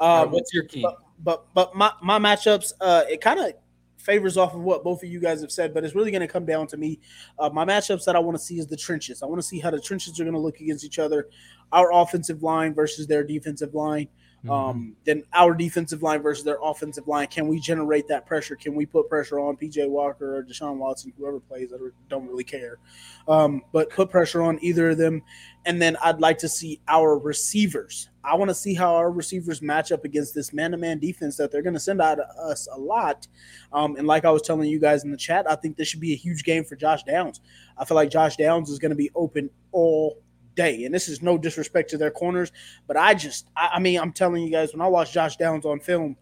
Um, 0.00 0.32
what's 0.32 0.52
your 0.52 0.64
key 0.64 0.82
but 0.82 0.98
but 1.22 1.46
but 1.54 1.74
my 1.74 1.92
my 2.02 2.18
matchups 2.18 2.72
uh 2.80 3.04
it 3.08 3.20
kind 3.20 3.40
of 3.40 3.52
favors 3.96 4.36
off 4.36 4.54
of 4.54 4.60
what 4.60 4.84
both 4.84 5.02
of 5.02 5.08
you 5.08 5.20
guys 5.20 5.40
have 5.40 5.50
said 5.50 5.72
but 5.72 5.84
it's 5.84 5.94
really 5.94 6.10
going 6.10 6.20
to 6.20 6.28
come 6.28 6.44
down 6.44 6.66
to 6.66 6.76
me 6.76 7.00
uh, 7.38 7.48
my 7.48 7.64
matchups 7.64 8.04
that 8.04 8.14
i 8.14 8.18
want 8.18 8.36
to 8.36 8.42
see 8.42 8.58
is 8.58 8.66
the 8.66 8.76
trenches 8.76 9.22
i 9.22 9.26
want 9.26 9.40
to 9.40 9.46
see 9.46 9.58
how 9.58 9.70
the 9.70 9.80
trenches 9.80 10.18
are 10.20 10.24
going 10.24 10.34
to 10.34 10.40
look 10.40 10.60
against 10.60 10.84
each 10.84 10.98
other 10.98 11.28
our 11.72 11.90
offensive 11.92 12.42
line 12.42 12.74
versus 12.74 13.06
their 13.06 13.24
defensive 13.24 13.74
line 13.74 14.08
Mm-hmm. 14.44 14.50
um 14.50 14.96
then 15.04 15.22
our 15.32 15.54
defensive 15.54 16.02
line 16.02 16.20
versus 16.20 16.44
their 16.44 16.58
offensive 16.62 17.08
line 17.08 17.28
can 17.28 17.48
we 17.48 17.58
generate 17.58 18.06
that 18.08 18.26
pressure 18.26 18.56
can 18.56 18.74
we 18.74 18.84
put 18.84 19.08
pressure 19.08 19.40
on 19.40 19.56
pj 19.56 19.88
walker 19.88 20.36
or 20.36 20.44
deshaun 20.44 20.76
watson 20.76 21.14
whoever 21.16 21.40
plays 21.40 21.72
i 21.72 21.78
don't 22.10 22.26
really 22.28 22.44
care 22.44 22.78
um 23.26 23.62
but 23.72 23.88
put 23.88 24.10
pressure 24.10 24.42
on 24.42 24.58
either 24.60 24.90
of 24.90 24.98
them 24.98 25.22
and 25.66 25.80
then 25.80 25.96
I'd 26.02 26.20
like 26.20 26.38
to 26.38 26.48
see 26.48 26.80
our 26.88 27.18
receivers. 27.18 28.10
I 28.22 28.34
want 28.36 28.50
to 28.50 28.54
see 28.54 28.74
how 28.74 28.94
our 28.96 29.10
receivers 29.10 29.62
match 29.62 29.92
up 29.92 30.04
against 30.04 30.34
this 30.34 30.52
man-to-man 30.52 30.98
defense 30.98 31.36
that 31.36 31.50
they're 31.50 31.62
going 31.62 31.74
to 31.74 31.80
send 31.80 32.00
out 32.02 32.18
of 32.18 32.26
us 32.36 32.68
a 32.72 32.78
lot. 32.78 33.26
Um, 33.72 33.96
and 33.96 34.06
like 34.06 34.24
I 34.24 34.30
was 34.30 34.42
telling 34.42 34.68
you 34.68 34.78
guys 34.78 35.04
in 35.04 35.10
the 35.10 35.16
chat, 35.16 35.50
I 35.50 35.56
think 35.56 35.76
this 35.76 35.88
should 35.88 36.00
be 36.00 36.12
a 36.12 36.16
huge 36.16 36.44
game 36.44 36.64
for 36.64 36.76
Josh 36.76 37.02
Downs. 37.04 37.40
I 37.78 37.84
feel 37.84 37.94
like 37.94 38.10
Josh 38.10 38.36
Downs 38.36 38.70
is 38.70 38.78
going 38.78 38.90
to 38.90 38.96
be 38.96 39.10
open 39.14 39.50
all 39.72 40.18
day, 40.54 40.84
and 40.84 40.94
this 40.94 41.08
is 41.08 41.22
no 41.22 41.38
disrespect 41.38 41.90
to 41.90 41.98
their 41.98 42.10
corners, 42.10 42.52
but 42.86 42.96
I 42.96 43.14
just, 43.14 43.48
I, 43.56 43.72
I 43.74 43.78
mean, 43.80 43.98
I'm 43.98 44.12
telling 44.12 44.42
you 44.42 44.50
guys, 44.50 44.72
when 44.72 44.80
I 44.80 44.88
watch 44.88 45.12
Josh 45.12 45.36
Downs 45.36 45.64
on 45.64 45.80
film, 45.80 46.16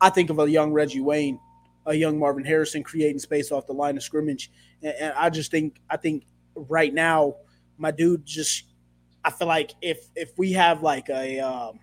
I 0.00 0.10
think 0.10 0.30
of 0.30 0.38
a 0.38 0.50
young 0.50 0.72
Reggie 0.72 1.00
Wayne, 1.00 1.38
a 1.86 1.94
young 1.94 2.18
Marvin 2.18 2.44
Harrison 2.44 2.82
creating 2.82 3.18
space 3.18 3.52
off 3.52 3.66
the 3.66 3.72
line 3.72 3.96
of 3.96 4.02
scrimmage, 4.02 4.50
and, 4.82 4.94
and 4.98 5.14
I 5.14 5.30
just 5.30 5.50
think, 5.50 5.80
I 5.90 5.96
think 5.96 6.24
right 6.54 6.92
now, 6.92 7.36
my 7.78 7.90
dude 7.90 8.24
just 8.24 8.64
I 9.24 9.30
feel 9.30 9.48
like 9.48 9.72
if 9.80 10.08
if 10.14 10.32
we 10.36 10.52
have 10.52 10.82
like 10.82 11.08
a 11.08 11.40
um, 11.40 11.78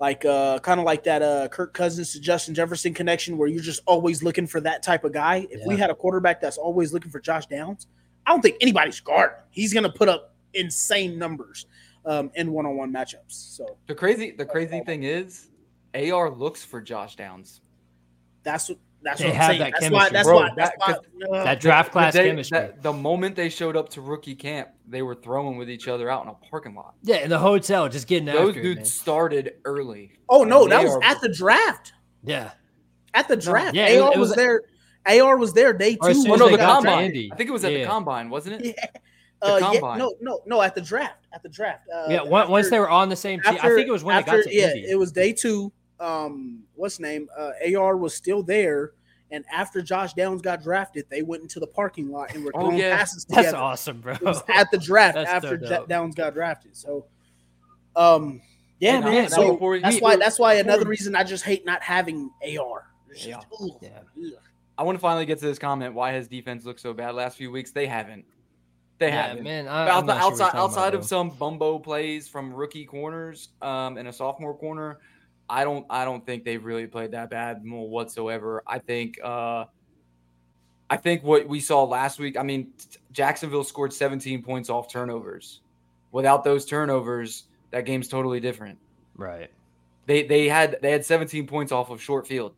like 0.00 0.24
uh 0.24 0.58
kind 0.60 0.78
of 0.78 0.86
like 0.86 1.04
that 1.04 1.22
uh 1.22 1.48
Kirk 1.48 1.74
Cousins 1.74 2.12
to 2.12 2.20
Justin 2.20 2.54
Jefferson 2.54 2.94
connection 2.94 3.36
where 3.36 3.48
you're 3.48 3.62
just 3.62 3.80
always 3.86 4.22
looking 4.22 4.46
for 4.46 4.60
that 4.60 4.82
type 4.82 5.04
of 5.04 5.12
guy. 5.12 5.46
If 5.50 5.66
we 5.66 5.76
had 5.76 5.90
a 5.90 5.94
quarterback 5.94 6.40
that's 6.40 6.58
always 6.58 6.92
looking 6.92 7.10
for 7.10 7.20
Josh 7.20 7.46
Downs, 7.46 7.88
I 8.28 8.30
don't 8.32 8.42
think 8.42 8.56
anybody's 8.60 9.00
guard. 9.00 9.30
He's 9.48 9.72
gonna 9.72 9.88
put 9.90 10.06
up 10.10 10.34
insane 10.52 11.18
numbers 11.18 11.64
um, 12.04 12.30
in 12.34 12.52
one-on-one 12.52 12.92
matchups. 12.92 13.30
So 13.56 13.78
The 13.86 13.94
crazy 13.94 14.32
the 14.32 14.44
crazy 14.44 14.80
thing 14.84 15.04
is, 15.04 15.48
AR 15.94 16.30
looks 16.30 16.62
for 16.62 16.82
Josh 16.82 17.16
Downs. 17.16 17.62
that's 18.42 18.68
what 18.68 18.76
that's 19.00 19.20
They 19.20 19.26
what 19.28 19.34
I'm 19.34 19.36
have 19.40 19.46
saying. 19.50 19.58
that 19.60 19.70
That's 19.70 19.84
chemistry. 19.84 19.94
why. 19.96 20.08
That's 20.10 20.26
Bro, 20.28 20.36
why. 20.36 20.50
That's 20.56 20.86
that- 20.86 21.02
why. 21.30 21.38
uh, 21.38 21.44
That 21.44 21.60
draft 21.60 21.92
class 21.92 22.12
the, 22.12 22.18
day- 22.18 22.28
chemistry. 22.28 22.58
that- 22.58 22.82
the 22.82 22.92
moment 22.92 23.34
they 23.36 23.48
showed 23.48 23.76
up 23.76 23.88
to 23.90 24.00
rookie 24.02 24.34
camp, 24.34 24.70
they 24.86 25.00
were 25.02 25.14
throwing 25.14 25.56
with 25.56 25.70
each 25.70 25.86
other 25.88 26.10
out 26.10 26.24
in 26.24 26.28
a 26.28 26.34
parking 26.50 26.74
lot. 26.74 26.94
yeah, 27.04 27.16
in 27.18 27.30
the 27.30 27.38
hotel, 27.38 27.88
just 27.88 28.06
getting 28.08 28.26
Those 28.26 28.48
after 28.48 28.60
it, 28.60 28.62
dudes 28.62 28.76
man. 28.78 28.84
started 28.86 29.54
early. 29.64 30.12
oh 30.28 30.42
no, 30.44 30.66
that 30.68 30.82
was 30.84 30.92
are- 30.94 31.02
at 31.02 31.20
the 31.22 31.28
draft. 31.32 31.92
Yeah. 32.24 32.50
At 33.14 33.26
the 33.28 33.36
draft, 33.36 33.74
yeah, 33.74 33.86
it 33.86 34.00
AR 34.00 34.08
was- 34.10 34.18
was, 34.18 34.28
was- 34.30 34.36
there. 34.36 34.62
AR 35.08 35.36
was 35.36 35.52
there 35.52 35.72
day 35.72 35.92
two. 35.94 35.98
Oh 36.02 36.34
no, 36.36 36.48
the 36.50 36.58
combine. 36.58 37.06
Indy. 37.06 37.30
I 37.32 37.36
think 37.36 37.48
it 37.48 37.52
was 37.52 37.64
at 37.64 37.72
Yeah. 37.72 37.78
the 37.80 37.86
combine, 37.86 38.28
wasn't 38.30 38.60
it? 38.62 38.76
Yeah. 38.76 38.86
The 38.86 38.98
Uh, 39.54 39.56
yeah, 39.58 39.60
combine. 39.80 39.98
no, 39.98 40.14
no, 40.20 40.40
no. 40.46 40.60
At 40.62 40.74
the 40.74 40.80
draft. 40.80 41.26
At 41.32 41.42
the 41.42 41.48
draft. 41.48 41.84
Uh, 41.94 42.06
Yeah, 42.10 42.20
on- 42.22 42.28
once 42.50 42.66
after- 42.66 42.70
they 42.70 42.78
were 42.80 42.90
on 42.90 43.08
the 43.08 43.16
same 43.16 43.40
team, 43.40 43.54
I 43.62 43.68
think 43.68 43.86
it 43.86 43.90
was 43.92 44.02
when 44.02 44.16
after- 44.16 44.32
they 44.32 44.42
got 44.42 44.50
to 44.50 44.54
yeah, 44.54 44.70
Indy. 44.74 44.90
it 44.90 44.98
was 44.98 45.12
day 45.12 45.32
two. 45.32 45.72
Um, 46.00 46.62
what's 46.74 46.98
name? 47.00 47.28
Uh, 47.36 47.52
AR 47.76 47.96
was 47.96 48.14
still 48.14 48.42
there, 48.42 48.92
and 49.30 49.44
after 49.52 49.80
Josh 49.82 50.12
Downs 50.14 50.42
got 50.42 50.62
drafted, 50.62 51.06
they 51.08 51.22
went 51.22 51.42
into 51.42 51.60
the 51.60 51.66
parking 51.68 52.10
lot 52.10 52.34
and 52.34 52.44
were 52.44 52.50
Oh, 52.54 52.60
throwing 52.62 52.78
yeah. 52.78 52.96
passes 52.96 53.24
That's 53.26 53.52
awesome, 53.52 54.00
bro. 54.00 54.14
It 54.14 54.22
was 54.22 54.42
at 54.48 54.70
the 54.72 54.78
draft 54.78 55.14
That's 55.14 55.30
after 55.30 55.58
so 55.60 55.64
Ja- 55.64 55.78
dope. 55.80 55.88
Downs 55.88 56.14
got 56.16 56.34
drafted. 56.34 56.76
So, 56.76 57.04
um, 57.96 58.40
yeah, 58.80 58.96
And, 58.96 59.04
uh, 59.04 59.08
man. 59.10 59.24
that 59.24 59.30
So 59.32 59.78
that's 59.82 60.00
why. 60.00 60.16
That's 60.16 60.38
why 60.38 60.54
another 60.54 60.84
reason 60.86 61.14
I 61.16 61.24
just 61.24 61.44
hate 61.44 61.64
not 61.66 61.82
having 61.82 62.30
AR. 62.42 62.86
Just, 63.12 63.26
Yeah. 63.26 63.40
ugh, 63.60 63.70
Yeah. 63.80 63.88
ugh. 64.16 64.32
I 64.78 64.84
want 64.84 64.96
to 64.96 65.00
finally 65.00 65.26
get 65.26 65.40
to 65.40 65.44
this 65.44 65.58
comment. 65.58 65.92
Why 65.92 66.12
has 66.12 66.28
defense 66.28 66.64
looked 66.64 66.80
so 66.80 66.94
bad 66.94 67.14
last 67.16 67.36
few 67.36 67.50
weeks? 67.50 67.72
They 67.72 67.86
haven't. 67.86 68.24
They 68.98 69.08
yeah, 69.08 69.28
haven't. 69.28 69.44
man. 69.44 69.68
I, 69.68 69.88
Out- 69.88 70.04
I'm 70.04 70.06
sure 70.06 70.16
outside 70.16 70.54
outside 70.54 70.88
about, 70.88 71.00
of 71.00 71.04
some 71.04 71.30
bumbo 71.30 71.78
plays 71.78 72.28
from 72.28 72.54
rookie 72.54 72.84
corners 72.84 73.48
um, 73.60 73.98
and 73.98 74.08
a 74.08 74.12
sophomore 74.12 74.56
corner, 74.56 74.98
I 75.50 75.64
don't 75.64 75.84
I 75.90 76.04
don't 76.04 76.24
think 76.24 76.44
they've 76.44 76.64
really 76.64 76.86
played 76.86 77.10
that 77.12 77.28
bad 77.30 77.60
whatsoever. 77.64 78.62
I 78.66 78.78
think 78.78 79.18
uh, 79.22 79.64
I 80.90 80.96
think 80.96 81.22
what 81.22 81.46
we 81.48 81.60
saw 81.60 81.84
last 81.84 82.18
week. 82.18 82.36
I 82.38 82.42
mean, 82.42 82.72
Jacksonville 83.12 83.64
scored 83.64 83.92
17 83.92 84.42
points 84.42 84.70
off 84.70 84.90
turnovers. 84.90 85.60
Without 86.12 86.42
those 86.44 86.64
turnovers, 86.64 87.44
that 87.70 87.84
game's 87.84 88.08
totally 88.08 88.40
different. 88.40 88.78
right? 89.16 89.50
They 90.06 90.22
they 90.22 90.48
had 90.48 90.78
they 90.82 90.90
had 90.90 91.04
17 91.04 91.46
points 91.46 91.72
off 91.72 91.90
of 91.90 92.00
short 92.02 92.26
field. 92.26 92.54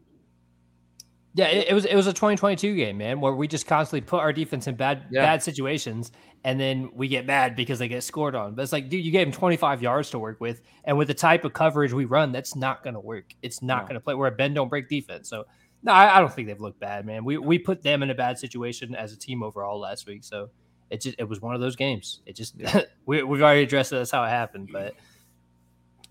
Yeah, 1.35 1.47
it, 1.47 1.69
it 1.69 1.75
was 1.75 1.85
it 1.85 1.95
was 1.95 2.07
a 2.09 2.13
2022 2.13 2.75
game, 2.75 2.99
man, 2.99 3.21
where 3.21 3.33
we 3.35 3.47
just 3.47 3.67
constantly 3.67 4.01
put 4.01 4.19
our 4.21 4.33
defense 4.33 4.67
in 4.67 4.75
bad 4.75 5.05
Yeah. 5.13 5.23
bad 5.23 5.43
situations, 5.43 6.11
and 6.43 6.59
then 6.59 6.91
we 6.93 7.07
get 7.07 7.25
mad 7.25 7.55
because 7.55 7.79
they 7.79 7.87
get 7.87 8.03
scored 8.03 8.35
on. 8.35 8.55
But 8.57 8.63
it's 8.63 8.73
like, 8.73 8.89
dude, 8.89 9.05
you 9.05 9.13
gave 9.13 9.27
them 9.29 9.33
25 9.33 9.81
yards 9.81 10.11
to 10.11 10.19
work 10.19 10.41
with, 10.41 10.61
and 10.85 10.99
with 10.99 11.07
the 11.09 11.15
type 11.15 11.45
of 11.45 11.53
coverage 11.53 11.93
we 11.93 12.05
run, 12.05 12.33
that's 12.33 12.57
not 12.57 12.83
going 12.83 12.95
to 12.95 13.01
work. 13.01 13.33
It's 13.43 13.63
not 13.63 13.83
No. 13.83 13.89
going 13.89 13.95
to 13.95 14.01
play. 14.01 14.15
We're 14.15 14.27
a 14.27 14.33
bend 14.33 14.57
don't 14.57 14.69
break 14.69 14.89
defense. 14.89 15.29
So 15.29 15.45
no, 15.85 15.93
I, 15.93 16.17
I 16.17 16.21
don't 16.21 16.33
think 16.33 16.49
they've 16.49 16.61
looked 16.61 16.81
bad, 16.81 17.07
man. 17.07 17.25
We 17.25 17.39
we 17.39 17.59
put 17.61 17.83
them 17.83 18.03
in 18.03 18.11
a 18.11 18.15
bad 18.15 18.39
situation 18.39 18.95
as 18.97 19.13
a 19.13 19.17
team 19.17 19.43
overall 19.45 19.79
last 19.79 20.07
week. 20.09 20.25
So 20.25 20.51
it 20.91 21.01
just 21.01 21.15
it 21.21 21.29
was 21.29 21.41
one 21.41 21.55
of 21.55 21.61
those 21.61 21.77
games. 21.77 22.23
It 22.27 22.35
just 22.35 22.57
we 23.07 23.23
we've 23.23 23.41
already 23.41 23.63
addressed 23.63 23.93
it. 23.93 23.97
That's 23.97 24.11
how 24.11 24.25
it 24.25 24.31
happened, 24.31 24.71
but. 24.73 24.95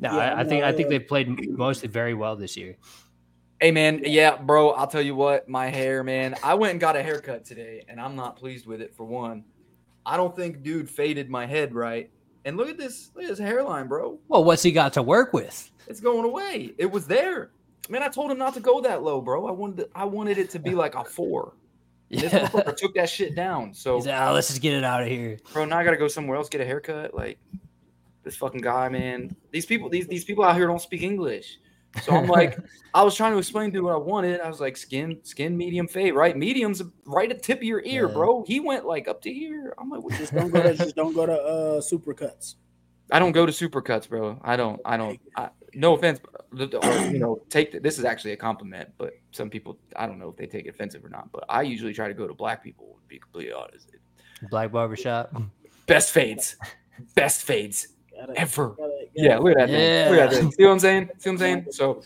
No, 0.01 0.13
Yeah, 0.15 0.33
I, 0.35 0.39
I 0.39 0.43
think 0.45 0.63
I 0.63 0.71
think 0.71 0.85
uh, 0.87 0.89
they've 0.91 1.05
played 1.07 1.49
mostly 1.49 1.89
very 1.89 2.13
well 2.13 2.37
this 2.37 2.55
year. 2.55 2.77
Hey 3.61 3.71
man, 3.71 4.01
yeah, 4.05 4.37
bro. 4.37 4.69
I'll 4.69 4.87
tell 4.87 5.01
you 5.01 5.15
what, 5.15 5.49
my 5.49 5.67
hair, 5.67 6.01
man. 6.01 6.33
I 6.41 6.53
went 6.53 6.71
and 6.71 6.79
got 6.79 6.95
a 6.95 7.03
haircut 7.03 7.43
today, 7.43 7.83
and 7.89 7.99
I'm 7.99 8.15
not 8.15 8.37
pleased 8.37 8.65
with 8.65 8.79
it. 8.81 8.95
For 8.95 9.03
one, 9.03 9.43
I 10.05 10.15
don't 10.15 10.33
think 10.33 10.63
dude 10.63 10.89
faded 10.89 11.29
my 11.29 11.45
head 11.45 11.75
right. 11.75 12.09
And 12.45 12.55
look 12.55 12.69
at 12.69 12.77
this, 12.77 13.11
look 13.15 13.25
at 13.25 13.29
this 13.31 13.39
hairline, 13.39 13.89
bro. 13.89 14.17
Well, 14.29 14.45
what's 14.45 14.63
he 14.63 14.71
got 14.71 14.93
to 14.93 15.03
work 15.03 15.33
with? 15.33 15.69
It's 15.87 15.99
going 15.99 16.23
away. 16.23 16.73
It 16.77 16.89
was 16.89 17.05
there, 17.05 17.51
man. 17.89 18.01
I 18.01 18.07
told 18.07 18.31
him 18.31 18.37
not 18.37 18.53
to 18.53 18.61
go 18.61 18.79
that 18.79 19.03
low, 19.03 19.19
bro. 19.19 19.45
I 19.45 19.51
wanted, 19.51 19.77
to, 19.77 19.89
I 19.93 20.05
wanted 20.05 20.37
it 20.37 20.49
to 20.51 20.59
be 20.59 20.73
like 20.73 20.95
a 20.95 21.03
four. 21.03 21.53
Yeah. 22.11 22.21
motherfucker 22.21 22.75
took 22.75 22.95
that 22.95 23.07
shit 23.07 23.35
down. 23.35 23.71
So, 23.71 23.97
like, 23.97 24.19
oh, 24.19 24.33
let's 24.33 24.47
just 24.47 24.63
get 24.63 24.73
it 24.73 24.83
out 24.83 25.03
of 25.03 25.09
here. 25.09 25.37
bro, 25.53 25.65
now 25.65 25.77
I 25.77 25.83
gotta 25.83 25.95
go 25.95 26.07
somewhere 26.07 26.37
else 26.37 26.49
get 26.49 26.59
a 26.59 26.65
haircut. 26.65 27.13
Like 27.13 27.37
this 28.23 28.35
fucking 28.35 28.61
guy, 28.61 28.89
man. 28.89 29.35
These 29.51 29.67
people, 29.67 29.89
these 29.89 30.07
these 30.07 30.23
people 30.23 30.43
out 30.43 30.55
here 30.55 30.65
don't 30.65 30.81
speak 30.81 31.03
English. 31.03 31.59
So 32.03 32.15
I'm 32.15 32.27
like, 32.27 32.57
I 32.93 33.03
was 33.03 33.15
trying 33.15 33.33
to 33.33 33.37
explain 33.37 33.71
to 33.73 33.81
what 33.81 33.93
I 33.93 33.97
wanted. 33.97 34.41
I 34.41 34.47
was 34.47 34.59
like, 34.59 34.77
skin, 34.77 35.19
skin, 35.23 35.57
medium 35.57 35.87
fade, 35.87 36.13
right? 36.13 36.35
Medium's 36.35 36.81
right 37.05 37.29
at 37.29 37.37
the 37.37 37.43
tip 37.43 37.59
of 37.59 37.63
your 37.63 37.81
ear, 37.85 38.07
Yeah. 38.07 38.13
bro. 38.13 38.43
He 38.47 38.59
went 38.59 38.85
like 38.85 39.07
up 39.07 39.21
to 39.23 39.33
here. 39.33 39.73
I'm 39.79 39.89
like, 39.89 40.01
Just 40.17 40.33
don't 40.33 40.51
go 40.51 40.61
to 40.63 40.73
just 40.75 40.95
don't 40.95 41.13
go 41.13 41.25
to 41.25 41.33
uh 41.33 41.81
supercuts. 41.81 42.55
I 43.11 43.17
don't 43.17 43.31
go 43.31 43.45
to 43.47 43.51
supercuts, 43.51 44.07
bro. 44.07 44.39
I 44.43 44.55
don't. 44.55 44.79
I 44.85 44.95
don't. 44.97 45.19
I, 45.35 45.49
no 45.73 45.95
offense, 45.95 46.19
but, 46.51 46.73
or, 46.75 46.99
you 47.11 47.17
know, 47.19 47.39
take 47.49 47.71
the, 47.71 47.79
this 47.79 47.97
is 47.99 48.05
actually 48.05 48.33
a 48.33 48.37
compliment, 48.37 48.89
but 48.99 49.13
some 49.31 49.49
people, 49.49 49.79
I 49.95 50.05
don't 50.07 50.19
know 50.19 50.29
if 50.29 50.35
they 50.37 50.45
take 50.47 50.65
it 50.65 50.69
offensive 50.69 51.03
or 51.05 51.09
not. 51.09 51.31
But 51.31 51.43
I 51.49 51.63
usually 51.63 51.93
try 51.93 52.07
to 52.07 52.13
go 52.13 52.27
to 52.27 52.33
black 52.35 52.63
people. 52.63 52.97
To 53.01 53.07
be 53.07 53.17
completely 53.19 53.53
honest, 53.53 53.89
Black 54.51 54.71
barbershop. 54.71 55.33
best 55.87 56.11
fades, 56.11 56.55
best 57.15 57.43
fades 57.43 57.87
Gotta- 58.19 58.39
ever. 58.39 58.69
gotta- 58.69 59.05
Yeah, 59.13 59.27
gotta- 59.29 59.43
look 59.43 59.57
at 59.57 59.57
that. 59.57 59.69
Thing. 59.69 60.11
Look 60.11 60.19
at 60.21 60.31
that. 60.31 60.53
See 60.53 60.63
what 60.65 60.71
I'm 60.71 60.79
saying? 60.79 61.09
See 61.17 61.29
what 61.29 61.33
I'm 61.33 61.37
saying? 61.39 61.65
So 61.71 62.01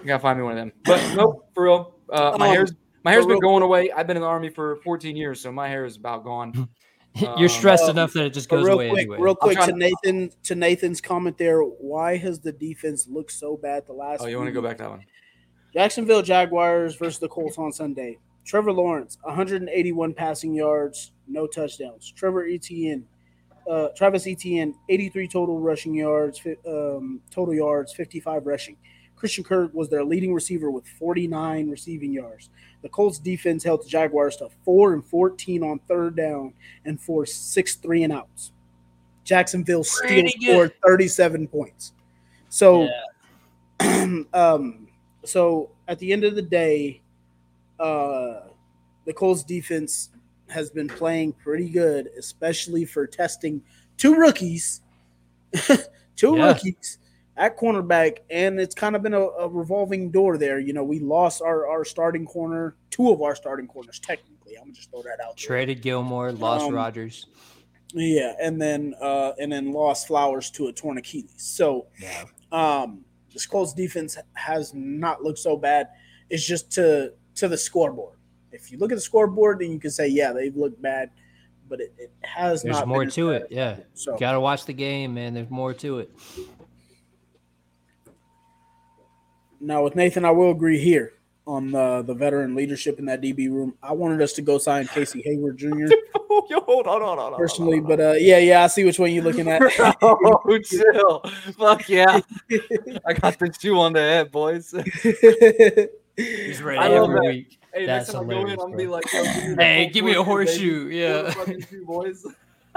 you 0.00 0.06
gotta 0.06 0.20
find 0.22 0.38
me 0.38 0.44
one 0.44 0.52
of 0.52 0.58
them. 0.58 0.72
But 0.84 1.14
nope, 1.16 1.48
for 1.54 1.64
real. 1.64 1.94
Uh, 2.10 2.36
my 2.38 2.48
Um, 2.48 2.54
hair's 2.54 2.72
my 3.04 3.12
hair's 3.12 3.24
for 3.24 3.28
been 3.28 3.34
real- 3.34 3.50
going 3.50 3.62
away. 3.62 3.90
I've 3.92 4.06
been 4.06 4.16
in 4.16 4.22
the 4.22 4.28
army 4.28 4.48
for 4.48 4.76
14 4.76 5.16
years, 5.16 5.40
so 5.40 5.50
my 5.52 5.68
hair 5.68 5.84
is 5.84 5.96
about 5.96 6.24
gone. 6.24 6.68
You're 7.38 7.48
stressed 7.48 7.84
Um, 7.84 7.90
enough 7.92 8.12
that 8.12 8.26
it 8.26 8.34
just 8.34 8.48
goes 8.50 8.64
real 8.66 8.74
away 8.74 8.90
quick, 8.90 9.00
anyway. 9.02 9.16
real 9.18 9.34
quick 9.34 9.56
trying 9.56 9.68
to 9.68 9.76
Nathan 9.76 10.30
to 10.42 10.54
Nathan's 10.54 11.00
comment 11.00 11.38
there. 11.38 11.60
Why 11.62 12.16
has 12.18 12.40
the 12.40 12.52
defense 12.52 13.08
looked 13.08 13.32
so 13.32 13.56
bad 13.56 13.86
the 13.86 13.94
last? 13.94 14.20
Oh, 14.22 14.26
you 14.26 14.36
want 14.36 14.48
to 14.48 14.52
go 14.52 14.60
back 14.60 14.76
to 14.78 14.82
that 14.82 14.90
one? 14.90 15.04
Jacksonville 15.72 16.22
Jaguars 16.22 16.94
versus 16.96 17.18
the 17.18 17.28
Colts 17.28 17.58
on 17.58 17.72
Sunday. 17.72 18.18
Trevor 18.44 18.72
Lawrence, 18.72 19.18
181 19.22 20.14
passing 20.14 20.54
yards, 20.54 21.12
no 21.26 21.46
touchdowns. 21.46 22.12
Trevor 22.12 22.46
Etienne, 22.46 23.04
uh, 23.68 23.88
Travis 23.96 24.26
Etienne, 24.26 24.74
83 24.88 25.28
total 25.28 25.58
rushing 25.58 25.94
yards, 25.94 26.40
um, 26.66 27.20
total 27.30 27.54
yards, 27.54 27.92
55 27.92 28.46
rushing. 28.46 28.76
Christian 29.16 29.44
Kirk 29.44 29.72
was 29.72 29.88
their 29.88 30.04
leading 30.04 30.34
receiver 30.34 30.70
with 30.70 30.86
49 30.86 31.70
receiving 31.70 32.12
yards. 32.12 32.50
The 32.82 32.88
Colts 32.90 33.18
defense 33.18 33.64
held 33.64 33.82
the 33.82 33.88
Jaguars 33.88 34.36
to 34.36 34.48
4 34.64 34.92
and 34.92 35.04
14 35.04 35.62
on 35.62 35.80
third 35.88 36.16
down 36.16 36.52
and 36.84 37.00
forced 37.00 37.52
six 37.52 37.76
three 37.76 38.04
and 38.04 38.12
outs. 38.12 38.52
Jacksonville 39.24 39.82
still 39.82 40.28
scored 40.28 40.72
37 40.86 41.48
points. 41.48 41.92
So, 42.48 42.88
um, 44.32 44.88
so 45.24 45.70
at 45.88 45.98
the 45.98 46.12
end 46.12 46.24
of 46.24 46.36
the 46.36 46.42
day, 46.42 47.02
uh, 47.80 48.40
the 49.04 49.12
Colts 49.12 49.42
defense 49.42 50.10
has 50.48 50.70
been 50.70 50.88
playing 50.88 51.32
pretty 51.32 51.68
good, 51.68 52.08
especially 52.18 52.84
for 52.84 53.06
testing 53.06 53.62
two 53.96 54.14
rookies, 54.14 54.82
two 56.16 56.36
Yeah. 56.36 56.46
rookies 56.46 56.98
at 57.36 57.58
cornerback, 57.58 58.18
and 58.30 58.58
it's 58.60 58.74
kind 58.74 58.96
of 58.96 59.02
been 59.02 59.14
a, 59.14 59.20
a 59.20 59.48
revolving 59.48 60.10
door 60.10 60.38
there. 60.38 60.58
You 60.58 60.72
know, 60.72 60.84
we 60.84 61.00
lost 61.00 61.42
our 61.42 61.66
our 61.68 61.84
starting 61.84 62.24
corner, 62.26 62.76
two 62.90 63.10
of 63.10 63.20
our 63.22 63.34
starting 63.34 63.66
corners 63.66 63.98
technically. 63.98 64.56
I'm 64.56 64.64
gonna 64.64 64.72
just 64.74 64.90
throw 64.90 65.02
that 65.02 65.20
out. 65.22 65.36
there. 65.36 65.46
Traded 65.46 65.82
Gilmore, 65.82 66.32
lost 66.32 66.66
Um, 66.66 66.74
Rogers. 66.74 67.26
Yeah, 67.92 68.34
and 68.40 68.60
then 68.60 68.94
uh, 69.00 69.32
and 69.38 69.50
then 69.52 69.72
lost 69.72 70.06
Flowers 70.08 70.50
to 70.52 70.68
a 70.68 70.72
torn 70.72 70.98
Achilles. 70.98 71.34
So 71.36 71.86
Yeah. 72.00 72.24
um, 72.52 73.04
this 73.32 73.46
Colts 73.46 73.74
defense 73.74 74.16
has 74.34 74.72
not 74.74 75.22
looked 75.22 75.38
so 75.38 75.56
bad. 75.56 75.88
It's 76.30 76.44
just 76.46 76.70
to 76.72 77.12
to 77.36 77.48
the 77.48 77.56
scoreboard. 77.58 78.18
If 78.56 78.72
you 78.72 78.78
look 78.78 78.92
at 78.92 78.96
the 78.96 79.00
scoreboard, 79.00 79.60
then 79.60 79.70
you 79.70 79.78
can 79.78 79.90
say, 79.90 80.08
yeah, 80.08 80.32
they've 80.32 80.56
looked 80.56 80.80
bad, 80.80 81.10
but 81.68 81.80
it, 81.80 81.94
it 81.98 82.12
has 82.22 82.64
not 82.64 82.72
There's 82.72 82.80
not. 82.80 82.88
more 82.88 83.00
been 83.00 83.10
to 83.10 83.30
bad 83.30 83.42
it. 83.42 83.48
Yeah. 83.50 83.76
So 83.94 84.16
Got 84.16 84.32
to 84.32 84.40
watch 84.40 84.64
the 84.64 84.72
game, 84.72 85.14
man. 85.14 85.34
There's 85.34 85.50
more 85.50 85.74
to 85.74 85.98
it. 86.00 86.10
now 89.60 89.82
with 89.82 89.96
Nathan, 89.96 90.24
I 90.24 90.30
will 90.30 90.50
agree 90.50 90.78
here 90.78 91.12
on 91.46 91.70
the 91.70 92.02
the 92.02 92.14
veteran 92.14 92.54
leadership 92.54 92.98
in 92.98 93.06
that 93.06 93.20
DB 93.22 93.50
room. 93.50 93.74
I 93.82 93.92
wanted 93.92 94.20
us 94.20 94.32
to 94.34 94.42
go 94.42 94.58
sign 94.58 94.86
Casey 94.88 95.22
Hayward 95.24 95.58
Jr. 95.58 95.68
Yo, 96.48 96.60
hold 96.60 96.86
on, 96.86 97.00
hold 97.00 97.02
on, 97.02 97.18
hold 97.18 97.32
on. 97.34 97.38
personally, 97.38 97.80
but 97.80 98.00
uh, 98.00 98.12
yeah, 98.12 98.38
yeah, 98.38 98.64
I 98.64 98.66
see 98.66 98.84
which 98.84 98.98
one 98.98 99.12
you're 99.12 99.24
looking 99.24 99.48
at. 99.48 99.62
oh, 100.02 100.58
chill. 100.58 101.20
Fuck 101.58 101.88
yeah. 101.88 102.20
I 103.06 103.12
got 103.14 103.38
the 103.38 103.52
shoe 103.58 103.78
on 103.78 103.92
the 103.92 104.00
head, 104.00 104.30
boys. 104.30 104.74
He's 106.16 106.62
ready 106.62 106.78
I 106.78 106.88
love 106.88 107.10
every 107.10 107.20
that. 107.20 107.34
week. 107.34 107.58
Hey, 107.76 107.84
That's 107.84 108.08
next 108.08 108.14
time 108.14 108.30
I 108.30 108.32
go 108.32 108.40
in, 108.46 108.50
I'm 108.52 108.56
gonna 108.56 108.76
be 108.76 108.86
like, 108.86 109.04
yo, 109.12 109.22
give 109.22 109.44
me 109.44 109.54
Hey, 109.58 109.90
give 109.90 110.04
me 110.04 110.14
a 110.14 110.22
horseshoe. 110.22 110.88
Full 110.88 110.98
Yeah. 110.98 111.84
boys. 111.84 112.24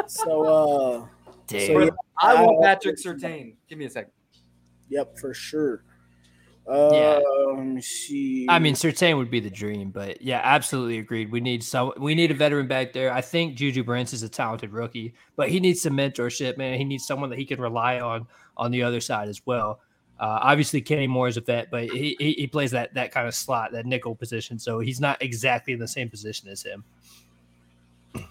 so 0.08 0.46
uh, 0.46 1.08
Damn. 1.48 1.62
So, 1.62 1.80
yeah, 1.80 1.90
I 2.22 2.44
want 2.44 2.58
Uh, 2.58 2.68
Patrick 2.68 2.98
Surtain. 2.98 3.56
Give 3.70 3.78
me 3.78 3.86
a 3.86 3.90
second. 3.90 4.12
Yep, 4.90 5.18
for 5.18 5.34
sure. 5.34 5.84
Uh, 6.68 6.90
Yeah. 6.92 7.20
let 7.56 7.66
me 7.66 7.82
see. 7.82 8.48
I 8.50 8.60
mean, 8.60 8.76
Sertain 8.76 9.16
would 9.16 9.32
be 9.32 9.40
the 9.40 9.50
dream, 9.50 9.90
but 9.92 10.22
yeah, 10.22 10.42
absolutely 10.44 10.98
agreed. 10.98 11.32
We 11.32 11.40
need 11.40 11.64
some. 11.64 11.94
We 11.98 12.14
need 12.14 12.32
a 12.32 12.34
veteran 12.34 12.68
back 12.68 12.92
there. 12.92 13.14
I 13.14 13.22
think 13.22 13.56
Juju 13.56 13.86
Brents 13.86 14.12
is 14.12 14.24
a 14.24 14.30
talented 14.30 14.74
rookie, 14.74 15.14
but 15.38 15.50
he 15.50 15.62
needs 15.62 15.82
some 15.82 15.94
mentorship, 15.94 16.58
man. 16.58 16.78
He 16.78 16.84
needs 16.84 17.08
someone 17.08 17.30
that 17.30 17.40
he 17.40 17.46
can 17.46 17.62
rely 17.62 18.02
on 18.02 18.28
on 18.58 18.72
the 18.72 18.84
other 18.84 19.00
side 19.00 19.30
as 19.30 19.42
well. 19.46 19.80
Uh, 20.20 20.40
obviously, 20.42 20.82
Kenny 20.82 21.08
Moore 21.08 21.30
is 21.30 21.38
a 21.38 21.42
vet, 21.42 21.72
but 21.72 21.86
he, 21.86 22.16
he 22.20 22.34
he 22.34 22.48
plays 22.48 22.72
that 22.72 22.94
that 22.94 23.12
kind 23.12 23.26
of 23.28 23.34
slot, 23.34 23.72
that 23.72 23.86
nickel 23.86 24.16
position, 24.16 24.60
so 24.60 24.80
he's 24.80 25.00
not 25.00 25.22
exactly 25.22 25.72
in 25.72 25.80
the 25.80 25.88
same 25.88 26.10
position 26.10 26.50
as 26.50 26.62
him. 26.62 26.84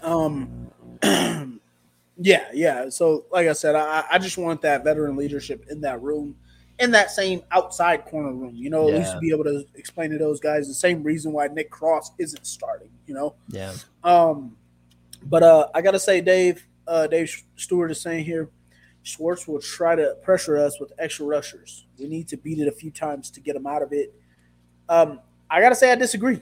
Um, 0.03 0.69
yeah, 2.17 2.47
yeah. 2.53 2.89
So, 2.89 3.25
like 3.31 3.47
I 3.47 3.53
said, 3.53 3.75
I, 3.75 4.03
I 4.11 4.19
just 4.19 4.37
want 4.37 4.61
that 4.61 4.83
veteran 4.83 5.15
leadership 5.15 5.65
in 5.71 5.81
that 5.81 5.99
room, 6.03 6.35
in 6.77 6.91
that 6.91 7.09
same 7.09 7.41
outside 7.49 8.05
corner 8.05 8.33
room. 8.33 8.55
You 8.55 8.69
know, 8.69 8.87
at 8.87 8.95
least 8.95 9.13
to 9.13 9.19
be 9.19 9.31
able 9.31 9.45
to 9.45 9.65
explain 9.73 10.11
to 10.11 10.19
those 10.19 10.39
guys 10.39 10.67
the 10.67 10.75
same 10.75 11.01
reason 11.01 11.31
why 11.31 11.47
Nick 11.47 11.71
Cross 11.71 12.11
isn't 12.19 12.45
starting. 12.45 12.89
You 13.07 13.15
know, 13.15 13.35
Yeah, 13.47 13.73
um, 14.03 14.55
but 15.23 15.41
uh, 15.41 15.69
I 15.73 15.81
gotta 15.81 15.99
say, 15.99 16.21
Dave, 16.21 16.63
uh, 16.87 17.07
Dave 17.07 17.35
Stewart 17.55 17.89
is 17.89 17.99
saying 17.99 18.25
here, 18.25 18.49
Schwartz 19.03 19.47
will 19.47 19.59
try 19.59 19.95
to 19.95 20.15
pressure 20.23 20.57
us 20.57 20.79
with 20.79 20.91
extra 20.99 21.25
rushers. 21.25 21.87
We 21.97 22.07
need 22.07 22.27
to 22.29 22.37
beat 22.37 22.59
it 22.59 22.67
a 22.67 22.71
few 22.71 22.91
times 22.91 23.31
to 23.31 23.39
get 23.39 23.55
him 23.55 23.65
out 23.65 23.81
of 23.81 23.93
it. 23.93 24.13
Um, 24.87 25.19
I 25.49 25.61
gotta 25.61 25.75
say, 25.75 25.91
I 25.91 25.95
disagree. 25.95 26.41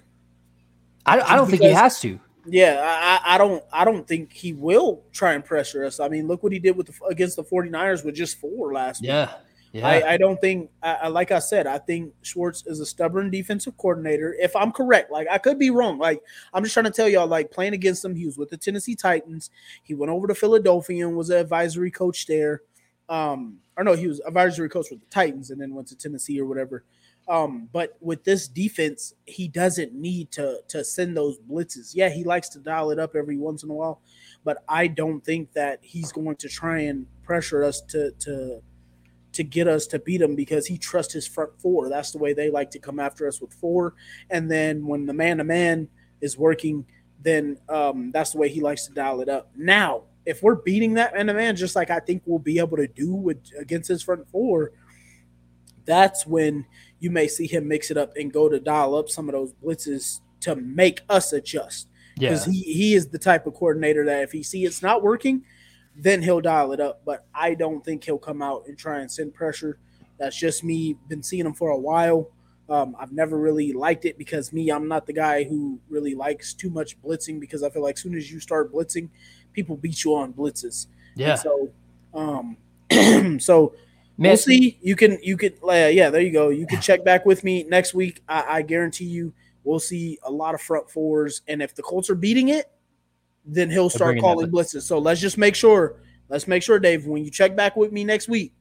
I, 1.06 1.20
I 1.22 1.36
don't 1.36 1.50
think 1.50 1.62
he 1.62 1.70
has 1.72 2.00
to. 2.02 2.20
Yeah, 2.50 2.80
I, 3.26 3.36
I 3.36 3.38
don't 3.38 3.64
I 3.74 3.86
don't 3.86 4.08
think 4.08 4.32
he 4.32 4.54
will 4.54 5.04
try 5.12 5.34
and 5.34 5.44
pressure 5.44 5.84
us. 5.84 6.00
I 6.00 6.08
mean, 6.08 6.28
look 6.28 6.44
what 6.44 6.52
he 6.54 6.60
did 6.60 6.78
with 6.78 6.88
the, 6.88 7.06
against 7.06 7.36
the 7.36 7.44
49ers 7.44 8.06
with 8.06 8.16
just 8.16 8.40
four 8.40 8.74
last 8.74 9.02
week. 9.02 9.10
Yeah. 9.78 9.88
I, 9.88 10.14
I 10.14 10.18
don't 10.18 10.40
think 10.40 10.70
I- 10.82 11.08
like 11.08 11.32
I 11.32 11.40
said, 11.40 11.68
I 11.68 11.78
think 11.78 12.14
Schwartz 12.22 12.64
is 12.66 12.80
a 12.80 12.86
stubborn 12.86 13.30
defensive 13.30 13.78
coordinator. 13.78 14.36
If 14.40 14.56
I'm 14.56 14.72
correct, 14.72 15.12
like 15.12 15.28
I 15.30 15.38
could 15.38 15.60
be 15.60 15.70
wrong. 15.70 15.98
Like 15.98 16.22
I'm 16.54 16.64
just 16.64 16.74
trying 16.74 16.86
to 16.86 16.92
tell 16.92 17.10
y'all, 17.10 17.28
like 17.28 17.52
playing 17.52 17.74
against 17.74 18.04
him, 18.04 18.16
he 18.16 18.26
was 18.26 18.38
with 18.38 18.50
the 18.50 18.58
Tennessee 18.58 18.96
Titans. 18.96 19.50
He 19.84 19.94
went 19.94 20.12
over 20.12 20.28
to 20.28 20.36
Philadelphia 20.36 21.08
and 21.08 21.16
was 21.18 21.30
an 21.30 21.38
advisory 21.38 21.92
coach 21.92 22.26
there. 22.28 22.62
Um, 23.10 23.60
or 23.78 23.84
no, 23.84 23.94
he 23.94 24.08
was 24.08 24.20
advisory 24.22 24.70
coach 24.70 24.88
with 24.92 25.00
the 25.00 25.06
Titans 25.08 25.50
and 25.52 25.62
then 25.62 25.74
went 25.74 25.88
to 25.90 25.98
Tennessee 25.98 26.40
or 26.42 26.46
whatever. 26.46 26.84
Um, 27.30 27.68
but 27.74 27.98
with 28.00 28.24
this 28.24 28.48
defense, 28.48 29.14
he 29.26 29.48
doesn't 29.50 29.94
need 29.94 30.32
to 30.32 30.62
to 30.70 30.84
send 30.84 31.16
those 31.16 31.38
blitzes. 31.40 31.92
Yeah, 31.94 32.10
he 32.10 32.24
likes 32.24 32.50
to 32.50 32.60
dial 32.60 32.92
it 32.92 33.00
up 33.00 33.16
every 33.16 33.38
once 33.38 33.64
in 33.64 33.70
a 33.70 33.74
while, 33.74 34.02
but 34.46 34.64
I 34.68 34.88
don't 34.88 35.24
think 35.24 35.52
that 35.54 35.80
he's 35.82 36.12
going 36.14 36.38
to 36.38 36.48
try 36.48 36.80
and 36.82 37.06
pressure 37.24 37.64
us 37.66 37.82
to 37.90 38.12
to 38.20 38.62
to 39.38 39.44
get 39.44 39.68
us 39.68 39.86
to 39.88 40.00
beat 40.00 40.20
him 40.20 40.36
because 40.36 40.66
he 40.66 40.78
trusts 40.78 41.14
his 41.14 41.28
front 41.28 41.52
four. 41.62 41.90
That's 41.90 42.12
the 42.12 42.18
way 42.18 42.34
they 42.34 42.50
like 42.50 42.72
to 42.72 42.80
come 42.80 43.00
after 43.00 43.28
us 43.28 43.40
with 43.40 43.54
four. 43.54 43.94
And 44.32 44.50
then 44.50 44.86
when 44.86 45.06
the 45.06 45.14
man 45.14 45.38
to 45.38 45.44
man 45.44 45.88
is 46.22 46.38
working, 46.38 46.86
then 47.22 47.58
um, 47.70 48.12
that's 48.12 48.32
the 48.32 48.40
way 48.40 48.50
he 48.50 48.62
likes 48.62 48.88
to 48.88 48.94
dial 48.94 49.22
it 49.22 49.30
up. 49.30 49.52
Now, 49.56 50.04
if 50.26 50.42
we're 50.42 50.56
beating 50.56 50.96
that 50.96 51.14
man 51.14 51.28
to 51.28 51.36
man, 51.36 51.56
just 51.56 51.76
like 51.76 51.92
I 51.92 52.00
think 52.00 52.24
we'll 52.26 52.40
be 52.40 52.58
able 52.58 52.78
to 52.78 52.88
do 52.88 53.14
with 53.14 53.38
against 53.60 53.88
his 53.88 54.02
front 54.02 54.28
four, 54.30 54.72
that's 55.86 56.26
when 56.26 56.66
you 57.00 57.12
may 57.12 57.28
see 57.28 57.46
him 57.46 57.68
mix 57.68 57.92
it 57.92 57.98
up 57.98 58.14
and 58.16 58.34
go 58.34 58.50
to 58.50 58.60
dial 58.60 58.96
up 58.96 59.08
some 59.08 59.30
of 59.30 59.34
those 59.34 59.54
blitzes 59.54 60.22
to 60.42 60.56
make 60.56 61.02
us 61.10 61.32
adjust 61.32 61.90
yeah. 62.18 62.30
because 62.30 62.46
he, 62.46 62.62
he 62.62 62.96
is 62.96 63.08
the 63.08 63.20
type 63.20 63.46
of 63.46 63.54
coordinator 63.54 64.04
that 64.06 64.24
if 64.24 64.32
he 64.32 64.42
see 64.42 64.66
it's 64.66 64.82
not 64.82 65.04
working, 65.04 65.44
then 65.98 66.22
he'll 66.22 66.42
dial 66.42 66.72
it 66.74 66.80
up. 66.80 67.02
But 67.06 67.26
I 67.34 67.54
don't 67.54 67.84
think 67.84 68.04
he'll 68.04 68.18
come 68.18 68.42
out 68.42 68.64
and 68.68 68.78
try 68.78 69.00
and 69.00 69.12
send 69.12 69.34
pressure. 69.34 69.80
That's 70.20 70.36
just 70.36 70.64
me. 70.64 70.96
Been 71.08 71.24
seeing 71.24 71.46
him 71.46 71.54
for 71.54 71.72
a 71.72 71.78
while. 71.78 72.30
Um, 72.70 72.96
I've 73.00 73.14
never 73.14 73.38
really 73.38 73.72
liked 73.72 74.06
it 74.06 74.18
because 74.18 74.52
me, 74.52 74.70
I'm 74.70 74.88
not 74.88 75.06
the 75.06 75.14
guy 75.14 75.44
who 75.44 75.80
really 75.90 76.16
likes 76.16 76.54
too 76.54 76.70
much 76.70 77.02
blitzing 77.02 77.40
because 77.40 77.64
I 77.64 77.70
feel 77.70 77.82
like 77.82 77.96
as 77.96 78.02
soon 78.02 78.16
as 78.16 78.32
you 78.32 78.40
start 78.40 78.74
blitzing, 78.74 79.10
people 79.54 79.78
beat 79.78 80.04
you 80.04 80.16
on 80.16 80.34
blitzes. 80.34 80.88
And 81.14 81.22
yeah. 81.22 81.36
so, 81.36 81.70
um, 82.14 82.58
so 83.40 83.74
Man, 84.18 84.32
we'll 84.32 84.38
see. 84.38 84.80
You 84.82 84.96
can 84.96 85.20
you 85.22 85.38
can 85.38 85.54
uh, 85.64 85.74
yeah, 85.74 86.10
there 86.10 86.22
you 86.22 86.32
go. 86.32 86.50
You 86.50 86.66
can 86.66 86.82
check 86.82 87.06
back 87.06 87.26
with 87.26 87.44
me 87.44 87.64
next 87.64 87.94
week. 87.94 88.24
I, 88.28 88.58
I 88.58 88.62
guarantee 88.64 89.06
you 89.06 89.32
we'll 89.64 89.80
see 89.80 90.18
a 90.24 90.32
lot 90.32 90.56
of 90.56 90.62
front 90.62 90.90
fours. 90.90 91.42
And 91.48 91.62
if 91.62 91.76
the 91.76 91.84
Colts 91.84 92.10
are 92.10 92.16
beating 92.16 92.50
it, 92.50 92.72
then 93.48 93.70
he'll 93.70 93.90
start 93.90 94.20
calling 94.20 94.52
blitzes. 94.52 94.84
So 94.84 95.00
let's 95.00 95.22
just 95.22 95.38
make 95.38 95.56
sure. 95.56 95.96
Let's 96.30 96.48
make 96.48 96.62
sure, 96.62 96.78
Dave, 96.78 97.06
when 97.06 97.24
you 97.24 97.32
check 97.32 97.56
back 97.56 97.78
with 97.78 97.94
me 97.94 98.04
next 98.04 98.28
week, 98.28 98.54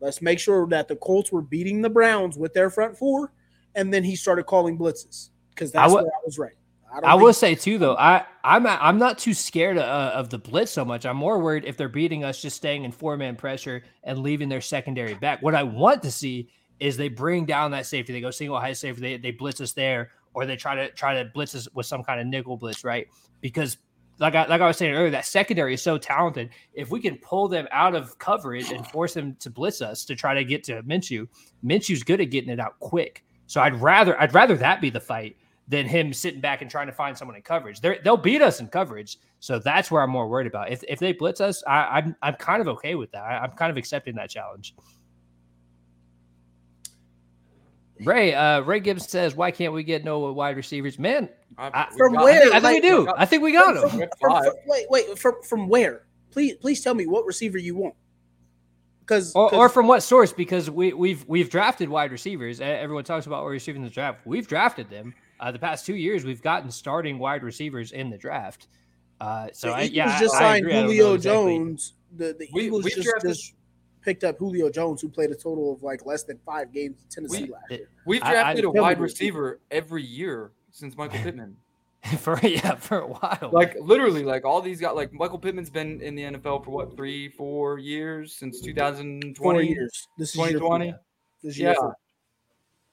let's 0.00 0.20
make 0.20 0.40
sure 0.40 0.66
that 0.68 0.88
the 0.88 0.96
Colts 0.96 1.30
were 1.30 1.42
beating 1.42 1.80
the 1.80 1.88
Browns 1.88 2.36
with 2.36 2.52
their 2.52 2.68
front 2.68 2.98
four, 2.98 3.32
and 3.76 3.94
then 3.94 4.02
he 4.02 4.16
started 4.16 4.46
calling 4.46 4.76
blitzes 4.76 5.30
because 5.54 5.70
that's 5.70 5.90
I 5.90 5.94
wa- 5.94 6.02
where 6.02 6.10
I 6.10 6.20
was 6.24 6.38
right. 6.38 6.52
don't 7.00 7.10
I 7.10 7.14
will 7.14 7.32
say 7.32 7.54
too, 7.54 7.78
though, 7.78 7.96
I 7.96 8.24
I'm 8.44 8.66
I'm 8.66 8.98
not 8.98 9.18
too 9.18 9.34
scared 9.34 9.78
uh, 9.78 10.12
of 10.14 10.30
the 10.30 10.38
blitz 10.38 10.72
so 10.72 10.84
much. 10.84 11.06
I'm 11.06 11.16
more 11.16 11.38
worried 11.38 11.64
if 11.64 11.76
they're 11.76 11.88
beating 11.88 12.24
us, 12.24 12.42
just 12.42 12.56
staying 12.56 12.84
in 12.84 12.92
four 12.92 13.16
man 13.16 13.36
pressure 13.36 13.84
and 14.04 14.18
leaving 14.18 14.48
their 14.48 14.60
secondary 14.60 15.14
back. 15.14 15.42
What 15.42 15.54
I 15.54 15.62
want 15.62 16.02
to 16.02 16.10
see 16.10 16.50
is 16.80 16.96
they 16.96 17.08
bring 17.08 17.46
down 17.46 17.70
that 17.70 17.86
safety. 17.86 18.12
They 18.12 18.20
go 18.20 18.30
single 18.30 18.58
high 18.58 18.72
safety. 18.72 19.00
They, 19.00 19.16
they 19.16 19.30
blitz 19.30 19.60
us 19.60 19.72
there, 19.72 20.10
or 20.34 20.44
they 20.44 20.56
try 20.56 20.74
to 20.74 20.90
try 20.90 21.22
to 21.22 21.30
blitz 21.32 21.54
us 21.54 21.68
with 21.72 21.86
some 21.86 22.02
kind 22.02 22.20
of 22.20 22.26
nickel 22.26 22.56
blitz, 22.56 22.84
right? 22.84 23.06
Because 23.40 23.78
like 24.22 24.36
I, 24.36 24.46
like 24.46 24.60
I 24.60 24.66
was 24.68 24.76
saying 24.76 24.94
earlier, 24.94 25.10
that 25.10 25.26
secondary 25.26 25.74
is 25.74 25.82
so 25.82 25.98
talented. 25.98 26.50
If 26.72 26.90
we 26.90 27.00
can 27.00 27.16
pull 27.18 27.48
them 27.48 27.66
out 27.72 27.96
of 27.96 28.16
coverage 28.18 28.70
and 28.70 28.86
force 28.86 29.14
them 29.14 29.34
to 29.40 29.50
blitz 29.50 29.82
us 29.82 30.04
to 30.04 30.14
try 30.14 30.32
to 30.32 30.44
get 30.44 30.62
to 30.64 30.80
Minshew, 30.84 31.26
Minshew's 31.64 32.04
good 32.04 32.20
at 32.20 32.30
getting 32.30 32.48
it 32.48 32.60
out 32.60 32.78
quick. 32.78 33.24
So 33.48 33.60
I'd 33.60 33.74
rather 33.74 34.18
I'd 34.20 34.32
rather 34.32 34.56
that 34.56 34.80
be 34.80 34.90
the 34.90 35.00
fight 35.00 35.36
than 35.66 35.86
him 35.86 36.12
sitting 36.12 36.40
back 36.40 36.62
and 36.62 36.70
trying 36.70 36.86
to 36.86 36.92
find 36.92 37.18
someone 37.18 37.36
in 37.36 37.42
coverage. 37.42 37.80
They're, 37.80 37.98
they'll 38.04 38.16
beat 38.16 38.42
us 38.42 38.60
in 38.60 38.68
coverage, 38.68 39.18
so 39.40 39.58
that's 39.58 39.90
where 39.90 40.02
I'm 40.02 40.10
more 40.10 40.28
worried 40.28 40.46
about. 40.46 40.70
If, 40.70 40.84
if 40.88 41.00
they 41.00 41.12
blitz 41.12 41.40
us, 41.40 41.62
I, 41.66 41.98
I'm 41.98 42.16
I'm 42.22 42.34
kind 42.34 42.60
of 42.60 42.68
okay 42.68 42.94
with 42.94 43.10
that. 43.12 43.22
I, 43.24 43.38
I'm 43.38 43.52
kind 43.52 43.70
of 43.70 43.76
accepting 43.76 44.14
that 44.16 44.30
challenge. 44.30 44.74
Ray 48.04 48.34
uh, 48.34 48.60
Ray 48.60 48.78
Gibbs 48.78 49.08
says, 49.08 49.34
"Why 49.34 49.50
can't 49.50 49.72
we 49.72 49.82
get 49.82 50.04
no 50.04 50.32
wide 50.32 50.56
receivers?" 50.56 50.96
Man, 50.96 51.28
I- 51.58 51.88
From 51.96 52.12
got- 52.14 52.20
I 52.20 52.24
where? 52.24 52.40
think, 52.42 52.54
I 52.54 52.60
think 52.60 52.62
Like- 52.62 52.82
we 52.82 52.88
do. 52.88 53.08
I 53.16 53.26
think 53.26 53.42
we 53.42 53.52
got 53.52 53.74
From, 53.90 54.00
him. 54.00 54.08
from- 54.08 54.08
from- 54.20 54.30
Five. 54.42 54.52
wait, 54.66 54.86
wait, 54.90 55.18
from 55.18 55.42
from 55.42 55.68
where? 55.68 56.06
Please, 56.30 56.54
please 56.54 56.82
tell 56.82 56.94
me 56.94 57.06
what 57.06 57.26
receiver 57.26 57.58
you 57.58 57.74
want. 57.76 57.94
Because 59.00 59.34
Or, 59.34 59.52
or 59.54 59.68
from 59.68 59.86
what 59.88 60.00
source? 60.02 60.32
Because 60.32 60.70
we, 60.70 60.92
we've 60.92 61.24
we've 61.28 61.50
drafted 61.50 61.88
wide 61.88 62.12
receivers. 62.12 62.60
Everyone 62.60 63.04
talks 63.04 63.26
about 63.26 63.42
wide 63.44 63.50
receivers 63.50 63.78
in 63.78 63.82
the 63.84 63.90
draft. 63.90 64.20
We've 64.24 64.46
drafted 64.46 64.88
them. 64.90 65.14
Uh, 65.40 65.50
the 65.50 65.58
past 65.58 65.84
two 65.84 65.96
years, 65.96 66.24
we've 66.24 66.40
gotten 66.40 66.70
starting 66.70 67.18
wide 67.18 67.42
receivers 67.42 67.90
in 67.92 68.10
the 68.10 68.16
draft. 68.16 68.68
Uh, 69.20 69.48
so 69.52 69.68
the 69.68 69.74
I, 69.74 69.80
Eagles 69.82 69.96
yeah, 69.96 70.20
just 70.20 70.34
I, 70.34 70.36
I 70.36 70.40
signed. 70.40 70.66
I 70.66 70.70
don't 70.70 70.82
know 70.82 70.86
Julio 70.88 71.14
exactly. 71.14 71.56
Jones. 71.58 71.92
The 72.16 72.36
the 72.38 72.48
We- 72.52 72.62
Eagles 72.66 72.84
we 72.84 72.90
just, 72.92 73.02
drafted- 73.08 73.30
just 73.32 73.54
picked 74.02 74.24
up 74.24 74.38
Julio 74.38 74.70
Jones, 74.70 75.00
who 75.02 75.08
played 75.08 75.30
a 75.30 75.34
total 75.34 75.72
of 75.74 75.82
like 75.82 76.06
less 76.06 76.22
than 76.22 76.38
five 76.46 76.72
games 76.72 77.02
in 77.02 77.08
Tennessee 77.10 77.44
We- 77.44 77.50
last 77.50 77.70
year. 77.70 77.88
We've 78.06 78.22
I- 78.22 78.28
I- 78.28 78.32
drafted 78.32 78.64
a 78.66 78.70
wide 78.70 79.00
receiver 79.00 79.60
every 79.70 80.02
year 80.04 80.52
since 80.72 80.96
Michael 80.96 81.18
Pittman. 81.22 81.56
for 82.18 82.36
yeah 82.42 82.74
for 82.74 82.98
a 82.98 83.06
while. 83.06 83.50
Like 83.52 83.76
literally, 83.80 84.24
like 84.24 84.44
all 84.44 84.60
these 84.60 84.80
got 84.80 84.96
like 84.96 85.12
Michael 85.12 85.38
Pittman's 85.38 85.70
been 85.70 86.00
in 86.00 86.16
the 86.16 86.22
NFL 86.24 86.64
for 86.64 86.72
what 86.72 86.96
three, 86.96 87.28
four 87.28 87.78
years 87.78 88.34
since 88.34 88.60
2020. 88.60 89.34
Four 89.36 89.62
years. 89.62 90.08
This 90.18 90.30
is 90.30 90.34
2020. 90.34 90.90
four. 90.90 91.00
This 91.44 91.52
is 91.52 91.58
year 91.60 91.74
Yeah. 91.80 91.90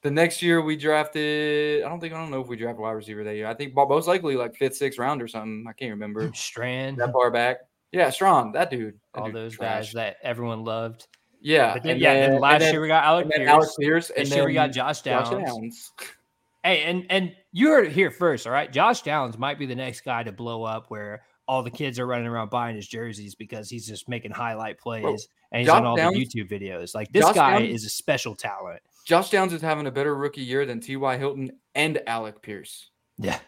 The 0.02 0.10
next 0.10 0.40
year 0.42 0.62
we 0.62 0.76
drafted. 0.76 1.82
I 1.84 1.88
don't 1.88 2.00
think 2.00 2.14
I 2.14 2.18
don't 2.18 2.30
know 2.30 2.40
if 2.40 2.46
we 2.48 2.56
drafted 2.56 2.80
wide 2.80 2.92
receiver 2.92 3.22
that 3.24 3.34
year. 3.34 3.46
I 3.48 3.54
think 3.54 3.74
most 3.74 4.06
likely 4.08 4.36
like 4.36 4.54
fifth, 4.54 4.76
sixth 4.76 4.98
round 4.98 5.20
or 5.20 5.28
something. 5.28 5.66
I 5.68 5.72
can't 5.72 5.90
remember 5.90 6.30
Strand, 6.34 6.98
that 6.98 7.12
far 7.12 7.30
back. 7.30 7.58
Yeah, 7.92 8.08
Strachan, 8.10 8.52
that 8.52 8.70
dude. 8.70 8.94
That 9.14 9.20
all 9.20 9.26
dude 9.26 9.34
those 9.34 9.56
trash. 9.56 9.86
guys 9.86 9.92
that 9.94 10.16
everyone 10.22 10.62
loved. 10.64 11.08
Yeah, 11.42 11.74
But 11.74 11.82
then, 11.82 11.92
and 11.92 12.00
yeah, 12.00 12.14
then 12.14 12.30
then- 12.32 12.40
last 12.40 12.60
then- 12.60 12.72
year 12.72 12.80
we 12.80 12.86
got 12.88 13.02
Alec 13.04 13.28
Pierce. 13.30 13.48
Alex 13.48 13.74
Pierce, 13.80 14.10
and 14.10 14.22
this 14.24 14.30
then 14.30 14.38
year 14.38 14.46
we 14.46 14.54
got 14.54 14.68
Josh 14.72 15.02
Downs. 15.02 15.30
Josh 15.30 15.44
Downs. 15.44 15.92
Hey, 16.62 16.82
and 16.82 17.06
and 17.10 17.34
you 17.52 17.68
heard 17.68 17.86
it 17.86 17.92
here 17.92 18.10
first, 18.10 18.46
all 18.46 18.52
right? 18.52 18.70
Josh 18.70 19.02
Downs 19.02 19.38
might 19.38 19.58
be 19.58 19.66
the 19.66 19.74
next 19.74 20.02
guy 20.02 20.22
to 20.22 20.32
blow 20.32 20.62
up 20.62 20.86
where 20.88 21.22
all 21.48 21.62
the 21.62 21.70
kids 21.70 21.98
are 21.98 22.06
running 22.06 22.26
around 22.26 22.50
buying 22.50 22.76
his 22.76 22.86
jerseys 22.86 23.34
because 23.34 23.68
he's 23.68 23.86
just 23.86 24.08
making 24.08 24.30
highlight 24.30 24.78
plays 24.78 25.26
and 25.50 25.60
he's 25.60 25.66
Josh 25.66 25.78
on 25.78 25.86
all 25.86 25.96
Downs- 25.96 26.16
the 26.16 26.24
YouTube 26.24 26.50
videos. 26.50 26.94
Like 26.94 27.10
this 27.12 27.24
Josh 27.24 27.34
guy 27.34 27.58
Downs- 27.60 27.74
is 27.74 27.84
a 27.86 27.88
special 27.88 28.34
talent. 28.36 28.80
Josh 29.06 29.30
Downs 29.30 29.52
is 29.52 29.62
having 29.62 29.86
a 29.86 29.90
better 29.90 30.14
rookie 30.14 30.42
year 30.42 30.66
than 30.66 30.80
T.Y. 30.80 31.16
Hilton 31.16 31.52
and 31.74 32.00
Alec 32.06 32.42
Pierce. 32.42 32.90
Yeah. 33.18 33.38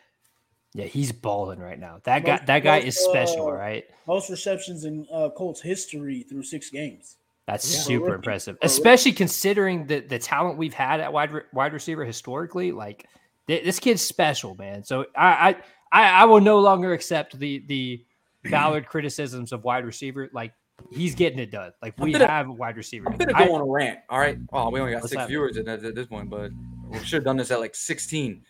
Yeah, 0.74 0.86
he's 0.86 1.12
balling 1.12 1.58
right 1.58 1.78
now. 1.78 2.00
That 2.04 2.24
guy 2.24 2.40
that 2.46 2.60
guy 2.60 2.78
most, 2.78 2.88
is 2.88 3.04
special, 3.04 3.48
uh, 3.48 3.52
right? 3.52 3.84
Most 4.06 4.30
receptions 4.30 4.84
in 4.84 5.06
uh, 5.12 5.28
Colts 5.36 5.60
history 5.60 6.22
through 6.22 6.44
six 6.44 6.70
games. 6.70 7.18
That's 7.47 7.72
Yeah. 7.74 7.80
super 7.80 8.05
Rookie. 8.07 8.14
impressive, 8.16 8.55
For 8.57 8.59
a 8.64 8.68
rookie. 8.68 8.72
especially 8.72 9.12
considering 9.12 9.86
the 9.86 10.01
the 10.01 10.18
talent 10.18 10.59
we've 10.59 10.74
had 10.74 11.01
at 11.01 11.12
wide 11.12 11.32
re- 11.32 11.43
wide 11.53 11.72
receiver 11.72 12.05
historically. 12.05 12.70
Like 12.72 13.07
th- 13.49 13.64
this 13.64 13.78
kid's 13.80 14.03
special, 14.03 14.55
man. 14.55 14.84
So 14.84 15.07
I, 15.16 15.26
I 15.51 15.57
I 15.93 16.11
I 16.22 16.24
will 16.26 16.40
no 16.40 16.61
longer 16.61 16.93
accept 16.93 17.38
the 17.38 17.64
the 17.66 18.05
valid 18.45 18.86
criticisms 18.86 19.53
of 19.53 19.64
wide 19.64 19.84
receiver. 19.84 20.30
Like 20.32 20.53
he's 20.93 21.14
getting 21.16 21.38
it 21.40 21.51
done. 21.51 21.72
Like 21.82 21.99
we 21.99 22.12
gonna- 22.12 22.28
have 22.28 22.49
a 22.49 22.53
wide 22.53 22.76
receiver. 22.76 23.09
I'm 23.11 23.16
gonna 23.16 23.32
I- 23.34 23.47
go 23.47 23.55
on 23.57 23.61
a 23.61 23.64
rant. 23.64 23.99
All 24.09 24.18
right. 24.20 24.38
Well, 24.53 24.70
we 24.70 24.78
only 24.80 24.93
got 24.93 25.03
six 25.03 25.14
have 25.14 25.28
viewers 25.28 25.57
at, 25.57 25.66
at 25.68 25.95
this 25.97 26.07
point, 26.07 26.30
but 26.30 26.51
we 26.88 26.99
should 27.01 27.16
have 27.18 27.24
done 27.24 27.36
this 27.38 27.51
at 27.51 27.59
like 27.61 27.74
16. 27.74 28.43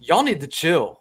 Y'all 0.00 0.22
need 0.22 0.40
to 0.40 0.46
chill 0.46 1.00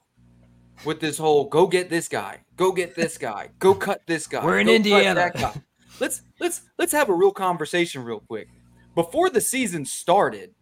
with 0.86 1.00
this 1.00 1.18
whole 1.18 1.46
go 1.50 1.66
get 1.68 1.90
this 1.90 2.08
guy, 2.08 2.40
go 2.56 2.72
get 2.72 2.96
this 2.96 3.18
guy, 3.18 3.50
go 3.60 3.74
cut 3.74 4.02
this 4.08 4.28
guy. 4.28 4.44
We're 4.46 4.60
in 4.60 4.68
go 4.68 4.72
cut 4.74 4.76
Indiana. 4.76 5.32
Let's 6.04 6.22
let's 6.38 6.62
let's 6.78 6.92
have 6.92 7.08
a 7.08 7.14
real 7.14 7.32
conversation 7.32 8.04
real 8.04 8.20
quick. 8.20 8.50
Before 8.94 9.30
the 9.30 9.40
season 9.40 9.86
started, 9.86 10.54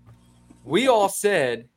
we 0.63 0.87
all 0.87 1.09
said, 1.09 1.67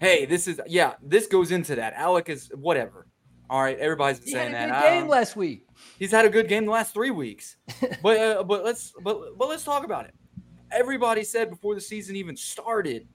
"Hey, 0.00 0.26
this 0.26 0.46
is 0.46 0.60
yeah, 0.66 0.92
this 1.02 1.26
goes 1.26 1.50
into 1.50 1.76
that. 1.76 1.94
Alec 1.94 2.28
is 2.28 2.50
whatever." 2.54 3.06
All 3.48 3.62
right, 3.62 3.78
everybody's 3.78 4.18
been 4.18 4.28
he 4.28 4.32
saying 4.34 4.52
had 4.52 4.68
a 4.68 4.72
that. 4.72 4.82
game 4.82 5.08
last 5.08 5.34
week. 5.34 5.66
He's 5.98 6.10
had 6.10 6.26
a 6.26 6.28
good 6.28 6.46
game 6.46 6.66
the 6.66 6.72
last 6.72 6.92
three 6.92 7.10
weeks. 7.10 7.56
but 8.02 8.18
uh, 8.20 8.42
but 8.42 8.62
let's 8.62 8.92
but 9.02 9.38
but 9.38 9.48
let's 9.48 9.64
talk 9.64 9.86
about 9.86 10.04
it. 10.04 10.14
Everybody 10.70 11.24
said 11.24 11.48
before 11.48 11.74
the 11.74 11.80
season 11.80 12.16
even 12.16 12.36
started, 12.36 13.08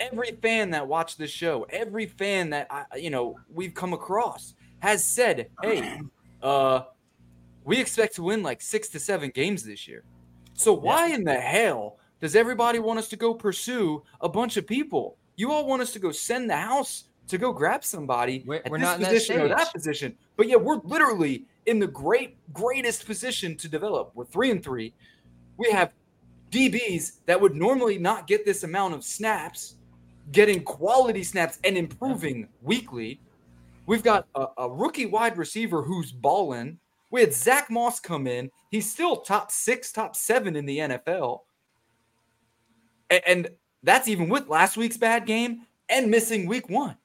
every 0.00 0.30
fan 0.40 0.70
that 0.70 0.88
watched 0.88 1.18
this 1.18 1.30
show, 1.30 1.66
every 1.68 2.06
fan 2.06 2.48
that 2.48 2.66
I, 2.70 2.96
you 2.96 3.10
know 3.10 3.36
we've 3.52 3.74
come 3.74 3.92
across 3.92 4.54
has 4.78 5.04
said, 5.04 5.50
"Hey, 5.60 6.00
uh, 6.42 6.84
we 7.64 7.80
expect 7.80 8.14
to 8.16 8.22
win 8.22 8.42
like 8.42 8.60
six 8.60 8.88
to 8.90 9.00
seven 9.00 9.30
games 9.30 9.62
this 9.62 9.86
year." 9.86 10.04
So 10.54 10.72
why 10.72 11.08
in 11.08 11.24
the 11.24 11.38
hell 11.38 11.98
does 12.20 12.36
everybody 12.36 12.78
want 12.78 12.98
us 12.98 13.08
to 13.08 13.16
go 13.16 13.34
pursue 13.34 14.02
a 14.20 14.28
bunch 14.28 14.56
of 14.56 14.66
people? 14.66 15.16
You 15.36 15.50
all 15.50 15.66
want 15.66 15.82
us 15.82 15.92
to 15.92 15.98
go 15.98 16.12
send 16.12 16.48
the 16.50 16.56
house 16.56 17.04
to 17.28 17.38
go 17.38 17.52
grab 17.52 17.84
somebody 17.84 18.44
We're- 18.46 18.60
at 18.64 18.70
we're 18.70 18.78
this 18.78 18.84
not 18.84 18.96
in 18.96 19.02
that 19.02 19.08
position 19.10 19.40
or 19.40 19.48
that 19.48 19.72
position. 19.72 20.16
But 20.36 20.48
yeah, 20.48 20.56
we're 20.56 20.80
literally 20.84 21.46
in 21.66 21.78
the 21.78 21.86
great 21.86 22.36
greatest 22.52 23.06
position 23.06 23.56
to 23.56 23.68
develop. 23.68 24.12
We're 24.14 24.26
three 24.26 24.50
and 24.50 24.62
three. 24.62 24.92
We 25.56 25.70
have 25.70 25.92
DBs 26.50 27.20
that 27.26 27.40
would 27.40 27.54
normally 27.54 27.98
not 27.98 28.26
get 28.26 28.44
this 28.44 28.62
amount 28.62 28.94
of 28.94 29.04
snaps, 29.04 29.76
getting 30.32 30.62
quality 30.62 31.24
snaps 31.24 31.58
and 31.64 31.76
improving 31.76 32.48
weekly. 32.60 33.20
We've 33.86 34.02
got 34.02 34.26
a, 34.34 34.46
a 34.58 34.70
rookie 34.70 35.06
wide 35.06 35.38
receiver 35.38 35.82
who's 35.82 36.12
balling. 36.12 36.78
We 37.12 37.20
had 37.20 37.32
Zack 37.32 37.70
Moss 37.70 38.00
come 38.00 38.26
in. 38.26 38.50
He's 38.70 38.90
still 38.90 39.18
top 39.18 39.52
six, 39.52 39.92
top 39.92 40.16
seven 40.16 40.56
in 40.56 40.66
the 40.66 40.78
NFL. 40.78 41.40
A- 43.10 43.28
And, 43.28 43.48
that's 43.84 44.06
even 44.06 44.28
with 44.28 44.46
last 44.48 44.76
week's 44.76 44.96
bad 44.96 45.26
game 45.26 45.62
and 45.88 46.08
missing 46.08 46.46
week 46.46 46.68
one. 46.68 46.96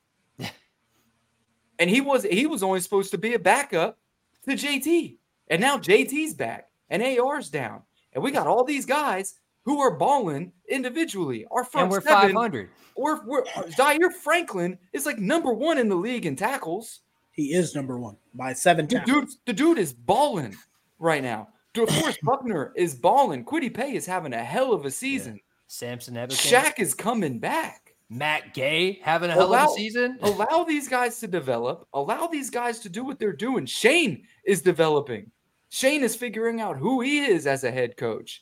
and 1.79 1.89
he 1.89 2.01
was 2.01 2.23
he 2.23 2.45
was 2.45 2.61
only 2.63 2.79
supposed 2.79 3.09
to 3.11 3.17
be 3.17 3.33
a 3.33 3.39
backup 3.39 3.97
to 4.45 4.51
JT. 4.51 5.17
And 5.49 5.59
now 5.59 5.77
JT's 5.77 6.33
back 6.35 6.69
and 6.89 7.01
AR's 7.01 7.49
down. 7.49 7.81
And 8.13 8.23
we 8.23 8.31
got 8.31 8.45
all 8.47 8.63
these 8.63 8.85
guys 8.85 9.35
who 9.65 9.79
are 9.81 9.97
balling 9.97 10.51
individually. 10.69 11.45
Our 11.51 11.63
front 11.63 11.85
And 11.85 11.91
we're 11.91 12.01
seven, 12.01 12.29
500. 12.35 12.69
we're, 12.95 13.25
we're 13.25 13.43
Zaire 13.71 14.11
Franklin 14.11 14.77
is 14.93 15.05
like 15.05 15.17
number 15.17 15.51
one 15.53 15.77
in 15.79 15.89
the 15.89 15.95
league 15.95 16.25
in 16.27 16.35
tackles. 16.35 16.99
He 17.37 17.53
is 17.53 17.75
number 17.75 17.99
one 17.99 18.17
by 18.33 18.53
seven 18.53 18.87
The 18.87 18.99
dude, 19.05 19.29
the 19.45 19.53
dude 19.53 19.77
is 19.77 19.93
balling 19.93 20.57
right 20.99 21.23
now. 21.23 21.49
DeForest 21.75 22.21
Buckner 22.23 22.73
is 22.75 22.95
balling. 22.95 23.45
Kwity 23.45 23.71
Paye 23.71 23.95
is 23.95 24.07
having 24.07 24.33
a 24.33 24.43
hell 24.43 24.73
of 24.73 24.85
a 24.85 24.91
season. 24.91 25.39
Samson 25.67 26.15
Ebukam. 26.15 26.31
Shaq 26.31 26.79
is 26.79 26.95
coming 26.95 27.37
back. 27.37 27.93
Matt 28.09 28.55
Gay 28.55 28.99
having 29.03 29.29
a 29.29 29.33
hell 29.33 29.53
of 29.53 29.69
a 29.69 29.73
season. 29.73 30.17
Allow 30.23 30.63
these 30.63 30.87
guys 30.87 31.19
to 31.19 31.27
develop. 31.27 31.87
Allow 31.93 32.25
these 32.27 32.49
guys 32.49 32.79
to 32.79 32.89
do 32.89 33.03
what 33.03 33.19
they're 33.19 33.33
doing. 33.33 33.67
Shane 33.67 34.23
is 34.43 34.61
developing. 34.61 35.29
Shane 35.69 36.03
is 36.03 36.15
figuring 36.15 36.59
out 36.59 36.77
who 36.77 37.01
he 37.01 37.19
is 37.19 37.45
as 37.45 37.63
a 37.63 37.71
head 37.71 37.97
coach. 37.97 38.41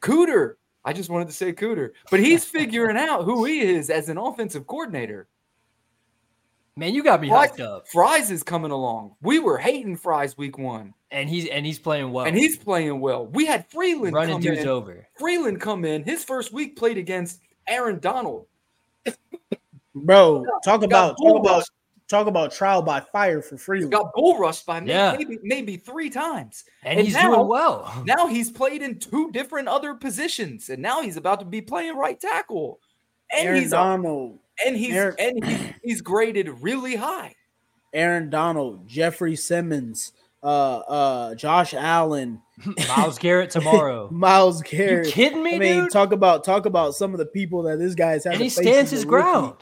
Cooter, 0.00 0.54
I 0.84 0.92
just 0.92 1.08
wanted 1.08 1.28
to 1.28 1.34
say 1.34 1.52
Cooter, 1.52 1.90
but 2.10 2.20
he's 2.20 2.44
figuring 2.44 2.98
out 2.98 3.24
who 3.24 3.44
he 3.44 3.60
is 3.60 3.88
as 3.88 4.10
an 4.10 4.18
offensive 4.18 4.66
coordinator. 4.66 5.28
Man, 6.76 6.92
you 6.94 7.04
got 7.04 7.20
me 7.20 7.28
Fries, 7.28 7.50
hyped 7.52 7.60
up. 7.60 7.86
Fries 7.88 8.30
is 8.32 8.42
coming 8.42 8.72
along. 8.72 9.14
We 9.22 9.38
were 9.38 9.58
hating 9.58 9.96
Fries 9.96 10.36
week 10.36 10.58
one, 10.58 10.92
And 11.12 11.28
he's 11.28 11.46
and 11.48 11.64
he's 11.64 11.78
playing 11.78 12.10
well. 12.12 12.24
and 12.26 12.36
he's 12.36 12.56
playing 12.56 13.00
well. 13.00 13.26
We 13.28 13.46
had 13.46 13.70
Freeland 13.70 14.12
running 14.14 14.34
come 14.34 14.40
dudes 14.42 14.62
in. 14.62 14.68
over. 14.68 15.06
Freeland 15.18 15.60
come 15.60 15.84
in. 15.84 16.02
His 16.02 16.24
first 16.24 16.52
week 16.52 16.76
played 16.76 16.98
against 16.98 17.40
Aaron 17.68 18.00
Donald. 18.00 18.46
Bro, 19.94 20.44
talk 20.64 20.82
about 20.82 21.16
talk 21.22 21.36
about 21.38 21.64
talk 22.08 22.26
about 22.26 22.50
trial 22.50 22.82
by 22.82 22.98
fire 22.98 23.40
for 23.40 23.56
Freeland. 23.56 23.92
Got 23.92 24.12
bull 24.12 24.36
rushed 24.38 24.66
by 24.66 24.80
may- 24.80 24.90
Yeah. 24.90 25.14
maybe 25.16 25.38
maybe 25.44 25.76
three 25.76 26.10
times. 26.10 26.64
And, 26.82 26.98
And 26.98 27.06
he's 27.06 27.14
now- 27.14 27.36
doing 27.36 27.46
well. 27.46 28.02
Now 28.04 28.26
he's 28.26 28.50
played 28.50 28.82
in 28.82 28.98
two 28.98 29.30
different 29.30 29.68
other 29.68 29.94
positions, 29.94 30.68
and 30.70 30.82
now 30.82 31.02
he's 31.02 31.16
about 31.16 31.38
to 31.38 31.46
be 31.46 31.60
playing 31.62 31.96
right 31.96 32.18
tackle. 32.18 32.80
And 33.30 33.46
Aaron 33.46 33.62
he's 33.62 33.72
a- 33.72 33.76
Donald, 33.76 34.40
and 34.64 34.76
he's 34.76 34.94
Aaron- 34.94 35.16
and 35.18 35.44
he's, 35.44 35.60
he's 35.82 36.00
graded 36.02 36.48
really 36.62 36.96
high. 36.96 37.34
Aaron 37.92 38.28
Donald, 38.28 38.86
Jeffrey 38.88 39.36
Simmons, 39.36 40.12
uh, 40.42 40.78
uh, 40.78 41.34
Josh 41.36 41.74
Allen, 41.74 42.42
Myles 42.88 43.18
Garrett 43.18 43.50
tomorrow. 43.50 44.08
Myles 44.12 44.62
Garrett, 44.62 45.06
you 45.06 45.12
kidding 45.12 45.42
me, 45.42 45.56
I 45.56 45.58
mean, 45.58 45.82
dude? 45.84 45.92
talk 45.92 46.12
about 46.12 46.44
talk 46.44 46.66
about 46.66 46.94
some 46.94 47.12
of 47.12 47.18
the 47.18 47.26
people 47.26 47.62
that 47.64 47.78
this 47.78 47.94
guy's 47.94 48.24
had. 48.24 48.34
and 48.34 48.38
to 48.40 48.44
he 48.44 48.50
face 48.50 48.66
stands 48.68 48.90
his 48.90 49.04
a 49.04 49.06
rookie, 49.06 49.22
ground. 49.22 49.54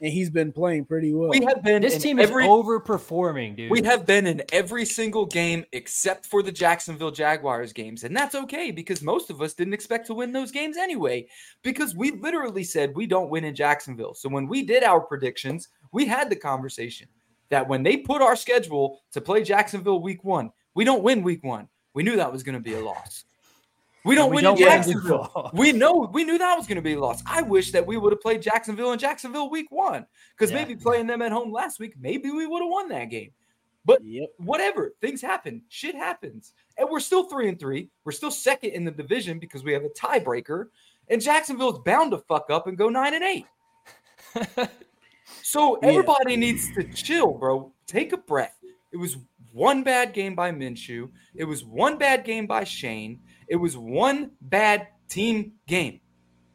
And 0.00 0.12
he's 0.12 0.30
been 0.30 0.52
playing 0.52 0.86
pretty 0.86 1.12
well. 1.12 1.30
We 1.30 1.44
have 1.44 1.62
been 1.62 1.82
This 1.82 2.02
team 2.02 2.18
every 2.18 2.44
is 2.44 2.48
overperforming, 2.50 3.56
dude. 3.56 3.70
we 3.70 3.82
have 3.82 4.06
been 4.06 4.26
in 4.26 4.42
every 4.52 4.84
single 4.84 5.26
game 5.26 5.64
except 5.72 6.26
for 6.26 6.42
the 6.42 6.52
Jacksonville 6.52 7.10
Jaguars 7.10 7.72
games, 7.72 8.04
and 8.04 8.16
that's 8.16 8.34
okay 8.34 8.70
because 8.70 9.02
most 9.02 9.30
of 9.30 9.42
us 9.42 9.54
didn't 9.54 9.74
expect 9.74 10.06
to 10.06 10.14
win 10.14 10.32
those 10.32 10.50
games 10.50 10.76
anyway. 10.76 11.26
Because 11.62 11.94
we 11.94 12.12
literally 12.12 12.64
said 12.64 12.94
we 12.94 13.06
don't 13.06 13.30
win 13.30 13.44
in 13.44 13.54
Jacksonville. 13.54 14.14
So 14.14 14.28
when 14.28 14.46
we 14.46 14.62
did 14.62 14.82
our 14.82 15.00
predictions, 15.00 15.68
we 15.92 16.06
had 16.06 16.30
the 16.30 16.36
conversation 16.36 17.08
that 17.50 17.68
when 17.68 17.82
they 17.82 17.98
put 17.98 18.22
our 18.22 18.36
schedule 18.36 19.00
to 19.12 19.20
play 19.20 19.42
Jacksonville 19.42 20.00
week 20.00 20.24
one, 20.24 20.50
we 20.74 20.84
don't 20.84 21.02
win 21.02 21.22
week 21.22 21.44
one. 21.44 21.68
We 21.94 22.04
knew 22.04 22.16
that 22.16 22.32
was 22.32 22.42
going 22.42 22.54
to 22.54 22.60
be 22.60 22.74
a 22.74 22.80
loss. 22.80 23.24
We 24.04 24.14
don't 24.14 24.30
we 24.30 24.36
win 24.36 24.44
don't 24.44 24.54
win 24.58 24.64
Jacksonville. 24.68 25.50
we 25.52 25.72
know 25.72 26.08
we 26.12 26.24
knew 26.24 26.38
that 26.38 26.56
was 26.56 26.66
going 26.66 26.76
to 26.76 26.82
be 26.82 26.94
a 26.94 26.98
loss. 27.00 27.22
I 27.26 27.42
wish 27.42 27.70
that 27.72 27.86
we 27.86 27.96
would 27.98 28.12
have 28.12 28.20
played 28.20 28.40
Jacksonville 28.40 28.92
in 28.92 28.98
Jacksonville 28.98 29.50
week 29.50 29.66
one 29.70 30.06
because 30.36 30.50
Yeah. 30.50 30.56
maybe 30.58 30.74
playing 30.76 31.06
them 31.06 31.20
at 31.22 31.32
home 31.32 31.52
last 31.52 31.78
week, 31.80 31.94
maybe 32.00 32.30
we 32.30 32.46
would 32.46 32.62
have 32.62 32.70
won 32.70 32.88
that 32.88 33.10
game. 33.10 33.32
But 33.84 34.02
Yep. 34.04 34.30
whatever, 34.38 34.92
things 35.00 35.20
happen, 35.20 35.62
shit 35.68 35.94
happens, 35.94 36.52
and 36.78 36.88
we're 36.88 37.00
still 37.00 37.24
three 37.24 37.48
and 37.48 37.58
three. 37.58 37.88
We're 38.04 38.12
still 38.12 38.30
second 38.30 38.70
in 38.70 38.84
the 38.84 38.90
division 38.90 39.38
because 39.38 39.64
we 39.64 39.72
have 39.72 39.84
a 39.84 39.88
tiebreaker, 39.90 40.66
and 41.08 41.20
Jacksonville's 41.20 41.78
bound 41.80 42.10
to 42.12 42.18
fuck 42.18 42.50
up 42.50 42.66
and 42.66 42.76
go 42.78 42.88
nine 42.88 43.14
and 43.14 43.24
eight. 43.24 43.46
So 45.42 45.78
Yeah. 45.82 45.88
everybody 45.88 46.36
needs 46.36 46.72
to 46.74 46.84
chill, 46.84 47.32
bro. 47.34 47.72
Take 47.86 48.12
a 48.12 48.16
breath. 48.18 48.56
It 48.92 48.96
was 48.96 49.16
one 49.52 49.82
bad 49.82 50.12
game 50.12 50.34
by 50.34 50.52
Minshew. 50.52 51.10
It 51.34 51.44
was 51.44 51.64
one 51.64 51.96
bad 51.98 52.24
game 52.24 52.46
by 52.46 52.64
Shane. 52.64 53.20
It 53.50 53.56
was 53.56 53.76
one 53.76 54.30
bad 54.40 54.86
team 55.10 55.52
game. 55.66 56.00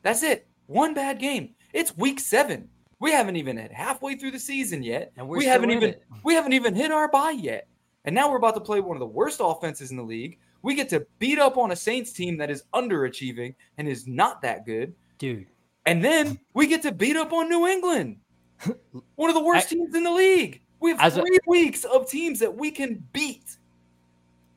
That's 0.01 0.23
it. 0.23 0.47
One 0.65 0.93
bad 0.95 1.19
game. 1.19 1.53
It's 1.73 1.95
week 1.97 2.19
seven. 2.19 2.69
We 2.99 3.11
haven't 3.11 3.35
even 3.35 3.57
hit 3.57 3.71
halfway 3.71 4.15
through 4.15 4.31
the 4.31 4.39
season 4.39 4.81
yet. 4.81 5.11
And 5.17 5.27
we're 5.27 5.37
we 5.37 5.45
haven't 5.45 5.69
even 5.71 5.89
it. 5.89 6.03
we 6.23 6.33
haven't 6.33 6.53
even 6.53 6.73
hit 6.73 6.91
our 6.91 7.09
bye 7.11 7.31
yet. 7.37 7.67
And 8.05 8.15
now 8.15 8.31
we're 8.31 8.37
about 8.37 8.55
to 8.55 8.61
play 8.61 8.79
one 8.79 8.95
of 8.95 8.99
the 9.01 9.05
worst 9.05 9.41
offenses 9.43 9.91
in 9.91 9.97
the 9.97 10.03
league. 10.03 10.39
We 10.61 10.73
get 10.73 10.89
to 10.89 11.05
beat 11.19 11.37
up 11.37 11.57
on 11.57 11.71
a 11.71 11.75
Saints 11.75 12.13
team 12.13 12.37
that 12.37 12.49
is 12.49 12.63
underachieving 12.73 13.53
and 13.77 13.87
is 13.87 14.07
not 14.07 14.41
that 14.41 14.65
good. 14.65 14.95
dude. 15.19 15.47
And 15.85 16.03
then 16.03 16.39
we 16.55 16.65
get 16.65 16.81
to 16.83 16.91
beat 16.91 17.15
up 17.15 17.31
on 17.31 17.47
New 17.47 17.67
England, 17.67 18.17
one 19.15 19.29
of 19.29 19.35
the 19.35 19.43
worst 19.43 19.69
teams 19.69 19.93
in 19.93 20.01
the 20.03 20.11
league. 20.11 20.61
We 20.79 20.91
have 20.91 20.99
As 21.01 21.17
a- 21.17 21.21
three 21.21 21.37
weeks 21.45 21.83
of 21.83 22.09
teams 22.09 22.39
that 22.39 22.55
we 22.55 22.71
can 22.71 23.03
beat. 23.13 23.57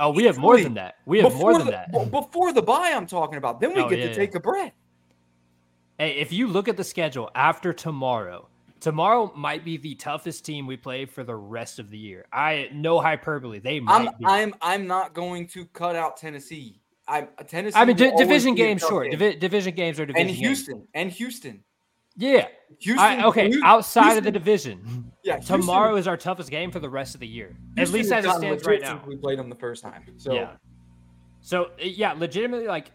Oh, 0.01 0.11
we 0.11 0.25
have 0.25 0.39
more 0.39 0.61
than 0.61 0.75
that. 0.75 0.97
We 1.07 1.21
have 1.21 1.35
more 1.35 1.57
than 1.59 1.67
the, 1.67 1.73
that. 1.73 2.11
Before 2.11 2.53
the 2.53 2.63
buy, 2.63 2.93
I'm 2.95 3.07
talking 3.07 3.37
about. 3.37 3.61
Then 3.61 3.75
we 3.75 3.81
Oh, 3.81 3.89
get 3.89 3.99
yeah, 3.99 4.05
to 4.07 4.11
yeah. 4.11 4.17
take 4.17 4.35
a 4.35 4.41
breath. 4.41 4.73
Hey, 5.99 6.13
if 6.19 6.33
you 6.33 6.47
look 6.47 6.69
at 6.69 6.77
the 6.77 6.85
schedule 6.85 7.31
after 7.35 7.73
tomorrow, 7.73 8.49
tomorrow 8.79 9.33
might 9.35 9.65
be 9.65 9.77
the 9.77 9.97
toughest 9.97 10.45
team 10.45 10.67
we 10.67 10.77
play 10.77 11.05
for 11.05 11.25
the 11.25 11.35
rest 11.35 11.81
of 11.81 11.91
the 11.91 11.99
year. 11.99 12.27
I 12.33 12.69
no 12.73 13.01
hyperbole. 13.01 13.59
They 13.59 13.81
might 13.81 13.95
I'm 13.95 14.05
be. 14.19 14.25
I'm 14.27 14.55
I'm 14.63 14.87
not 14.87 15.15
going 15.15 15.49
to 15.49 15.67
cut 15.67 15.97
out 15.97 16.17
Tennessee. 16.17 16.81
I'm 17.09 17.29
Tennessee. 17.47 17.77
I 17.77 17.85
mean, 17.85 18.01
always 18.01 18.21
division 18.21 18.55
games, 18.55 18.83
sure. 18.83 19.03
game. 19.03 19.19
Divi- 19.19 19.37
division 19.37 19.75
games 19.75 19.99
are 19.99 20.07
division 20.07 20.29
and 20.29 20.37
games. 20.37 20.47
Houston 20.47 20.87
and 20.95 21.11
Houston. 21.11 21.65
Yeah. 22.19 22.49
Houston. 22.81 22.99
I, 22.99 23.25
okay. 23.27 23.45
Houston- 23.47 23.65
Outside 23.65 24.19
of 24.19 24.25
the 24.25 24.31
division, 24.31 25.11
yeah, 25.25 25.35
Houston- 25.39 25.61
tomorrow 25.61 25.97
is 25.97 26.07
our 26.07 26.17
toughest 26.17 26.51
game 26.51 26.71
for 26.71 26.81
the 26.81 26.89
rest 26.91 27.15
of 27.15 27.21
the 27.21 27.27
year. 27.27 27.57
At 27.79 27.89
least 27.91 28.13
as 28.13 28.25
it 28.25 28.31
stands 28.33 28.65
right 28.67 28.81
now. 28.83 29.03
We 29.07 29.17
played 29.17 29.39
them 29.39 29.49
the 29.49 29.57
first 29.57 29.83
time. 29.83 30.05
So 30.17 30.35
Yeah. 30.35 30.51
So 31.41 31.71
yeah, 31.81 32.13
legitimately, 32.13 32.67
like 32.67 32.91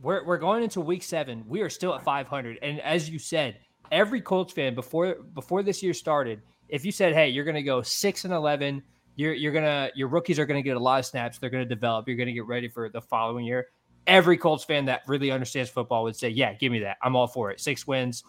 we're 0.00 0.24
we're 0.24 0.38
going 0.38 0.62
into 0.62 0.80
week 0.80 1.02
seven. 1.02 1.44
We 1.46 1.60
are 1.60 1.68
still 1.70 1.94
at 1.94 2.02
500, 2.02 2.58
and 2.62 2.80
as 2.80 3.10
you 3.10 3.18
said, 3.18 3.58
every 3.90 4.20
Colts 4.20 4.52
fan 4.52 4.74
before 4.74 5.16
before 5.34 5.62
this 5.62 5.82
year 5.82 5.92
started, 5.92 6.40
if 6.68 6.84
you 6.84 6.92
said, 6.92 7.12
"Hey, 7.12 7.28
you're 7.28 7.44
going 7.44 7.56
to 7.56 7.62
go 7.62 7.82
six 7.82 8.24
and 8.24 8.32
11," 8.32 8.82
You're 9.16 9.34
you're 9.34 9.52
gonna 9.52 9.90
your 9.96 10.06
rookies 10.06 10.38
are 10.38 10.46
gonna 10.46 10.62
get 10.62 10.76
a 10.76 10.80
lot 10.80 11.00
of 11.00 11.04
snaps. 11.06 11.38
They're 11.38 11.50
gonna 11.50 11.64
develop. 11.64 12.06
You're 12.06 12.16
gonna 12.16 12.30
get 12.32 12.46
ready 12.46 12.68
for 12.68 12.88
the 12.88 13.00
following 13.00 13.44
year. 13.44 13.66
Every 14.06 14.36
Colts 14.36 14.62
fan 14.62 14.84
that 14.84 15.02
really 15.08 15.32
understands 15.32 15.68
football 15.70 16.04
would 16.04 16.14
say, 16.14 16.28
"Yeah, 16.28 16.54
give 16.54 16.70
me 16.70 16.78
that. 16.80 16.98
I'm 17.02 17.16
all 17.16 17.26
for 17.26 17.50
it. 17.50 17.58
Six 17.58 17.84
wins, 17.84 18.22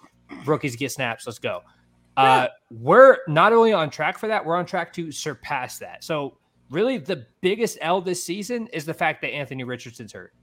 rookies 0.45 0.75
get 0.75 0.91
snaps. 0.91 1.25
Let's 1.25 1.39
go." 1.39 1.61
Uh, 2.17 2.47
we're 2.69 3.19
not 3.29 3.53
only 3.53 3.71
on 3.71 3.89
track 3.89 4.17
for 4.17 4.27
that, 4.27 4.45
we're 4.45 4.57
on 4.57 4.65
track 4.65 4.91
to 4.91 5.09
surpass 5.09 5.79
that. 5.79 6.03
So, 6.03 6.37
really, 6.69 6.97
the 6.97 7.25
biggest 7.39 7.77
L 7.79 8.01
this 8.01 8.21
season 8.21 8.67
is 8.73 8.85
the 8.85 8.93
fact 8.93 9.21
that 9.21 9.29
Anthony 9.29 9.63
Richardson's 9.63 10.11
hurt. 10.11 10.33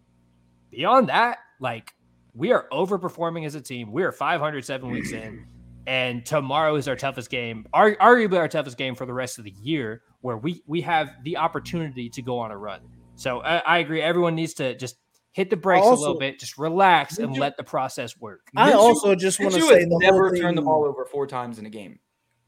Beyond 0.70 1.10
that, 1.10 1.38
like 1.60 1.92
we 2.34 2.52
are 2.52 2.66
overperforming 2.72 3.44
as 3.44 3.54
a 3.54 3.60
team. 3.60 3.92
We 3.92 4.04
are 4.04 4.12
507 4.12 4.90
weeks 4.90 5.12
in, 5.12 5.46
and 5.86 6.24
tomorrow 6.24 6.76
is 6.76 6.88
our 6.88 6.96
toughest 6.96 7.28
game, 7.28 7.66
arguably 7.74 8.38
our 8.38 8.48
toughest 8.48 8.78
game 8.78 8.94
for 8.94 9.04
the 9.04 9.14
rest 9.14 9.38
of 9.38 9.44
the 9.44 9.54
year, 9.62 10.02
where 10.22 10.38
we 10.38 10.62
we 10.66 10.80
have 10.80 11.10
the 11.24 11.36
opportunity 11.36 12.08
to 12.08 12.22
go 12.22 12.38
on 12.38 12.52
a 12.52 12.56
run. 12.56 12.80
So 13.16 13.40
I, 13.40 13.58
I 13.58 13.78
agree. 13.78 14.00
Everyone 14.00 14.34
needs 14.34 14.54
to 14.54 14.74
just 14.76 14.96
hit 15.36 15.50
the 15.50 15.56
brakes 15.56 15.84
Also- 15.84 16.00
a 16.00 16.02
little 16.02 16.18
bit, 16.18 16.38
just 16.38 16.56
relax 16.56 17.18
and 17.18 17.36
let 17.36 17.58
the 17.58 17.62
process 17.62 18.18
work. 18.18 18.48
I 18.56 18.72
Minshew- 18.72 18.74
also 18.76 19.14
just 19.14 19.38
want 19.38 19.52
to 19.52 19.60
say 19.60 19.84
the 19.84 19.98
never 20.00 20.28
whole 20.30 20.38
turned 20.38 20.56
the 20.56 20.62
ball 20.62 20.86
over 20.86 21.04
four 21.04 21.26
times 21.26 21.58
in 21.58 21.66
a 21.66 21.70
game. 21.70 21.98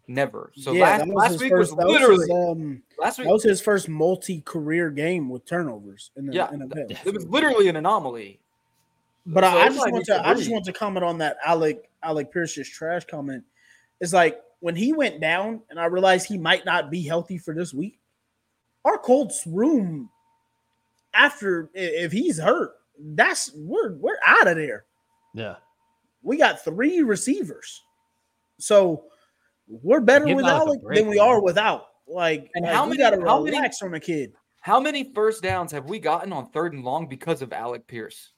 Never. 0.07 0.51
So 0.57 0.73
yeah, 0.73 0.85
last, 0.85 0.99
that 1.01 1.07
was 1.09 1.15
last 1.17 1.33
his 1.33 1.41
week 1.43 1.51
first, 1.51 1.73
was 1.73 1.79
that 1.79 1.87
was 1.87 1.93
literally 1.93 2.21
his, 2.23 2.31
um, 2.51 2.83
last 2.99 3.19
week. 3.19 3.27
that 3.27 3.33
was 3.35 3.43
his 3.43 3.61
first 3.61 3.91
multi-career 3.91 4.89
game 4.89 5.29
with 5.29 5.45
turnovers 5.45 6.13
in 6.17 6.25
the 6.25 6.33
yeah, 6.33 6.47
NFL. 6.47 7.07
it 7.07 7.13
was 7.13 7.27
literally 7.27 7.69
an 7.69 7.77
anomaly. 7.77 8.41
But 9.27 9.45
So 9.45 9.51
I, 9.51 9.61
I 9.65 9.69
just 9.69 9.79
like 9.81 9.93
want 9.93 10.09
we 10.09 10.15
to 10.15 10.27
I 10.27 10.33
just 10.33 10.51
want 10.51 10.65
to 10.65 10.73
comment 10.73 11.05
on 11.05 11.19
that 11.19 11.37
Alec 11.45 11.91
Alec 12.03 12.33
Pierce's 12.33 12.71
trash 12.71 13.05
comment. 13.05 13.45
It's 14.01 14.15
like 14.15 14.41
when 14.61 14.75
he 14.77 14.95
went 14.95 15.21
down 15.21 15.61
and 15.69 15.79
I 15.79 15.85
realized 15.85 16.27
he 16.27 16.39
might 16.39 16.65
not 16.65 16.91
be 16.91 17.03
healthy 17.03 17.37
for 17.37 17.53
this 17.53 17.75
week. 17.75 17.99
Our 18.87 18.97
Colts 18.97 19.47
room 19.47 20.09
after 21.13 21.69
if 21.75 22.13
he's 22.13 22.39
hurt, 22.39 22.78
that's 23.01 23.53
we're 23.55 23.95
we're 23.97 24.19
out 24.25 24.49
of 24.49 24.57
there. 24.57 24.85
Yeah. 25.35 25.57
We 26.23 26.37
got 26.37 26.65
three 26.65 27.03
receivers. 27.03 27.83
So 28.59 29.05
we're 29.69 30.01
better 30.01 30.25
Give 30.27 30.37
with 30.37 30.47
Alec 30.47 30.83
break, 30.83 30.99
than 30.99 31.09
we 31.09 31.17
man. 31.17 31.27
are 31.29 31.41
without. 31.43 31.85
Like, 32.07 32.51
And 32.55 32.65
like, 32.65 32.75
how 32.75 32.85
we 32.85 32.97
many- 32.97 32.99
gotta 33.03 33.21
how 33.29 33.43
many- 33.43 33.57
relax 33.57 33.83
on 33.83 33.91
the 33.93 34.01
kid. 34.01 34.33
How 34.61 34.81
many 34.81 35.13
first 35.15 35.43
downs 35.43 35.71
have 35.73 35.85
we 35.89 35.99
gotten 35.99 36.33
on 36.33 36.51
third 36.51 36.73
and 36.73 36.83
long 36.85 37.07
because 37.07 37.43
of 37.43 37.53
Alec 37.53 37.87
Pierce? 37.87 38.33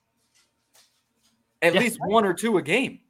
At 1.62 1.74
Yeah. 1.74 1.80
least 1.80 1.98
one 2.06 2.24
or 2.24 2.34
two 2.34 2.58
a 2.58 2.62
game. 2.62 3.00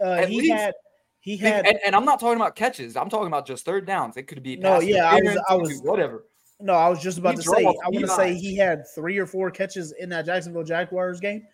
Uh, 0.00 0.12
At 0.12 0.28
he 0.28 0.40
least- 0.42 0.52
had 0.52 0.74
he 1.20 1.36
had 1.36 1.66
and, 1.66 1.78
and 1.86 1.94
I'm 1.96 2.04
not 2.04 2.18
talking 2.20 2.36
about 2.36 2.56
catches. 2.56 2.96
I'm 2.96 3.08
talking 3.08 3.28
about 3.28 3.46
just 3.46 3.64
third 3.64 3.86
downs. 3.86 4.16
It 4.16 4.24
could 4.24 4.42
be 4.42 4.56
No, 4.56 4.80
yeah, 4.80 5.08
I 5.08 5.20
was- 5.20 5.38
I 5.48 5.54
was- 5.54 5.80
be 5.80 5.88
whatever. 5.88 6.24
No, 6.62 6.74
I 6.74 6.88
was 6.88 7.02
just 7.02 7.18
about 7.18 7.32
He 7.34 7.36
to 7.38 7.42
say. 7.42 7.64
I 7.64 7.88
want 7.88 8.00
to 8.00 8.08
say 8.08 8.34
he 8.34 8.56
had 8.56 8.84
three 8.94 9.18
or 9.18 9.26
four 9.26 9.50
catches 9.50 9.92
in 9.92 10.08
that 10.10 10.26
Jacksonville 10.26 10.64
Jaguars 10.64 11.20
game. 11.20 11.44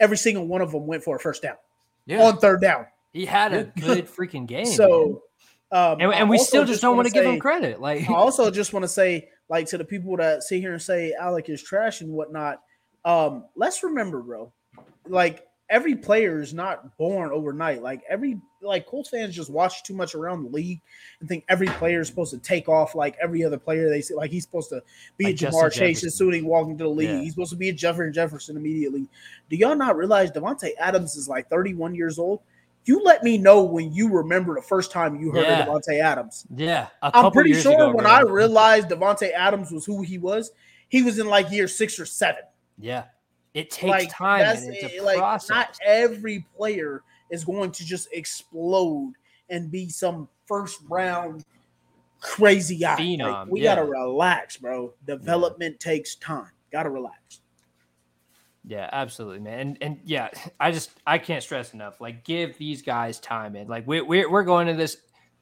Every 0.00 0.16
single 0.16 0.46
one 0.46 0.60
of 0.62 0.72
them 0.72 0.86
went 0.86 1.04
for 1.04 1.16
a 1.16 1.20
first 1.20 1.42
down 1.42 1.56
Yeah. 2.06 2.22
on 2.24 2.38
third 2.38 2.60
down. 2.60 2.86
He 3.12 3.24
had 3.26 3.52
a 3.54 3.64
good 3.64 4.06
freaking 4.16 4.46
game. 4.46 4.66
So, 4.66 5.22
um, 5.72 6.00
and, 6.00 6.12
and 6.12 6.30
we 6.30 6.38
still 6.38 6.64
just 6.64 6.82
don't 6.82 6.96
wanna 6.96 7.10
give 7.10 7.24
him 7.24 7.38
credit. 7.38 7.80
Like 7.80 8.08
I 8.08 8.14
also 8.14 8.50
just 8.50 8.72
want 8.72 8.84
to 8.84 8.88
say, 8.88 9.28
like, 9.48 9.66
to 9.68 9.78
the 9.78 9.84
people 9.84 10.16
that 10.16 10.42
sit 10.42 10.60
here 10.60 10.72
and 10.72 10.82
say 10.82 11.12
Alec 11.12 11.48
is 11.48 11.62
trash 11.62 12.00
and 12.00 12.10
whatnot. 12.12 12.60
Um, 13.04 13.44
let's 13.54 13.82
remember, 13.82 14.20
bro. 14.20 14.52
Like 15.08 15.45
every 15.68 15.96
player 15.96 16.40
is 16.40 16.54
not 16.54 16.96
born 16.96 17.30
overnight. 17.32 17.82
Like 17.82 18.02
every 18.08 18.40
like 18.62 18.86
Colts 18.86 19.10
fans 19.10 19.34
just 19.34 19.50
watch 19.50 19.82
too 19.82 19.94
much 19.94 20.14
around 20.14 20.42
the 20.44 20.48
league 20.50 20.80
and 21.20 21.28
think 21.28 21.44
every 21.48 21.66
player 21.68 22.00
is 22.00 22.08
supposed 22.08 22.32
to 22.32 22.38
take 22.38 22.68
off 22.68 22.94
like 22.94 23.16
every 23.22 23.44
other 23.44 23.58
player 23.58 23.88
they 23.88 24.00
see. 24.00 24.14
Like 24.14 24.30
he's 24.30 24.44
supposed 24.44 24.70
to 24.70 24.82
be 25.16 25.26
Like 25.26 25.34
a 25.34 25.46
Ja'Marr 25.46 25.72
Chase 25.72 26.04
as 26.04 26.14
soon 26.14 26.30
as 26.30 26.36
he 26.36 26.42
walked 26.42 26.70
into 26.70 26.84
the 26.84 26.90
league. 26.90 27.08
Yeah. 27.08 27.20
He's 27.20 27.32
supposed 27.32 27.50
to 27.50 27.56
be 27.56 27.68
a 27.68 27.72
Jefferson 27.72 28.12
Jefferson 28.12 28.56
immediately. 28.56 29.06
Do 29.50 29.56
y'all 29.56 29.76
not 29.76 29.96
realize 29.96 30.30
Davante 30.30 30.70
Adams 30.78 31.16
is 31.16 31.28
like 31.28 31.48
31 31.50 31.94
years 31.94 32.18
old? 32.18 32.40
You 32.84 33.02
let 33.02 33.24
me 33.24 33.36
know 33.36 33.64
when 33.64 33.92
you 33.92 34.08
remember 34.08 34.54
the 34.54 34.62
first 34.62 34.92
time 34.92 35.16
you 35.16 35.32
heard 35.32 35.42
Yeah. 35.42 35.66
of 35.66 35.82
Davante 35.82 36.00
Adams. 36.00 36.46
yeah, 36.54 36.86
I'm 37.02 37.32
pretty 37.32 37.54
sure 37.54 37.72
ago, 37.74 37.88
when 37.88 38.04
bro. 38.04 38.06
I 38.12 38.20
realized 38.22 38.88
Davante 38.88 39.32
Adams 39.32 39.72
was 39.72 39.84
who 39.84 40.02
he 40.02 40.18
was, 40.18 40.52
he 40.88 41.02
was 41.02 41.18
in 41.18 41.26
like 41.26 41.50
year 41.50 41.66
six 41.66 41.98
or 41.98 42.06
seven. 42.06 42.42
Yeah, 42.78 43.04
it 43.56 43.70
takes 43.70 43.90
like 43.90 44.10
time. 44.10 44.42
And 44.42 44.74
it's 44.74 44.94
a 44.94 45.00
like 45.00 45.18
process. 45.18 45.48
not 45.48 45.78
every 45.84 46.44
player 46.56 47.02
is 47.30 47.44
going 47.44 47.72
to 47.72 47.84
just 47.84 48.08
explode 48.12 49.14
and 49.48 49.70
be 49.70 49.88
some 49.88 50.28
first 50.46 50.80
round 50.88 51.44
crazy 52.20 52.76
guy. 52.76 52.96
Like, 52.96 52.98
Phenom, 52.98 53.48
we 53.48 53.62
yeah. 53.62 53.74
gotta 53.76 53.88
relax, 53.88 54.58
bro. 54.58 54.92
Development 55.06 55.80
takes 55.80 56.16
time. 56.16 56.50
Gotta 56.70 56.90
relax. 56.90 57.40
Yeah, 58.66 58.90
absolutely, 58.92 59.40
man. 59.40 59.58
And 59.60 59.78
and 59.80 60.00
yeah, 60.04 60.28
I 60.60 60.70
just 60.70 60.90
I 61.06 61.18
can't 61.18 61.42
stress 61.42 61.72
enough. 61.72 62.00
Like, 62.00 62.24
give 62.24 62.58
these 62.58 62.82
guys 62.82 63.18
time, 63.20 63.54
man. 63.54 63.68
Like 63.68 63.86
we 63.86 64.02
we're 64.02 64.30
we're 64.30 64.44
going 64.44 64.66
to 64.66 64.74
this. 64.74 64.98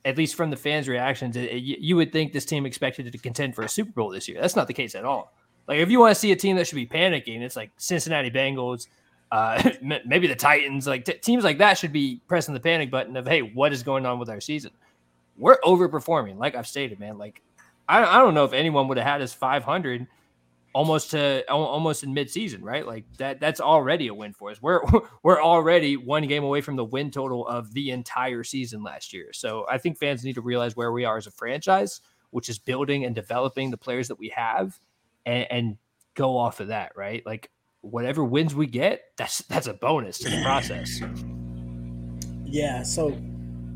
At 0.06 0.18
least 0.18 0.34
from 0.34 0.50
the 0.50 0.56
fans' 0.56 0.86
reactions, 0.86 1.34
it, 1.34 1.50
it- 1.50 1.62
you 1.62 1.96
would 1.96 2.12
think 2.12 2.34
this 2.34 2.44
team 2.44 2.66
expected 2.66 3.10
to 3.10 3.18
contend 3.18 3.54
for 3.54 3.62
a 3.62 3.68
Super 3.68 3.90
Bowl 3.92 4.10
this 4.10 4.28
year. 4.28 4.38
That's 4.38 4.54
not 4.54 4.66
the 4.66 4.74
case 4.74 4.94
at 4.94 5.06
all. 5.06 5.34
Like, 5.66 5.78
if 5.78 5.90
you 5.90 5.98
want 6.00 6.14
to 6.14 6.20
see 6.20 6.32
a 6.32 6.36
team 6.36 6.56
that 6.56 6.66
should 6.66 6.76
be 6.76 6.86
panicking, 6.86 7.40
it's 7.40 7.56
like 7.56 7.70
Cincinnati 7.76 8.30
Bengals, 8.30 8.88
uh, 9.32 9.70
maybe 10.06 10.26
the 10.26 10.36
Titans. 10.36 10.86
Like 10.86 11.04
t- 11.04 11.14
teams 11.14 11.44
like 11.44 11.58
that 11.58 11.78
should 11.78 11.92
be 11.92 12.20
pressing 12.28 12.54
the 12.54 12.60
panic 12.60 12.90
button 12.90 13.16
of, 13.16 13.26
hey, 13.26 13.40
what 13.40 13.72
is 13.72 13.82
going 13.82 14.06
on 14.06 14.18
with 14.18 14.28
our 14.28 14.40
season? 14.40 14.72
We're 15.36 15.58
overperforming, 15.60 16.38
like 16.38 16.54
I've 16.54 16.66
stated, 16.66 17.00
man. 17.00 17.18
Like, 17.18 17.42
I, 17.88 18.04
I 18.04 18.18
don't 18.18 18.34
know 18.34 18.44
if 18.44 18.52
anyone 18.52 18.88
would 18.88 18.98
have 18.98 19.06
had 19.06 19.22
us 19.22 19.32
500 19.32 20.06
almost 20.74 21.12
to 21.12 21.48
almost 21.50 22.02
in 22.02 22.14
midseason, 22.14 22.58
right? 22.62 22.86
Like 22.86 23.04
that 23.18 23.40
that's 23.40 23.60
already 23.60 24.08
a 24.08 24.14
win 24.14 24.32
for 24.32 24.50
us. 24.50 24.60
We're 24.60 24.80
we're 25.22 25.42
already 25.42 25.96
one 25.96 26.26
game 26.26 26.44
away 26.44 26.60
from 26.60 26.76
the 26.76 26.84
win 26.84 27.10
total 27.10 27.46
of 27.46 27.72
the 27.72 27.90
entire 27.90 28.44
season 28.44 28.82
last 28.82 29.12
year. 29.12 29.32
So 29.32 29.66
I 29.70 29.78
think 29.78 29.98
fans 29.98 30.24
need 30.24 30.34
to 30.34 30.40
realize 30.40 30.76
where 30.76 30.92
we 30.92 31.04
are 31.04 31.16
as 31.16 31.26
a 31.26 31.30
franchise, 31.30 32.00
which 32.30 32.48
is 32.48 32.58
building 32.58 33.04
and 33.04 33.14
developing 33.14 33.70
the 33.70 33.76
players 33.76 34.08
that 34.08 34.18
we 34.18 34.28
have 34.30 34.78
and, 35.26 35.46
and 35.50 35.76
go 36.14 36.36
off 36.36 36.60
of 36.60 36.68
that, 36.68 36.92
right? 36.96 37.24
Like 37.26 37.50
whatever 37.80 38.24
wins 38.24 38.54
we 38.54 38.66
get, 38.66 39.02
that's 39.16 39.38
that's 39.48 39.66
a 39.66 39.74
bonus 39.74 40.18
to 40.18 40.30
the 40.30 40.42
process. 40.42 41.00
Yeah. 42.44 42.82
So, 42.82 43.08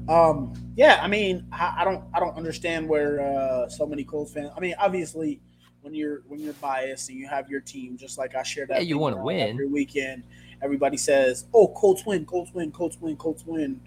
um, 0.09 0.53
yeah. 0.77 1.01
I 1.03 1.09
mean, 1.09 1.47
I, 1.53 1.79
I 1.79 1.85
don't, 1.85 2.05
I 2.15 2.21
don't 2.21 2.37
understand 2.37 2.89
where 2.89 3.21
uh, 3.21 3.69
so 3.69 3.87
many 3.87 4.05
Colts 4.05 4.33
fans. 4.33 4.51
I 4.57 4.61
mean, 4.61 4.75
obviously, 4.79 5.41
when 5.81 5.95
you're 5.95 6.23
when 6.27 6.41
you're 6.41 6.55
biased 6.55 7.09
and 7.09 7.19
you 7.19 7.27
have 7.29 7.49
your 7.49 7.61
team, 7.61 7.97
just 7.97 8.19
like 8.19 8.35
I 8.35 8.43
share 8.43 8.67
that. 8.67 8.83
Yeah, 8.83 8.89
you 8.89 8.99
wanna 8.99 9.23
win. 9.23 9.51
every 9.51 9.67
weekend. 9.67 10.23
Everybody 10.63 10.97
says, 10.97 11.47
"Oh, 11.55 11.69
Colts 11.69 12.05
win, 12.05 12.25
Colts 12.25 12.53
win, 12.53 12.71
Colts 12.71 12.99
win, 13.01 13.17
Colts 13.17 13.45
win." 13.47 13.81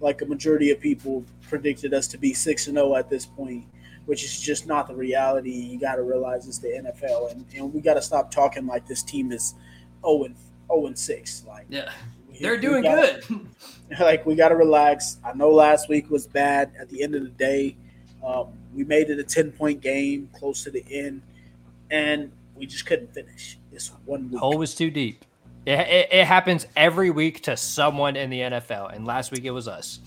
Like 0.00 0.22
a 0.22 0.26
majority 0.26 0.70
of 0.70 0.78
people 0.78 1.24
predicted 1.48 1.92
us 1.92 2.06
to 2.08 2.18
be 2.18 2.32
six 2.32 2.68
and 2.68 2.76
zero 2.76 2.94
at 2.94 3.10
this 3.10 3.26
point, 3.26 3.64
which 4.08 4.24
is 4.24 4.40
just 4.40 4.66
not 4.66 4.88
the 4.88 4.94
reality. 4.94 5.50
You 5.50 5.78
got 5.78 5.96
to 5.96 6.02
realize 6.02 6.48
it's 6.48 6.56
the 6.60 6.68
NFL, 6.68 7.30
and, 7.30 7.44
and 7.54 7.74
we 7.74 7.82
got 7.82 7.94
to 7.94 8.00
stop 8.02 8.30
talking 8.30 8.66
like 8.66 8.86
this 8.88 9.02
team 9.02 9.32
is 9.32 9.54
zero 10.00 10.24
and 10.24 10.34
zero 10.66 10.86
and 10.86 10.98
six. 10.98 11.44
Like 11.46 11.66
Yeah. 11.68 11.92
They're 12.40 12.52
we 12.52 12.58
doing 12.62 12.82
gotta- 12.84 13.20
good. 13.28 13.48
like 14.00 14.24
we 14.24 14.34
got 14.34 14.48
to 14.48 14.56
relax. 14.56 15.18
I 15.22 15.34
know 15.34 15.50
last 15.50 15.90
week 15.90 16.08
was 16.10 16.26
bad. 16.26 16.72
At 16.80 16.88
the 16.88 17.02
end 17.02 17.14
of 17.16 17.22
the 17.22 17.28
day, 17.28 17.76
um, 18.24 18.46
we 18.74 18.82
made 18.84 19.10
it 19.10 19.18
a 19.18 19.24
ten 19.24 19.52
point 19.52 19.82
game, 19.82 20.30
close 20.32 20.64
to 20.64 20.70
the 20.70 20.84
end, 20.90 21.20
and 21.90 22.32
we 22.54 22.64
just 22.64 22.86
couldn't 22.86 23.12
finish. 23.12 23.58
This 23.70 23.90
one 24.06 24.30
week. 24.30 24.40
Hole 24.40 24.56
was 24.56 24.74
too 24.74 24.90
deep. 24.90 25.22
It, 25.66 25.80
it, 25.80 26.08
it 26.12 26.26
happens 26.26 26.66
every 26.76 27.10
week 27.10 27.42
to 27.42 27.58
someone 27.58 28.16
in 28.16 28.30
the 28.30 28.40
NFL, 28.40 28.94
and 28.94 29.04
last 29.06 29.32
week 29.32 29.44
it 29.44 29.50
was 29.50 29.68
us. 29.68 30.00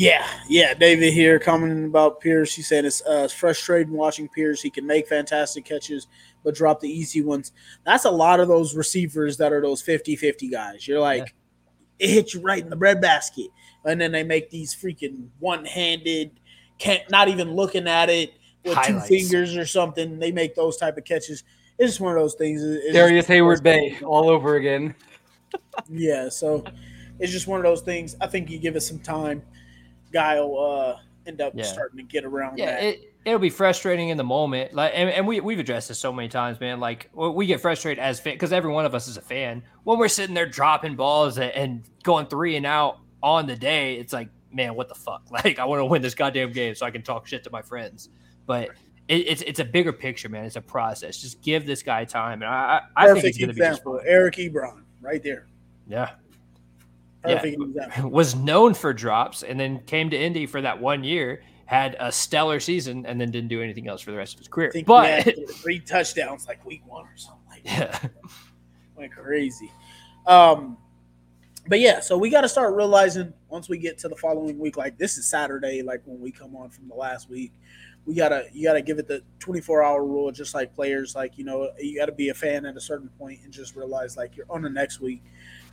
Yeah, 0.00 0.26
yeah. 0.48 0.72
David 0.72 1.12
here 1.12 1.38
commenting 1.38 1.84
about 1.84 2.22
Pierce. 2.22 2.54
He 2.54 2.62
said 2.62 2.86
it's, 2.86 3.02
uh, 3.02 3.28
frustrating 3.28 3.92
watching 3.92 4.30
Pierce. 4.30 4.62
He 4.62 4.70
can 4.70 4.86
make 4.86 5.06
fantastic 5.06 5.66
catches, 5.66 6.06
but 6.42 6.54
drop 6.54 6.80
the 6.80 6.88
easy 6.88 7.20
ones. 7.20 7.52
That's 7.84 8.06
a 8.06 8.10
lot 8.10 8.40
of 8.40 8.48
those 8.48 8.74
receivers 8.74 9.36
that 9.36 9.52
are 9.52 9.60
those 9.60 9.82
50 9.82 10.16
50 10.16 10.48
guys. 10.48 10.88
You're 10.88 11.00
like, 11.00 11.34
it 11.98 12.08
hits 12.08 12.32
you 12.32 12.40
right 12.40 12.62
in 12.62 12.70
the 12.70 12.76
breadbasket. 12.76 13.48
And 13.84 14.00
then 14.00 14.10
they 14.10 14.22
make 14.22 14.48
these 14.48 14.74
freaking 14.74 15.28
one 15.38 15.66
handed, 15.66 16.40
can't 16.78 17.02
not 17.10 17.28
even 17.28 17.54
looking 17.54 17.86
at 17.86 18.08
it 18.08 18.32
with 18.64 18.76
Highlights. 18.76 19.06
two 19.06 19.18
fingers 19.18 19.54
or 19.54 19.66
something. 19.66 20.18
They 20.18 20.32
make 20.32 20.54
those 20.54 20.78
type 20.78 20.96
of 20.96 21.04
catches. 21.04 21.44
It's 21.78 21.90
just 21.90 22.00
one 22.00 22.16
of 22.16 22.22
those 22.22 22.36
things. 22.36 22.62
It's 22.62 22.94
Darrius 22.94 23.26
Heyward-Bey 23.26 23.98
all 24.02 24.30
over 24.30 24.54
again. 24.54 24.94
yeah, 25.90 26.30
so 26.30 26.64
it's 27.18 27.32
just 27.32 27.46
one 27.46 27.60
of 27.60 27.64
those 27.64 27.82
things. 27.82 28.16
I 28.18 28.28
think 28.28 28.48
you 28.48 28.58
give 28.58 28.76
it 28.76 28.80
some 28.80 28.98
time, 28.98 29.42
guy 30.12 30.40
will 30.40 30.58
uh, 30.96 31.00
end 31.26 31.40
up 31.40 31.52
Yeah. 31.54 31.64
starting 31.64 31.98
to 31.98 32.02
get 32.02 32.24
around 32.24 32.58
Yeah, 32.58 32.72
that. 32.72 32.82
it 32.82 33.14
it'll 33.24 33.38
be 33.38 33.50
frustrating 33.50 34.08
in 34.08 34.16
the 34.16 34.24
moment. 34.24 34.72
Like, 34.74 34.92
and, 34.94 35.10
and 35.10 35.26
we 35.26 35.40
we've 35.40 35.58
addressed 35.58 35.88
this 35.88 35.98
so 35.98 36.12
many 36.12 36.28
times, 36.28 36.58
man. 36.60 36.80
Like, 36.80 37.10
we 37.14 37.46
get 37.46 37.60
frustrated 37.60 38.02
as 38.02 38.18
fan 38.20 38.34
because 38.34 38.52
every 38.52 38.70
one 38.72 38.86
of 38.86 38.94
us 38.94 39.08
is 39.08 39.16
a 39.16 39.20
fan 39.22 39.62
when 39.84 39.98
we're 39.98 40.08
sitting 40.08 40.34
there 40.34 40.46
dropping 40.46 40.96
balls 40.96 41.38
and, 41.38 41.50
and 41.52 41.82
going 42.02 42.26
three 42.26 42.56
and 42.56 42.64
out 42.66 42.98
on 43.22 43.46
the 43.46 43.56
day. 43.56 43.96
It's 43.96 44.12
like 44.12 44.28
man, 44.52 44.74
what 44.74 44.88
the 44.88 44.94
fuck? 44.96 45.22
Like, 45.30 45.58
I 45.60 45.64
want 45.64 45.78
to 45.80 45.84
win 45.84 46.02
this 46.02 46.14
goddamn 46.14 46.50
game 46.52 46.74
so 46.74 46.84
I 46.84 46.90
can 46.90 47.02
talk 47.02 47.26
shit 47.28 47.44
to 47.44 47.50
my 47.50 47.62
friends. 47.62 48.08
But 48.46 48.70
it, 49.06 49.28
it's 49.28 49.42
it's 49.42 49.60
a 49.60 49.64
bigger 49.64 49.92
picture, 49.92 50.28
man. 50.28 50.44
It's 50.44 50.56
a 50.56 50.60
process. 50.60 51.18
Just 51.18 51.40
give 51.42 51.66
this 51.66 51.82
guy 51.82 52.04
time, 52.04 52.42
and 52.42 52.50
I 52.50 52.80
I, 52.96 53.04
I 53.04 53.06
think 53.06 53.16
Perfect 53.16 53.26
he's 53.26 53.38
going 53.38 53.48
to 53.48 53.54
be 53.54 53.60
just 53.60 53.70
example. 53.80 53.98
fine. 53.98 54.06
Eric 54.08 54.34
Ebron, 54.36 54.82
right 55.00 55.22
there. 55.22 55.46
Yeah, 55.86 56.10
Yeah. 57.26 57.34
Perfect 57.36 57.62
example. 57.62 58.10
was 58.10 58.34
known 58.34 58.74
for 58.74 58.92
drops, 58.92 59.42
and 59.42 59.58
then 59.58 59.80
came 59.80 60.10
to 60.10 60.18
Indy 60.18 60.46
for 60.46 60.60
that 60.62 60.80
one 60.80 61.04
year, 61.04 61.42
had 61.66 61.96
a 62.00 62.10
stellar 62.10 62.60
season, 62.60 63.04
and 63.06 63.20
then 63.20 63.30
didn't 63.30 63.48
do 63.48 63.62
anything 63.62 63.88
else 63.88 64.00
for 64.00 64.10
the 64.10 64.16
rest 64.16 64.34
of 64.34 64.40
his 64.40 64.48
career. 64.48 64.72
But 64.86 65.34
three 65.56 65.80
touchdowns 65.80 66.48
like 66.48 66.64
week 66.64 66.82
one 66.86 67.04
or 67.04 67.16
something 67.16 67.46
like 67.48 67.64
that. 67.64 68.02
yeah, 68.02 68.08
went 68.96 69.12
crazy. 69.12 69.70
Um, 70.26 70.78
but 71.68 71.80
yeah, 71.80 72.00
so 72.00 72.16
we 72.16 72.30
got 72.30 72.40
to 72.40 72.48
start 72.48 72.74
realizing 72.74 73.32
once 73.48 73.68
we 73.68 73.78
get 73.78 73.98
to 73.98 74.08
the 74.08 74.16
following 74.16 74.58
week, 74.58 74.76
like 74.76 74.96
this 74.96 75.18
is 75.18 75.26
Saturday, 75.26 75.82
like 75.82 76.00
when 76.04 76.20
we 76.20 76.30
come 76.30 76.56
on 76.56 76.70
from 76.70 76.88
the 76.88 76.94
last 76.94 77.28
week, 77.28 77.52
we 78.06 78.14
gotta 78.14 78.46
you 78.52 78.64
gotta 78.66 78.80
give 78.80 78.98
it 78.98 79.06
the 79.06 79.22
24 79.40 79.84
hour 79.84 80.04
rule, 80.04 80.32
just 80.32 80.54
like 80.54 80.74
players. 80.74 81.14
Like 81.14 81.36
you 81.36 81.44
know, 81.44 81.70
you 81.78 81.98
got 81.98 82.06
to 82.06 82.12
be 82.12 82.30
a 82.30 82.34
fan 82.34 82.64
at 82.64 82.76
a 82.76 82.80
certain 82.80 83.08
point 83.18 83.40
and 83.44 83.52
just 83.52 83.76
realize 83.76 84.16
like 84.16 84.36
you're 84.36 84.46
on 84.48 84.62
the 84.62 84.70
next 84.70 85.00
week. 85.00 85.22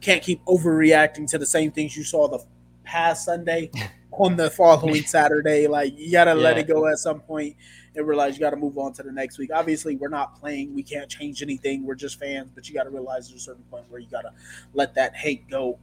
Can't 0.02 0.22
keep 0.22 0.44
overreacting 0.46 1.30
to 1.32 1.38
the 1.38 1.46
same 1.46 1.72
things 1.72 1.96
you 1.98 2.04
saw 2.04 2.28
the 2.28 2.40
past 2.84 3.26
Sunday 3.26 3.72
on 4.12 4.36
the 4.36 4.50
following 4.50 5.04
Saturday. 5.04 5.68
Like 5.68 5.94
you 5.98 6.12
gotta 6.12 6.36
let 6.36 6.58
it 6.58 6.68
go 6.68 6.88
at 6.88 7.00
some 7.00 7.20
point 7.20 7.56
and 7.96 8.08
realize 8.08 8.36
you 8.36 8.40
got 8.40 8.52
to 8.52 8.58
move 8.58 8.78
on 8.78 8.94
to 8.94 9.04
the 9.04 9.12
next 9.12 9.38
week. 9.38 9.50
Obviously, 9.54 9.96
we're 9.96 10.08
not 10.08 10.40
playing; 10.40 10.74
we 10.74 10.84
can't 10.84 11.10
change 11.10 11.42
anything. 11.42 11.84
We're 11.84 11.96
just 11.96 12.20
fans, 12.20 12.52
but 12.54 12.68
you 12.68 12.76
got 12.76 12.84
to 12.84 12.90
realize 12.90 13.28
there's 13.28 13.42
a 13.42 13.46
certain 13.46 13.64
point 13.64 13.86
where 13.90 14.00
you 14.00 14.08
got 14.08 14.22
to 14.22 14.32
let 14.74 14.94
that 14.96 15.16
hate 15.16 15.50
go. 15.50 15.80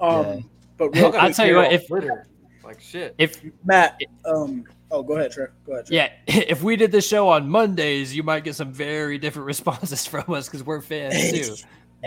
Um, 0.00 0.24
Yeah. 0.24 0.40
But 0.78 0.94
real 0.94 1.12
I'll 1.18 1.32
tell 1.32 1.46
you 1.46 1.56
what, 1.56 1.72
if 1.72 1.88
Twitter, 1.88 2.28
like 2.64 2.80
shit. 2.80 3.14
if 3.18 3.40
Matt, 3.64 4.00
um, 4.24 4.64
oh, 4.92 5.02
go 5.02 5.16
ahead, 5.16 5.32
Trev. 5.32 5.50
Go 5.66 5.72
ahead. 5.72 5.86
Trev. 5.86 5.92
yeah, 5.92 6.12
if 6.26 6.62
we 6.62 6.76
did 6.76 6.92
the 6.92 7.00
show 7.00 7.28
on 7.28 7.48
Mondays, 7.48 8.14
you 8.14 8.22
might 8.22 8.44
get 8.44 8.54
some 8.54 8.72
very 8.72 9.18
different 9.18 9.46
responses 9.48 10.06
from 10.06 10.32
us 10.32 10.48
because 10.48 10.62
we're 10.62 10.80
fans 10.80 11.32
too. 11.32 11.56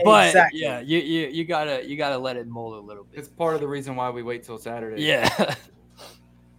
But 0.06 0.28
exactly. 0.28 0.62
yeah, 0.62 0.80
you, 0.80 1.00
you 1.00 1.28
you 1.28 1.44
gotta 1.46 1.86
you 1.88 1.98
gotta 1.98 2.18
let 2.18 2.38
it 2.38 2.48
mold 2.48 2.76
a 2.76 2.80
little 2.80 3.04
bit. 3.04 3.20
It's 3.20 3.28
part 3.28 3.56
of 3.56 3.62
the 3.62 3.68
reason 3.68 3.96
why 3.96 4.10
we 4.10 4.24
wait 4.24 4.44
till 4.44 4.58
Saturday. 4.58 5.02
Yeah, 5.04 5.56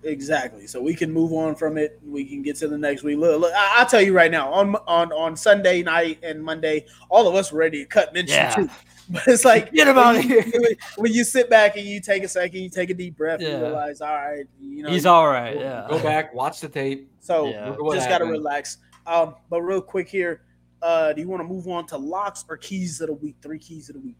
Exactly. 0.04 0.66
So 0.66 0.82
we 0.82 0.94
can 0.94 1.12
move 1.12 1.32
on 1.32 1.54
from 1.54 1.78
it. 1.78 2.00
We 2.04 2.24
can 2.24 2.42
get 2.42 2.56
to 2.56 2.68
the 2.68 2.76
next 2.76 3.04
week. 3.04 3.18
Look, 3.18 3.40
look 3.40 3.52
I, 3.54 3.76
I'll 3.78 3.86
tell 3.86 4.02
you 4.02 4.12
right 4.12 4.30
now. 4.32 4.52
On 4.52 4.74
on 4.88 5.12
on 5.12 5.36
Sunday 5.36 5.82
night 5.82 6.18
and 6.24 6.42
Monday, 6.42 6.86
all 7.08 7.28
of 7.28 7.34
us 7.36 7.52
were 7.52 7.60
ready 7.60 7.84
to 7.84 7.86
cut 7.88 8.12
Minshew 8.12 8.28
Yeah. 8.28 8.54
too. 8.54 8.68
But 9.10 9.26
it's 9.26 9.44
like 9.44 9.72
Get 9.72 9.88
him 9.88 9.96
when 9.96 10.04
outta 10.04 10.22
you- 10.26 10.40
here. 10.42 10.76
When 10.96 11.12
you 11.12 11.24
sit 11.24 11.50
back 11.50 11.76
and 11.76 11.84
you 11.84 12.00
take 12.00 12.22
a 12.22 12.28
second, 12.28 12.60
you 12.60 12.70
take 12.70 12.88
a 12.88 12.94
deep 12.94 13.16
breath, 13.16 13.40
Yeah. 13.40 13.48
and 13.50 13.62
realize, 13.62 14.00
all 14.00 14.14
right, 14.14 14.46
you 14.60 14.84
know, 14.84 14.90
he's 14.90 15.06
all 15.06 15.26
right. 15.26 15.58
Yeah, 15.58 15.86
Go 15.90 15.98
back, 16.00 16.32
watch 16.32 16.60
the 16.60 16.68
tape. 16.68 17.10
So 17.20 17.48
Yeah. 17.48 17.70
Look 17.70 17.78
at 17.78 17.82
what 17.84 17.94
just 17.96 18.08
got 18.08 18.18
to 18.18 18.26
relax. 18.26 18.78
Um, 19.06 19.34
but 19.50 19.62
real 19.62 19.82
quick 19.82 20.08
here, 20.08 20.42
uh, 20.82 21.12
do 21.12 21.20
you 21.20 21.28
want 21.28 21.40
to 21.40 21.48
move 21.48 21.68
on 21.68 21.86
to 21.86 21.96
locks 21.96 22.44
or 22.48 22.56
keys 22.56 23.00
of 23.00 23.08
the 23.08 23.14
week? 23.14 23.36
Three 23.42 23.58
keys 23.58 23.88
of 23.88 23.94
the 23.94 24.00
week. 24.00 24.16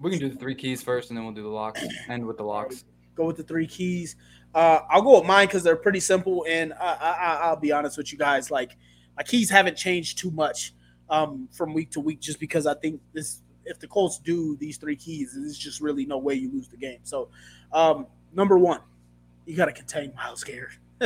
We 0.00 0.10
can 0.10 0.18
do 0.20 0.28
the 0.28 0.38
three 0.38 0.54
keys 0.54 0.82
first, 0.82 1.10
and 1.10 1.16
then 1.16 1.24
we'll 1.24 1.34
do 1.34 1.42
the 1.42 1.48
locks. 1.48 1.82
End 2.08 2.24
with 2.24 2.36
the 2.36 2.44
locks. 2.44 2.84
Go 3.14 3.24
with 3.26 3.36
the 3.36 3.42
three 3.42 3.66
keys. 3.66 4.16
Uh, 4.54 4.80
I'll 4.88 5.02
go 5.02 5.18
with 5.18 5.26
mine 5.28 5.46
because 5.46 5.62
they're 5.62 5.76
pretty 5.76 6.00
simple, 6.00 6.46
and 6.48 6.72
I, 6.74 6.76
I, 6.94 7.10
I- 7.10 7.40
I'll 7.48 7.56
be 7.56 7.72
honest 7.72 7.98
with 7.98 8.12
you 8.12 8.18
guys. 8.18 8.50
Like 8.50 8.76
my 9.16 9.22
keys 9.24 9.50
haven't 9.50 9.76
changed 9.76 10.18
too 10.18 10.30
much 10.30 10.72
um, 11.10 11.48
from 11.52 11.74
week 11.74 11.90
to 11.92 12.00
week, 12.00 12.20
just 12.20 12.38
because 12.40 12.66
I 12.66 12.74
think 12.74 13.00
this. 13.12 13.42
If 13.70 13.78
the 13.80 13.86
Colts 13.86 14.18
do 14.18 14.56
these 14.56 14.78
three 14.78 14.96
keys, 14.96 15.34
there's 15.38 15.58
just 15.58 15.82
really 15.82 16.06
no 16.06 16.16
way 16.16 16.32
you 16.32 16.50
lose 16.50 16.68
the 16.68 16.78
game. 16.78 17.00
So, 17.02 17.28
um, 17.70 18.06
number 18.32 18.56
one, 18.56 18.80
you 19.44 19.56
got 19.56 19.66
to 19.66 19.72
contain 19.72 20.14
Myles 20.16 20.42
Garrett. 20.42 20.78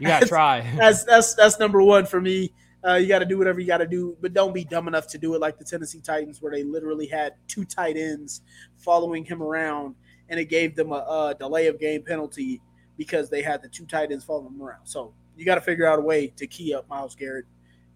you 0.00 0.06
gotta 0.06 0.26
try. 0.26 0.60
that's 0.76 1.02
that's 1.02 1.34
that's 1.34 1.58
number 1.58 1.82
one 1.82 2.06
for 2.06 2.20
me. 2.20 2.52
Uh, 2.88 2.94
you 2.94 3.06
got 3.06 3.18
to 3.18 3.26
do 3.26 3.36
whatever 3.36 3.60
you 3.60 3.66
got 3.66 3.78
to 3.78 3.86
do, 3.86 4.16
but 4.22 4.32
don't 4.32 4.54
be 4.54 4.64
dumb 4.64 4.88
enough 4.88 5.06
to 5.08 5.18
do 5.18 5.34
it 5.34 5.40
like 5.40 5.58
the 5.58 5.64
Tennessee 5.64 6.00
Titans, 6.00 6.40
where 6.40 6.50
they 6.50 6.62
literally 6.62 7.06
had 7.06 7.34
two 7.46 7.64
tight 7.64 7.98
ends 7.98 8.40
following 8.76 9.24
him 9.24 9.42
around, 9.42 9.94
and 10.30 10.40
it 10.40 10.46
gave 10.46 10.74
them 10.74 10.92
a, 10.92 10.94
a 10.94 11.36
delay 11.38 11.66
of 11.66 11.78
game 11.78 12.02
penalty 12.02 12.62
because 12.96 13.28
they 13.28 13.42
had 13.42 13.60
the 13.62 13.68
two 13.68 13.84
tight 13.84 14.10
ends 14.10 14.24
following 14.24 14.54
him 14.54 14.62
around. 14.62 14.86
So 14.86 15.12
you 15.36 15.44
got 15.44 15.56
to 15.56 15.60
figure 15.60 15.86
out 15.86 15.98
a 15.98 16.02
way 16.02 16.28
to 16.28 16.46
key 16.46 16.72
up 16.72 16.88
Myles 16.88 17.14
Garrett. 17.14 17.44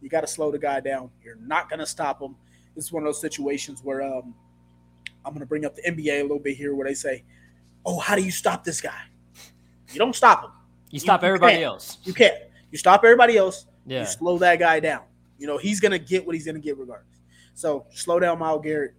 You 0.02 0.10
got 0.10 0.23
to 0.23 0.27
slow 0.27 0.51
the 0.51 0.59
guy 0.59 0.81
down. 0.81 1.10
You're 1.24 1.36
not 1.36 1.70
going 1.70 1.81
to 1.81 1.86
stop 1.86 2.20
him. 2.20 2.36
This 2.74 2.85
is 2.85 2.93
one 2.93 3.02
of 3.02 3.06
those 3.06 3.20
situations 3.20 3.81
where 3.82 4.02
um, 4.02 4.35
I'm 5.24 5.32
going 5.32 5.40
to 5.40 5.47
bring 5.47 5.64
up 5.64 5.74
the 5.74 5.82
NBA 5.82 6.20
a 6.20 6.23
little 6.23 6.39
bit 6.39 6.56
here, 6.56 6.74
where 6.74 6.86
they 6.86 6.94
say, 6.94 7.24
"Oh, 7.86 7.98
how 7.98 8.14
do 8.14 8.23
you 8.23 8.31
stop 8.31 8.62
this 8.62 8.82
guy?" 8.82 9.01
You 9.90 9.98
don't 9.98 10.14
stop 10.14 10.44
him. 10.44 10.51
You 10.90 11.01
stop 11.01 11.23
you 11.23 11.28
everybody 11.28 11.55
can't. 11.55 11.64
else. 11.64 11.98
You 12.05 12.12
can't. 12.12 12.36
You 12.70 12.78
stop 12.78 13.05
everybody 13.05 13.39
else. 13.39 13.66
Yeah, 13.86 14.00
You 14.00 14.06
slow 14.06 14.38
that 14.38 14.59
guy 14.59 14.80
down. 14.80 15.02
You 15.38 15.46
know, 15.46 15.59
he's 15.59 15.80
gonna 15.80 15.98
get 15.98 16.24
what 16.24 16.34
he's 16.34 16.46
gonna 16.46 16.60
get 16.60 16.78
regardless. 16.78 17.18
So 17.54 17.86
slow 17.92 18.20
down 18.20 18.38
Myles 18.38 18.62
Garrett. 18.62 18.94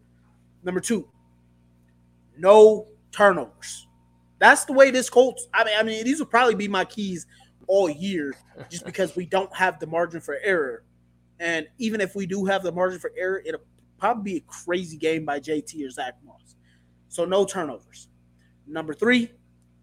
Number 0.64 0.80
two, 0.80 1.07
no 2.38 2.88
turnovers. 3.11 3.88
That's 4.39 4.65
the 4.65 4.73
way 4.73 4.91
this 4.91 5.10
Colts. 5.10 5.47
I 5.53 5.64
mean, 5.64 5.73
I 5.77 5.84
mean, 5.84 6.03
these 6.03 6.19
will 6.19 6.26
probably 6.26 6.55
be 6.55 6.68
my 6.68 6.84
keys 6.85 7.26
all 7.68 7.89
year, 7.89 8.35
just 8.69 8.85
because 8.85 9.15
we 9.15 9.26
don't 9.26 9.53
have 9.55 9.80
the 9.80 9.88
margin 9.88 10.19
for 10.19 10.38
error. 10.43 10.84
And 11.39 11.68
even 11.77 12.01
if 12.01 12.15
we 12.15 12.26
do 12.26 12.45
have 12.45 12.64
the 12.64 12.72
margin 12.72 12.99
for 12.99 13.11
error, 13.18 13.41
it'll 13.45 13.61
probably 13.97 14.34
be 14.34 14.38
a 14.38 14.41
crazy 14.41 14.97
game 14.97 15.23
by 15.26 15.39
JT 15.39 15.85
or 15.85 15.89
Zack 15.89 16.15
Moss. 16.26 16.55
So 17.07 17.26
no 17.26 17.45
turnovers. 17.45 18.10
Number 18.68 18.93
three, 18.93 19.31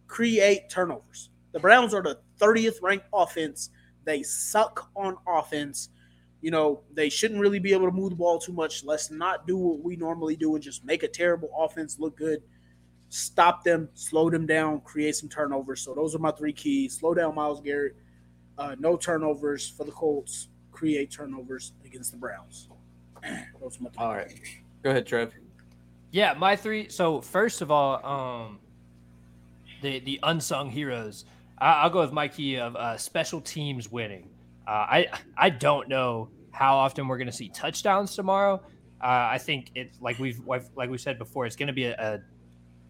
create 0.07 0.69
turnovers. 0.69 1.31
The 1.53 1.61
Browns 1.61 1.95
are 1.95 2.03
the 2.03 2.21
30th 2.39 2.83
ranked 2.83 3.07
offense. 3.13 3.71
They 4.05 4.23
suck 4.23 4.91
on 4.97 5.17
offense. 5.27 5.91
You 6.43 6.51
know, 6.51 6.83
they 6.95 7.09
shouldn't 7.11 7.41
really 7.41 7.59
be 7.59 7.73
able 7.73 7.87
to 7.87 7.93
move 7.93 8.11
the 8.11 8.17
ball 8.17 8.39
too 8.39 8.53
much. 8.53 8.83
Let's 8.85 9.11
not 9.11 9.47
do 9.47 9.57
what 9.59 9.81
we 9.83 9.97
normally 9.97 10.37
do 10.37 10.55
and 10.55 10.65
just 10.65 10.85
make 10.85 11.03
a 11.03 11.09
terrible 11.09 11.51
offense 11.59 11.99
look 11.99 12.17
good. 12.17 12.43
Stop 13.11 13.65
them, 13.65 13.89
slow 13.95 14.31
them 14.31 14.47
down, 14.47 14.81
create 14.81 15.17
some 15.17 15.29
turnovers. 15.29 15.83
So 15.83 15.95
those 15.95 16.15
are 16.15 16.19
my 16.19 16.31
three 16.31 16.53
keys. 16.53 16.99
Slow 16.99 17.13
down 17.13 17.35
Myles 17.35 17.61
Garrett. 17.61 17.97
Uh, 18.57 18.77
no 18.79 18.97
turnovers 18.97 19.69
for 19.69 19.85
the 19.85 19.93
Colts. 19.93 20.49
Create 20.71 21.11
turnovers 21.11 21.73
against 21.85 22.13
the 22.13 22.17
Browns. 22.19 22.69
Those 23.61 23.79
are 23.79 23.83
my 23.83 23.91
three. 23.91 23.99
All 23.99 24.15
right. 24.15 24.33
Go 24.83 24.91
ahead, 24.91 25.07
Trev. 25.07 25.35
yeah. 26.11 26.33
My 26.35 26.57
three. 26.57 26.89
So 26.89 27.21
first 27.21 27.61
of 27.61 27.71
all, 27.71 28.05
um, 28.07 28.61
the 29.83 29.99
the 30.01 30.21
unsung 30.23 30.71
heroes. 30.71 31.25
I, 31.61 31.73
I'll 31.83 31.91
go 31.91 32.01
with 32.01 32.13
Mikey 32.13 32.59
of 32.59 32.77
uh, 32.77 32.97
special 32.97 33.41
teams 33.41 33.91
winning. 33.91 34.29
Uh, 34.67 34.71
I 34.71 35.07
I 35.37 35.51
don't 35.51 35.89
know 35.89 36.29
how 36.53 36.77
often 36.77 37.09
we're 37.09 37.19
going 37.19 37.27
to 37.27 37.33
see 37.33 37.49
touchdowns 37.49 38.15
tomorrow. 38.15 38.63
Uh, 39.03 39.29
I 39.33 39.39
think 39.39 39.71
it's 39.75 40.01
like 40.01 40.19
we've 40.19 40.41
like 40.47 40.91
we 40.91 40.99
said 40.99 41.19
before, 41.19 41.47
it's 41.47 41.57
going 41.57 41.69
to 41.69 41.73
be 41.73 41.85
a, 41.85 41.95
a 41.99 42.21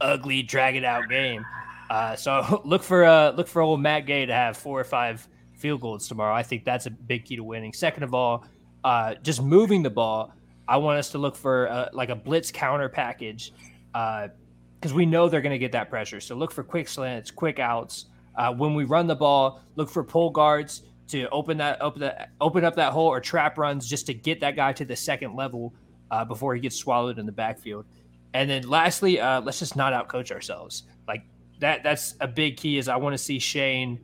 ugly, 0.00 0.42
drag 0.42 0.76
it 0.76 0.84
out 0.84 1.08
game. 1.08 1.44
Uh, 1.88 2.16
so 2.16 2.62
look 2.64 2.82
for 2.82 3.04
uh, 3.04 3.30
look 3.32 3.48
for 3.48 3.62
old 3.62 3.80
Matt 3.80 4.06
Gay 4.06 4.26
to 4.26 4.34
have 4.34 4.56
four 4.56 4.80
or 4.80 4.84
five 4.84 5.26
field 5.54 5.80
goals 5.80 6.08
tomorrow. 6.08 6.34
I 6.34 6.42
think 6.42 6.64
that's 6.64 6.86
a 6.86 6.90
big 6.90 7.24
key 7.24 7.36
to 7.36 7.44
winning. 7.44 7.72
Second 7.72 8.02
of 8.02 8.14
all, 8.14 8.44
uh, 8.84 9.14
just 9.22 9.42
moving 9.42 9.82
the 9.82 9.90
ball. 9.90 10.32
I 10.66 10.76
want 10.76 10.98
us 10.98 11.10
to 11.10 11.18
look 11.18 11.34
for 11.34 11.88
like 11.92 12.10
a 12.10 12.14
blitz 12.14 12.52
counter 12.52 12.88
package 12.88 13.52
because 13.92 14.94
we 14.94 15.04
know 15.04 15.28
they're 15.28 15.40
going 15.40 15.50
to 15.50 15.58
get 15.58 15.72
that 15.72 15.90
pressure. 15.90 16.20
So 16.20 16.36
look 16.36 16.52
for 16.52 16.62
quick 16.62 16.86
slants, 16.86 17.32
quick 17.32 17.58
outs. 17.58 18.06
Uh, 18.40 18.50
when 18.50 18.72
we 18.72 18.84
run 18.84 19.06
the 19.06 19.14
ball, 19.14 19.60
look 19.76 19.90
for 19.90 20.02
pull 20.02 20.30
guards 20.30 20.84
to 21.08 21.28
open 21.28 21.58
that 21.58 21.78
open 21.82 22.00
that 22.00 22.30
open 22.40 22.64
up 22.64 22.74
that 22.74 22.90
hole 22.90 23.06
or 23.06 23.20
trap 23.20 23.58
runs 23.58 23.86
just 23.86 24.06
to 24.06 24.14
get 24.14 24.40
that 24.40 24.56
guy 24.56 24.72
to 24.72 24.82
the 24.82 24.96
second 24.96 25.36
level 25.36 25.74
uh, 26.10 26.24
before 26.24 26.54
he 26.54 26.60
gets 26.60 26.74
swallowed 26.74 27.18
in 27.18 27.26
the 27.26 27.32
backfield. 27.32 27.84
And 28.32 28.48
then 28.48 28.66
lastly, 28.66 29.20
uh, 29.20 29.42
let's 29.42 29.58
just 29.58 29.76
not 29.76 29.92
outcoach 29.92 30.32
ourselves. 30.32 30.84
Like 31.06 31.22
that 31.58 31.82
that's 31.82 32.14
a 32.22 32.26
big 32.26 32.56
key. 32.56 32.78
Is 32.78 32.88
I 32.88 32.96
want 32.96 33.12
to 33.12 33.18
see 33.18 33.38
Shane 33.38 34.00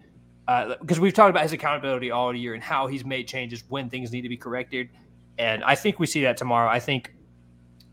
because 0.47 1.01
we've 1.01 1.15
talked 1.15 1.31
about 1.31 1.45
his 1.45 1.55
accountability 1.55 2.11
all 2.11 2.37
year 2.37 2.53
and 2.53 2.63
how 2.63 2.89
he's 2.89 3.07
made 3.07 3.27
changes 3.27 3.65
when 3.69 3.89
things 3.89 4.13
need 4.13 4.21
to 4.21 4.29
be 4.29 4.37
corrected. 4.37 4.91
And 5.39 5.65
I 5.65 5.77
think 5.77 5.99
we 5.99 6.05
see 6.05 6.21
that 6.25 6.37
tomorrow. 6.37 6.69
I 6.69 6.79
think 6.79 7.15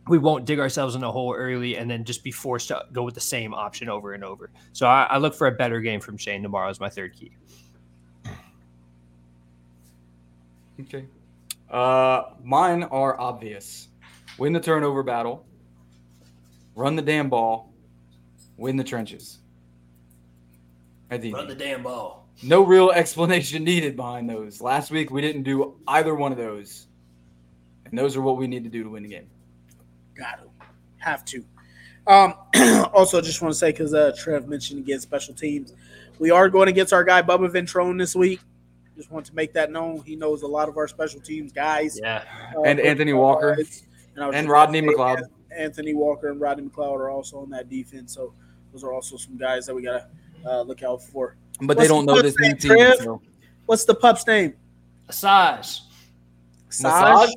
we 0.07 0.17
won't 0.17 0.45
dig 0.45 0.59
ourselves 0.59 0.95
in 0.95 1.03
a 1.03 1.11
hole 1.11 1.33
early 1.33 1.77
and 1.77 1.89
then 1.89 2.03
just 2.03 2.23
be 2.23 2.31
forced 2.31 2.67
to 2.67 2.85
go 2.91 3.03
with 3.03 3.15
the 3.15 3.21
same 3.21 3.53
option 3.53 3.87
over 3.89 4.13
and 4.13 4.23
over. 4.23 4.49
So 4.73 4.85
I, 4.85 5.03
I 5.03 5.17
look 5.17 5.33
for 5.33 5.47
a 5.47 5.51
better 5.51 5.79
game 5.79 6.01
from 6.01 6.17
Shane 6.17 6.43
tomorrow 6.43 6.69
as 6.69 6.79
my 6.79 6.89
third 6.89 7.13
key. 7.13 7.31
Okay. 10.81 11.05
Uh, 11.69 12.23
mine 12.43 12.83
are 12.83 13.19
obvious. 13.19 13.87
Win 14.37 14.51
the 14.51 14.59
turnover 14.59 15.03
battle. 15.03 15.45
Run 16.75 16.95
the 16.95 17.01
damn 17.01 17.29
ball. 17.29 17.71
Win 18.57 18.75
the 18.75 18.83
trenches. 18.83 19.39
At 21.09 21.21
the 21.21 21.55
damn 21.55 21.83
ball. 21.83 22.27
no 22.41 22.63
real 22.65 22.91
explanation 22.95 23.63
needed 23.63 23.95
behind 23.95 24.29
those. 24.29 24.59
Last 24.61 24.91
week 24.91 25.11
we 25.11 25.21
didn't 25.21 25.43
do 25.43 25.75
either 25.87 26.15
one 26.15 26.31
of 26.31 26.37
those, 26.37 26.87
and 27.85 27.97
those 27.97 28.17
are 28.17 28.21
what 28.21 28.37
we 28.37 28.47
need 28.47 28.63
to 28.63 28.69
do 28.69 28.83
to 28.83 28.89
win 28.89 29.03
the 29.03 29.09
game. 29.09 29.27
Got 30.15 30.39
to. 30.39 30.67
Have 30.97 31.25
to. 31.25 31.43
Um, 32.07 32.33
also, 32.93 33.21
just 33.21 33.41
want 33.41 33.53
to 33.53 33.57
say 33.57 33.71
because 33.71 33.93
uh, 33.93 34.13
Trev 34.17 34.47
mentioned 34.47 34.79
again 34.79 34.99
special 34.99 35.33
teams, 35.33 35.73
we 36.19 36.31
are 36.31 36.49
going 36.49 36.67
against 36.69 36.93
our 36.93 37.03
guy 37.03 37.21
Bubba 37.21 37.49
Ventrone 37.49 37.97
this 37.97 38.15
week. 38.15 38.39
Just 38.95 39.11
want 39.11 39.25
to 39.25 39.35
make 39.35 39.53
that 39.53 39.71
known. 39.71 40.01
He 40.05 40.15
knows 40.15 40.43
a 40.43 40.47
lot 40.47 40.69
of 40.69 40.77
our 40.77 40.87
special 40.87 41.19
teams 41.19 41.51
guys. 41.51 41.99
Yeah. 42.01 42.23
uh, 42.55 42.61
And 42.61 42.79
Anthony 42.79 43.13
Walker. 43.13 43.57
I 44.19 44.27
was 44.27 44.35
And 44.35 44.47
Rodney 44.47 44.81
say 44.81 44.87
McLeod. 44.87 45.23
Anthony 45.55 45.93
Walker 45.93 46.29
and 46.29 46.39
Rodney 46.39 46.63
McLeod 46.69 46.97
are 46.99 47.09
also 47.09 47.39
on 47.39 47.49
that 47.49 47.69
defense. 47.69 48.13
So 48.13 48.33
those 48.71 48.83
are 48.83 48.93
also 48.93 49.17
some 49.17 49.37
guys 49.37 49.65
that 49.65 49.73
we 49.75 49.81
gotta 49.81 50.07
uh, 50.45 50.61
look 50.61 50.83
out 50.83 51.01
for. 51.01 51.37
But 51.61 51.77
What's 51.77 51.81
they 51.81 51.87
don't 51.87 52.05
the 52.05 52.13
know 52.15 52.21
this 52.21 52.35
new 52.37 52.49
name, 52.49 52.57
team. 52.57 52.93
So. 52.99 53.21
What's 53.65 53.85
the 53.85 53.95
pup's 53.95 54.25
name? 54.27 54.53
Asajj. 55.09 55.81
Massage? 56.67 57.31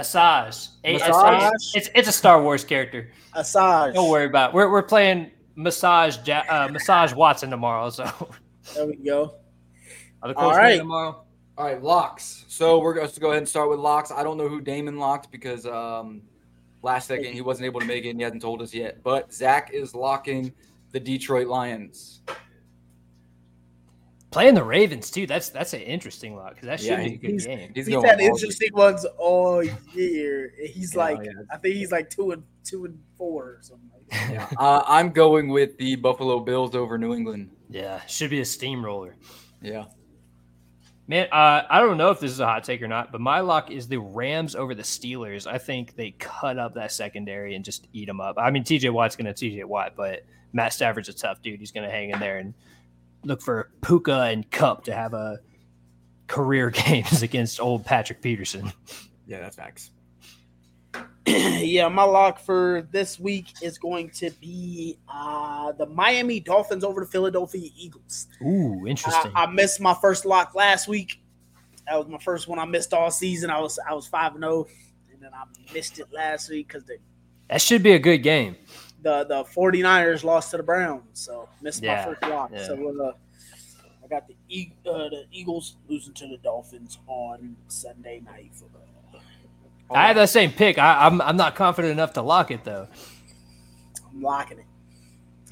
Asajj. 0.00 0.68
A- 0.84 0.92
Massage? 0.94 1.52
It's, 1.54 1.76
it's 1.76 1.90
it's 1.94 2.08
a 2.08 2.12
Star 2.12 2.42
Wars 2.42 2.64
character. 2.64 3.10
Asajj. 3.36 3.94
Don't 3.94 4.10
worry 4.10 4.26
about 4.26 4.50
it. 4.50 4.54
We're 4.54 4.70
we're 4.70 4.82
playing 4.82 5.30
massage 5.56 6.16
ja- 6.26 6.44
uh, 6.48 6.68
massage 6.70 7.12
Watson 7.14 7.50
tomorrow. 7.50 7.90
So 7.90 8.04
There 8.74 8.86
we 8.86 8.96
go. 8.96 9.34
are 10.22 10.28
the 10.28 10.34
All 10.36 10.44
Colts 10.44 10.56
right. 10.56 10.62
playing 10.64 10.78
tomorrow? 10.80 11.24
All 11.58 11.64
right, 11.66 11.82
locks. 11.82 12.44
So 12.48 12.78
we're 12.78 12.94
going 12.94 13.08
to 13.08 13.20
go 13.20 13.28
ahead 13.28 13.38
and 13.38 13.48
start 13.48 13.68
with 13.68 13.78
locks. 13.80 14.10
I 14.10 14.22
don't 14.22 14.36
know 14.38 14.48
who 14.48 14.60
Damon 14.60 14.98
locked 14.98 15.30
because 15.30 15.66
um, 15.66 16.22
last 16.82 17.08
second 17.08 17.32
he 17.34 17.40
wasn't 17.42 17.66
able 17.66 17.80
to 17.80 17.86
make 17.86 18.04
it 18.04 18.10
and 18.10 18.18
he 18.18 18.24
hasn't 18.24 18.40
told 18.42 18.62
us 18.62 18.72
yet. 18.72 19.02
But 19.02 19.32
Zach 19.32 19.70
is 19.72 19.94
locking 19.94 20.52
the 20.92 21.00
Detroit 21.00 21.48
Lions. 21.48 22.22
Playing 24.30 24.54
the 24.54 24.62
Ravens 24.62 25.10
too. 25.10 25.26
That's 25.26 25.48
that's 25.48 25.72
an 25.72 25.80
interesting 25.80 26.36
look 26.36 26.50
because 26.54 26.66
that 26.68 26.78
should 26.80 26.90
Yeah, 26.90 27.04
be 27.04 27.14
a 27.14 27.16
good 27.16 27.30
he's- 27.30 27.46
game. 27.46 27.72
He's, 27.74 27.86
He's 27.86 27.94
had 28.04 28.20
all 28.20 28.26
interesting 28.26 28.70
ones 28.72 29.04
all 29.18 29.62
year. 29.64 30.52
He's 30.72 30.94
Yeah, 30.94 31.00
like, 31.00 31.24
yeah. 31.24 31.32
I 31.52 31.56
think 31.56 31.74
he's 31.74 31.90
like 31.90 32.10
two 32.10 32.30
and 32.30 32.44
two 32.64 32.84
and 32.84 32.98
four 33.18 33.44
or 33.44 33.58
something. 33.60 33.90
Like 33.92 34.08
that. 34.10 34.32
Yeah. 34.32 34.48
Uh, 34.58 34.84
I'm 34.86 35.10
going 35.10 35.48
with 35.48 35.76
the 35.78 35.96
Buffalo 35.96 36.38
Bills 36.40 36.74
over 36.76 36.96
New 36.96 37.12
England. 37.14 37.50
Yeah, 37.68 38.00
should 38.06 38.30
be 38.30 38.40
a 38.40 38.44
steamroller. 38.44 39.16
Yeah. 39.62 39.86
Man, 41.08 41.26
uh, 41.32 41.62
I 41.68 41.80
don't 41.80 41.96
know 41.96 42.10
if 42.10 42.20
this 42.20 42.30
is 42.30 42.38
a 42.38 42.46
hot 42.46 42.62
take 42.62 42.80
or 42.82 42.86
not, 42.88 43.10
but 43.10 43.20
my 43.20 43.40
lock 43.40 43.72
is 43.72 43.88
the 43.88 43.98
Rams 43.98 44.54
over 44.54 44.76
the 44.76 44.84
Steelers. 44.84 45.44
I 45.48 45.58
think 45.58 45.96
they 45.96 46.12
cut 46.12 46.56
up 46.56 46.74
that 46.74 46.92
secondary 46.92 47.56
and 47.56 47.64
just 47.64 47.88
eat 47.92 48.06
them 48.06 48.20
up. 48.20 48.36
I 48.38 48.52
mean, 48.52 48.62
TJ 48.62 48.92
Watt's 48.92 49.16
going 49.16 49.32
to 49.32 49.34
TJ 49.34 49.64
Watt, 49.64 49.94
but 49.96 50.24
Matt 50.52 50.72
Stafford's 50.72 51.08
a 51.08 51.12
tough 51.12 51.42
dude. 51.42 51.58
He's 51.58 51.72
going 51.72 51.84
to 51.84 51.90
hang 51.90 52.10
in 52.10 52.20
there 52.20 52.38
and 52.38 52.54
look 53.24 53.42
for 53.42 53.70
Puka 53.82 54.22
and 54.22 54.50
Kupp 54.50 54.84
to 54.84 54.94
have 54.94 55.14
a 55.14 55.40
career 56.26 56.70
games 56.88 57.22
against 57.22 57.60
old 57.60 57.84
Patrick 57.84 58.22
Peterson. 58.22 58.72
Yeah, 59.26 59.40
that's 59.40 59.56
facts. 59.56 59.90
yeah, 61.26 61.86
my 61.88 62.02
lock 62.02 62.40
for 62.40 62.88
this 62.90 63.20
week 63.20 63.46
is 63.62 63.78
going 63.78 64.10
to 64.10 64.30
be 64.40 64.98
uh, 65.08 65.72
the 65.72 65.86
Miami 65.86 66.40
Dolphins 66.40 66.82
over 66.82 67.00
the 67.00 67.06
Philadelphia 67.06 67.68
Eagles. 67.76 68.26
Ooh, 68.42 68.86
interesting. 68.86 69.32
I, 69.34 69.44
I 69.44 69.46
missed 69.46 69.80
my 69.80 69.94
first 69.94 70.24
lock 70.24 70.54
last 70.54 70.88
week. 70.88 71.22
That 71.86 71.98
was 71.98 72.08
my 72.08 72.18
first 72.18 72.48
one 72.48 72.58
I 72.58 72.64
missed 72.64 72.92
all 72.94 73.10
season. 73.10 73.50
I 73.50 73.60
was 73.60 73.78
I 73.88 73.94
was 73.94 74.06
five 74.06 74.34
and 74.34 74.42
zero, 74.42 74.66
and 75.12 75.22
then 75.22 75.30
I 75.34 75.44
missed 75.72 75.98
it 75.98 76.06
last 76.12 76.48
week 76.48 76.68
because 76.68 76.84
the, 76.84 76.98
that 77.48 77.60
should 77.60 77.82
be 77.82 77.92
a 77.92 77.98
good 77.98 78.18
game. 78.18 78.56
The 79.02 79.24
the 79.24 79.44
49ers 79.44 80.24
lost 80.24 80.50
to 80.52 80.56
the 80.56 80.62
Browns, 80.62 81.04
so 81.14 81.48
missed 81.62 81.82
Yeah, 81.82 81.96
my 82.06 82.14
first 82.14 82.22
lock. 82.30 82.50
yeah. 82.52 82.66
So 82.66 82.74
uh, 83.04 83.12
I 84.04 84.08
got 84.08 84.26
the 84.28 84.34
E- 84.48 84.72
uh, 84.86 85.08
the 85.08 85.24
Eagles 85.32 85.76
losing 85.88 86.14
to 86.14 86.26
the 86.26 86.36
Dolphins 86.38 86.98
on 87.06 87.56
Sunday 87.68 88.20
night 88.24 88.50
football. 88.54 88.82
I 89.92 90.06
have 90.06 90.16
that 90.16 90.28
same 90.30 90.52
pick. 90.52 90.78
I, 90.78 91.06
I'm 91.06 91.20
I'm 91.20 91.36
not 91.36 91.54
confident 91.56 91.92
enough 91.92 92.12
to 92.14 92.22
lock 92.22 92.50
it 92.50 92.62
though. 92.64 92.86
I'm 94.08 94.22
locking 94.22 94.58
it, 94.60 94.64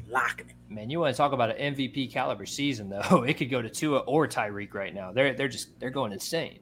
locking 0.08 0.48
it. 0.48 0.54
Man, 0.68 0.90
you 0.90 1.00
want 1.00 1.14
to 1.14 1.16
talk 1.16 1.32
about 1.32 1.58
an 1.58 1.74
MVP 1.74 2.12
caliber 2.12 2.46
season 2.46 2.88
though? 2.88 3.22
It 3.26 3.34
could 3.34 3.50
go 3.50 3.60
to 3.62 3.68
Tua 3.70 3.98
or 4.00 4.28
Tyreek 4.28 4.74
right 4.74 4.94
now. 4.94 5.12
They're 5.12 5.34
they're 5.34 5.48
just 5.48 5.78
they're 5.80 5.90
going 5.90 6.12
insane. 6.12 6.60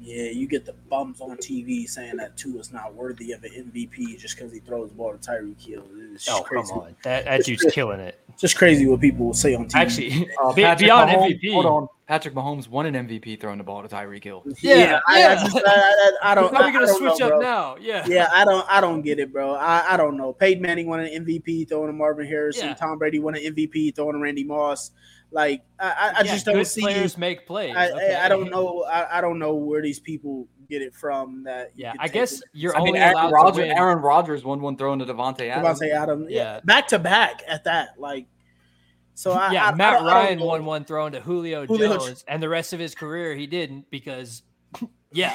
Yeah, 0.00 0.30
you 0.30 0.46
get 0.46 0.64
the 0.64 0.74
bums 0.88 1.20
on 1.20 1.36
TV 1.38 1.88
saying 1.88 2.16
that 2.18 2.36
Tua's 2.36 2.72
not 2.72 2.94
worthy 2.94 3.32
of 3.32 3.42
an 3.44 3.50
MVP 3.72 4.18
just 4.18 4.36
because 4.36 4.52
he 4.52 4.60
throws 4.60 4.90
the 4.90 4.94
ball 4.94 5.12
to 5.16 5.18
Tyreek 5.18 5.60
Hill. 5.60 5.82
It's 6.14 6.24
just 6.24 6.38
Oh 6.38 6.42
crazy. 6.42 6.68
come 6.70 6.80
on, 6.82 6.96
that 7.02 7.24
that 7.24 7.44
dude's 7.44 7.64
killing 7.72 8.00
it. 8.00 8.18
Just 8.38 8.56
crazy 8.56 8.86
what 8.86 9.00
people 9.00 9.26
will 9.26 9.34
say 9.34 9.54
on 9.54 9.66
TV. 9.66 9.74
Actually, 9.74 10.30
Uh, 10.42 10.52
be- 10.52 10.62
Patrick 10.62 10.86
beyond 10.86 11.10
Mahomes, 11.10 11.40
MVP, 11.40 11.52
Hold 11.52 11.66
on. 11.66 11.88
Patrick 12.06 12.32
Mahomes 12.34 12.68
won 12.68 12.86
an 12.86 12.94
MVP 13.08 13.38
throwing 13.40 13.58
the 13.58 13.64
ball 13.64 13.82
to 13.82 13.88
Tyreek 13.88 14.22
Hill. 14.24 14.42
Yeah, 14.62 15.00
I, 15.06 15.16
I, 15.16 15.18
yeah. 15.18 15.34
just, 15.34 15.56
I, 15.56 15.60
I, 15.66 16.12
I 16.22 16.34
don't. 16.34 16.54
How 16.54 16.60
are 16.62 16.62
we 16.62 16.66
I- 16.66 16.68
I 16.68 16.72
gonna 16.72 16.86
don't 16.86 16.96
switch 16.98 17.18
know, 17.20 17.26
up 17.26 17.32
bro. 17.32 17.40
now? 17.40 17.76
Yeah, 17.80 18.06
Yeah, 18.06 18.28
I 18.32 18.44
don't. 18.44 18.66
I 18.70 18.80
don't 18.80 19.02
get 19.02 19.18
it, 19.18 19.32
bro. 19.32 19.54
I, 19.54 19.94
I 19.94 19.96
don't 19.96 20.16
know. 20.16 20.32
Peyton 20.32 20.62
Manning 20.62 20.86
won 20.86 21.00
an 21.00 21.26
MVP 21.26 21.68
throwing 21.68 21.88
to 21.88 21.92
Marvin 21.92 22.26
Harrison. 22.26 22.68
Yeah. 22.68 22.74
Tom 22.74 22.98
Brady 22.98 23.18
won 23.18 23.34
an 23.34 23.42
MVP 23.42 23.94
throwing 23.96 24.12
to 24.14 24.18
Randy 24.20 24.44
Moss. 24.44 24.92
Like 25.30 25.62
I, 25.78 25.86
I, 25.88 25.90
I 26.20 26.22
Yeah, 26.24 26.32
just 26.32 26.46
don't 26.46 26.54
good 26.56 26.66
see. 26.66 26.80
players 26.80 27.18
make 27.18 27.46
plays. 27.46 27.74
I, 27.76 27.90
okay. 27.90 28.14
I, 28.14 28.26
I 28.26 28.28
don't 28.28 28.50
know. 28.50 28.84
I, 28.84 29.18
I 29.18 29.20
don't 29.20 29.38
know 29.38 29.54
where 29.54 29.82
these 29.82 30.00
people 30.00 30.48
get 30.70 30.80
it 30.80 30.94
from. 30.94 31.44
That 31.44 31.72
Yeah, 31.74 31.92
I 31.98 32.08
guess 32.08 32.34
it. 32.40 32.44
you're 32.54 32.74
I 32.74 32.78
mean, 32.78 32.88
only 32.88 33.00
Aaron 33.00 33.12
allowed 33.14 33.28
to 33.28 33.34
Rodgers. 33.34 33.68
Aaron 33.76 33.98
Rodgers 33.98 34.44
won 34.44 34.60
one 34.62 34.76
throwing 34.78 34.98
to 35.00 35.04
Davante 35.06 35.48
Adams. 35.50 35.80
Davante 35.80 35.90
Adams. 35.94 36.26
Yeah. 36.30 36.54
Yeah, 36.54 36.60
back 36.64 36.88
to 36.88 36.98
back 36.98 37.42
at 37.46 37.64
that. 37.64 37.90
Like, 37.98 38.26
so 39.14 39.32
I, 39.32 39.52
yeah, 39.52 39.68
I, 39.68 39.74
Matt 39.74 39.94
I 39.94 39.98
don't- 39.98 40.06
I 40.06 40.12
don't 40.12 40.24
Ryan 40.24 40.38
know. 40.38 40.46
won 40.46 40.64
one 40.64 40.84
throwing 40.84 41.12
to 41.12 41.20
Julio, 41.20 41.66
Julio 41.66 41.98
Jones, 41.98 42.24
and 42.26 42.42
the 42.42 42.48
rest 42.48 42.72
of 42.72 42.80
his 42.80 42.94
career 42.94 43.34
he 43.34 43.46
didn't 43.46 43.90
because, 43.90 44.42
yeah, 45.12 45.34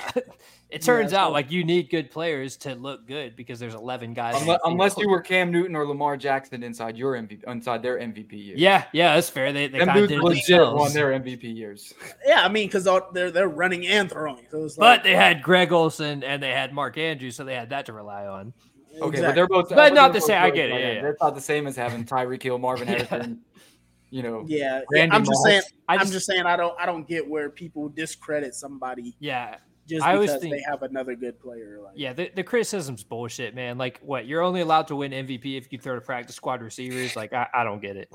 it 0.73 0.81
turns 0.81 1.11
Yeah, 1.11 1.21
out 1.23 1.27
so- 1.27 1.31
like 1.33 1.51
you 1.51 1.63
need 1.63 1.89
good 1.89 2.09
players 2.11 2.57
to 2.57 2.75
look 2.75 3.07
good 3.07 3.35
because 3.35 3.59
there's 3.59 3.75
11 3.75 4.13
guys. 4.13 4.41
Unless, 4.41 4.59
unless 4.65 4.97
you 4.97 5.07
were 5.09 5.21
Cam 5.21 5.51
Newton 5.51 5.75
or 5.75 5.85
Lamar 5.87 6.17
Jackson 6.17 6.63
inside 6.63 6.97
your 6.97 7.13
MVP, 7.15 7.43
inside 7.47 7.81
their 7.81 7.97
MVP 7.99 8.33
year. 8.33 8.55
Yeah, 8.57 8.85
yeah, 8.91 9.15
that's 9.15 9.29
fair. 9.29 9.53
They, 9.53 9.67
they 9.67 9.79
them 9.79 9.87
kind 9.87 9.99
of 9.99 10.09
dudes 10.09 10.11
did 10.11 10.19
it 10.19 10.23
legit 10.23 10.59
won 10.59 10.69
themselves. 10.91 10.93
their 10.93 11.11
MVP 11.19 11.55
years. 11.55 11.93
Yeah, 12.25 12.43
I 12.43 12.49
mean, 12.49 12.67
because 12.67 12.83
they're 13.13 13.31
they're 13.31 13.47
running 13.47 13.87
and 13.87 14.09
throwing. 14.09 14.45
So 14.51 14.65
it's 14.65 14.75
But 14.75 15.03
they 15.03 15.15
had 15.15 15.41
Greg 15.43 15.71
Olsen 15.71 16.23
and 16.23 16.41
they 16.41 16.51
had 16.51 16.73
Mark 16.73 16.97
Andrews, 16.97 17.35
so 17.35 17.43
they 17.43 17.55
had 17.55 17.69
that 17.69 17.85
to 17.85 17.93
rely 17.93 18.25
on. 18.27 18.53
Okay, 19.01 19.21
but 19.21 19.33
they're 19.35 19.47
both. 19.47 19.69
But 19.69 19.93
not 19.93 20.11
they're 20.13 20.21
the 20.21 20.27
same- 20.27 20.43
I 20.43 20.49
get 20.51 20.69
it, 20.69 20.71
good, 20.73 20.79
yeah, 20.79 20.85
man. 20.85 20.95
yeah. 20.97 21.01
That's 21.01 21.21
not 21.21 21.35
the 21.35 21.41
same 21.41 21.65
as 21.67 21.75
having 21.75 22.05
Tyreek 22.05 22.43
Hill, 22.43 22.57
Marvin 22.59 22.87
Harrison. 22.89 23.41
you 24.11 24.21
know, 24.21 24.43
yeah. 24.47 24.57
yeah 24.57 24.81
Randy 25.01 25.15
I'm 25.15 25.25
just 25.25 25.43
saying. 25.43 25.61
I 25.87 25.93
I'm 25.95 25.99
just, 26.01 26.13
just 26.13 26.25
saying. 26.27 26.43
I 26.45 26.55
don't. 26.55 26.79
I 26.79 26.85
don't 26.85 27.07
get 27.07 27.27
where 27.27 27.49
people 27.49 27.89
discredit 27.89 28.53
somebody 28.53 29.15
yeah, 29.19 29.55
just 29.87 30.05
I 30.05 30.13
always 30.13 30.29
because 30.29 30.41
think- 30.41 30.55
they 30.55 30.63
have 30.69 30.83
another 30.83 31.15
good 31.15 31.39
player. 31.39 31.79
Like, 31.83 31.93
yeah. 31.95 32.13
The, 32.13 32.31
the 32.35 32.43
criticism's 32.43 33.03
bullshit, 33.03 33.53
man. 33.55 33.77
Like, 33.77 33.99
what? 34.01 34.25
You're 34.25 34.41
only 34.41 34.61
allowed 34.61 34.87
to 34.87 34.95
win 34.95 35.11
MVP 35.11 35.57
if 35.57 35.71
you 35.71 35.77
throw 35.79 35.95
to 35.95 36.01
practice 36.01 36.35
squad 36.35 36.61
receivers. 36.61 37.15
Like, 37.15 37.33
I, 37.33 37.47
I 37.53 37.63
don't 37.63 37.81
get 37.81 37.97
it. 37.97 38.09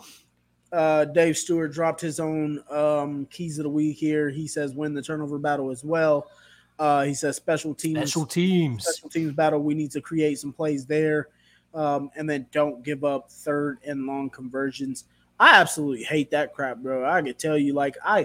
Uh, 0.72 1.04
Dave 1.06 1.36
Stewart 1.38 1.72
dropped 1.72 2.00
his 2.00 2.20
own 2.20 2.62
um, 2.70 3.26
keys 3.30 3.58
of 3.58 3.62
the 3.64 3.70
week 3.70 3.96
here. 3.96 4.28
He 4.28 4.46
says 4.46 4.74
win 4.74 4.92
the 4.94 5.02
turnover 5.02 5.38
battle 5.38 5.70
as 5.70 5.82
well. 5.82 6.30
Uh, 6.78 7.04
he 7.04 7.14
says 7.14 7.36
special 7.36 7.74
teams, 7.74 7.98
Special 7.98 8.26
teams. 8.26 8.84
special 8.84 9.08
teams 9.08 9.32
battle. 9.32 9.60
We 9.60 9.74
need 9.74 9.90
to 9.92 10.00
create 10.00 10.38
some 10.38 10.52
plays 10.52 10.84
there, 10.86 11.28
um, 11.74 12.10
and 12.16 12.28
then 12.28 12.46
don't 12.52 12.84
give 12.84 13.02
up 13.02 13.30
third 13.30 13.78
and 13.86 14.06
long 14.06 14.30
conversions. 14.30 15.04
I 15.40 15.54
absolutely 15.60 16.04
hate 16.04 16.30
that 16.32 16.52
crap, 16.54 16.78
bro. 16.78 17.04
I 17.08 17.22
can 17.22 17.34
tell 17.34 17.56
you, 17.58 17.72
like 17.72 17.96
I, 18.04 18.20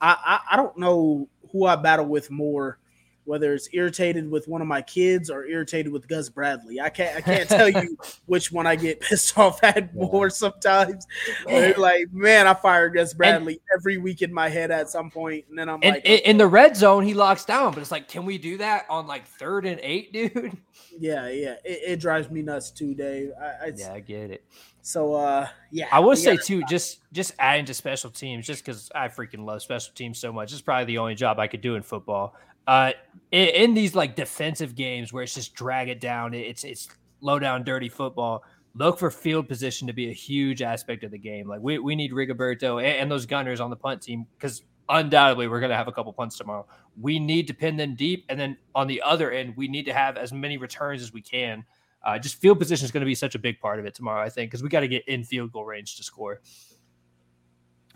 I, 0.00 0.16
I- 0.24 0.40
I 0.52 0.56
don't 0.56 0.76
know 0.76 1.28
who 1.50 1.64
I 1.64 1.76
battle 1.76 2.04
with 2.06 2.30
more, 2.30 2.78
whether 3.26 3.52
it's 3.52 3.68
irritated 3.72 4.30
with 4.30 4.48
one 4.48 4.62
of 4.62 4.66
my 4.66 4.80
kids 4.80 5.28
or 5.30 5.44
irritated 5.44 5.92
with 5.92 6.08
Gus 6.08 6.28
Bradley. 6.28 6.80
I 6.80 6.88
can't, 6.88 7.16
I 7.16 7.20
can't 7.20 7.48
tell 7.48 7.68
you 7.68 7.98
which 8.26 8.50
one 8.50 8.66
I 8.66 8.76
get 8.76 9.00
pissed 9.00 9.36
off 9.38 9.62
at 9.62 9.94
more 9.94 10.30
sometimes. 10.30 11.06
They're 11.46 11.74
like, 11.74 12.12
man, 12.12 12.46
I 12.46 12.54
fire 12.54 12.88
Gus 12.88 13.12
Bradley 13.12 13.60
every 13.76 13.98
week 13.98 14.22
in 14.22 14.32
my 14.32 14.48
head 14.48 14.70
at 14.70 14.88
some 14.88 15.10
point, 15.10 15.44
and 15.50 15.58
then 15.58 15.68
I'm 15.68 15.80
And 15.82 15.96
like, 15.96 16.04
in, 16.04 16.20
in 16.20 16.38
the 16.38 16.46
red 16.46 16.76
zone, 16.76 17.04
he 17.04 17.14
locks 17.14 17.44
down, 17.44 17.72
but 17.72 17.80
it's 17.80 17.90
like, 17.90 18.08
can 18.08 18.24
we 18.24 18.38
do 18.38 18.58
that 18.58 18.86
on 18.88 19.06
like 19.06 19.26
third 19.26 19.66
and 19.66 19.80
eight, 19.82 20.12
dude? 20.12 20.56
yeah, 20.98 21.28
yeah, 21.28 21.56
it, 21.64 21.80
it 21.86 22.00
drives 22.00 22.30
me 22.30 22.42
nuts 22.42 22.70
too, 22.70 22.94
Dave. 22.94 23.32
I, 23.40 23.66
I, 23.66 23.72
Yeah, 23.74 23.92
I 23.92 24.00
get 24.00 24.30
it. 24.30 24.44
So, 24.86 25.14
uh, 25.14 25.48
yeah, 25.72 25.88
I 25.90 25.98
will 25.98 26.14
say 26.14 26.36
too, 26.36 26.62
just 26.68 27.00
just 27.12 27.34
adding 27.40 27.64
to 27.64 27.74
special 27.74 28.08
teams, 28.08 28.46
just 28.46 28.64
because 28.64 28.88
I 28.94 29.08
freaking 29.08 29.44
love 29.44 29.60
special 29.60 29.92
teams 29.96 30.16
so 30.16 30.32
much. 30.32 30.52
It's 30.52 30.62
probably 30.62 30.84
the 30.84 30.98
only 30.98 31.16
job 31.16 31.40
I 31.40 31.48
could 31.48 31.60
do 31.60 31.74
in 31.74 31.82
football. 31.82 32.36
Uh, 32.66 32.92
in, 33.30 33.48
in 33.48 33.74
these 33.74 33.94
like 33.94 34.16
defensive 34.16 34.74
games 34.74 35.12
where 35.12 35.22
it's 35.22 35.34
just 35.34 35.54
drag 35.54 35.88
it 35.88 36.00
down, 36.00 36.34
it's 36.34 36.64
it's 36.64 36.88
low 37.20 37.38
down, 37.38 37.64
dirty 37.64 37.88
football. 37.88 38.42
Look 38.74 38.98
for 38.98 39.10
field 39.10 39.48
position 39.48 39.86
to 39.86 39.94
be 39.94 40.10
a 40.10 40.12
huge 40.12 40.60
aspect 40.60 41.02
of 41.02 41.10
the 41.10 41.18
game. 41.18 41.48
Like 41.48 41.60
we, 41.60 41.78
we 41.78 41.94
need 41.94 42.12
Rigoberto 42.12 42.78
and, 42.78 42.98
and 42.98 43.10
those 43.10 43.24
gunners 43.24 43.60
on 43.60 43.70
the 43.70 43.76
punt 43.76 44.02
team 44.02 44.26
because 44.36 44.62
undoubtedly 44.88 45.48
we're 45.48 45.60
going 45.60 45.70
to 45.70 45.76
have 45.76 45.88
a 45.88 45.92
couple 45.92 46.12
punts 46.12 46.36
tomorrow. 46.36 46.66
We 47.00 47.18
need 47.18 47.46
to 47.48 47.54
pin 47.54 47.76
them 47.76 47.94
deep, 47.94 48.24
and 48.28 48.38
then 48.38 48.56
on 48.74 48.86
the 48.86 49.02
other 49.02 49.30
end, 49.30 49.54
we 49.56 49.68
need 49.68 49.84
to 49.84 49.92
have 49.92 50.16
as 50.16 50.32
many 50.32 50.56
returns 50.56 51.02
as 51.02 51.12
we 51.12 51.22
can. 51.22 51.64
Uh, 52.04 52.18
just 52.18 52.36
field 52.36 52.58
position 52.58 52.84
is 52.84 52.92
going 52.92 53.00
to 53.00 53.06
be 53.06 53.14
such 53.14 53.34
a 53.34 53.38
big 53.38 53.58
part 53.60 53.80
of 53.80 53.84
it 53.84 53.94
tomorrow, 53.94 54.22
I 54.22 54.28
think, 54.28 54.50
because 54.50 54.62
we 54.62 54.68
got 54.68 54.80
to 54.80 54.88
get 54.88 55.06
in 55.08 55.24
field 55.24 55.52
goal 55.52 55.64
range 55.64 55.96
to 55.96 56.04
score. 56.04 56.40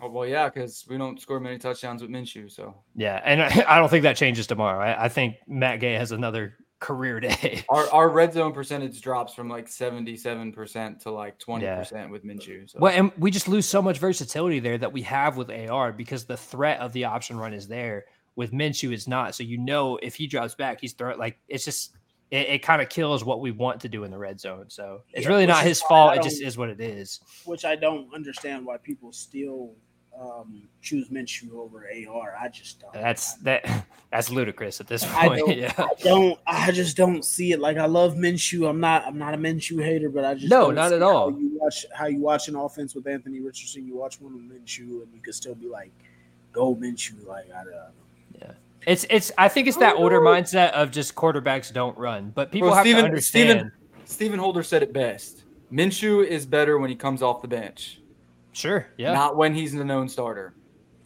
Oh 0.03 0.09
well, 0.11 0.27
yeah, 0.27 0.49
because 0.49 0.85
we 0.89 0.99
don't 0.99 1.21
score 1.21 1.41
many 1.41 1.59
touchdowns 1.59 2.03
with 2.03 2.11
Minshew. 2.11 2.51
So 2.51 2.75
Yeah, 2.95 3.21
and 3.25 3.43
I, 3.43 3.65
I 3.69 3.79
don't 3.79 3.89
think 3.89 4.03
that 4.03 4.17
changes 4.17 4.47
tomorrow. 4.47 4.81
I, 4.81 5.05
I 5.05 5.09
think 5.09 5.37
Matt 5.47 5.81
Gay 5.81 5.95
has 5.95 6.13
another 6.13 6.55
career 6.81 7.21
day. 7.21 7.63
Our 7.69 7.91
our 7.91 8.09
red 8.09 8.33
zone 8.33 8.53
percentage 8.53 9.01
drops 9.03 9.35
from 9.35 9.49
like 9.49 9.69
seventy 9.69 10.17
seven 10.17 10.53
percent 10.53 11.01
to 11.03 11.11
like 11.11 11.39
twenty 11.39 11.67
percent 11.67 12.11
with 12.11 12.25
Minshew. 12.25 12.71
So. 12.71 12.79
Well, 12.81 12.93
and 12.95 13.13
we 13.19 13.31
just 13.31 13.49
lose 13.49 13.67
so 13.67 13.83
much 13.83 13.99
versatility 13.99 14.61
there 14.61 14.79
that 14.79 14.93
we 14.93 15.03
have 15.03 15.37
with 15.37 15.51
AR 15.51 15.93
because 15.93 16.25
the 16.25 16.37
threat 16.37 16.81
of 16.81 16.93
the 16.93 17.05
option 17.05 17.37
run 17.37 17.53
is 17.55 17.69
there. 17.69 18.07
With 18.37 18.53
Minshew, 18.53 18.93
it's 18.93 19.07
not. 19.07 19.35
So 19.35 19.43
you 19.43 19.59
know 19.59 19.99
if 20.03 20.15
he 20.15 20.27
drops 20.27 20.55
back, 20.55 20.81
he's 20.81 20.95
throwing 20.95 21.19
like 21.19 21.39
it's 21.49 21.65
just 21.65 21.97
it, 22.31 22.49
it 22.49 22.59
kind 22.63 22.81
of 22.81 22.89
kills 22.89 23.25
what 23.25 23.41
we 23.41 23.51
want 23.51 23.81
to 23.81 23.89
do 23.89 24.05
in 24.05 24.11
the 24.11 24.19
red 24.19 24.41
zone. 24.41 24.67
So 24.69 25.03
it's 25.13 25.25
Yeah, 25.25 25.33
really 25.33 25.47
not 25.47 25.65
his 25.65 25.83
fault. 25.83 26.17
It 26.17 26.23
just 26.23 26.41
is 26.41 26.57
what 26.57 26.69
it 26.71 26.81
is. 26.81 27.21
which 27.45 27.65
I 27.65 27.77
don't 27.77 28.13
understand 28.15 28.65
why 28.65 28.77
people 28.79 29.13
still 29.13 29.75
um, 30.19 30.69
choose 30.83 31.09
Minshew 31.09 31.53
over 31.55 31.87
AR. 32.09 32.37
I 32.41 32.49
just 32.49 32.81
don't. 32.81 32.93
That's 32.93 33.35
that. 33.37 33.87
That's 34.11 34.29
ludicrous 34.29 34.81
at 34.81 34.89
this 34.89 35.05
I 35.05 35.29
point. 35.29 35.39
don't- 35.41 35.57
yeah. 35.59 35.73
I 35.79 35.89
don't. 36.03 36.39
I 36.47 36.73
just 36.73 36.97
don't 36.97 37.25
see 37.25 37.53
it. 37.53 37.61
Like 37.61 37.77
I 37.77 37.87
love 37.87 38.15
Minshew. 38.17 38.69
I'm 38.69 38.81
not. 38.81 39.07
I'm 39.07 39.19
not 39.19 39.35
a 39.35 39.39
Minshew 39.39 39.83
hater, 39.85 40.09
but 40.11 40.25
I 40.25 40.35
just 40.35 40.51
No, 40.51 40.67
don't 40.67 40.75
not 40.75 40.89
see 40.91 40.97
at 40.97 41.03
all. 41.03 41.31
You 41.31 41.57
watch 41.61 41.87
how 41.95 42.07
you 42.07 42.19
watch 42.21 42.49
an 42.49 42.57
offense 42.57 42.95
with 42.95 43.07
Anthony 43.07 43.41
Richardson. 43.41 43.87
You 43.87 43.97
watch 43.97 44.21
one 44.21 44.35
with 44.35 44.43
Minshew, 44.51 45.03
and 45.03 45.15
you 45.15 45.21
can 45.23 45.33
still 45.33 45.55
be 45.55 45.69
like, 45.69 45.93
"Go 46.53 46.75
Minshew!" 46.75 47.25
Like 47.27 47.47
I 47.55 47.63
don't. 47.65 47.75
Yeah. 48.41 48.53
It's 48.87 49.07
it's. 49.11 49.31
I 49.39 49.49
think 49.49 49.69
it's 49.69 49.77
that 49.77 49.95
older 49.97 50.21
mindset 50.21 50.73
of 50.73 50.91
just 50.91 51.15
quarterbacks 51.15 51.73
don't 51.73 51.97
run, 51.97 52.33
but 52.35 52.51
people 52.51 52.69
Well, 52.69 52.77
have 52.77 52.85
Steven- 52.85 53.03
to 53.03 53.07
understand. 53.07 53.49
Steven- 53.51 53.73
Stephen 54.07 54.39
Holder 54.41 54.65
said 54.65 54.83
it 54.83 54.93
best. 54.93 55.45
Minshew 55.73 56.27
is 56.27 56.47
better 56.47 56.79
when 56.79 56.91
he 56.91 56.97
comes 56.97 57.23
off 57.23 57.43
the 57.43 57.49
bench, 57.49 58.00
Sure. 58.53 58.87
Yeah. 58.97 59.13
not 59.13 59.37
when 59.37 59.55
he's 59.55 59.73
the 59.73 59.85
known 59.85 60.09
starter. 60.09 60.55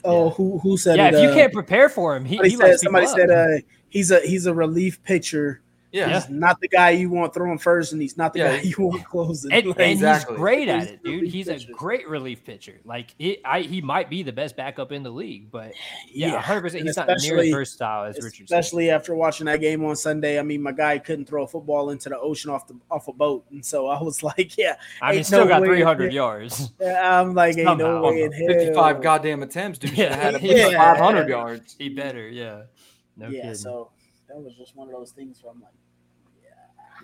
Oh, 0.05 0.27
Yeah. 0.27 0.31
who 0.35 0.59
who 0.59 0.77
said 0.77 0.97
yeah. 0.97 1.09
it? 1.09 1.15
If 1.15 1.23
you 1.23 1.29
uh, 1.31 1.35
can't 1.35 1.53
prepare 1.53 1.89
for 1.89 2.15
him, 2.17 2.25
he, 2.25 2.37
somebody 2.37 2.51
he 2.51 2.57
said. 2.57 2.81
Somebody 2.81 3.07
people 3.07 3.19
said 3.19 3.31
uh, 3.31 3.63
he's 3.89 4.11
a 4.11 4.21
he's 4.21 4.47
a 4.47 4.55
relief 4.55 5.03
pitcher. 5.03 5.63
Yeah. 5.95 6.09
Yeah. 6.09 6.15
He's 6.21 6.29
not 6.29 6.61
the 6.61 6.67
guy 6.67 6.91
you 6.91 7.09
want 7.09 7.33
throwing 7.33 7.57
first, 7.59 7.93
and 7.93 8.03
he's 8.03 8.17
not 8.17 8.33
the 8.33 8.41
Yeah. 8.41 8.57
guy 8.57 8.63
you 8.65 8.75
want 8.79 9.05
closing. 9.05 9.53
And, 9.53 9.67
Like, 9.69 9.79
and 9.79 9.93
Exactly. 9.93 10.35
he's 10.35 10.39
great 10.41 10.69
at 10.69 10.81
He's 10.81 10.91
it, 10.91 11.03
dude. 11.05 11.15
relief 11.21 11.33
He's 11.33 11.49
a 11.49 11.59
great 11.73 12.09
relief 12.09 12.45
pitcher. 12.45 12.81
Like 12.85 13.15
it, 13.21 13.41
I, 13.45 13.61
he 13.61 13.81
might 13.81 14.11
be 14.11 14.25
the 14.25 14.33
best 14.33 14.57
backup 14.57 14.91
in 14.91 15.05
the 15.05 15.11
league, 15.11 15.53
but 15.53 15.73
yeah, 16.13 16.41
hundred 16.41 16.63
percent. 16.63 16.85
He's 16.85 16.97
not 16.97 17.07
near 17.07 17.15
especially- 17.17 17.49
as 17.49 17.55
versatile 17.55 18.05
as 18.07 18.17
Richardson. 18.17 18.45
Especially 18.45 18.91
after 18.91 19.15
watching 19.15 19.47
that 19.47 19.61
game 19.61 19.85
on 19.85 19.95
Sunday. 19.95 20.39
I 20.41 20.43
mean, 20.43 20.61
my 20.63 20.73
guy 20.73 20.99
couldn't 20.99 21.27
throw 21.27 21.45
a 21.45 21.47
football 21.47 21.91
into 21.91 22.09
the 22.09 22.19
ocean 22.19 22.51
off 22.51 22.67
the 22.67 22.77
off 22.91 23.07
a 23.07 23.13
boat, 23.13 23.45
and 23.53 23.65
so 23.65 23.87
I 23.87 24.03
was 24.03 24.23
like, 24.25 24.59
"Yeah, 24.59 24.75
I 25.01 25.13
mean, 25.15 25.23
still 25.23 25.45
no 25.45 25.49
got 25.49 25.63
three 25.63 25.83
hundred 25.83 26.07
in 26.07 26.13
yards. 26.15 26.73
I'm 26.85 27.35
like, 27.35 27.57
ain't 27.57 27.69
Somehow. 27.69 28.01
no 28.01 28.03
way 28.03 28.23
in 28.23 28.33
hell." 28.33 28.49
55 28.49 29.01
goddamn 29.01 29.45
attempts, 29.45 29.79
dude. 29.79 29.97
Yeah. 29.97 30.05
Yeah. 30.09 30.17
Had 30.39 30.43
Yeah. 30.43 30.95
500 30.95 31.29
yards. 31.29 31.77
He 31.79 31.89
better, 31.89 32.29
yeah. 32.29 32.63
No 33.17 33.29
yeah, 33.29 33.43
kidding. 33.43 33.55
so 33.55 33.91
that 34.29 34.37
was 34.39 34.55
just 34.57 34.75
one 34.75 34.89
of 34.89 34.95
those 34.95 35.13
things 35.13 35.39
where 35.41 35.53
I'm 35.53 35.61
like, 35.61 35.71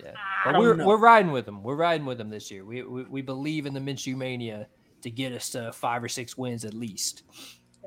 yeah. 0.04 0.12
But 0.44 0.58
we're 0.58 0.74
know. 0.76 0.86
we're 0.86 0.96
riding 0.98 1.32
with 1.32 1.44
them. 1.46 1.62
We're 1.62 1.76
riding 1.76 2.06
with 2.06 2.18
them 2.18 2.30
this 2.30 2.50
year. 2.50 2.64
We 2.64 2.82
we, 2.82 3.04
we 3.04 3.22
believe 3.22 3.66
in 3.66 3.74
the 3.74 3.80
Minshew 3.80 4.16
mania 4.16 4.66
to 5.02 5.10
get 5.10 5.32
us 5.32 5.50
to 5.50 5.72
five 5.72 6.02
or 6.04 6.08
six 6.08 6.36
wins 6.36 6.64
at 6.64 6.74
least. 6.74 7.22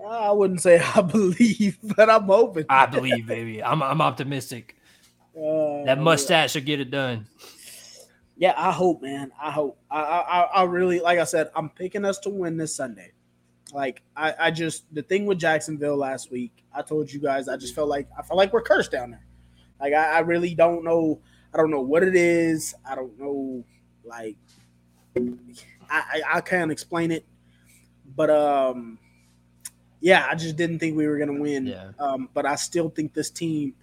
I 0.07 0.31
wouldn't 0.31 0.61
say 0.61 0.80
I 0.95 1.02
believe, 1.02 1.77
but 1.95 2.10
I'm 2.10 2.23
hoping. 2.23 2.65
I 2.69 2.85
believe, 2.85 3.27
baby. 3.27 3.64
I'm 3.64 3.81
I'm 3.84 4.02
optimistic. 4.02 4.76
Uh, 5.35 5.84
That 5.85 5.99
mustache 5.99 6.52
should 6.52 6.65
get 6.65 6.80
it 6.80 6.91
done. 6.91 7.27
Yeah, 8.35 8.53
I 8.57 8.72
hope, 8.72 9.02
man. 9.03 9.31
I 9.41 9.52
hope. 9.52 9.80
I, 9.91 10.02
I, 10.02 10.19
I- 10.41 10.49
I 10.61 10.64
really, 10.64 10.99
like 10.99 11.19
I 11.19 11.23
said, 11.23 11.49
I'm 11.56 11.69
picking 11.69 12.03
us 12.06 12.18
to 12.19 12.30
win 12.30 12.57
this 12.57 12.76
Sunday. 12.76 13.11
Like, 13.72 14.02
I, 14.15 14.34
I 14.40 14.52
just 14.52 14.85
the 14.94 15.02
thing 15.03 15.26
with 15.26 15.40
Jacksonville 15.40 15.98
last 15.98 16.31
week. 16.31 16.64
I 16.73 16.81
told 16.81 17.11
you 17.11 17.19
guys, 17.19 17.48
I 17.48 17.57
just 17.57 17.73
felt 17.76 17.90
like 17.90 18.07
I 18.18 18.22
felt 18.23 18.38
like 18.38 18.52
we're 18.53 18.61
cursed 18.61 18.91
down 18.91 19.11
there. 19.11 19.26
Like, 19.80 19.94
I, 19.94 20.18
I 20.18 20.19
really 20.19 20.53
don't 20.56 20.84
know. 20.84 21.22
I 21.54 21.58
don't 21.58 21.70
know 21.70 21.82
what 21.82 22.04
it 22.04 22.16
is. 22.16 22.74
I 22.86 22.96
don't 22.96 23.18
know. 23.20 23.64
Like, 24.04 24.38
I, 25.16 25.22
I, 25.90 26.22
I 26.36 26.42
can't 26.42 26.72
explain 26.72 27.12
it. 27.12 27.26
But 28.16 28.30
um, 28.30 28.98
yeah, 30.02 30.28
I 30.30 30.36
just 30.36 30.56
didn't 30.56 30.80
think 30.80 30.98
we 30.98 31.08
were 31.08 31.18
gonna 31.18 31.40
win. 31.40 31.68
Yeah. 31.68 31.92
Um, 32.00 32.30
but 32.34 32.46
I 32.46 32.56
still 32.56 32.90
think 32.90 33.14
this 33.14 33.30
team 33.30 33.76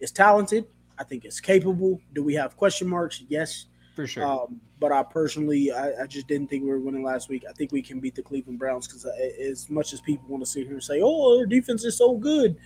is 0.00 0.12
talented. 0.12 0.66
I 0.98 1.04
think 1.04 1.24
it's 1.24 1.40
capable. 1.40 2.00
Do 2.14 2.22
we 2.22 2.34
have 2.34 2.56
question 2.56 2.88
marks? 2.88 3.22
Yes. 3.28 3.66
For 3.94 4.06
sure. 4.06 4.24
Um, 4.26 4.60
but 4.78 4.92
I 4.92 5.02
personally, 5.02 5.72
I, 5.72 6.02
I 6.02 6.06
just 6.06 6.26
didn't 6.26 6.48
think 6.48 6.64
we 6.64 6.70
were 6.70 6.80
winning 6.80 7.02
last 7.02 7.28
week. 7.28 7.44
I 7.48 7.52
think 7.52 7.72
we 7.72 7.82
can 7.82 7.98
beat 7.98 8.14
the 8.14 8.22
Cleveland 8.22 8.58
Browns 8.58 8.86
because 8.86 9.06
as 9.40 9.70
much 9.70 9.92
as 9.92 10.00
people 10.02 10.28
want 10.28 10.44
to 10.44 10.50
sit 10.50 10.64
here 10.64 10.74
and 10.74 10.82
say, 10.82 11.00
"Oh, 11.02 11.36
their 11.36 11.46
defense 11.46 11.84
is 11.84 11.96
so 11.96 12.16
good," 12.16 12.56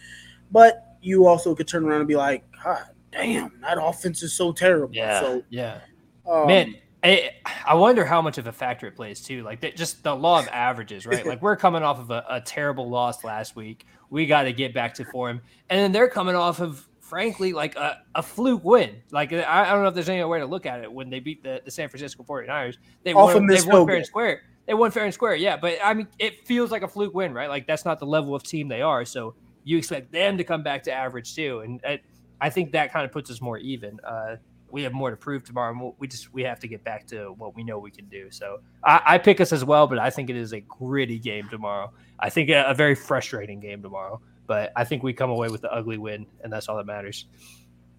but 0.51 0.97
you 1.01 1.27
also 1.27 1.55
could 1.55 1.69
turn 1.69 1.85
around 1.85 2.01
and 2.01 2.09
be 2.09 2.16
like, 2.16 2.45
"God 2.62 2.85
damn, 3.12 3.53
that 3.62 3.78
offense 3.81 4.23
is 4.23 4.32
so 4.32 4.53
terrible." 4.53 4.95
yeah. 4.95 5.20
So, 5.20 5.43
yeah. 5.51 5.81
um, 6.28 6.47
Man, 6.47 6.74
I, 7.03 7.31
I 7.66 7.74
wonder 7.74 8.05
how 8.05 8.20
much 8.20 8.39
of 8.39 8.47
a 8.47 8.53
factor 8.53 8.87
it 8.87 8.97
plays 8.97 9.20
too. 9.20 9.43
Like 9.43 9.61
that, 9.61 9.77
just 9.77 10.03
the 10.03 10.15
law 10.15 10.39
of 10.39 10.49
averages, 10.49 11.07
right? 11.07 11.24
Like 11.24 11.41
we're 11.41 11.57
coming 11.57 11.82
off 11.82 11.99
of 11.99 12.11
a, 12.11 12.24
a 12.28 12.41
terrible 12.41 12.89
loss 12.91 13.24
last 13.24 13.57
week. 13.57 13.87
We 14.11 14.27
got 14.27 14.43
to 14.43 14.53
get 14.53 14.74
back 14.74 14.95
to 14.95 15.05
form, 15.05 15.41
and 15.70 15.81
then 15.81 15.93
they're 15.93 16.09
coming 16.09 16.35
off 16.35 16.61
of, 16.61 16.87
frankly, 17.01 17.53
like 17.53 17.77
a, 17.77 18.03
a 18.15 18.23
fluke 18.23 18.65
win. 18.65 18.97
Like 19.11 19.32
I, 19.32 19.45
I 19.45 19.73
don't 19.73 19.82
know 19.82 19.89
if 19.89 19.95
there's 19.95 20.09
any 20.09 20.20
other 20.20 20.28
way 20.28 20.41
to 20.41 20.47
look 20.47 20.66
at 20.66 20.82
it. 20.82 20.93
When 20.93 21.09
they 21.09 21.20
beat 21.20 21.43
the, 21.43 21.62
the 21.65 21.70
San 21.70 21.89
Francisco 21.89 22.23
49ers, 22.23 22.77
they 23.03 23.15
Off 23.15 23.35
won, 23.35 23.47
they 23.47 23.62
won 23.62 23.87
fair 23.87 23.97
and 23.97 24.07
square. 24.07 24.43
They 24.66 24.74
won 24.74 24.91
fair 24.91 25.05
and 25.05 25.15
square, 25.15 25.35
yeah. 25.37 25.57
But 25.57 25.78
I 25.82 25.95
mean, 25.95 26.07
it 26.19 26.47
feels 26.47 26.70
like 26.70 26.82
a 26.82 26.89
fluke 26.89 27.15
win, 27.15 27.32
right? 27.32 27.49
Like 27.49 27.66
that's 27.66 27.85
not 27.85 27.99
the 27.99 28.07
level 28.07 28.35
of 28.35 28.43
team 28.43 28.69
they 28.69 28.82
are. 28.82 29.07
So 29.07 29.35
you 29.65 29.78
expect 29.78 30.12
them 30.12 30.37
to 30.37 30.45
come 30.45 30.62
back 30.62 30.82
to 30.85 30.93
average 30.93 31.35
too, 31.35 31.61
and 31.61 31.81
I, 31.87 32.01
I 32.41 32.51
think 32.51 32.73
that 32.73 32.93
kind 32.93 33.05
of 33.05 33.12
puts 33.12 33.31
us 33.31 33.41
more 33.41 33.59
even. 33.59 34.01
Uh, 34.01 34.37
we 34.71 34.83
have 34.85 34.93
more 34.93 35.11
to 35.11 35.17
prove 35.17 35.45
tomorrow. 35.45 35.73
And 35.73 35.81
we'll- 35.81 35.97
we 35.99 36.07
just 36.07 36.33
we 36.33 36.43
have 36.45 36.61
to 36.61 36.69
get 36.69 36.85
back 36.85 37.07
to 37.09 37.33
what 37.39 37.57
we 37.57 37.65
know 37.65 37.79
we 37.79 37.91
can 37.91 38.07
do. 38.07 38.31
So 38.31 38.61
I, 38.85 39.01
I 39.05 39.19
pick 39.19 39.41
us 39.41 39.53
as 39.53 39.65
well, 39.65 39.87
but 39.87 39.99
I 39.99 40.11
think 40.11 40.31
it 40.31 40.37
is 40.37 40.53
a 40.53 40.61
gritty 40.61 41.19
game 41.19 41.49
tomorrow. 41.51 41.93
I 42.19 42.31
think 42.31 42.51
a, 42.51 42.65
a 42.69 42.75
very 42.75 42.95
frustrating 42.95 43.59
game 43.61 43.83
tomorrow. 43.83 44.21
But 44.47 44.73
I 44.77 44.85
think 44.85 45.03
we 45.03 45.12
come 45.12 45.31
away 45.31 45.49
with 45.49 45.61
the 45.62 45.73
ugly 45.73 45.97
win, 45.99 46.27
and 46.43 46.53
that's 46.53 46.69
all 46.69 46.77
that 46.77 46.87
matters. 46.87 47.27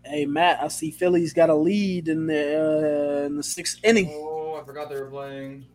hey 0.06 0.26
Matt, 0.26 0.62
I 0.62 0.68
see 0.70 0.92
Philly's 0.92 1.34
got 1.34 1.50
a 1.50 1.56
lead 1.56 2.08
in 2.08 2.26
the 2.28 3.22
uh, 3.24 3.26
in 3.26 3.38
the 3.38 3.44
sixth 3.44 3.80
inning. 3.84 4.10
Oh, 4.12 4.60
I 4.62 4.66
forgot 4.66 4.90
they 4.90 4.96
were 4.96 5.10
playing. 5.10 5.66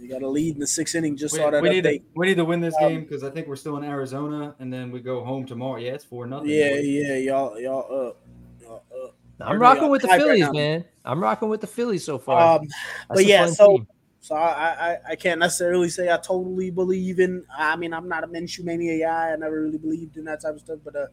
You 0.00 0.08
got 0.08 0.22
a 0.22 0.28
lead 0.28 0.54
in 0.54 0.60
the 0.60 0.66
sixth 0.66 0.94
inning. 0.94 1.16
Just 1.16 1.32
We, 1.34 1.40
saw 1.40 1.50
that 1.50 1.62
we 1.62 1.68
need 1.70 1.84
to 1.84 1.98
we 2.14 2.26
need 2.26 2.36
to 2.36 2.44
win 2.44 2.60
this 2.60 2.74
Um, 2.80 2.88
game 2.88 3.00
because 3.02 3.24
I 3.24 3.30
think 3.30 3.46
we're 3.48 3.56
still 3.56 3.76
in 3.76 3.84
Arizona, 3.84 4.54
and 4.58 4.72
then 4.72 4.90
we 4.90 5.00
go 5.00 5.24
home 5.24 5.44
tomorrow. 5.46 5.78
Yeah, 5.78 5.92
it's 5.92 6.04
four 6.04 6.26
nothing. 6.26 6.50
Yeah, 6.50 6.74
yeah, 6.76 7.16
y'all, 7.16 7.58
y'all 7.60 8.08
up. 8.08 8.16
Y'all 8.60 8.82
up. 9.04 9.14
I'm 9.40 9.54
Everybody 9.54 9.78
rocking 9.80 9.90
with 9.90 10.02
the 10.02 10.08
tied 10.08 10.20
right 10.22 10.38
Phillies, 10.38 10.52
man. 10.52 10.84
I'm 11.04 11.22
rocking 11.22 11.48
with 11.48 11.60
the 11.60 11.66
Phillies 11.66 12.04
so 12.04 12.18
far. 12.18 12.58
Um, 12.58 12.66
but 13.08 13.24
yeah, 13.24 13.46
so 13.46 13.68
team. 13.76 13.86
so 14.20 14.34
I, 14.34 14.92
I 14.92 14.98
I 15.10 15.16
can't 15.16 15.38
necessarily 15.38 15.88
say 15.88 16.12
I 16.12 16.16
totally 16.16 16.70
believe 16.70 17.20
in. 17.20 17.44
I 17.56 17.76
mean, 17.76 17.94
I'm 17.94 18.08
not 18.08 18.24
a 18.24 18.26
Minshew 18.26 18.64
mania 18.64 18.98
guy. 19.06 19.32
I 19.32 19.36
never 19.36 19.62
really 19.62 19.78
believed 19.78 20.16
in 20.16 20.24
that 20.24 20.42
type 20.42 20.54
of 20.54 20.60
stuff. 20.60 20.78
But 20.84 20.96
uh, 20.96 21.06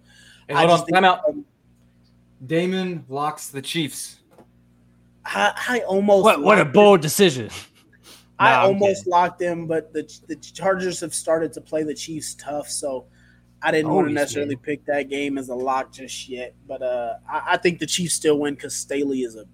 Hey, 0.48 0.56
I 0.56 0.60
hold 0.60 0.70
just 0.72 0.82
on, 0.82 0.86
think 0.86 0.96
time 0.96 1.06
out. 1.06 1.22
um, 1.30 1.46
Damon 2.46 3.06
locks 3.10 3.48
the 3.50 3.62
Chiefs. 3.62 4.18
I, 5.24 5.54
I 5.70 5.80
almost 5.82 6.24
what 6.24 6.42
what 6.42 6.58
a 6.58 6.62
locked 6.62 6.74
bold 6.74 7.02
decision. 7.02 7.50
Them. 8.40 8.48
I 8.48 8.56
I'm 8.62 8.68
almost 8.74 9.02
kidding. 9.02 9.12
locked 9.12 9.40
them, 9.40 9.68
but 9.68 9.94
the 9.94 10.04
the 10.28 10.36
Chargers 10.36 11.00
have 11.02 11.14
started 11.14 11.54
to 11.54 11.62
play 11.62 11.84
the 11.84 11.94
Chiefs 11.96 12.36
tough, 12.36 12.70
so 12.70 13.06
I 13.62 13.72
didn't 13.72 13.92
want 13.92 14.08
to 14.08 14.14
necessarily 14.14 14.56
man. 14.56 14.64
pick 14.64 14.86
that 14.86 15.10
game 15.10 15.38
as 15.38 15.50
a 15.50 15.56
lock 15.56 15.92
just 15.94 16.30
yet. 16.30 16.54
But 16.68 16.82
uh, 16.82 17.16
I, 17.30 17.42
I 17.54 17.58
think 17.58 17.80
the 17.80 17.88
Chiefs 17.88 18.14
still 18.14 18.40
win 18.40 18.56
because 18.56 18.76
Staley 18.76 19.22
is 19.22 19.36
a. 19.36 19.46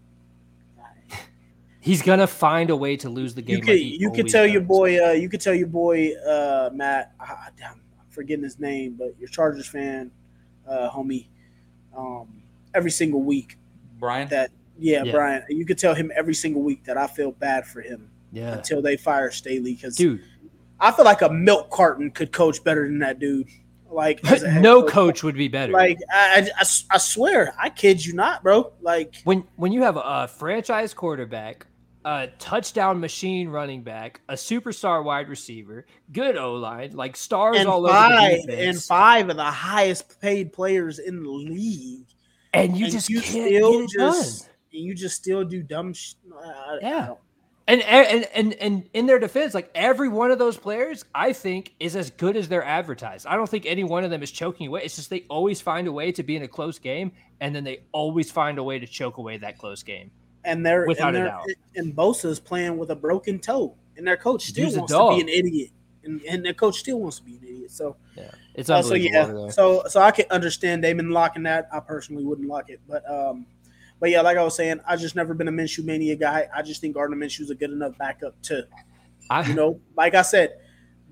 He's 1.79 2.03
gonna 2.03 2.27
find 2.27 2.69
a 2.69 2.75
way 2.75 2.95
to 2.97 3.09
lose 3.09 3.33
the 3.33 3.41
game. 3.41 3.55
You 3.55 3.57
like 3.61 3.65
could 3.65 3.77
he 3.77 3.97
you 3.97 4.11
could 4.11 4.19
always 4.19 4.31
tell 4.31 4.45
your 4.45 4.61
boy 4.61 5.03
uh 5.03 5.11
you 5.13 5.29
could 5.29 5.41
tell 5.41 5.55
your 5.55 5.65
boy 5.67 6.13
uh 6.17 6.69
Matt 6.73 7.11
damn, 7.57 7.71
I'm 7.73 7.79
forgetting 8.11 8.43
his 8.43 8.59
name 8.59 8.95
but 8.99 9.15
your 9.19 9.29
Chargers 9.29 9.65
fan 9.67 10.11
uh 10.69 10.91
homie 10.91 11.25
um 11.97 12.43
every 12.75 12.91
single 12.91 13.23
week 13.23 13.57
Brian. 13.99 14.27
that 14.27 14.51
yeah, 14.77 15.03
Yeah. 15.03 15.11
Brian 15.11 15.43
you 15.49 15.65
could 15.65 15.79
tell 15.79 15.95
him 15.95 16.11
every 16.15 16.35
single 16.35 16.61
week 16.61 16.83
that 16.83 16.97
I 16.99 17.07
feel 17.07 17.31
bad 17.31 17.65
for 17.65 17.81
him 17.81 18.10
Yeah, 18.31 18.53
until 18.53 18.81
they 18.81 18.97
fire 18.97 19.31
Staley 19.31 19.73
because 19.73 19.95
dude. 19.95 20.23
I 20.79 20.91
feel 20.91 21.05
like 21.05 21.21
a 21.21 21.29
milk 21.29 21.69
carton 21.69 22.11
could 22.11 22.31
coach 22.31 22.63
better 22.63 22.85
than 22.87 22.99
that 22.99 23.19
dude 23.19 23.47
like 23.89 24.25
as 24.31 24.41
a 24.41 24.49
head 24.51 24.63
no 24.63 24.81
coach 24.83 25.21
would 25.21 25.35
be 25.35 25.47
better. 25.49 25.73
like 25.73 25.97
I, 26.11 26.49
I, 26.57 26.65
I 26.91 26.97
swear 26.97 27.53
I 27.59 27.69
kid 27.69 28.05
you 28.05 28.13
not 28.13 28.41
bro 28.41 28.71
like 28.81 29.15
when 29.25 29.43
when 29.57 29.71
you 29.73 29.81
have 29.83 29.97
a 29.97 30.27
franchise 30.29 30.93
quarterback, 30.93 31.67
a 32.05 32.29
touchdown 32.39 32.99
machine 33.01 33.49
running 33.49 33.83
back, 33.83 34.21
a 34.29 34.33
superstar 34.35 35.03
wide 35.03 35.27
receiver, 35.29 35.85
good 36.13 36.37
O 36.37 36.53
line, 36.55 36.91
like 36.93 37.17
stars 37.17 37.57
and 37.57 37.67
all 37.67 37.85
over 37.85 37.93
the 37.93 38.41
defense, 38.47 38.75
and 38.77 38.83
five 38.83 39.29
of 39.29 39.35
the 39.35 39.43
highest 39.43 40.19
paid 40.21 40.53
players 40.53 40.99
in 40.99 41.21
the 41.21 41.29
league 41.29 42.05
and 42.53 42.77
you 42.77 42.85
and 42.85 42.93
just 42.93 43.09
you 43.09 43.21
can't 43.21 43.47
still 43.47 43.71
get 43.71 43.81
it 43.83 43.89
just 43.91 44.41
done. 44.45 44.49
and 44.73 44.83
you 44.83 44.95
just 44.95 45.15
still 45.17 45.43
do 45.43 45.61
dumb 45.61 45.93
sh- 45.93 46.13
Yeah. 46.81 47.15
And, 47.67 47.81
and 47.83 48.27
and 48.33 48.53
and 48.55 48.89
in 48.93 49.05
their 49.05 49.19
defense, 49.19 49.53
like 49.53 49.69
every 49.75 50.09
one 50.09 50.31
of 50.31 50.39
those 50.39 50.57
players, 50.57 51.05
I 51.13 51.31
think 51.31 51.73
is 51.79 51.95
as 51.95 52.09
good 52.09 52.35
as 52.35 52.49
they're 52.49 52.63
advertised. 52.63 53.27
I 53.27 53.35
don't 53.35 53.47
think 53.47 53.65
any 53.65 53.83
one 53.83 54.03
of 54.03 54.09
them 54.09 54.23
is 54.23 54.31
choking 54.31 54.67
away. 54.67 54.81
It's 54.83 54.95
just 54.95 55.09
they 55.09 55.25
always 55.29 55.61
find 55.61 55.87
a 55.87 55.91
way 55.91 56.11
to 56.11 56.23
be 56.23 56.35
in 56.35 56.43
a 56.43 56.47
close 56.47 56.79
game, 56.79 57.11
and 57.39 57.55
then 57.55 57.63
they 57.63 57.83
always 57.91 58.31
find 58.31 58.57
a 58.57 58.63
way 58.63 58.79
to 58.79 58.87
choke 58.87 59.17
away 59.17 59.37
that 59.37 59.57
close 59.57 59.83
game. 59.83 60.11
And 60.43 60.65
they're 60.65 60.85
Without 60.87 61.09
and, 61.09 61.17
a 61.17 61.19
they're, 61.19 61.27
doubt. 61.29 61.47
and 61.75 61.95
Bosa's 61.95 62.39
playing 62.39 62.77
with 62.77 62.89
a 62.89 62.95
broken 62.95 63.39
toe, 63.39 63.75
and 63.95 64.07
their 64.07 64.17
coach 64.17 64.47
still 64.47 64.75
wants 64.75 64.91
to 64.91 65.09
be 65.15 65.21
an 65.21 65.29
idiot, 65.29 65.69
and, 66.03 66.19
and 66.23 66.43
their 66.43 66.55
coach 66.55 66.79
still 66.79 66.99
wants 66.99 67.19
to 67.19 67.23
be 67.23 67.35
an 67.35 67.43
idiot. 67.43 67.71
So 67.71 67.95
yeah, 68.17 68.31
It's 68.55 68.69
Uh, 68.71 68.81
so 68.81 68.95
yeah, 68.95 69.49
so 69.49 69.83
so 69.87 70.01
I 70.01 70.09
can 70.11 70.25
understand 70.31 70.81
Damon 70.81 71.11
locking 71.11 71.43
that. 71.43 71.69
I 71.71 71.79
personally 71.79 72.25
wouldn't 72.25 72.47
lock 72.47 72.71
it, 72.71 72.81
but 72.87 73.07
um, 73.09 73.45
but 74.01 74.09
yeah, 74.09 74.21
like 74.21 74.35
I 74.35 74.43
was 74.43 74.55
saying, 74.55 74.81
I 74.85 74.95
just 74.95 75.15
never 75.15 75.35
been 75.35 75.47
a 75.47 75.51
Minshew 75.51 75.85
mania 75.85 76.15
guy. 76.15 76.49
I 76.53 76.63
just 76.63 76.81
think 76.81 76.95
Gardner 76.95 77.15
Minshew's 77.15 77.51
a 77.51 77.55
good 77.55 77.69
enough 77.69 77.95
backup 77.99 78.33
to, 78.43 78.67
I, 79.29 79.47
you 79.47 79.53
know, 79.53 79.79
like 79.95 80.15
I 80.15 80.23
said, 80.23 80.57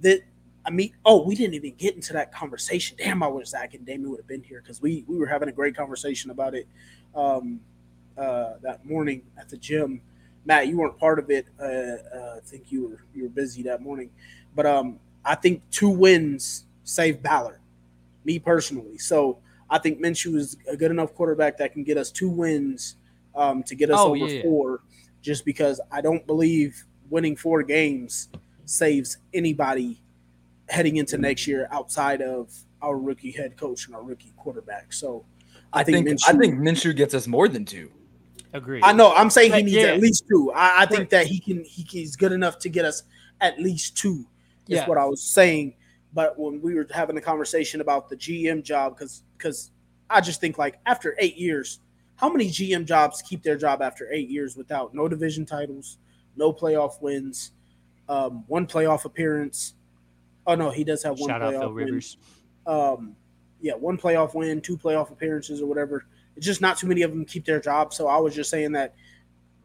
that 0.01 0.21
I 0.65 0.71
mean, 0.71 0.95
oh, 1.05 1.23
we 1.23 1.35
didn't 1.35 1.53
even 1.53 1.75
get 1.75 1.93
into 1.93 2.13
that 2.13 2.33
conversation. 2.33 2.97
Damn, 2.99 3.21
I 3.21 3.27
wish 3.27 3.49
Zach 3.49 3.75
and 3.75 3.85
Damon 3.85 4.09
would 4.09 4.19
have 4.19 4.27
been 4.27 4.41
here 4.41 4.61
because 4.61 4.81
we 4.81 5.05
we 5.07 5.19
were 5.19 5.27
having 5.27 5.49
a 5.49 5.51
great 5.51 5.77
conversation 5.77 6.31
about 6.31 6.55
it 6.55 6.67
um, 7.15 7.59
uh, 8.17 8.53
that 8.63 8.83
morning 8.85 9.21
at 9.37 9.49
the 9.49 9.57
gym. 9.57 10.01
Matt, 10.45 10.67
you 10.67 10.77
weren't 10.77 10.97
part 10.97 11.19
of 11.19 11.29
it. 11.29 11.45
Uh, 11.61 11.63
uh, 11.63 12.35
I 12.37 12.39
think 12.43 12.71
you 12.71 12.87
were 12.87 13.03
you 13.13 13.23
were 13.23 13.29
busy 13.29 13.61
that 13.63 13.83
morning, 13.83 14.09
but 14.55 14.65
um, 14.65 14.97
I 15.23 15.35
think 15.35 15.61
two 15.69 15.89
wins 15.89 16.65
save 16.85 17.21
Ballard 17.21 17.59
me 18.25 18.39
personally. 18.39 18.97
So 18.97 19.37
I 19.69 19.77
think 19.79 19.99
Minshew 20.01 20.35
is 20.35 20.57
a 20.67 20.75
good 20.75 20.91
enough 20.91 21.13
quarterback 21.13 21.57
that 21.57 21.73
can 21.73 21.83
get 21.83 21.97
us 21.97 22.11
two 22.11 22.29
wins 22.29 22.95
um, 23.35 23.63
to 23.63 23.75
get 23.75 23.91
us 23.91 23.99
Oh, 23.99 24.07
over 24.07 24.15
yeah, 24.17 24.25
yeah. 24.27 24.41
four. 24.41 24.81
Just 25.21 25.45
because 25.45 25.79
I 25.91 26.01
don't 26.01 26.25
believe 26.25 26.83
winning 27.09 27.35
four 27.35 27.61
games 27.63 28.29
saves 28.65 29.17
anybody 29.33 30.01
heading 30.69 30.97
into 30.97 31.17
next 31.17 31.47
year 31.47 31.67
outside 31.71 32.21
of 32.21 32.53
our 32.81 32.97
rookie 32.97 33.31
head 33.31 33.57
coach 33.57 33.87
and 33.87 33.95
our 33.95 34.03
rookie 34.03 34.33
quarterback. 34.37 34.93
So 34.93 35.25
I 35.73 35.83
think 35.83 36.07
I 36.07 36.11
Minshew- 36.11 36.39
think 36.39 36.55
Minshew 36.59 36.95
gets 36.95 37.13
us 37.13 37.27
more 37.27 37.47
than 37.47 37.65
two. 37.65 37.91
agree. 38.53 38.79
I 38.83 38.93
know. 38.93 39.13
I'm 39.13 39.29
saying 39.29 39.53
he 39.53 39.61
needs 39.63 39.75
yeah. 39.77 39.83
at 39.93 39.99
least 39.99 40.23
two. 40.29 40.51
I, 40.53 40.83
I 40.83 40.85
think 40.85 41.09
that 41.09 41.27
he 41.27 41.39
can. 41.39 41.63
He, 41.63 41.83
he's 41.83 42.15
good 42.15 42.31
enough 42.31 42.57
to 42.59 42.69
get 42.69 42.85
us 42.85 43.03
at 43.41 43.59
least 43.59 43.97
two. 43.97 44.25
Is 44.67 44.77
Yeah. 44.77 44.87
what 44.87 44.97
I 44.97 45.05
was 45.05 45.21
saying. 45.21 45.73
But 46.13 46.37
when 46.39 46.61
we 46.61 46.73
were 46.73 46.87
having 46.91 47.17
a 47.17 47.21
conversation 47.21 47.81
about 47.81 48.09
the 48.09 48.15
GM 48.15 48.63
job, 48.63 48.95
because 48.95 49.23
because 49.37 49.71
I 50.09 50.21
just 50.21 50.41
think 50.41 50.57
like 50.57 50.79
after 50.85 51.15
eight 51.19 51.37
years, 51.37 51.79
how 52.15 52.29
many 52.29 52.49
GM 52.49 52.85
jobs 52.85 53.21
keep 53.21 53.43
their 53.43 53.57
job 53.57 53.81
after 53.81 54.11
eight 54.11 54.29
years 54.29 54.57
without 54.57 54.93
no 54.93 55.07
division 55.07 55.45
titles, 55.45 55.97
no 56.35 56.51
playoff 56.51 57.01
wins, 57.01 57.51
um, 58.07 58.43
one 58.47 58.65
playoff 58.65 59.05
appearance? 59.05 59.75
Oh 60.47 60.55
no, 60.55 60.71
he 60.71 60.83
does 60.83 61.03
have 61.03 61.19
one 61.19 61.29
Shout 61.29 61.41
out 61.41 61.53
playoff 61.53 61.73
win 61.75 61.85
Rivers. 61.85 62.17
um, 62.65 63.15
yeah, 63.61 63.73
one 63.73 63.97
playoff 63.97 64.33
win, 64.33 64.61
two 64.61 64.77
playoff 64.77 65.11
appearances, 65.11 65.61
or 65.61 65.67
whatever. 65.67 66.05
It's 66.35 66.45
just 66.45 66.61
not 66.61 66.77
too 66.77 66.87
many 66.87 67.03
of 67.03 67.11
them 67.11 67.25
keep 67.25 67.45
their 67.45 67.59
job. 67.59 67.93
So 67.93 68.07
I 68.07 68.17
was 68.17 68.33
just 68.33 68.49
saying 68.49 68.71
that 68.71 68.95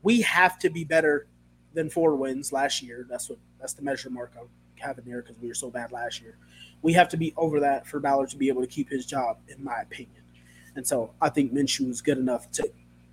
we 0.03 0.21
have 0.23 0.59
to 0.59 0.71
be 0.71 0.85
better 0.85 1.27
than 1.73 1.89
four 1.89 2.17
wins 2.17 2.53
last 2.53 2.83
year. 2.83 3.07
That's 3.09 3.31
what 3.31 3.39
that's 3.59 3.73
the 3.73 3.83
measure 3.83 4.11
mark 4.11 4.33
I'm 4.85 4.89
having 4.89 5.05
there 5.05 5.23
because 5.23 5.39
we 5.41 5.49
were 5.49 5.55
so 5.55 5.71
bad 5.71 5.93
last 5.93 6.21
year. 6.21 6.37
We 6.83 6.93
have 6.93 7.09
to 7.11 7.17
be 7.17 7.33
over 7.37 7.61
that 7.61 7.87
for 7.87 8.01
Ballard 8.01 8.31
to 8.31 8.37
be 8.37 8.49
able 8.49 8.61
to 8.61 8.67
keep 8.67 8.91
his 8.91 9.07
job, 9.07 9.39
in 9.49 9.63
my 9.63 9.81
opinion. 9.81 10.23
And 10.77 10.87
so 10.87 11.13
I 11.21 11.29
think 11.31 11.53
Minshew 11.53 11.89
is 11.89 12.03
good 12.03 12.19
enough 12.19 12.51
to 12.53 12.69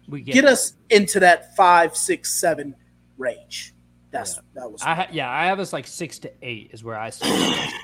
We 0.09 0.21
get, 0.21 0.33
get 0.33 0.45
us 0.45 0.73
into 0.89 1.19
that 1.21 1.55
five, 1.55 1.95
six, 1.95 2.39
seven 2.39 2.75
range. 3.17 3.73
That's 4.11 4.35
that 4.55 4.69
was 4.69 4.81
I 4.81 4.95
ha- 4.95 5.07
yeah, 5.11 5.29
I 5.29 5.45
have 5.45 5.59
us 5.61 5.71
like 5.71 5.87
six 5.87 6.19
to 6.19 6.31
eight 6.41 6.71
is 6.73 6.83
where 6.83 6.97
I 6.97 7.09
see. 7.11 7.67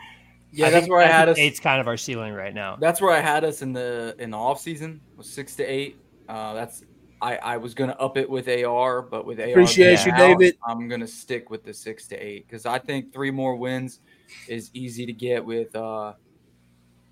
Yeah, 0.49 0.68
I 0.68 0.69
that's 0.72 0.85
think- 0.85 0.93
where 0.93 1.01
I, 1.01 1.07
had 1.07 1.26
think 1.26 1.38
us. 1.38 1.39
Eight's 1.39 1.59
kind 1.59 1.81
of 1.81 1.88
our 1.89 1.97
ceiling 1.97 2.34
right 2.34 2.53
now. 2.53 2.77
That's 2.77 3.01
where 3.01 3.11
I 3.14 3.19
had 3.19 3.43
us 3.43 3.61
in 3.61 3.73
the 3.73 4.15
in 4.18 4.31
the 4.31 4.38
off 4.38 4.61
season 4.61 5.01
was 5.18 5.30
six 5.30 5.55
to 5.57 5.64
eight. 5.64 5.97
Uh, 6.30 6.53
that's 6.53 6.84
I 7.22 7.38
I 7.38 7.57
was 7.57 7.73
gonna 7.73 7.95
up 7.99 8.18
it 8.18 8.30
with 8.30 8.48
AR, 8.48 9.02
but 9.02 9.26
with 9.26 9.39
AR 9.39 9.49
Appreciate 9.49 10.06
you, 10.06 10.11
out, 10.11 10.18
David. 10.18 10.57
I'm 10.68 10.88
gonna 10.88 11.07
stick 11.07 11.49
with 11.49 11.64
the 11.64 11.73
six 11.73 12.07
to 12.10 12.15
eight 12.15 12.48
because 12.48 12.65
I 12.65 12.77
think 12.80 13.11
three 13.11 13.31
more 13.31 13.56
wins 13.56 13.99
is 14.48 14.69
easy 14.73 15.06
to 15.06 15.14
get 15.14 15.44
with 15.44 15.76
uh 15.76 16.14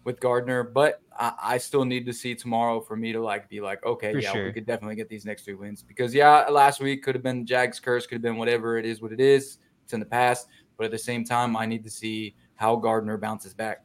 with 0.04 0.20
Gardner, 0.20 0.62
but 0.64 1.02
I, 1.18 1.34
I 1.42 1.58
still 1.58 1.84
need 1.84 2.06
to 2.06 2.14
see 2.14 2.36
tomorrow 2.36 2.80
for 2.80 2.96
me 2.96 3.12
to 3.12 3.20
like 3.20 3.50
be 3.50 3.60
like, 3.60 3.84
okay, 3.84 4.14
For 4.14 4.20
yeah, 4.20 4.32
sure. 4.34 4.46
we 4.46 4.54
could 4.54 4.68
definitely 4.68 4.96
get 4.96 5.10
these 5.10 5.26
next 5.26 5.46
three 5.46 5.56
wins 5.56 5.82
because 5.82 6.14
yeah, 6.14 6.46
last 6.50 6.80
week 6.80 7.02
could 7.04 7.16
have 7.16 7.24
been 7.24 7.44
Jags 7.44 7.80
curse, 7.80 8.06
could 8.06 8.16
have 8.18 8.22
been 8.22 8.38
whatever 8.38 8.78
it 8.78 8.86
is, 8.86 9.02
what 9.02 9.12
it 9.12 9.20
is. 9.20 9.58
It's 9.84 9.94
in 9.94 10.00
the 10.00 10.06
past, 10.06 10.48
but 10.78 10.86
at 10.86 10.92
the 10.92 10.98
same 11.00 11.26
time, 11.26 11.58
I 11.58 11.66
need 11.66 11.84
to 11.86 11.90
see 11.90 12.36
how 12.56 12.76
Gardner 12.76 13.18
bounces 13.18 13.56
back 13.56 13.84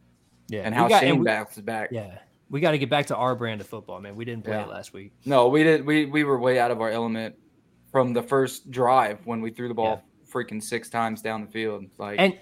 Yeah, 0.48 0.60
and 0.64 0.74
how 0.74 0.88
got- 0.88 1.00
Shane 1.00 1.20
we- 1.20 1.24
bounces 1.24 1.62
back. 1.62 1.88
Yeah, 1.90 2.18
we 2.50 2.60
got 2.60 2.72
to 2.72 2.78
get 2.78 2.90
back 2.90 3.06
to 3.06 3.16
our 3.16 3.34
brand 3.34 3.60
of 3.60 3.66
football, 3.68 4.00
man. 4.00 4.16
We 4.16 4.24
didn't 4.24 4.44
play 4.44 4.54
Yeah. 4.54 4.64
it 4.64 4.68
last 4.68 4.92
week. 4.92 5.12
No, 5.24 5.48
we 5.48 5.62
did. 5.62 5.86
We 5.86 6.06
we 6.06 6.24
were 6.24 6.38
way 6.38 6.58
out 6.58 6.70
of 6.70 6.80
our 6.80 6.90
element 6.90 7.36
from 7.92 8.12
the 8.12 8.22
first 8.22 8.70
drive 8.70 9.18
when 9.24 9.40
we 9.40 9.50
threw 9.50 9.68
the 9.68 9.74
ball 9.74 10.02
freaking 10.30 10.62
six 10.62 10.88
times 10.88 11.22
down 11.22 11.40
the 11.40 11.50
field. 11.50 11.86
Like, 11.98 12.20
And 12.20 12.38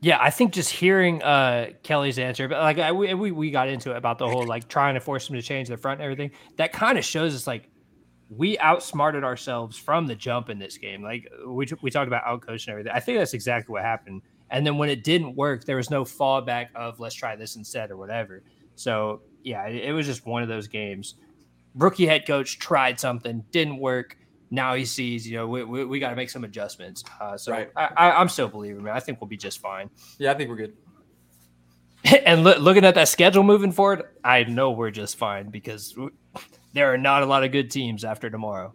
yeah, 0.00 0.18
I 0.20 0.30
think 0.30 0.52
just 0.52 0.70
hearing 0.70 1.20
uh, 1.22 1.70
Kelly's 1.82 2.18
answer, 2.18 2.46
but 2.48 2.58
like 2.60 2.78
I, 2.78 2.92
we, 2.92 3.12
we 3.14 3.32
we 3.32 3.50
got 3.50 3.68
into 3.68 3.90
it 3.92 3.96
about 3.96 4.18
the 4.18 4.28
whole 4.28 4.44
like 4.44 4.68
trying 4.68 4.94
to 4.94 5.00
force 5.00 5.28
him 5.28 5.34
to 5.36 5.42
change 5.42 5.68
the 5.68 5.76
front 5.76 6.00
and 6.00 6.04
everything. 6.04 6.30
That 6.56 6.72
kind 6.72 6.96
of 6.98 7.04
shows 7.04 7.34
us 7.34 7.46
like 7.46 7.68
we 8.30 8.58
outsmarted 8.58 9.24
ourselves 9.24 9.76
from 9.78 10.06
the 10.06 10.14
jump 10.14 10.50
in 10.50 10.58
this 10.58 10.76
game. 10.78 11.02
Like 11.02 11.28
we 11.46 11.66
we 11.80 11.90
talked 11.90 12.06
about 12.06 12.24
outcoach 12.24 12.66
and 12.66 12.68
everything. 12.68 12.92
I 12.94 13.00
think 13.00 13.18
that's 13.18 13.34
exactly 13.34 13.72
what 13.72 13.82
happened. 13.82 14.22
And 14.50 14.64
then 14.66 14.78
when 14.78 14.88
it 14.88 15.02
didn't 15.04 15.34
work, 15.36 15.64
there 15.64 15.76
was 15.76 15.90
no 15.90 16.04
fallback 16.04 16.68
of 16.74 17.00
let's 17.00 17.14
try 17.14 17.34
this 17.36 17.56
instead 17.56 17.90
or 17.90 17.96
whatever. 17.96 18.42
So 18.76 19.22
yeah, 19.48 19.66
it, 19.66 19.84
it 19.86 19.92
was 19.92 20.06
just 20.06 20.26
one 20.26 20.42
of 20.42 20.48
those 20.48 20.68
games. 20.68 21.14
Rookie 21.74 22.06
head 22.06 22.26
coach 22.26 22.58
tried 22.58 23.00
something, 23.00 23.44
didn't 23.50 23.78
work. 23.78 24.16
Now 24.50 24.74
he 24.74 24.84
sees, 24.84 25.28
you 25.28 25.36
know, 25.36 25.46
we, 25.46 25.62
we, 25.64 25.84
we 25.84 25.98
got 26.00 26.10
to 26.10 26.16
make 26.16 26.30
some 26.30 26.44
adjustments. 26.44 27.04
Uh, 27.20 27.36
so 27.36 27.52
Right. 27.52 27.70
I, 27.76 27.90
I, 27.96 28.10
I'm 28.20 28.28
still 28.28 28.48
believing, 28.48 28.82
man. 28.82 28.94
I 28.96 29.00
think 29.00 29.20
we'll 29.20 29.28
be 29.28 29.36
just 29.36 29.60
fine. 29.60 29.90
yeah, 30.18 30.30
I 30.30 30.34
think 30.34 30.48
we're 30.50 30.56
good. 30.56 30.74
and 32.24 32.44
loo- 32.44 32.54
looking 32.54 32.84
at 32.84 32.94
that 32.94 33.08
schedule 33.08 33.42
moving 33.42 33.72
forward, 33.72 34.04
I 34.24 34.44
know 34.44 34.70
we're 34.70 34.90
just 34.90 35.16
fine 35.16 35.50
because 35.50 35.92
w- 35.92 36.12
there 36.72 36.92
are 36.92 36.98
not 36.98 37.22
a 37.22 37.26
lot 37.26 37.44
of 37.44 37.52
good 37.52 37.70
teams 37.70 38.04
after 38.04 38.30
tomorrow. 38.30 38.72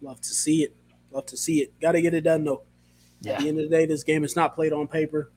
love 0.00 0.20
to 0.20 0.28
see 0.28 0.62
it. 0.62 0.74
Love 1.10 1.26
to 1.26 1.36
see 1.36 1.60
it. 1.60 1.78
Got 1.80 1.92
to 1.92 2.02
get 2.02 2.14
it 2.14 2.22
done 2.22 2.44
though. 2.44 2.62
Yeah. 3.20 3.32
At 3.34 3.40
the 3.40 3.48
end 3.48 3.60
of 3.60 3.68
the 3.68 3.76
day, 3.76 3.84
this 3.86 4.02
game 4.04 4.24
is 4.24 4.34
not 4.36 4.54
played 4.54 4.72
on 4.72 4.86
paper. 4.88 5.30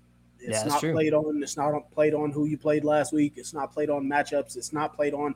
It's 0.45 0.59
Yeah, 0.63 0.69
not 0.69 0.79
true. 0.79 0.93
played 0.93 1.13
on. 1.13 1.41
It's 1.41 1.57
not 1.57 1.73
played 1.91 2.13
on 2.13 2.31
who 2.31 2.45
you 2.45 2.57
played 2.57 2.83
last 2.83 3.13
week. 3.13 3.33
It's 3.37 3.53
not 3.53 3.71
played 3.73 3.89
on 3.89 4.05
matchups. 4.05 4.57
It's 4.57 4.73
not 4.73 4.95
played 4.95 5.13
on. 5.13 5.35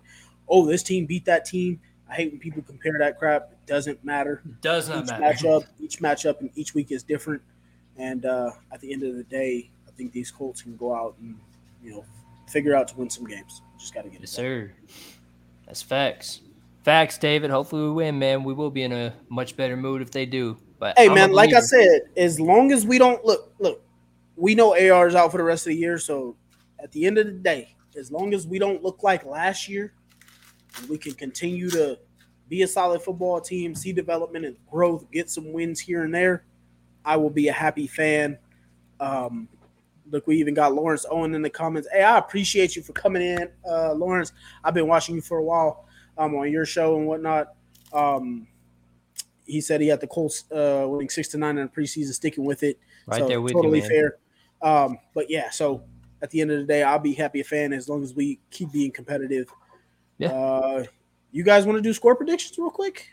Oh, 0.49 0.65
this 0.65 0.83
team 0.83 1.05
beat 1.05 1.25
that 1.25 1.45
team. 1.45 1.79
I 2.09 2.15
hate 2.15 2.31
when 2.31 2.39
people 2.39 2.61
compare 2.63 2.97
that 2.99 3.17
crap. 3.17 3.49
It 3.51 3.65
doesn't 3.65 4.03
matter. 4.03 4.41
Does 4.61 4.89
not 4.89 5.03
Each 5.05 5.09
matchup, 5.11 5.65
each 5.79 5.99
matchup, 5.99 6.39
and 6.39 6.49
each 6.55 6.73
week 6.73 6.91
is 6.91 7.03
different. 7.03 7.41
And 7.97 8.25
uh, 8.25 8.51
at 8.71 8.79
the 8.81 8.93
end 8.93 9.03
of 9.03 9.15
the 9.15 9.23
day, 9.23 9.69
I 9.87 9.91
think 9.91 10.13
these 10.13 10.31
Colts 10.31 10.61
can 10.61 10.77
go 10.77 10.93
out 10.95 11.15
and 11.19 11.37
you 11.83 11.91
know 11.91 12.05
figure 12.47 12.75
out 12.75 12.87
to 12.89 12.97
win 12.97 13.09
some 13.09 13.25
games. 13.25 13.61
Just 13.77 13.93
got 13.93 14.03
to 14.03 14.09
get 14.09 14.17
it. 14.17 14.21
Yes, 14.21 14.35
done. 14.35 14.43
sir. 14.45 14.71
That's 15.65 15.81
facts. 15.81 16.41
Facts, 16.83 17.17
David. 17.17 17.49
Hopefully 17.49 17.83
we 17.83 17.91
win, 17.91 18.17
man. 18.19 18.43
We 18.45 18.53
will 18.53 18.71
be 18.71 18.83
in 18.83 18.93
a 18.93 19.13
much 19.29 19.57
better 19.57 19.75
mood 19.75 20.01
if 20.01 20.11
they 20.11 20.25
do. 20.25 20.57
But 20.79 20.97
Hey 20.97 21.07
I'm 21.09 21.15
man, 21.15 21.31
like 21.33 21.53
I 21.53 21.59
said, 21.59 22.01
as 22.15 22.39
long 22.39 22.71
as 22.71 22.85
we 22.85 22.97
don't 22.97 23.23
look, 23.25 23.51
look, 23.59 23.81
we 24.37 24.55
know 24.55 24.71
AR 24.73 25.07
is 25.07 25.15
out 25.15 25.31
for 25.31 25.37
the 25.37 25.43
rest 25.43 25.65
of 25.65 25.71
the 25.71 25.77
year. 25.77 25.97
So 25.97 26.37
at 26.81 26.91
the 26.91 27.05
end 27.05 27.17
of 27.17 27.25
the 27.25 27.33
day, 27.33 27.75
as 27.97 28.11
long 28.11 28.33
as 28.33 28.47
we 28.47 28.59
don't 28.59 28.83
look 28.83 29.03
like 29.03 29.25
last 29.25 29.67
year, 29.67 29.93
and 30.77 30.87
we 30.87 30.97
can 30.97 31.13
continue 31.13 31.69
to 31.71 31.97
be 32.47 32.61
a 32.61 32.67
solid 32.67 33.01
football 33.01 33.41
team, 33.41 33.73
see 33.73 33.91
development 33.91 34.45
and 34.45 34.55
growth, 34.69 35.09
get 35.11 35.29
some 35.29 35.51
wins 35.51 35.79
here 35.79 36.03
and 36.03 36.13
there, 36.13 36.45
I 37.03 37.17
will 37.17 37.31
be 37.31 37.47
a 37.47 37.53
happy 37.53 37.87
fan. 37.87 38.37
Um, 38.99 39.49
look, 40.11 40.27
we 40.27 40.37
even 40.37 40.53
got 40.53 40.73
Lawrence 40.73 41.05
Owen 41.09 41.33
in 41.33 41.41
the 41.41 41.49
comments. 41.49 41.87
Hey, 41.91 42.03
I 42.03 42.17
appreciate 42.19 42.75
you 42.75 42.83
for 42.83 42.93
coming 42.93 43.23
in, 43.23 43.49
uh, 43.67 43.93
Lawrence. 43.93 44.33
I've 44.63 44.75
been 44.75 44.87
watching 44.87 45.15
you 45.15 45.21
for 45.21 45.39
a 45.39 45.43
while 45.43 45.87
um, 46.17 46.35
on 46.35 46.51
your 46.51 46.65
show 46.65 46.97
and 46.97 47.07
whatnot. 47.07 47.55
Um, 47.91 48.47
he 49.45 49.61
said 49.61 49.81
he 49.81 49.87
had 49.87 50.01
the 50.01 50.07
Colts 50.07 50.43
uh, 50.51 50.85
winning 50.87 51.09
six 51.09 51.29
to 51.29 51.37
nine 51.37 51.57
in 51.57 51.65
the 51.67 51.71
preseason, 51.71 52.13
sticking 52.13 52.43
with 52.43 52.63
it. 52.63 52.79
Right 53.07 53.19
So, 53.19 53.27
there 53.27 53.41
with 53.41 53.53
totally 53.53 53.81
you, 53.81 53.87
fair. 53.87 54.17
Um, 54.61 54.97
but 55.13 55.29
yeah, 55.29 55.49
so 55.49 55.83
at 56.21 56.29
the 56.31 56.41
end 56.41 56.51
of 56.51 56.59
the 56.59 56.65
day, 56.65 56.83
I'll 56.83 56.99
be 56.99 57.13
happy 57.13 57.41
a 57.41 57.43
fan 57.43 57.73
as 57.73 57.87
long 57.87 58.03
as 58.03 58.13
we 58.13 58.39
keep 58.49 58.71
being 58.71 58.91
competitive. 58.91 59.47
Yeah. 60.17 60.31
Uh, 60.31 60.83
you 61.31 61.43
guys 61.43 61.65
want 61.65 61.77
to 61.77 61.81
do 61.81 61.93
score 61.93 62.15
predictions 62.15 62.57
real 62.57 62.69
quick? 62.69 63.07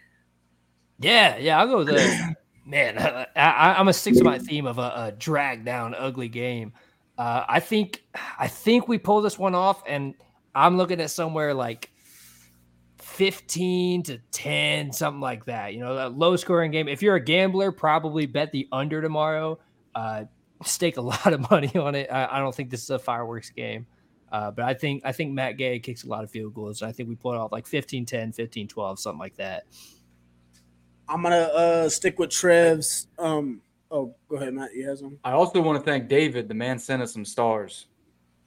Yeah, 1.01 1.37
yeah, 1.37 1.59
I'll 1.59 1.67
go 1.67 1.79
with 1.79 1.89
the 1.89 2.37
man. 2.67 2.99
I, 2.99 3.27
I, 3.37 3.71
I'm 3.73 3.81
gonna 3.81 3.93
stick 3.93 4.15
to 4.15 4.25
my 4.25 4.39
theme 4.39 4.67
of 4.67 4.79
a, 4.79 4.93
a 4.97 5.15
drag 5.19 5.65
down, 5.65 5.95
ugly 5.95 6.29
game. 6.29 6.73
Uh, 7.19 7.45
I 7.47 7.61
think 7.61 8.03
I 8.39 8.49
think 8.49 8.89
we 8.89 8.99
pull 8.99 9.21
this 9.21 9.39
one 9.39 9.55
off, 9.55 9.83
and 9.87 10.15
I'm 10.55 10.77
looking 10.77 11.01
at 11.01 11.11
somewhere 11.11 11.53
like 11.53 11.91
15 12.99 14.03
to 14.05 14.19
10, 14.33 14.93
something 14.93 15.21
like 15.21 15.45
that. 15.45 15.75
You 15.75 15.81
know, 15.81 16.07
a 16.07 16.09
low 16.09 16.37
scoring 16.37 16.71
game. 16.71 16.89
If 16.89 17.03
you're 17.03 17.17
a 17.17 17.25
gambler, 17.25 17.71
probably 17.71 18.27
bet 18.27 18.51
the 18.51 18.67
under 18.73 19.03
tomorrow. 19.03 19.59
Uh, 19.95 20.25
stake 20.67 20.97
a 20.97 21.01
lot 21.13 21.33
of 21.33 21.51
money 21.51 21.73
on 21.77 21.95
it. 21.95 22.11
I, 22.11 22.37
I 22.37 22.39
don't 22.41 22.55
think 22.55 22.71
this 22.71 22.83
is 22.83 22.91
a 22.91 22.99
fireworks 22.99 23.51
game. 23.51 23.87
Uh, 24.33 24.51
but 24.51 24.65
I 24.65 24.75
think 24.75 25.03
I 25.05 25.13
think 25.13 25.33
Matt 25.33 25.57
Gay 25.59 25.79
kicks 25.79 26.03
a 26.03 26.09
lot 26.09 26.25
of 26.25 26.31
field 26.31 26.55
goals. 26.55 26.83
I 26.83 26.91
think 26.91 27.09
we 27.09 27.15
pull 27.15 27.35
it 27.35 27.37
off 27.37 27.53
like 27.53 27.67
15 27.67 28.05
10, 28.05 28.33
15 28.33 28.67
12, 28.67 28.99
something 28.99 29.19
like 29.21 29.37
that. 29.37 29.65
I'm 31.09 31.23
gonna 31.23 31.37
uh 31.37 31.89
stick 31.89 32.19
with 32.19 32.31
Trev's. 32.31 33.07
Um 33.19 33.61
oh 33.91 34.15
go 34.29 34.37
ahead, 34.37 34.55
Matt. 34.55 34.75
You 34.75 34.89
have 34.89 34.99
some? 34.99 35.19
I 35.23 35.33
also 35.33 35.61
want 35.61 35.79
to 35.79 35.85
thank 35.89 36.09
David. 36.09 36.49
The 36.49 36.55
man 36.55 36.79
sent 36.79 37.03
us 37.03 37.13
some 37.13 37.25
stars. 37.25 37.87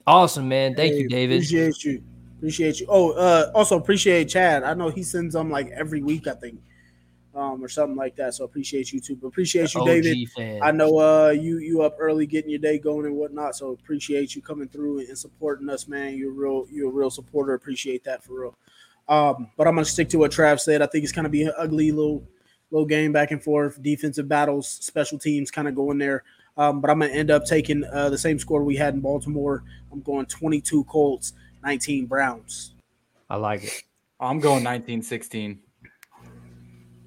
Awesome, 0.06 0.48
man. 0.48 0.74
Thank 0.74 0.92
Hey, 0.94 1.00
you, 1.00 1.08
David. 1.08 1.36
Appreciate 1.36 1.84
you. 1.84 2.02
Appreciate 2.36 2.80
you. 2.80 2.86
Oh, 2.90 3.12
uh 3.12 3.50
also 3.54 3.78
appreciate 3.78 4.26
Chad. 4.28 4.64
I 4.64 4.74
know 4.74 4.90
he 4.90 5.02
sends 5.02 5.34
them 5.34 5.50
like 5.50 5.68
every 5.70 6.02
week, 6.02 6.26
I 6.26 6.34
think. 6.34 6.60
Um, 7.38 7.62
or 7.62 7.68
something 7.68 7.94
like 7.94 8.16
that. 8.16 8.34
So 8.34 8.44
appreciate 8.44 8.92
you 8.92 8.98
too. 8.98 9.14
But 9.14 9.28
appreciate 9.28 9.72
you, 9.72 9.84
David. 9.84 10.28
fan. 10.30 10.58
I 10.60 10.72
know 10.72 10.98
uh 10.98 11.28
you 11.28 11.58
you 11.58 11.82
up 11.82 11.96
early 12.00 12.26
getting 12.26 12.50
your 12.50 12.58
day 12.58 12.80
going 12.80 13.06
and 13.06 13.14
whatnot. 13.14 13.54
So 13.54 13.70
appreciate 13.70 14.34
you 14.34 14.42
coming 14.42 14.66
through 14.66 15.00
and 15.00 15.16
supporting 15.16 15.68
us, 15.68 15.86
man. 15.86 16.16
You're 16.16 16.32
real 16.32 16.66
you're 16.68 16.88
a 16.88 16.92
real 16.92 17.10
supporter. 17.10 17.54
Appreciate 17.54 18.02
that 18.04 18.24
for 18.24 18.40
real. 18.40 18.58
Um, 19.08 19.52
but 19.56 19.68
I'm 19.68 19.76
gonna 19.76 19.84
stick 19.84 20.08
to 20.08 20.18
what 20.18 20.32
Trav 20.32 20.58
said. 20.58 20.82
I 20.82 20.86
think 20.86 21.04
it's 21.04 21.12
gonna 21.12 21.28
be 21.28 21.44
an 21.44 21.52
ugly 21.56 21.92
little 21.92 22.26
little 22.72 22.86
game 22.86 23.12
back 23.12 23.30
and 23.30 23.40
forth, 23.40 23.80
defensive 23.82 24.28
battles, 24.28 24.68
special 24.68 25.16
teams 25.16 25.52
kind 25.52 25.68
of 25.68 25.76
going 25.76 25.98
there. 25.98 26.24
Um, 26.56 26.80
but 26.80 26.90
I'm 26.90 26.98
gonna 26.98 27.12
end 27.12 27.30
up 27.30 27.44
taking 27.44 27.84
uh, 27.84 28.10
the 28.10 28.18
same 28.18 28.40
score 28.40 28.64
we 28.64 28.74
had 28.74 28.94
in 28.94 29.00
Baltimore. 29.00 29.62
I'm 29.92 30.00
going 30.00 30.26
22 30.26 30.82
Colts, 30.84 31.34
19 31.62 32.06
Browns. 32.06 32.74
I 33.30 33.36
like 33.36 33.62
it. 33.62 33.84
I'm 34.18 34.40
going 34.40 34.64
1916. 34.64 35.60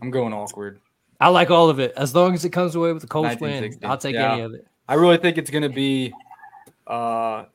I'm 0.01 0.11
going 0.11 0.33
awkward. 0.33 0.79
I 1.19 1.27
like 1.29 1.51
all 1.51 1.69
of 1.69 1.79
it. 1.79 1.93
As 1.95 2.15
long 2.15 2.33
as 2.33 2.43
it 2.45 2.49
comes 2.49 2.75
away 2.75 2.91
with 2.93 3.03
the 3.03 3.07
Colts 3.07 3.39
win, 3.39 3.77
I'll 3.83 3.97
take 3.97 4.15
Yeah. 4.15 4.33
any 4.33 4.41
of 4.41 4.53
it. 4.53 4.67
I 4.87 4.95
really 4.95 5.17
think 5.17 5.37
it's 5.37 5.51
going 5.51 5.63
to 5.63 5.69
be 5.69 6.13
uh, 6.87 7.45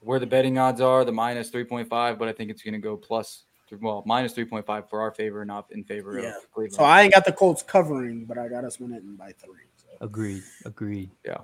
where 0.00 0.18
the 0.20 0.26
betting 0.26 0.56
odds 0.58 0.80
are, 0.80 1.04
the 1.04 1.12
minus 1.12 1.50
3.5, 1.50 2.18
but 2.18 2.28
I 2.28 2.32
think 2.32 2.50
it's 2.50 2.62
going 2.62 2.72
to 2.74 2.78
go 2.78 2.96
plus, 2.96 3.44
well, 3.80 4.02
minus 4.06 4.32
3.5 4.32 4.88
for 4.88 5.00
our 5.00 5.10
favor, 5.10 5.44
not 5.44 5.66
in 5.72 5.82
favor 5.84 6.18
Yeah. 6.20 6.28
of 6.28 6.50
Cleveland. 6.52 6.74
So 6.74 6.84
I 6.84 7.02
ain't 7.02 7.12
got 7.12 7.24
the 7.24 7.32
Colts 7.32 7.62
covering, 7.62 8.24
but 8.24 8.38
I 8.38 8.48
got 8.48 8.64
us 8.64 8.78
winning 8.78 9.16
by 9.16 9.32
three. 9.32 9.66
So. 9.76 9.88
Agreed. 10.00 10.42
Agreed. 10.64 11.10
Yeah. 11.24 11.38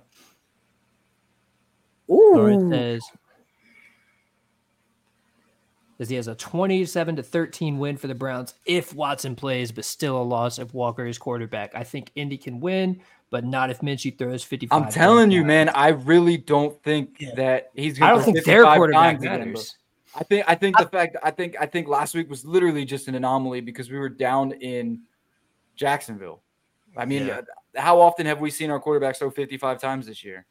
Ooh, 2.08 2.70
says 2.70 3.02
says 5.98 6.08
he 6.08 6.16
has 6.16 6.28
a 6.28 6.34
27 6.34 7.16
to 7.16 7.22
13 7.22 7.78
win 7.78 7.96
for 7.96 8.06
the 8.06 8.14
Browns 8.14 8.54
if 8.66 8.94
Watson 8.94 9.34
plays, 9.34 9.72
but 9.72 9.84
still 9.84 10.20
a 10.20 10.22
loss 10.22 10.58
if 10.58 10.72
Walker 10.74 11.06
is 11.06 11.18
quarterback. 11.18 11.74
I 11.74 11.84
think 11.84 12.10
Indy 12.14 12.36
can 12.36 12.60
win, 12.60 13.00
but 13.30 13.44
not 13.44 13.70
if 13.70 13.80
Minshew 13.80 14.16
throws 14.16 14.42
55. 14.44 14.82
I'm 14.82 14.90
telling 14.92 15.30
you, 15.30 15.44
man, 15.44 15.68
I 15.70 15.88
really 15.88 16.36
don't 16.36 16.80
think 16.82 17.16
Yeah. 17.20 17.34
that 17.36 17.70
he's 17.74 18.00
I 18.00 18.10
don't 18.10 18.18
to 18.18 18.24
think 18.24 18.44
their 18.44 18.64
quarterback 18.64 19.20
matters. 19.20 19.76
I 20.14 20.22
think 20.24 20.44
I 20.48 20.54
think 20.54 20.78
the 20.78 20.86
fact 20.86 21.16
I 21.22 21.30
think 21.30 21.56
I 21.60 21.66
think 21.66 21.88
last 21.88 22.14
week 22.14 22.30
was 22.30 22.44
literally 22.44 22.84
just 22.84 23.06
an 23.08 23.14
anomaly 23.14 23.60
because 23.60 23.90
we 23.90 23.98
were 23.98 24.08
down 24.08 24.52
in 24.52 25.00
Jacksonville. 25.74 26.42
I 26.96 27.04
mean, 27.04 27.26
Yeah. 27.26 27.40
uh, 27.76 27.80
how 27.80 28.00
often 28.00 28.24
have 28.24 28.40
we 28.40 28.50
seen 28.50 28.70
our 28.70 28.80
quarterback 28.80 29.16
throw 29.16 29.30
55 29.30 29.78
times 29.78 30.06
this 30.06 30.24
year? 30.24 30.46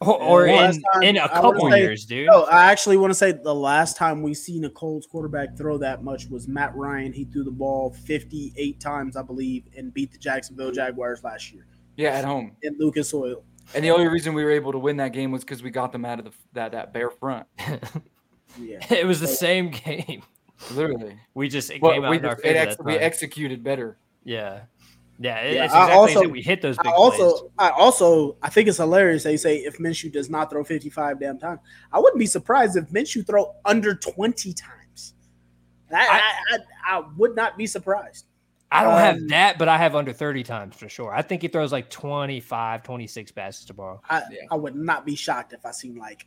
Or, 0.00 0.20
or 0.22 0.46
in, 0.46 0.56
last 0.56 0.80
time- 0.92 1.02
in 1.02 1.16
a 1.16 1.20
I 1.20 1.40
wanna 1.40 1.54
couple 1.58 1.70
say- 1.70 1.78
years, 1.80 2.04
dude. 2.04 2.26
No, 2.26 2.42
I 2.44 2.70
actually 2.70 2.96
want 2.98 3.10
to 3.10 3.14
say 3.14 3.32
the 3.32 3.54
last 3.54 3.96
time 3.96 4.22
we 4.22 4.34
seen 4.34 4.64
a 4.66 4.70
Colts 4.70 5.06
quarterback 5.06 5.56
throw 5.56 5.78
that 5.78 6.04
much 6.04 6.28
was 6.28 6.46
Matt 6.48 6.74
Ryan. 6.76 7.12
He 7.12 7.24
threw 7.24 7.44
the 7.44 7.50
ball 7.50 7.90
58 8.04 8.78
times, 8.78 9.16
I 9.16 9.22
believe, 9.22 9.64
and 9.76 9.94
beat 9.94 10.12
the 10.12 10.18
Jacksonville 10.18 10.70
Jaguars 10.70 11.24
last 11.24 11.50
year 11.52 11.66
Yeah, 11.96 12.10
at 12.10 12.24
home. 12.26 12.52
in 12.62 12.76
Lucas 12.78 13.14
Oil. 13.14 13.42
And 13.74 13.82
the 13.84 13.90
only 13.90 14.06
reason 14.06 14.34
we 14.34 14.44
were 14.44 14.50
able 14.50 14.72
to 14.72 14.78
win 14.78 14.98
that 14.98 15.12
game 15.14 15.30
was 15.32 15.42
because 15.44 15.62
we 15.62 15.70
got 15.70 15.92
them 15.92 16.04
out 16.04 16.18
of 16.18 16.26
the, 16.26 16.32
that 16.52 16.72
that 16.72 16.92
bear 16.92 17.10
front. 17.10 17.46
Yeah. 18.58 18.78
it 18.90 19.06
was 19.06 19.20
the 19.20 19.26
same 19.26 19.70
game. 19.84 20.22
Literally, 20.72 21.18
We 21.34 21.48
just 21.48 21.70
it 21.70 21.80
but 21.80 21.92
came 21.92 22.04
out 22.04 22.10
we, 22.10 22.16
in 22.18 22.24
our 22.24 22.36
favor. 22.36 22.58
ex- 22.58 22.76
we 22.82 22.96
executed 22.96 23.62
better. 23.62 23.98
yeah. 24.24 24.60
Yeah, 25.18 25.38
it- 25.38 25.54
Yeah, 25.54 25.64
it's 25.64 25.74
I 25.74 25.84
exactly 25.84 26.14
also- 26.16 26.28
we 26.28 26.42
hit 26.42 26.60
those 26.62 26.76
big 26.76 26.86
I 26.86 26.90
also, 26.92 27.30
plays. 27.38 27.50
I 27.58 27.70
also, 27.70 28.36
I 28.42 28.50
think 28.50 28.68
it's 28.68 28.76
hilarious. 28.78 29.22
They 29.22 29.36
say 29.36 29.56
if 29.58 29.78
Minshew 29.78 30.12
does 30.12 30.28
not 30.28 30.50
throw 30.50 30.62
55 30.62 31.18
damn 31.20 31.38
times, 31.38 31.60
I 31.92 31.98
wouldn't 31.98 32.18
be 32.18 32.26
surprised 32.26 32.76
if 32.76 32.88
Minshew 32.90 33.26
throw 33.26 33.54
under 33.64 33.94
20 33.94 34.52
times. 34.52 35.14
I, 35.92 36.06
I, 36.06 36.20
I, 36.54 36.58
I 36.98 37.04
would 37.16 37.34
not 37.36 37.56
be 37.56 37.66
surprised. 37.66 38.26
I 38.72 38.82
don't 38.82 38.98
have 38.98 39.16
um, 39.16 39.28
that, 39.28 39.58
but 39.58 39.68
I 39.68 39.78
have 39.78 39.94
under 39.94 40.12
30 40.12 40.42
times 40.42 40.74
for 40.76 40.88
sure. 40.88 41.14
I 41.14 41.22
think 41.22 41.40
he 41.42 41.48
throws 41.48 41.70
like 41.70 41.88
25, 41.88 42.82
26 42.82 43.30
passes 43.32 43.64
tomorrow. 43.64 44.02
I, 44.10 44.22
Yeah. 44.30 44.40
I 44.50 44.56
would 44.56 44.74
not 44.74 45.06
be 45.06 45.14
shocked 45.14 45.52
if 45.52 45.64
I 45.64 45.70
seen 45.70 45.94
like, 45.94 46.26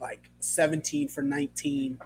like 0.00 0.30
17 0.38 1.08
for 1.08 1.22
19, 1.22 1.98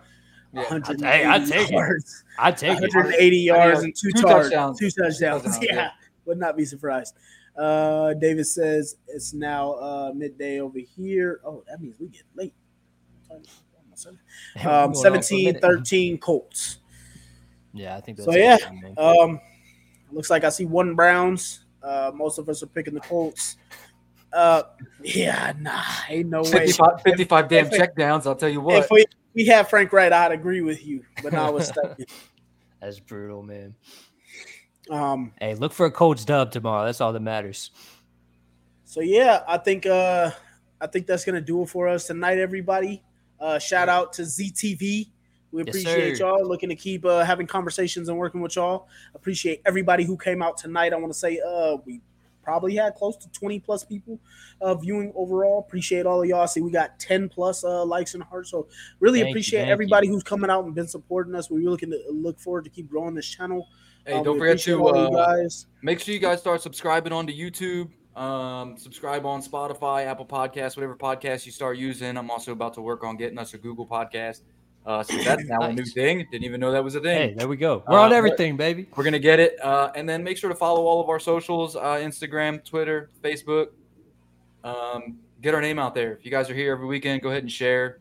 Yeah. 0.57 0.62
180 0.62 1.05
Hey, 1.05 1.24
I'd 1.24 1.47
take 1.47 1.69
it. 1.69 1.73
yards. 1.73 2.24
I'd 2.39 2.57
take 2.57 2.78
it. 2.78 2.95
180 2.95 3.37
yards 3.39 3.83
and 3.83 3.95
two, 3.95 4.11
two 4.12 4.23
touchdowns. 4.23 4.51
touchdowns. 4.51 4.78
Two 4.78 4.91
touchdowns. 4.91 5.43
Touchdowns, 5.43 5.59
Yeah. 5.62 5.74
yeah. 5.74 5.91
would 6.24 6.39
not 6.39 6.57
be 6.57 6.65
surprised. 6.65 7.15
Uh, 7.57 8.12
David 8.15 8.47
says 8.47 8.97
it's 9.09 9.33
now 9.33 9.73
uh, 9.74 10.12
midday 10.15 10.61
over 10.61 10.78
here. 10.78 11.41
Oh, 11.45 11.65
that 11.69 11.81
means 11.81 11.97
we 11.99 12.09
get 12.09 12.23
late. 12.35 12.53
Um, 13.31 13.43
We're 14.57 14.62
going 14.62 14.74
on 14.74 14.93
for 14.95 14.99
a 15.01 15.03
17 15.03 15.61
13 15.61 16.19
Colts. 16.19 16.78
Yeah, 17.73 17.97
I 17.97 18.01
think 18.01 18.19
that's 18.19 18.27
So, 18.27 18.33
it, 18.33 18.41
yeah. 18.41 18.57
Um, 19.03 19.41
looks 20.11 20.31
like 20.31 20.45
I 20.45 20.49
see 20.51 20.65
one 20.66 20.95
Browns. 20.95 21.65
Uh, 21.83 22.11
most 22.15 22.39
of 22.39 22.49
us 22.49 22.62
are 22.62 22.66
picking 22.66 22.95
the 22.95 23.01
Colts. 23.01 23.57
Uh, 24.33 24.62
yeah, 25.03 25.53
nah, 25.59 25.83
ain't 26.11 26.28
no 26.28 26.43
way. 26.43 26.51
55, 26.51 27.01
55 27.03 27.49
damn 27.49 27.66
if 27.66 27.73
check 27.73 27.97
downs. 27.97 28.27
I'll 28.27 28.35
tell 28.35 28.49
you 28.51 28.61
what. 28.61 28.85
If 28.85 28.91
we, 28.91 29.07
we 29.37 29.45
had 29.45 29.69
Frank 29.69 29.93
Reich, 29.93 30.13
I'd 30.13 30.33
agree 30.33 30.63
with 30.63 30.85
you, 30.85 31.05
but 31.23 31.35
now 31.35 31.55
it's 31.57 31.69
stuck. 31.69 31.99
That's 32.81 32.99
brutal, 32.99 33.43
man. 33.43 33.75
Um, 34.91 35.33
Hey, 35.41 35.55
look 35.55 35.73
for 35.73 35.87
a 35.87 35.91
Colts 35.91 36.25
dub 36.25 36.51
tomorrow. 36.51 36.87
That's 36.87 37.01
all 37.01 37.13
that 37.13 37.21
matters. 37.21 37.71
So 38.85 39.01
yeah, 39.01 39.43
I 39.47 39.59
think 39.59 39.85
uh 39.85 40.31
I 40.81 40.87
think 40.87 41.07
that's 41.07 41.25
gonna 41.25 41.41
do 41.41 41.63
it 41.63 41.69
for 41.69 41.89
us 41.89 42.07
tonight, 42.07 42.39
everybody. 42.39 43.03
Uh 43.41 43.59
shout 43.59 43.89
out 43.89 44.13
to 44.15 44.23
ZTV. 44.23 45.11
We 45.51 45.63
appreciate 45.63 46.19
sir. 46.19 46.27
y'all 46.27 46.47
looking 46.47 46.69
to 46.69 46.77
keep 46.77 47.05
uh, 47.05 47.25
having 47.25 47.47
conversations 47.47 48.09
and 48.09 48.17
working 48.17 48.41
with 48.41 48.57
y'all. 48.57 48.89
Appreciate 49.15 49.61
everybody 49.65 50.05
who 50.05 50.17
came 50.17 50.41
out 50.41 50.57
tonight. 50.57 50.93
I 50.93 50.97
want 50.97 51.13
to 51.13 51.19
say 51.19 51.41
uh 51.41 51.77
we 51.85 52.01
probably 52.47 52.77
had 52.77 52.94
close 52.94 53.16
to 53.16 53.28
20 53.32 53.59
plus 53.60 53.82
people 53.85 54.20
uh 54.60 54.74
viewing 54.77 55.12
overall. 55.16 55.59
Appreciate 55.66 56.06
all 56.06 56.23
of 56.23 56.28
y'all. 56.28 56.47
See, 56.47 56.60
we 56.60 56.70
got 56.70 56.98
10 57.01 57.28
plus 57.28 57.64
uh 57.64 57.85
likes 57.85 58.14
and 58.14 58.23
hearts. 58.23 58.51
So 58.52 58.68
really 59.01 59.20
Thank 59.20 59.32
appreciate 59.32 59.66
you. 59.66 59.73
everybody 59.73 60.06
who's 60.06 60.23
coming 60.23 60.48
out 60.48 60.64
and 60.64 60.74
been 60.74 60.86
supporting 60.86 61.35
us. 61.35 61.51
We're 61.51 61.68
looking 61.68 61.90
to 61.90 61.98
look 62.10 62.39
forward 62.39 62.62
to 62.64 62.70
keep 62.70 62.89
growing 62.89 63.14
this 63.16 63.27
channel. 63.27 63.66
hey, 64.06 64.12
Um, 64.12 64.23
don't 64.24 64.39
forget 64.39 64.60
to 64.60 64.86
uh, 64.86 65.10
guys. 65.10 65.66
make 65.82 65.98
sure 65.98 66.14
you 66.14 66.20
guys 66.20 66.39
start 66.39 66.62
subscribing 66.62 67.12
onto 67.12 67.32
YouTube. 67.32 67.90
Um, 68.16 68.78
subscribe 68.78 69.27
on 69.27 69.43
Spotify, 69.43 70.06
Apple 70.06 70.24
Podcasts, 70.24 70.77
whatever 70.77 70.97
podcast 70.97 71.44
you 71.44 71.52
start 71.52 71.77
using. 71.77 72.16
I'm 72.16 72.31
also 72.31 72.52
about 72.52 72.73
to 72.74 72.81
work 72.81 73.05
on 73.05 73.16
getting 73.18 73.39
us 73.39 73.52
a 73.52 73.59
Google 73.59 73.86
podcast. 73.86 74.40
Uh, 74.87 75.03
so 75.03 75.17
that's 75.25 75.45
now 75.47 75.63
a 75.63 75.73
new 75.73 75.85
thing. 75.85 76.25
Didn't 76.31 76.45
even 76.45 76.61
know 76.61 76.71
that 76.71 76.85
was 76.85 76.95
a 76.95 77.01
thing. 77.01 77.31
Hey, 77.31 77.35
there 77.37 77.49
we 77.49 77.57
go. 77.57 77.83
We're 77.89 77.99
Uh, 77.99 78.05
on 78.05 78.13
everything, 78.13 78.57
baby. 78.57 78.87
We're 78.95 79.03
gonna 79.03 79.19
get 79.19 79.41
it, 79.41 79.57
uh, 79.63 79.91
and 79.97 80.09
then 80.09 80.23
make 80.23 80.37
sure 80.39 80.49
to 80.49 80.55
follow 80.55 80.87
all 80.87 81.01
of 81.01 81.09
our 81.09 81.19
socials: 81.19 81.75
uh, 81.75 81.81
Instagram, 82.01 82.65
Twitter, 82.65 83.11
Facebook. 83.23 83.69
Um, 84.63 85.19
get 85.43 85.55
our 85.55 85.61
name 85.61 85.79
out 85.79 85.95
there. 85.95 86.13
If 86.13 86.25
you 86.25 86.31
guys 86.31 86.49
are 86.51 86.55
here 86.55 86.73
every 86.73 86.87
weekend, 86.87 87.23
go 87.23 87.31
ahead 87.31 87.43
and 87.43 87.51
share 87.51 87.99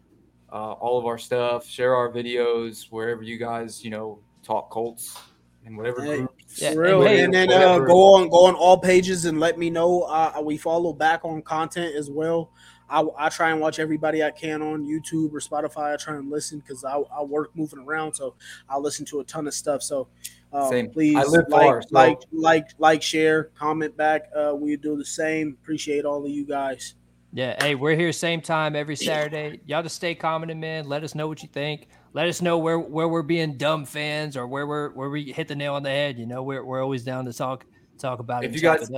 uh, 0.51 0.73
all 0.73 0.99
of 0.99 1.05
our 1.05 1.17
stuff. 1.17 1.67
Share 1.67 1.95
our 1.95 2.11
videos 2.11 2.85
wherever 2.91 3.23
you 3.23 3.37
guys, 3.37 3.83
you 3.83 3.89
know, 3.89 4.19
talk 4.43 4.69
Colts 4.69 5.17
and 5.65 5.75
whatever 5.75 6.03
Hey, 6.03 6.17
groups. 6.17 6.61
Yeah, 6.61 6.73
For 6.73 6.81
real. 6.81 7.01
and 7.01 7.09
hey, 7.09 7.23
and 7.23 7.33
then 7.33 7.51
uh, 7.51 7.79
go 7.79 8.13
on 8.15 8.29
go 8.29 8.45
on 8.45 8.53
all 8.55 8.77
pages 8.77 9.25
and 9.25 9.39
let 9.39 9.57
me 9.57 9.69
know. 9.71 10.01
Uh, 10.03 10.39
we 10.43 10.57
follow 10.57 10.93
back 10.93 11.21
on 11.25 11.41
content 11.41 11.95
as 11.95 12.09
well. 12.11 12.51
I, 12.89 13.03
I 13.17 13.29
try 13.29 13.51
and 13.51 13.59
watch 13.59 13.79
everybody 13.79 14.23
I 14.23 14.31
can 14.31 14.61
on 14.61 14.83
YouTube 14.83 15.33
or 15.33 15.39
Spotify. 15.39 15.93
I 15.93 15.97
try 15.97 16.15
and 16.15 16.29
listen 16.29 16.59
because 16.59 16.83
I, 16.83 16.97
I 16.97 17.23
work 17.23 17.51
moving 17.55 17.79
around, 17.79 18.13
so 18.13 18.35
I 18.69 18.77
listen 18.77 19.05
to 19.07 19.19
a 19.21 19.23
ton 19.23 19.47
of 19.47 19.53
stuff. 19.53 19.81
So 19.81 20.07
um, 20.53 20.69
Same. 20.69 20.89
please 20.89 21.15
I 21.15 21.23
live 21.23 21.45
like, 21.49 21.61
far, 21.61 21.81
so- 21.81 21.87
like 21.91 22.19
like 22.31 22.67
like 22.77 23.01
share, 23.01 23.45
comment 23.57 23.95
back. 23.97 24.29
Uh, 24.35 24.53
we 24.55 24.77
do 24.77 24.95
the 24.97 25.05
same. 25.05 25.57
Appreciate 25.61 26.05
all 26.05 26.23
of 26.23 26.29
you 26.29 26.45
guys. 26.45 26.95
Yeah, 27.33 27.61
hey, 27.61 27.75
we're 27.75 27.95
here 27.95 28.13
same 28.13 28.39
time 28.39 28.77
every 28.77 28.95
Saturday. 28.95 29.59
Y'all 29.65 29.83
just 29.83 29.97
stay 29.97 30.15
commenting, 30.15 30.61
man. 30.61 30.87
Let 30.87 31.03
us 31.03 31.15
know 31.15 31.27
what 31.27 31.43
you 31.43 31.49
think. 31.49 31.89
Let 32.13 32.29
us 32.29 32.41
know 32.41 32.57
where 32.57 32.79
where 32.79 33.09
we're 33.09 33.23
being 33.23 33.57
dumb 33.57 33.83
fans 33.83 34.37
or 34.37 34.47
where 34.47 34.65
we're 34.65 34.91
where 34.91 35.09
we 35.09 35.33
hit 35.33 35.49
the 35.49 35.55
nail 35.55 35.73
on 35.73 35.83
the 35.83 35.89
head. 35.89 36.17
You 36.17 36.27
know, 36.27 36.43
we're 36.43 36.63
we're 36.63 36.81
always 36.81 37.03
down 37.03 37.25
to 37.25 37.33
talk 37.33 37.65
talk 37.97 38.19
about 38.19 38.43
it. 38.43 38.47
If 38.49 38.55
you 38.55 38.61
guys-. 38.61 38.89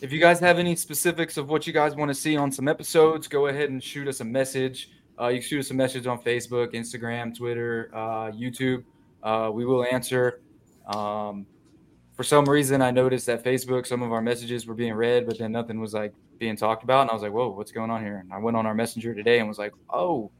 If 0.00 0.12
you 0.12 0.20
guys 0.20 0.40
have 0.40 0.58
any 0.58 0.76
specifics 0.76 1.36
of 1.36 1.48
what 1.48 1.66
you 1.66 1.72
guys 1.72 1.94
want 1.94 2.08
to 2.10 2.14
see 2.14 2.36
on 2.36 2.50
some 2.52 2.68
episodes, 2.68 3.28
go 3.28 3.46
ahead 3.46 3.70
and 3.70 3.82
shoot 3.82 4.08
us 4.08 4.20
a 4.20 4.24
message. 4.24 4.90
Uh, 5.20 5.28
you 5.28 5.40
can 5.40 5.48
shoot 5.48 5.60
us 5.60 5.70
a 5.70 5.74
message 5.74 6.06
on 6.06 6.18
Facebook, 6.20 6.72
Instagram, 6.72 7.36
Twitter, 7.36 7.90
uh, 7.94 8.30
YouTube. 8.32 8.84
Uh, 9.22 9.50
we 9.52 9.64
will 9.64 9.84
answer. 9.84 10.40
Um, 10.86 11.46
for 12.14 12.24
some 12.24 12.44
reason, 12.44 12.82
I 12.82 12.90
noticed 12.90 13.26
that 13.26 13.44
Facebook, 13.44 13.86
some 13.86 14.02
of 14.02 14.12
our 14.12 14.20
messages 14.20 14.66
were 14.66 14.74
being 14.74 14.94
read, 14.94 15.26
but 15.26 15.38
then 15.38 15.52
nothing 15.52 15.80
was 15.80 15.94
like 15.94 16.12
being 16.38 16.56
talked 16.56 16.82
about. 16.82 17.02
And 17.02 17.10
I 17.10 17.14
was 17.14 17.22
like, 17.22 17.32
whoa, 17.32 17.50
what's 17.50 17.72
going 17.72 17.90
on 17.90 18.02
here? 18.02 18.18
And 18.18 18.32
I 18.32 18.38
went 18.38 18.56
on 18.56 18.66
our 18.66 18.74
messenger 18.74 19.14
today 19.14 19.38
and 19.38 19.48
was 19.48 19.58
like, 19.58 19.72
oh, 19.90 20.30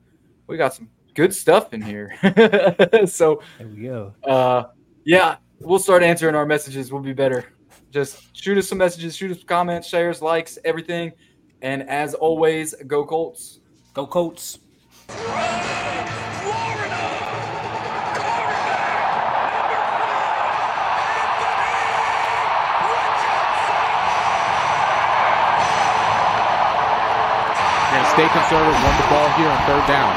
we 0.48 0.56
got 0.56 0.74
some 0.74 0.88
good 1.14 1.34
stuff 1.34 1.72
in 1.72 1.80
here. 1.80 2.14
so 3.06 3.40
There 3.58 3.68
we 3.68 3.82
go. 3.84 4.14
uh, 4.24 4.64
yeah, 5.04 5.36
we'll 5.60 5.78
start 5.78 6.02
answering 6.02 6.34
our 6.34 6.46
messages. 6.46 6.92
We'll 6.92 7.02
be 7.02 7.12
better. 7.12 7.52
Just 7.92 8.34
shoot 8.34 8.56
us 8.56 8.68
some 8.68 8.78
messages, 8.78 9.14
shoot 9.14 9.30
us 9.30 9.44
comments, 9.44 9.86
shares, 9.86 10.22
likes, 10.22 10.58
everything. 10.64 11.12
And 11.60 11.82
as 11.90 12.14
always, 12.14 12.74
go 12.86 13.04
Colts. 13.04 13.60
Go 13.92 14.06
Colts. 14.06 14.58
Going 15.12 15.20
to 28.00 28.10
stay 28.16 28.28
conservative, 28.32 28.72
run 28.72 28.96
the 28.96 29.08
ball 29.12 29.28
here 29.36 29.52
on 29.52 29.60
third 29.68 29.84
down. 29.86 30.16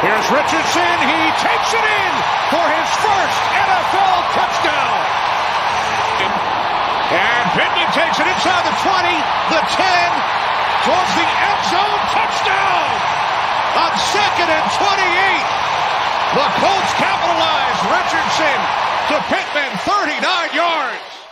Here's 0.00 0.24
Richardson. 0.32 0.96
He 1.04 1.20
takes 1.44 1.70
it 1.76 1.84
in 1.84 2.12
for 2.48 2.64
his 2.64 2.88
first 3.04 3.40
NFL 3.52 4.32
touchdown. 4.32 5.23
Pittman 7.54 7.86
takes 7.94 8.18
it 8.18 8.26
inside 8.26 8.66
the 8.66 8.74
20, 8.82 9.14
the 9.54 9.62
10, 9.62 9.86
towards 10.82 11.12
the 11.14 11.22
end 11.22 11.62
zone, 11.70 12.00
touchdown! 12.10 12.86
On 13.78 13.92
second 14.10 14.50
and 14.50 14.66
28, 14.74 14.82
the 16.34 16.46
Colts 16.58 16.92
capitalize 16.98 17.78
Richardson 17.94 18.58
to 19.06 19.16
Pittman, 19.30 19.70
39 19.86 20.50
yards. 20.50 21.23